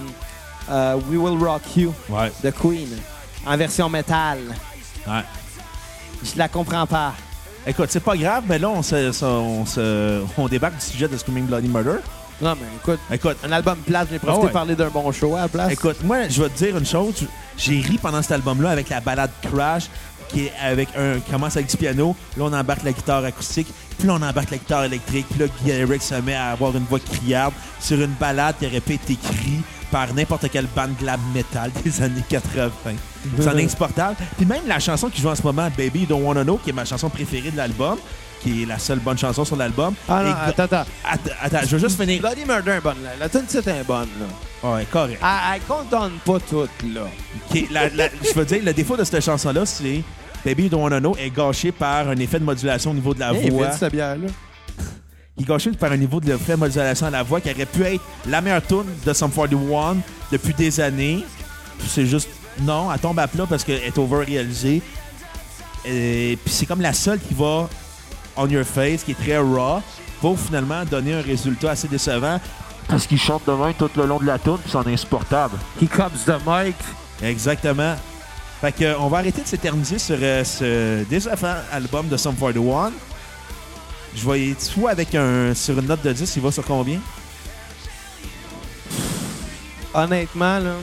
euh, 0.71 0.97
We 1.11 1.19
Will 1.19 1.45
Rock 1.45 1.63
You 1.77 1.93
Ouais, 2.09 2.33
de 2.43 2.51
Queen 2.51 2.89
en 3.47 3.57
version 3.57 3.89
métal. 3.89 4.39
ouais. 5.07 5.23
Je 6.23 6.39
la 6.39 6.49
comprends 6.49 6.87
pas. 6.87 7.13
Écoute, 7.67 7.89
c'est 7.91 8.01
pas 8.01 8.17
grave, 8.17 8.45
mais 8.47 8.59
là, 8.59 8.69
on, 8.71 8.83
se, 8.83 9.25
on, 9.25 9.67
se- 9.67 10.23
on 10.39 10.49
débarque 10.49 10.77
du 10.77 10.85
sujet 10.85 11.09
de 11.09 11.17
Screaming 11.17 11.47
Bloody 11.47 11.69
Murder. 11.69 11.97
Non, 12.41 12.55
mais 12.61 12.67
écoute, 12.77 12.99
Écoute, 13.13 13.37
un 13.45 13.53
album 13.53 13.77
plate, 13.79 14.09
j'ai 14.11 14.19
profité 14.19 14.39
Ah 14.39 14.41
ouais. 14.43 14.49
de 14.49 14.53
parler 14.53 14.75
d'un 14.75 14.89
bon 14.89 15.11
show 15.13 15.35
à 15.37 15.43
la 15.43 15.49
place. 15.49 15.71
écoute, 15.73 15.99
moi, 16.03 16.29
je 16.29 16.43
vais 16.43 16.49
te 16.49 16.57
dire 16.59 16.77
une 16.77 16.87
chose. 16.87 17.27
J'ai 17.57 17.81
ri 17.81 17.99
pendant 17.99 18.21
cet 18.23 18.33
album-là 18.33 18.71
avec 18.71 18.89
la 18.89 19.01
balade 19.01 19.31
Crash, 19.43 19.85
qui 20.29 20.47
est 20.47 20.53
avec 20.63 20.89
un 20.97 21.21
commence 21.31 21.57
avec 21.57 21.69
du 21.71 21.77
piano. 21.77 22.17
Là, 22.37 22.45
on 22.45 22.53
embarque 22.53 22.83
la 22.83 22.93
guitare 22.93 23.25
acoustique. 23.25 23.69
Puis 23.99 24.09
là, 24.09 24.15
on 24.15 24.23
embarque 24.23 24.51
la 24.51 24.57
guitare 24.59 24.85
électrique. 24.85 25.27
Puis 25.31 25.39
là, 25.41 25.47
Guy 25.63 25.71
Eric 25.71 26.03
se 26.03 26.15
met 26.17 26.35
à 26.35 26.51
avoir 26.51 26.75
une 26.77 26.85
voix 26.85 26.99
criarde 27.01 27.55
sur 27.81 28.01
une 28.01 28.13
balade 28.19 28.57
qui 28.59 28.67
aurait 28.67 28.81
pu 28.81 28.95
être 28.95 29.11
écrite 29.11 29.65
par 29.95 30.13
n'importe 30.13 30.51
quelle 30.51 30.67
bande 30.75 30.97
glam 30.99 31.21
metal 31.33 31.71
des 31.85 32.03
années 32.03 32.25
80. 32.29 32.69
C'est 33.39 33.47
en 33.49 33.57
insupportable. 33.57 34.17
Puis 34.37 34.45
même 34.45 34.63
la 34.67 34.81
chanson 34.81 35.09
qui 35.09 35.23
joue 35.23 35.29
en 35.29 35.37
ce 35.37 35.43
moment, 35.45 35.69
Baby 35.79 36.01
You 36.01 36.07
Don't 36.07 36.23
Wanna 36.25 36.43
Know, 36.43 36.57
qui 36.59 36.71
est 36.71 36.73
ma 36.73 36.85
chanson 36.85 37.09
préférée 37.09 37.53
de 37.53 37.57
l'album, 37.57 37.97
qui 38.43 38.65
est 38.65 38.67
la 38.67 38.81
seule 38.81 38.99
bonne 38.99 39.17
chanson 39.17 39.45
sur 39.45 39.55
l'album. 39.55 39.95
Ah 40.09 40.23
non, 40.25 40.31
attends, 40.33 40.65
attends. 40.65 40.85
Attends, 41.09 41.31
attends, 41.41 41.59
je 41.65 41.77
veux 41.77 41.79
juste 41.79 42.01
finir. 42.01 42.21
Bloody 42.21 42.45
Murder 42.45 42.73
est 42.73 42.81
bonne, 42.81 43.05
là. 43.05 43.11
La 43.21 43.29
tune 43.29 43.45
c'est 43.47 43.65
est 43.69 43.85
bonne, 43.87 44.09
là. 44.19 44.69
Ouais, 44.69 44.85
correct. 44.91 45.21
Elle, 45.23 45.55
elle 45.55 45.61
condamne 45.63 46.19
pas 46.25 46.41
toute, 46.41 46.71
là. 46.93 47.03
Ok, 47.49 47.63
la- 47.71 47.89
la- 47.91 48.09
je 48.21 48.35
veux 48.37 48.45
dire, 48.45 48.63
le 48.65 48.73
défaut 48.75 48.97
de 48.97 49.05
cette 49.05 49.25
chanson-là, 49.25 49.65
c'est 49.65 50.03
Baby 50.45 50.65
You 50.65 50.69
Don't 50.71 50.83
Wanna 50.83 50.99
Know 50.99 51.15
est 51.21 51.31
gâché 51.31 51.71
par 51.71 52.09
un 52.09 52.17
effet 52.17 52.41
de 52.41 52.45
modulation 52.45 52.91
au 52.91 52.95
niveau 52.95 53.15
de 53.15 53.21
la 53.21 53.33
Hey, 53.33 53.49
voix. 53.49 53.67
fais-tu 53.69 53.79
cette 53.79 53.93
bière-là? 53.93 54.27
Il 55.37 55.43
est 55.43 55.47
gâché 55.47 55.73
par 55.73 55.91
un 55.91 55.97
niveau 55.97 56.21
de 56.21 56.27
de 56.27 56.55
modulation 56.55 57.07
à 57.07 57.11
la 57.11 57.23
voix 57.25 57.41
qui 57.41 57.51
aurait 57.51 57.67
pu 57.67 57.83
être 57.83 58.03
la 58.27 58.41
meilleure 58.41 58.65
tune 58.65 58.85
de 59.05 59.13
Sum 59.13 59.33
41 59.33 59.97
depuis 60.31 60.55
des 60.55 60.79
années. 60.81 61.25
Puis 61.79 61.89
C'est 61.89 62.07
juste, 62.07 62.29
non, 62.61 62.93
elle 62.93 63.01
tombe 63.01 63.19
à 63.19 63.27
plat 63.27 63.45
parce 63.49 63.65
qu'elle 63.65 63.83
est 63.83 63.99
over-réalisée. 63.99 64.81
Et 65.85 66.39
puis 66.45 66.55
c'est 66.55 66.67
comme 66.67 66.81
la 66.81 66.93
seule 66.93 67.19
qui 67.19 67.35
va 67.35 67.69
on 68.37 68.49
your 68.49 68.65
face, 68.65 69.03
qui 69.03 69.13
est 69.13 69.15
très 69.15 69.39
raw, 69.39 69.81
pour 70.21 70.39
finalement 70.39 70.85
donner 70.85 71.15
un 71.15 71.23
résultat 71.23 71.73
assez 71.73 71.89
décevant. 71.89 72.41
Parce 72.87 73.07
qu'il 73.07 73.19
chante 73.19 73.43
de 73.47 73.53
même 73.53 73.75
tout 73.75 73.91
le 73.97 74.07
long 74.07 74.19
de 74.19 74.27
la 74.27 74.39
tune, 74.39 74.59
puis 74.59 74.71
c'est 74.71 74.93
insupportable. 74.93 75.57
He 75.81 75.89
comes 75.89 76.13
the 76.27 76.39
mic. 76.47 76.77
Exactement. 77.23 77.97
Fait 78.61 78.73
que, 78.73 78.97
on 78.99 79.09
va 79.09 79.19
arrêter 79.19 79.43
de 79.43 79.47
s'éterniser 79.47 79.99
sur 79.99 80.17
euh, 80.21 80.45
ce 80.45 81.05
décevant 81.05 81.57
album 81.73 82.09
de 82.09 82.17
Sum 82.17 82.35
41. 82.37 82.93
Je 84.17 84.29
vais 84.31 84.55
soit 84.59 84.91
avec 84.91 85.15
un 85.15 85.55
sur 85.55 85.79
une 85.79 85.87
note 85.87 86.03
de 86.03 86.13
10, 86.13 86.37
il 86.37 86.43
va 86.43 86.53
sur 86.53 86.65
combien? 86.65 87.01
Honnêtement, 89.93 90.59
là. 90.59 90.75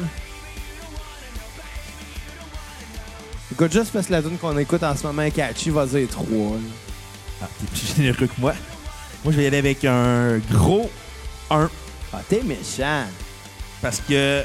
Écoute, 3.52 3.72
juste 3.74 3.92
parce 3.92 4.08
que 4.08 4.12
la 4.14 4.22
tune 4.22 4.38
qu'on 4.38 4.58
écoute 4.58 4.84
en 4.84 4.96
ce 4.96 5.04
moment 5.06 5.30
catchy, 5.30 5.70
va 5.70 5.86
dire 5.86 6.08
3. 6.10 6.26
Ah, 7.42 7.48
t'es 7.60 7.68
plus 7.68 7.96
généreux 7.98 8.28
que 8.28 8.40
moi. 8.40 8.54
Moi, 9.24 9.34
je 9.34 9.38
vais 9.38 9.44
y 9.44 9.48
aller 9.48 9.58
avec 9.58 9.84
un 9.86 10.38
gros 10.52 10.90
1 11.50 11.70
Ah, 12.14 12.22
t'es 12.28 12.42
méchant. 12.44 13.06
parce 13.82 14.00
que 14.00 14.14
euh, 14.14 14.44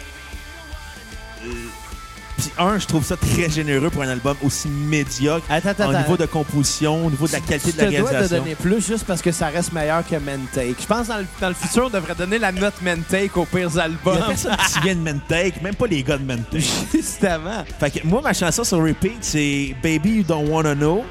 Puis 2.36 2.50
un, 2.58 2.78
je 2.78 2.86
trouve 2.86 3.02
ça 3.04 3.16
très 3.16 3.48
généreux 3.48 3.88
pour 3.88 4.02
un 4.02 4.08
album 4.08 4.36
aussi 4.44 4.68
médiocre 4.68 5.46
Attends, 5.50 5.70
attends, 5.70 5.86
au 5.86 5.90
attends. 5.90 6.00
niveau 6.02 6.16
de 6.18 6.26
composition, 6.26 7.06
au 7.06 7.10
niveau 7.10 7.26
de 7.26 7.32
la 7.32 7.40
qualité 7.40 7.72
de 7.72 7.78
la 7.78 7.84
te 7.86 7.90
dois 7.90 8.00
de 8.00 8.06
réalisation. 8.08 8.38
donner 8.42 8.54
plus 8.54 8.86
juste 8.86 9.04
parce 9.06 9.22
que 9.22 9.32
ça 9.32 9.46
reste 9.46 9.72
meilleur 9.72 10.06
que 10.06 10.16
Mentake. 10.16 10.76
Je 10.80 10.86
pense 10.86 11.06
dans 11.08 11.16
le, 11.18 11.26
dans 11.40 11.48
le 11.48 11.54
futur, 11.54 11.86
on 11.86 11.90
devrait 11.90 12.14
donner 12.14 12.38
la 12.38 12.52
note 12.52 12.74
Mentake 12.82 13.36
aux 13.36 13.46
pires 13.46 13.68
Il 13.72 13.76
y 13.76 13.80
a 13.80 13.84
albums. 13.84 14.18
personne 14.26 14.56
qui 14.74 14.80
vient 14.80 14.94
de 14.96 15.00
Mentake, 15.00 15.62
même 15.62 15.74
pas 15.74 15.86
les 15.86 16.02
gars 16.02 16.18
de 16.18 16.24
Mentake. 16.24 16.64
Justement. 16.92 17.64
Fait 17.80 17.90
que 17.90 18.06
moi, 18.06 18.20
ma 18.22 18.34
chanson 18.34 18.64
sur 18.64 18.78
repeat, 18.84 19.16
c'est 19.22 19.74
Baby 19.82 20.16
You 20.16 20.22
Don't 20.24 20.48
Wanna 20.50 20.74
Know. 20.74 21.04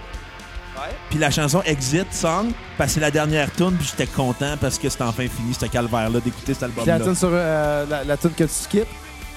Puis 1.09 1.17
la 1.17 1.31
chanson 1.31 1.61
Exit 1.65 2.05
Song, 2.13 2.51
parce 2.77 2.89
que 2.91 2.93
c'est 2.95 2.99
la 2.99 3.09
dernière 3.11 3.51
tune, 3.51 3.71
puis 3.79 3.87
j'étais 3.89 4.05
content 4.11 4.55
parce 4.59 4.77
que 4.77 4.89
c'était 4.89 5.03
enfin 5.05 5.23
fini, 5.23 5.53
ce 5.59 5.65
calvaire-là, 5.65 6.19
d'écouter 6.19 6.53
cet 6.53 6.61
la 6.61 6.67
album-là. 6.67 6.99
tune 6.99 7.15
sur 7.15 7.29
euh, 7.31 7.85
la, 7.89 8.03
la 8.03 8.17
tune 8.17 8.31
que 8.31 8.43
tu 8.43 8.49
skips? 8.53 8.87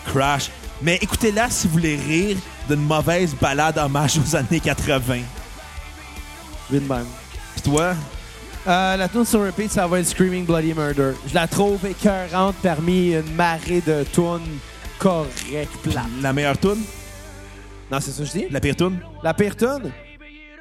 Crash. 0.06 0.50
Mais 0.82 0.96
écoutez-la 1.02 1.50
si 1.50 1.66
vous 1.66 1.74
voulez 1.74 1.96
rire 1.96 2.36
d'une 2.68 2.80
mauvaise 2.86 3.34
balade 3.40 3.78
hommage 3.78 4.18
aux 4.18 4.36
années 4.36 4.60
80. 4.60 5.18
Oui, 6.70 6.78
de 6.80 6.86
même. 6.88 7.06
Puis 7.54 7.62
toi, 7.62 7.94
Euh, 8.66 8.96
la 8.96 9.08
tune 9.08 9.24
sur 9.24 9.40
repeat, 9.44 9.70
ça 9.72 9.86
va 9.86 9.98
être 10.00 10.06
Screaming 10.06 10.44
Bloody 10.44 10.74
Murder. 10.74 11.12
Je 11.26 11.34
la 11.34 11.46
trouve 11.48 11.86
écœurante 11.86 12.56
parmi 12.62 13.12
une 13.14 13.34
marée 13.34 13.80
de 13.80 14.04
tunes 14.12 14.58
correctes, 14.98 15.76
plates. 15.82 16.04
la 16.20 16.32
meilleure 16.34 16.58
tune, 16.58 16.82
Non, 17.90 17.98
c'est 18.00 18.10
ça 18.10 18.18
que 18.22 18.24
je 18.26 18.32
dis? 18.32 18.46
la 18.50 18.60
pire 18.60 18.76
tune? 18.76 19.00
La 19.22 19.32
pire 19.32 19.56
tune? 19.56 19.90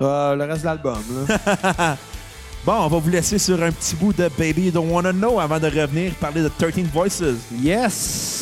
Euh, 0.01 0.36
le 0.36 0.43
reste 0.45 0.61
de 0.61 0.65
l'album, 0.68 1.01
là. 1.28 1.97
Bon, 2.65 2.74
on 2.74 2.88
va 2.88 2.97
vous 2.99 3.09
laisser 3.09 3.38
sur 3.39 3.61
un 3.61 3.72
petit 3.72 3.95
bout 3.95 4.13
de 4.13 4.30
Baby 4.38 4.65
You 4.65 4.72
Don't 4.72 4.89
Wanna 4.89 5.11
Know 5.13 5.39
avant 5.39 5.59
de 5.59 5.68
revenir 5.68 6.13
parler 6.15 6.41
de 6.43 6.49
13 6.49 6.86
Voices. 6.93 7.24
yes! 7.61 8.37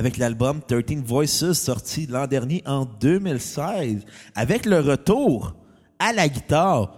Avec 0.00 0.16
l'album 0.16 0.60
13 0.66 1.02
Voices 1.04 1.52
sorti 1.52 2.06
l'an 2.06 2.26
dernier 2.26 2.62
en 2.66 2.86
2016 2.86 4.04
avec 4.34 4.64
le 4.64 4.80
retour 4.80 5.54
à 5.98 6.14
la 6.14 6.26
guitare 6.26 6.96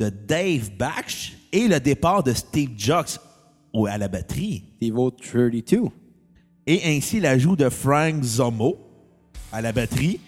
de 0.00 0.08
Dave 0.08 0.70
Batch 0.76 1.36
et 1.52 1.68
le 1.68 1.78
départ 1.78 2.24
de 2.24 2.32
Steve 2.32 2.70
Jocks 2.76 3.18
au- 3.72 3.86
à 3.86 3.96
la 3.98 4.08
batterie 4.08 4.64
Devo 4.82 5.12
32. 5.12 5.90
et 6.66 6.96
ainsi 6.96 7.20
l'ajout 7.20 7.54
de 7.54 7.68
Frank 7.68 8.20
Zomo 8.24 8.78
à 9.52 9.62
la 9.62 9.70
batterie 9.70 10.18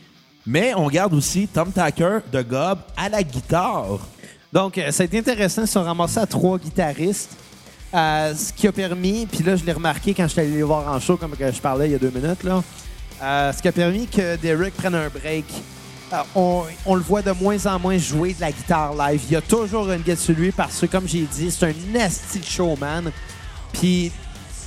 mais 0.47 0.75
on 0.77 0.89
garde 0.89 1.15
aussi 1.15 1.49
Tom 1.49 1.73
Tacker 1.73 2.19
de 2.33 2.43
Gob 2.43 2.79
à 2.97 3.09
la 3.09 3.23
guitare. 3.23 3.99
Donc, 4.53 4.77
euh, 4.77 4.91
ça 4.91 5.05
a 5.05 5.07
été 5.07 5.19
intéressant. 5.19 5.63
Ils 5.63 5.69
sont 5.69 5.85
ramassés 5.85 6.19
à 6.19 6.27
trois 6.27 6.59
guitaristes. 6.59 7.31
Euh, 7.95 8.35
ce 8.35 8.53
qui 8.53 8.67
a 8.67 8.73
permis, 8.73 9.27
puis 9.27 9.43
là, 9.45 9.55
je 9.57 9.65
l'ai 9.65 9.73
remarqué 9.73 10.15
quand 10.15 10.23
je 10.25 10.29
suis 10.33 10.41
allé 10.41 10.51
les 10.51 10.63
voir 10.63 10.89
en 10.89 10.99
show, 10.99 11.17
comme 11.17 11.33
que 11.37 11.53
je 11.53 11.61
parlais 11.61 11.89
il 11.89 11.93
y 11.93 11.95
a 11.95 11.99
deux 11.99 12.11
minutes, 12.11 12.43
là. 12.43 12.63
Euh, 13.23 13.53
ce 13.53 13.61
qui 13.61 13.69
a 13.69 13.73
permis 13.73 14.07
que 14.07 14.37
Derek 14.37 14.75
prenne 14.75 14.95
un 14.95 15.09
break. 15.09 15.45
Euh, 16.13 16.17
on, 16.35 16.65
on 16.87 16.95
le 16.95 17.03
voit 17.03 17.23
de 17.23 17.31
moins 17.33 17.65
en 17.67 17.79
moins 17.79 17.97
jouer 17.99 18.35
de 18.35 18.41
la 18.41 18.51
guitare 18.51 18.95
live. 18.95 19.21
Il 19.29 19.33
y 19.33 19.37
a 19.37 19.41
toujours 19.41 19.91
une 19.91 20.01
guitare 20.01 20.19
sur 20.19 20.35
lui 20.35 20.51
parce 20.53 20.81
que, 20.81 20.87
comme 20.87 21.07
j'ai 21.07 21.23
dit, 21.31 21.51
c'est 21.51 21.67
un 21.67 21.73
nasty 21.93 22.41
showman. 22.43 23.11
Puis, 23.73 24.11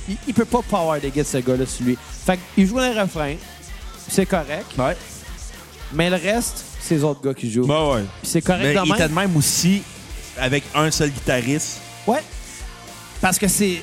il, 0.08 0.16
il 0.28 0.34
peut 0.34 0.44
pas 0.44 0.60
power 0.62 1.00
des 1.00 1.10
guitares, 1.10 1.26
ce 1.26 1.38
gars-là, 1.38 1.66
sur 1.66 1.84
lui. 1.84 1.98
Fait 2.24 2.38
qu'il 2.54 2.66
joue 2.66 2.78
le 2.78 2.98
refrain, 3.00 3.34
puis 3.34 4.08
c'est 4.08 4.26
correct. 4.26 4.66
Ouais. 4.78 4.96
Mais 5.92 6.10
le 6.10 6.16
reste, 6.16 6.64
c'est 6.80 6.94
les 6.96 7.04
autres 7.04 7.22
gars 7.22 7.34
qui 7.34 7.50
jouent. 7.50 7.66
ouais. 7.66 8.02
Puis 8.22 8.30
c'est 8.30 8.40
correct 8.42 8.62
Mais 8.64 8.74
de 8.74 8.80
il 8.86 8.92
était 8.92 9.08
de 9.08 9.14
même 9.14 9.36
aussi 9.36 9.82
avec 10.38 10.64
un 10.74 10.90
seul 10.90 11.10
guitariste. 11.10 11.80
Ouais. 12.06 12.22
Parce 13.26 13.40
que 13.40 13.48
c'est, 13.48 13.82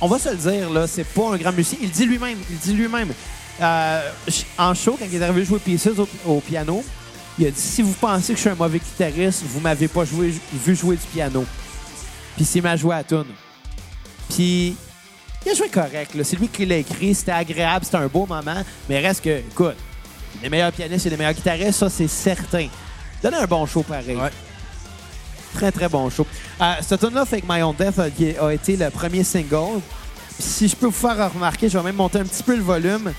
On 0.00 0.08
va 0.08 0.18
se 0.18 0.30
le 0.30 0.36
dire, 0.36 0.70
là, 0.70 0.86
c'est 0.86 1.04
pas 1.04 1.34
un 1.34 1.36
grand 1.36 1.52
musicien. 1.52 1.80
Il 1.82 1.90
dit 1.90 2.06
lui-même. 2.06 2.38
Il 2.48 2.56
dit 2.56 2.72
lui-même. 2.72 3.12
Euh, 3.60 4.10
en 4.56 4.72
show, 4.72 4.96
quand 4.98 5.04
il 5.04 5.20
est 5.20 5.22
arrivé 5.22 5.44
jouer 5.44 5.58
Pieces 5.58 5.88
au, 5.98 6.08
au 6.24 6.40
piano, 6.40 6.82
il 7.38 7.46
a 7.46 7.50
dit 7.50 7.60
si 7.60 7.82
vous 7.82 7.92
pensez 7.92 8.32
que 8.32 8.38
je 8.38 8.40
suis 8.40 8.48
un 8.48 8.54
mauvais 8.54 8.78
guitariste, 8.78 9.42
vous 9.44 9.60
m'avez 9.60 9.86
pas 9.86 10.06
joué, 10.06 10.32
vu 10.64 10.74
jouer 10.74 10.96
du 10.96 11.06
piano. 11.12 11.44
Puis 12.36 12.46
c'est 12.46 12.62
m'a 12.62 12.74
joué 12.74 12.94
à 12.94 13.04
tune. 13.04 13.26
Puis 14.30 14.74
il 15.44 15.52
a 15.52 15.54
joué 15.54 15.68
correct. 15.68 16.16
C'est 16.22 16.36
lui 16.36 16.48
qui 16.48 16.64
l'a 16.64 16.78
écrit. 16.78 17.14
C'était 17.14 17.32
agréable. 17.32 17.84
C'était 17.84 17.98
un 17.98 18.06
beau 18.06 18.24
moment. 18.24 18.64
Mais 18.88 18.98
reste 18.98 19.22
que, 19.22 19.40
écoute, 19.40 19.76
les 20.42 20.48
meilleurs 20.48 20.72
pianistes 20.72 21.04
et 21.04 21.10
les 21.10 21.18
meilleurs 21.18 21.34
guitaristes, 21.34 21.80
ça, 21.80 21.90
c'est 21.90 22.08
certain. 22.08 22.68
Donnez 23.22 23.36
un 23.36 23.46
bon 23.46 23.66
show 23.66 23.82
pareil. 23.82 24.16
Ouais. 24.16 24.30
Très, 25.54 25.70
très 25.72 25.88
bon 25.88 26.10
show. 26.10 26.26
Euh, 26.60 26.74
ce 26.86 26.94
tune-là, 26.96 27.24
Fake 27.24 27.44
My 27.48 27.62
Own 27.62 27.74
Death, 27.78 27.98
a, 27.98 28.10
qui 28.10 28.34
a 28.36 28.52
été 28.52 28.76
le 28.76 28.90
premier 28.90 29.22
single. 29.24 29.80
Si 30.38 30.66
je 30.68 30.74
peux 30.74 30.86
vous 30.86 30.92
faire 30.92 31.32
remarquer, 31.32 31.68
je 31.68 31.78
vais 31.78 31.84
même 31.84 31.94
monter 31.96 32.18
un 32.18 32.24
petit 32.24 32.42
peu 32.42 32.56
le 32.56 32.62
volume. 32.62 33.12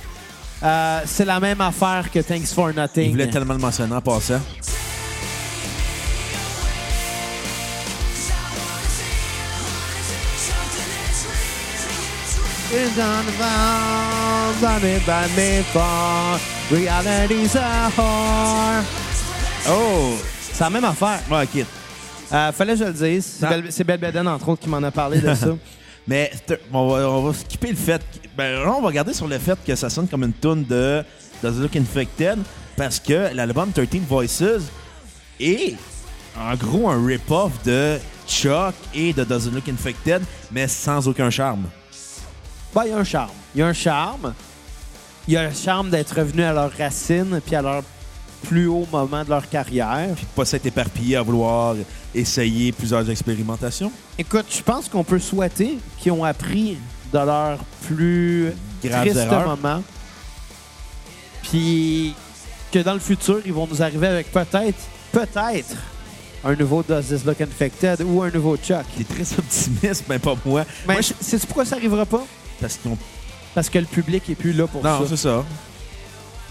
Euh, 0.64 1.02
c'est 1.06 1.26
la 1.26 1.40
même 1.40 1.62
affaire 1.62 2.10
que 2.12 2.20
Thanks 2.20 2.48
for 2.54 2.70
Il 2.72 2.76
Nothing. 2.76 3.12
voulait 3.12 3.30
tellement 3.30 3.54
le 3.54 3.60
mentionner 3.60 3.96
en 3.96 4.02
passant. 4.02 4.40
By 15.06 15.64
reality's 16.72 17.56
a 17.56 17.90
whore. 17.96 18.84
Oh! 19.70 20.18
C'est 20.52 20.64
la 20.64 20.70
même 20.70 20.84
affaire. 20.86 21.20
Ouais, 21.30 21.44
ok. 21.44 21.66
Euh, 22.32 22.52
fallait 22.52 22.74
que 22.74 22.80
je 22.80 22.84
le 22.86 22.94
dise. 22.94 23.46
C'est 23.70 23.84
Beden, 23.84 24.28
entre 24.28 24.50
autres, 24.50 24.62
qui 24.62 24.70
m'en 24.70 24.82
a 24.82 24.92
parlé 24.92 25.20
de 25.20 25.34
ça. 25.34 25.48
Mais 26.08 26.32
on 26.72 26.88
va, 26.88 27.10
on 27.10 27.24
va 27.24 27.34
skipper 27.34 27.70
le 27.70 27.76
fait. 27.76 28.02
Ben, 28.38 28.64
là, 28.64 28.74
on 28.76 28.82
va 28.82 28.88
regarder 28.88 29.14
sur 29.14 29.28
le 29.28 29.40
fait 29.40 29.58
que 29.66 29.76
ça 29.76 29.90
sonne 29.90 30.08
comme 30.08 30.24
une 30.24 30.34
tune 30.34 30.64
de 30.64 31.04
Does 31.42 31.54
It 31.54 31.62
Look 31.62 31.76
Infected 31.76 32.38
parce 32.78 33.00
que 33.00 33.34
l'album 33.34 33.72
13 33.72 33.88
Voices 34.08 34.44
est 35.40 35.76
en 36.38 36.56
gros 36.56 36.90
un 36.90 37.04
rip-off 37.04 37.52
de 37.64 37.98
Chuck 38.28 38.76
et 38.94 39.14
de 39.14 39.24
Does 39.24 39.48
It 39.48 39.54
Look 39.54 39.70
Infected, 39.70 40.22
mais 40.52 40.68
sans 40.68 41.08
aucun 41.08 41.30
charme. 41.30 41.64
Ben, 42.74 42.84
il 42.86 42.92
y 42.92 42.94
a 42.94 42.98
un 42.98 43.04
charme. 43.04 43.32
Il 43.56 43.60
y 43.60 43.62
a 43.64 43.68
un 43.68 43.74
charme. 43.74 44.34
Il 45.28 45.34
y 45.34 45.38
a 45.38 45.48
le 45.48 45.56
charme 45.56 45.90
d'être 45.90 46.20
revenu 46.20 46.44
à 46.44 46.54
leurs 46.54 46.72
racines 46.78 47.42
puis 47.44 47.56
à 47.56 47.62
leur 47.62 47.82
plus 48.48 48.68
haut 48.68 48.88
moment 48.92 49.24
de 49.24 49.30
leur 49.30 49.48
carrière. 49.50 50.10
Puis 50.16 50.26
de 50.26 50.30
pas 50.36 50.46
s'être 50.46 50.66
éparpillé 50.66 51.16
à 51.18 51.22
vouloir 51.22 51.76
essayer 52.14 52.72
plusieurs 52.72 53.10
expérimentations. 53.10 53.92
Écoute, 54.18 54.46
je 54.50 54.62
pense 54.62 54.88
qu'on 54.90 55.04
peut 55.04 55.20
souhaiter 55.20 55.78
qu'ils 56.00 56.12
ont 56.12 56.24
appris 56.24 56.78
de 57.14 57.18
leurs 57.20 57.60
plus 57.88 58.52
erreurs. 58.84 59.48
moments. 59.58 59.84
Puis 61.44 62.14
que 62.72 62.80
dans 62.80 62.94
le 62.94 63.00
futur, 63.00 63.40
ils 63.46 63.54
vont 63.54 63.68
nous 63.68 63.82
arriver 63.82 64.08
avec 64.08 64.32
peut-être, 64.32 64.80
peut-être, 65.12 65.76
un 66.44 66.56
nouveau 66.56 66.84
Does 66.84 67.02
This 67.04 67.26
Look 67.26 67.42
Infected 67.42 68.02
ou 68.04 68.22
un 68.22 68.30
nouveau 68.32 68.58
Chuck. 68.58 68.86
T'es 68.98 69.04
très 69.04 69.24
optimiste, 69.38 70.06
mais 70.10 70.20
pas 70.20 70.36
moi. 70.46 70.66
Mais 70.88 70.94
Moi, 70.96 71.02
je- 71.02 71.14
sais-tu 71.20 71.46
pourquoi 71.48 71.66
ça 71.66 71.76
arrivera 71.76 72.06
pas? 72.06 72.24
Parce 72.60 72.78
qu'ils 72.78 72.92
ont. 72.92 72.98
Parce 73.54 73.70
que 73.70 73.80
le 73.80 73.86
public 73.86 74.30
est 74.30 74.36
plus 74.36 74.54
là 74.54 74.68
pour 74.68 74.84
Non, 74.84 75.00
ça. 75.02 75.06
c'est 75.10 75.18
ça. 75.18 75.44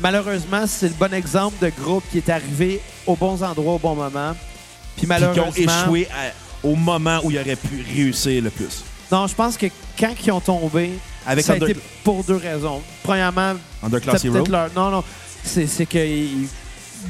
Malheureusement, 0.01 0.67
c'est 0.67 0.89
le 0.89 0.95
bon 0.95 1.13
exemple 1.15 1.55
de 1.65 1.71
groupe 1.83 2.05
qui 2.11 2.19
est 2.19 2.29
arrivé 2.29 2.81
aux 3.07 3.17
bons 3.17 3.43
endroits 3.43 3.75
au 3.75 3.79
bon 3.79 3.95
moment. 3.95 4.33
Puis 4.33 4.99
Puis 4.99 5.07
malheureusement, 5.07 5.53
qu'ils 5.53 5.69
ont 5.69 5.73
échoué 5.85 6.09
à- 6.13 6.67
au 6.67 6.75
moment 6.77 7.21
où 7.25 7.31
ils 7.31 7.39
auraient 7.39 7.57
pu 7.57 7.85
réussir 7.95 8.43
le 8.43 8.51
plus. 8.51 8.83
non, 9.13 9.27
je 9.27 9.35
pense 9.35 9.57
que 9.57 9.67
quand 9.99 10.13
ils 10.27 10.33
ont 10.33 10.41
tombé, 10.41 10.91
Avec 11.27 11.45
ça 11.45 11.53
a 11.53 11.57
Under- 11.57 11.71
été 11.71 11.81
pour 12.03 12.25
deux 12.25 12.37
raisons. 12.37 12.83
Premièrement, 13.03 13.55
Underclass 13.83 14.19
c'est 14.21 14.29
Hero. 14.29 14.45
leur... 14.47 14.73
Non, 14.75 14.91
non, 14.91 15.05
c'est 15.43 15.87
qu'ils 15.87 16.49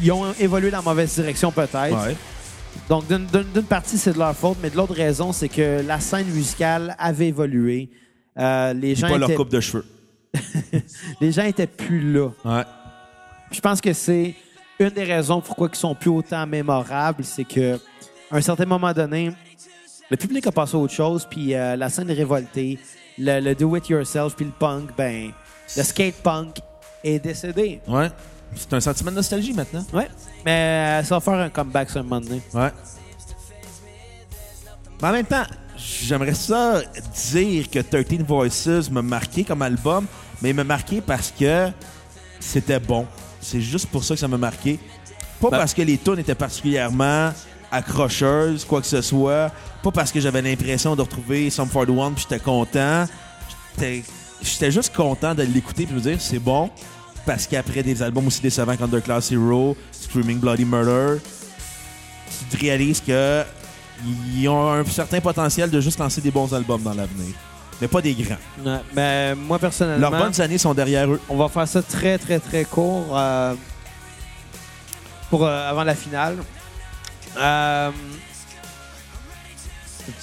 ils 0.02 0.12
ont 0.12 0.32
évolué 0.38 0.70
dans 0.70 0.78
la 0.78 0.82
mauvaise 0.82 1.14
direction 1.14 1.50
peut-être. 1.52 1.74
Ouais. 2.06 2.16
Donc 2.88 3.06
d'une- 3.06 3.62
partie, 3.62 3.96
c'est 3.96 4.12
de 4.12 4.18
leur 4.18 4.34
faute, 4.36 4.58
mais 4.62 4.70
de 4.70 4.76
l'autre 4.76 4.94
raison, 4.94 5.32
c'est 5.32 5.48
que 5.48 5.82
la 5.86 6.00
scène 6.00 6.26
musicale 6.26 6.94
avait 6.98 7.28
évolué. 7.28 7.88
Euh, 8.36 8.72
les, 8.72 8.94
gens 8.96 9.08
pas 9.08 9.16
leur 9.18 9.32
coupe 9.34 9.50
de 9.50 9.60
cheveux. 9.60 9.84
les 11.20 11.32
gens 11.32 11.44
étaient 11.44 11.66
plus 11.66 12.12
là. 12.12 12.28
Ouais. 12.44 12.64
Je 13.50 13.60
pense 13.60 13.80
que 13.80 13.92
c'est 13.92 14.34
une 14.78 14.90
des 14.90 15.04
raisons 15.04 15.40
pourquoi 15.40 15.68
ils 15.72 15.76
sont 15.76 15.94
plus 15.94 16.10
autant 16.10 16.46
mémorables, 16.46 17.24
c'est 17.24 17.44
que 17.44 17.78
à 18.30 18.36
un 18.36 18.40
certain 18.40 18.66
moment 18.66 18.92
donné, 18.92 19.32
le 20.10 20.16
public 20.16 20.46
a 20.46 20.52
passé 20.52 20.76
à 20.76 20.78
autre 20.80 20.92
chose, 20.92 21.26
puis 21.28 21.54
euh, 21.54 21.76
la 21.76 21.88
scène 21.88 22.10
est 22.10 22.14
révoltée, 22.14 22.78
le, 23.18 23.40
le 23.40 23.54
do 23.54 23.76
it 23.76 23.88
yourself, 23.88 24.34
puis 24.34 24.44
le 24.44 24.50
punk, 24.50 24.90
ben, 24.96 25.30
le 25.76 25.82
skate 25.82 26.16
punk 26.16 26.56
est 27.02 27.18
décédé. 27.18 27.80
Ouais. 27.86 28.08
c'est 28.54 28.72
un 28.72 28.80
sentiment 28.80 29.10
de 29.10 29.16
nostalgie 29.16 29.52
maintenant. 29.52 29.84
Ouais. 29.92 30.08
Mais 30.44 31.00
euh, 31.00 31.04
ça 31.04 31.14
va 31.16 31.20
faire 31.20 31.34
un 31.34 31.48
comeback 31.48 31.90
sur 31.90 32.00
un 32.00 32.02
moment 32.02 32.20
donné. 32.20 32.42
Ouais. 32.52 32.70
Mais 35.00 35.08
en 35.08 35.12
même 35.12 35.26
temps, 35.26 35.44
j'aimerais 36.02 36.34
ça 36.34 36.80
dire 37.32 37.70
que 37.70 37.78
13 37.80 38.20
Voices 38.26 38.90
m'a 38.90 39.02
marqué 39.02 39.44
comme 39.44 39.62
album, 39.62 40.06
mais 40.40 40.50
il 40.50 40.54
m'a 40.54 40.64
marqué 40.64 41.00
parce 41.00 41.32
que 41.38 41.68
c'était 42.40 42.80
bon. 42.80 43.06
C'est 43.40 43.60
juste 43.60 43.86
pour 43.88 44.02
ça 44.04 44.14
que 44.14 44.20
ça 44.20 44.28
m'a 44.28 44.38
marqué. 44.38 44.78
Pas 45.40 45.50
Ben- 45.50 45.58
parce 45.58 45.74
que 45.74 45.82
les 45.82 45.98
tunes 45.98 46.18
étaient 46.18 46.34
particulièrement 46.34 47.32
accrocheuses, 47.70 48.64
quoi 48.64 48.80
que 48.80 48.86
ce 48.86 49.02
soit. 49.02 49.50
Pas 49.82 49.90
parce 49.90 50.12
que 50.12 50.20
j'avais 50.20 50.40
l'impression 50.40 50.94
de 50.96 51.02
retrouver 51.02 51.50
Some 51.50 51.68
41 51.68 52.12
puis 52.12 52.22
j'étais 52.28 52.42
content. 52.42 53.06
J'étais- 53.78 54.70
juste 54.70 54.94
content 54.94 55.34
de 55.34 55.42
l'écouter 55.42 55.84
puis 55.84 55.94
de 55.94 55.98
me 55.98 56.00
dire 56.00 56.20
c'est 56.20 56.38
bon. 56.38 56.70
Parce 57.26 57.46
qu'après 57.46 57.82
des 57.82 58.02
albums 58.02 58.26
aussi 58.26 58.40
décevants 58.42 58.76
comme 58.76 58.86
Underclass 58.92 59.32
Hero, 59.32 59.76
Screaming 59.92 60.38
Bloody 60.38 60.64
Murder, 60.64 61.18
tu 62.50 62.56
réalises 62.58 63.00
que 63.00 63.42
ils 64.34 64.48
ont 64.48 64.70
un 64.72 64.84
certain 64.84 65.20
potentiel 65.20 65.70
de 65.70 65.80
juste 65.80 65.98
lancer 65.98 66.20
des 66.20 66.30
bons 66.30 66.52
albums 66.52 66.82
dans 66.82 66.94
l'avenir. 66.94 67.34
Mais 67.80 67.88
pas 67.88 68.00
des 68.00 68.14
grands. 68.14 68.36
Ouais. 68.64 68.78
Mais 68.94 69.34
moi, 69.34 69.58
personnellement, 69.58 70.10
Leurs 70.10 70.20
bonnes 70.20 70.40
années 70.40 70.58
sont 70.58 70.74
derrière 70.74 71.10
eux. 71.10 71.20
on 71.28 71.36
va 71.36 71.48
faire 71.48 71.66
ça 71.66 71.82
très, 71.82 72.18
très, 72.18 72.38
très 72.38 72.64
court 72.64 73.06
euh, 73.12 73.54
pour 75.30 75.44
euh, 75.44 75.70
avant 75.70 75.82
la 75.84 75.94
finale. 75.94 76.36
Euh, 77.36 77.90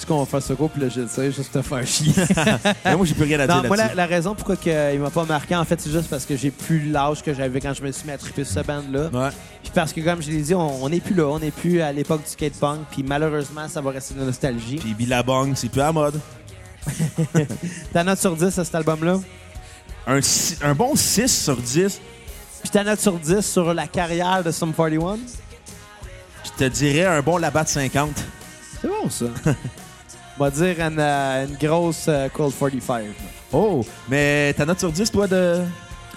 tu 0.00 0.06
qu'on 0.06 0.20
va 0.20 0.26
faire 0.26 0.42
ça 0.42 0.54
court, 0.54 0.70
puis 0.70 0.82
là, 0.82 0.88
je 0.88 1.00
le 1.02 1.08
sais, 1.08 1.30
juste 1.32 1.52
te 1.52 1.62
faire 1.62 1.86
chier. 1.86 2.12
Mais 2.84 2.96
moi, 2.96 3.04
j'ai 3.06 3.14
plus 3.14 3.24
rien 3.24 3.40
à 3.40 3.46
dire 3.46 3.56
Non, 3.62 3.68
moi, 3.68 3.76
la, 3.76 3.82
là-dessus. 3.84 3.96
la 3.96 4.06
raison 4.06 4.34
pourquoi 4.34 4.56
que, 4.56 4.70
euh, 4.70 4.92
il 4.94 5.00
m'a 5.00 5.10
pas 5.10 5.24
marqué, 5.24 5.56
en 5.56 5.64
fait, 5.64 5.80
c'est 5.80 5.90
juste 5.90 6.08
parce 6.08 6.24
que 6.24 6.36
j'ai 6.36 6.50
plus 6.50 6.90
l'âge 6.90 7.22
que 7.22 7.34
j'avais 7.34 7.60
quand 7.60 7.74
je 7.74 7.82
me 7.82 7.90
suis 7.92 8.06
mis 8.06 8.12
à 8.12 8.18
triper 8.18 8.44
sur 8.44 8.60
ce 8.60 8.66
band-là. 8.66 9.08
Ouais. 9.12 9.30
Puis 9.62 9.72
parce 9.74 9.92
que, 9.92 10.00
comme 10.00 10.22
je 10.22 10.30
l'ai 10.30 10.42
dit, 10.42 10.54
on 10.54 10.84
on 10.84 10.88
n'est 10.88 11.00
plus 11.00 11.14
là. 11.14 11.26
On 11.28 11.38
n'est 11.38 11.50
plus 11.50 11.80
à 11.80 11.92
l'époque 11.92 12.22
du 12.24 12.30
skatepunk. 12.30 12.80
Puis 12.90 13.02
malheureusement, 13.02 13.68
ça 13.68 13.80
va 13.80 13.90
rester 13.90 14.14
de 14.14 14.20
la 14.20 14.26
nostalgie. 14.26 14.76
Puis 14.76 14.94
Billabong, 14.94 15.52
c'est 15.54 15.68
plus 15.68 15.80
à 15.80 15.86
la 15.86 15.92
mode. 15.92 16.20
Ta 17.92 18.02
note 18.04 18.18
sur 18.18 18.34
10 18.36 18.58
à 18.58 18.64
cet 18.64 18.74
album-là? 18.74 19.20
Un, 20.06 20.20
si- 20.20 20.56
un 20.62 20.74
bon 20.74 20.96
6 20.96 21.28
sur 21.44 21.56
10, 21.56 22.00
Puis 22.62 22.70
ta 22.70 22.82
note 22.84 22.98
sur 23.00 23.12
10 23.18 23.40
sur 23.40 23.72
la 23.72 23.86
carrière 23.86 24.42
de 24.44 24.50
Sum 24.50 24.72
41? 24.72 25.18
je 26.44 26.50
te 26.58 26.64
dirais 26.68 27.04
un 27.06 27.20
bon 27.22 27.36
Labatt 27.38 27.68
50. 27.68 28.10
C'est 28.82 28.88
bon, 28.88 29.08
ça. 29.08 29.26
On 30.38 30.44
va 30.44 30.50
dire 30.50 30.80
une, 30.80 30.98
euh, 30.98 31.46
une 31.46 31.56
grosse 31.56 32.06
euh, 32.08 32.28
Cold 32.28 32.52
45. 32.58 33.04
Oh, 33.52 33.84
mais 34.08 34.52
ta 34.54 34.64
note 34.66 34.78
sur 34.80 34.90
10, 34.90 35.10
toi, 35.10 35.26
de 35.28 35.60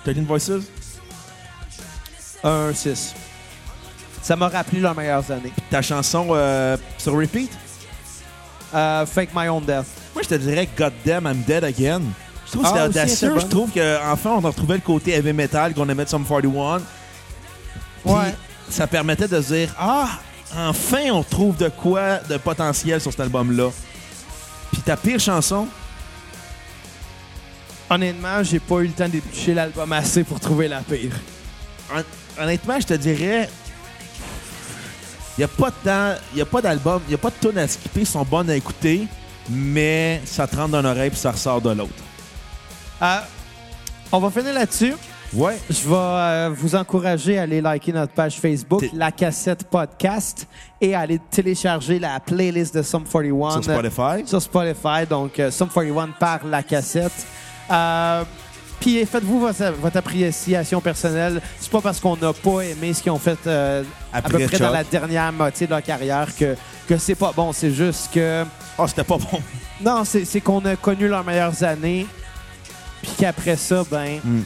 13 0.04 0.18
Voices? 0.20 0.52
Un 2.44 2.74
6. 2.74 3.14
Ça 4.22 4.36
m'a 4.36 4.48
rappelé 4.48 4.80
leurs 4.82 4.96
meilleures 4.96 5.30
années. 5.32 5.52
Ta 5.70 5.82
chanson 5.82 6.28
euh, 6.32 6.78
sur 6.98 7.14
repeat? 7.18 7.52
Euh, 8.74 9.06
Fake 9.06 9.30
My 9.36 9.48
Own 9.48 9.64
Death. 9.64 9.86
Moi, 10.14 10.24
je 10.24 10.30
te 10.30 10.36
dirais 10.36 10.68
Goddamn, 10.78 11.26
I'm 11.28 11.42
Dead 11.44 11.64
Again. 11.64 12.02
Je 12.48 12.52
trouve 12.52 12.64
que 12.64 12.68
Ah, 12.70 12.88
aussi, 12.88 12.90
audacieux. 12.90 13.28
elle 13.28 13.32
était 13.34 13.40
Je 13.42 13.46
bonne. 13.46 13.50
trouve 13.50 13.72
qu'enfin, 13.72 14.30
on 14.32 14.44
a 14.46 14.48
retrouvé 14.48 14.76
le 14.76 14.82
côté 14.82 15.12
heavy 15.14 15.34
metal 15.34 15.74
qu'on 15.74 15.88
aimait 15.90 16.06
de 16.06 16.10
Sum 16.10 16.26
41. 16.26 16.80
Puis, 18.04 18.14
Ouais. 18.14 18.34
ça 18.70 18.88
permettait 18.88 19.28
de 19.28 19.42
se 19.42 19.54
dire 19.54 19.74
Ah, 19.78 20.08
enfin, 20.56 21.12
on 21.12 21.24
trouve 21.24 21.56
de 21.58 21.70
quoi 21.70 22.18
de 22.20 22.38
potentiel 22.38 23.00
sur 23.02 23.12
cet 23.12 23.22
album-là. 23.22 23.70
Puis 24.72 24.82
ta 24.82 24.98
pire 24.98 25.20
chanson, 25.20 25.68
Honnêtement, 27.88 28.42
j'ai 28.44 28.60
pas 28.60 28.78
eu 28.80 28.88
le 28.88 28.94
temps 28.94 29.08
d'éplucher 29.08 29.54
l'album 29.54 29.92
assez 29.94 30.24
pour 30.24 30.40
trouver 30.40 30.68
la 30.68 30.80
pire. 30.80 31.12
hon- 31.96 32.42
honnêtement, 32.42 32.80
je 32.80 32.88
te 32.88 32.94
dirais. 32.96 33.48
Il 35.38 35.42
n'y 35.42 35.44
a 35.44 35.48
pas 35.48 35.70
de 35.70 35.76
temps, 35.84 36.16
il 36.34 36.42
a 36.42 36.46
pas 36.46 36.62
d'album, 36.62 37.00
il 37.06 37.10
n'y 37.10 37.14
a 37.16 37.18
pas 37.20 37.30
de 37.30 37.36
tunes 37.48 37.60
à 37.60 37.68
skipper, 37.68 38.00
ils 38.02 38.08
sont 38.08 38.24
bonnes 38.24 38.50
à 38.50 38.56
écouter, 38.56 39.06
mais 39.50 40.20
ça 40.26 40.48
te 40.48 40.56
rentre 40.56 40.70
dans 40.70 40.82
l'oreille 40.82 41.12
puis 41.12 41.20
ça 41.20 41.32
ressort 41.32 41.62
de 41.62 41.70
l'autre. 41.72 41.92
Euh, 43.04 43.20
on 44.12 44.20
va 44.20 44.32
finir 44.32 44.54
là-dessus. 44.56 44.96
Ouais. 45.34 45.58
Je 45.70 45.88
vais 45.88 45.96
euh, 45.96 46.50
vous 46.56 46.76
encourager 46.76 47.38
à 47.38 47.44
aller 47.44 47.60
liker 47.62 47.92
notre 47.92 48.14
page 48.14 48.40
Facebook, 48.40 48.84
La 48.94 49.12
Cassette 49.12 49.66
Podcast, 49.66 50.48
et 50.80 50.96
à 50.96 51.02
aller 51.02 51.20
télécharger 51.32 52.00
la 52.00 52.20
playlist 52.20 52.76
de 52.76 52.82
Sum 52.82 53.04
41 53.04 53.52
Sur 53.52 53.64
Spotify? 53.64 54.28
sur 54.28 54.42
Spotify. 54.42 55.06
Donc, 55.10 55.40
euh, 55.40 55.52
Sum 55.52 55.68
41 55.68 56.10
par 56.20 56.46
La 56.46 56.64
Cassette. 56.64 57.26
Euh, 57.72 58.24
Puis 58.80 59.04
faites-vous 59.06 59.40
votre, 59.40 59.72
votre 59.82 59.98
appréciation 59.98 60.80
personnelle. 60.80 61.42
C'est 61.60 61.72
pas 61.72 61.82
parce 61.82 62.00
qu'on 62.00 62.16
n'a 62.16 62.32
pas 62.32 62.62
aimé 62.62 62.94
ce 62.94 63.02
qu'ils 63.02 63.12
ont 63.12 63.20
fait 63.20 63.40
euh, 63.48 63.84
à 64.14 64.22
peu 64.22 64.38
près 64.40 64.60
dans 64.60 64.70
la 64.72 64.84
dernière 64.84 65.34
moitié 65.34 65.66
de 65.68 65.72
leur 65.72 65.82
carrière 65.84 66.28
que, 66.36 66.56
que 66.88 66.98
c'est 66.98 67.16
pas 67.16 67.34
bon. 67.36 67.52
C'est 67.52 67.72
juste 67.72 68.10
que... 68.14 68.44
Oh, 68.78 68.86
c'était 68.88 69.04
pas 69.04 69.18
bon. 69.18 69.42
Non, 69.82 70.04
c'est 70.06 70.24
c'est 70.26 70.40
qu'on 70.42 70.64
a 70.66 70.76
connu 70.76 71.08
leurs 71.08 71.24
meilleures 71.26 71.64
années, 71.64 72.06
puis 73.02 73.12
qu'après 73.18 73.56
ça, 73.58 73.84
ben... 73.90 74.20
Hmm. 74.24 74.42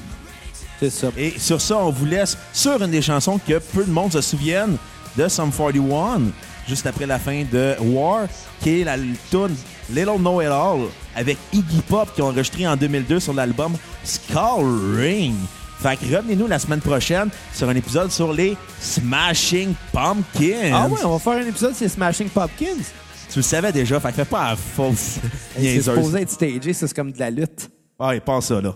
C'est 0.80 0.90
ça. 0.90 1.08
Et 1.18 1.38
sur 1.38 1.60
ça, 1.60 1.78
on 1.78 1.90
vous 1.92 2.06
laisse 2.06 2.38
sur 2.54 2.82
une 2.82 2.92
des 2.92 3.02
chansons 3.02 3.40
que 3.46 3.60
peu 3.60 3.84
de 3.84 3.92
monde 3.92 4.14
se 4.14 4.22
souviennent 4.22 4.78
de 5.18 5.28
Sum 5.28 5.52
41, 5.52 6.32
juste 6.68 6.86
après 6.86 7.06
la 7.06 7.20
fin 7.20 7.44
de 7.52 7.76
War, 7.82 8.28
qui 8.62 8.82
est 8.82 8.84
la 8.84 8.96
tune 9.30 9.56
Little 9.90 10.18
Know 10.20 10.42
It 10.42 10.48
All 10.48 10.82
avec 11.16 11.38
Iggy 11.52 11.82
Pop 11.82 12.14
qui 12.14 12.22
ont 12.22 12.28
enregistré 12.28 12.68
en 12.68 12.76
2002 12.78 13.20
sur 13.20 13.34
l'album 13.34 13.74
Skull 14.04 14.96
Ring. 14.98 15.36
Fait 15.82 15.98
que 15.98 16.16
revenez-nous 16.16 16.48
la 16.48 16.60
semaine 16.60 16.82
prochaine 16.82 17.30
sur 17.54 17.70
un 17.70 17.76
épisode 17.76 18.12
sur 18.12 18.34
les 18.34 18.56
Smashing 18.82 19.74
Pumpkins. 19.94 20.72
Ah 20.74 20.88
ouais, 20.88 21.00
on 21.06 21.18
va 21.18 21.20
faire 21.20 21.44
un 21.44 21.48
épisode 21.48 21.74
sur 21.74 21.86
les 21.86 21.90
Smashing 21.90 22.30
Pumpkins. 22.30 22.84
Tu 23.32 23.40
le 23.40 23.44
savais 23.44 23.72
déjà, 23.72 24.00
fait 24.00 24.10
que 24.10 24.16
fais 24.16 24.26
pas 24.26 24.50
la 24.50 24.56
fausse 24.56 25.18
C'est 25.58 25.82
supposé 25.82 26.22
être 26.22 26.32
stagé, 26.32 26.74
c'est 26.74 26.94
comme 26.94 27.12
de 27.12 27.20
la 27.20 27.30
lutte. 27.30 27.70
Ah, 27.98 28.16
et 28.16 28.20
pense 28.20 28.48
ça, 28.48 28.60
là. 28.60 28.76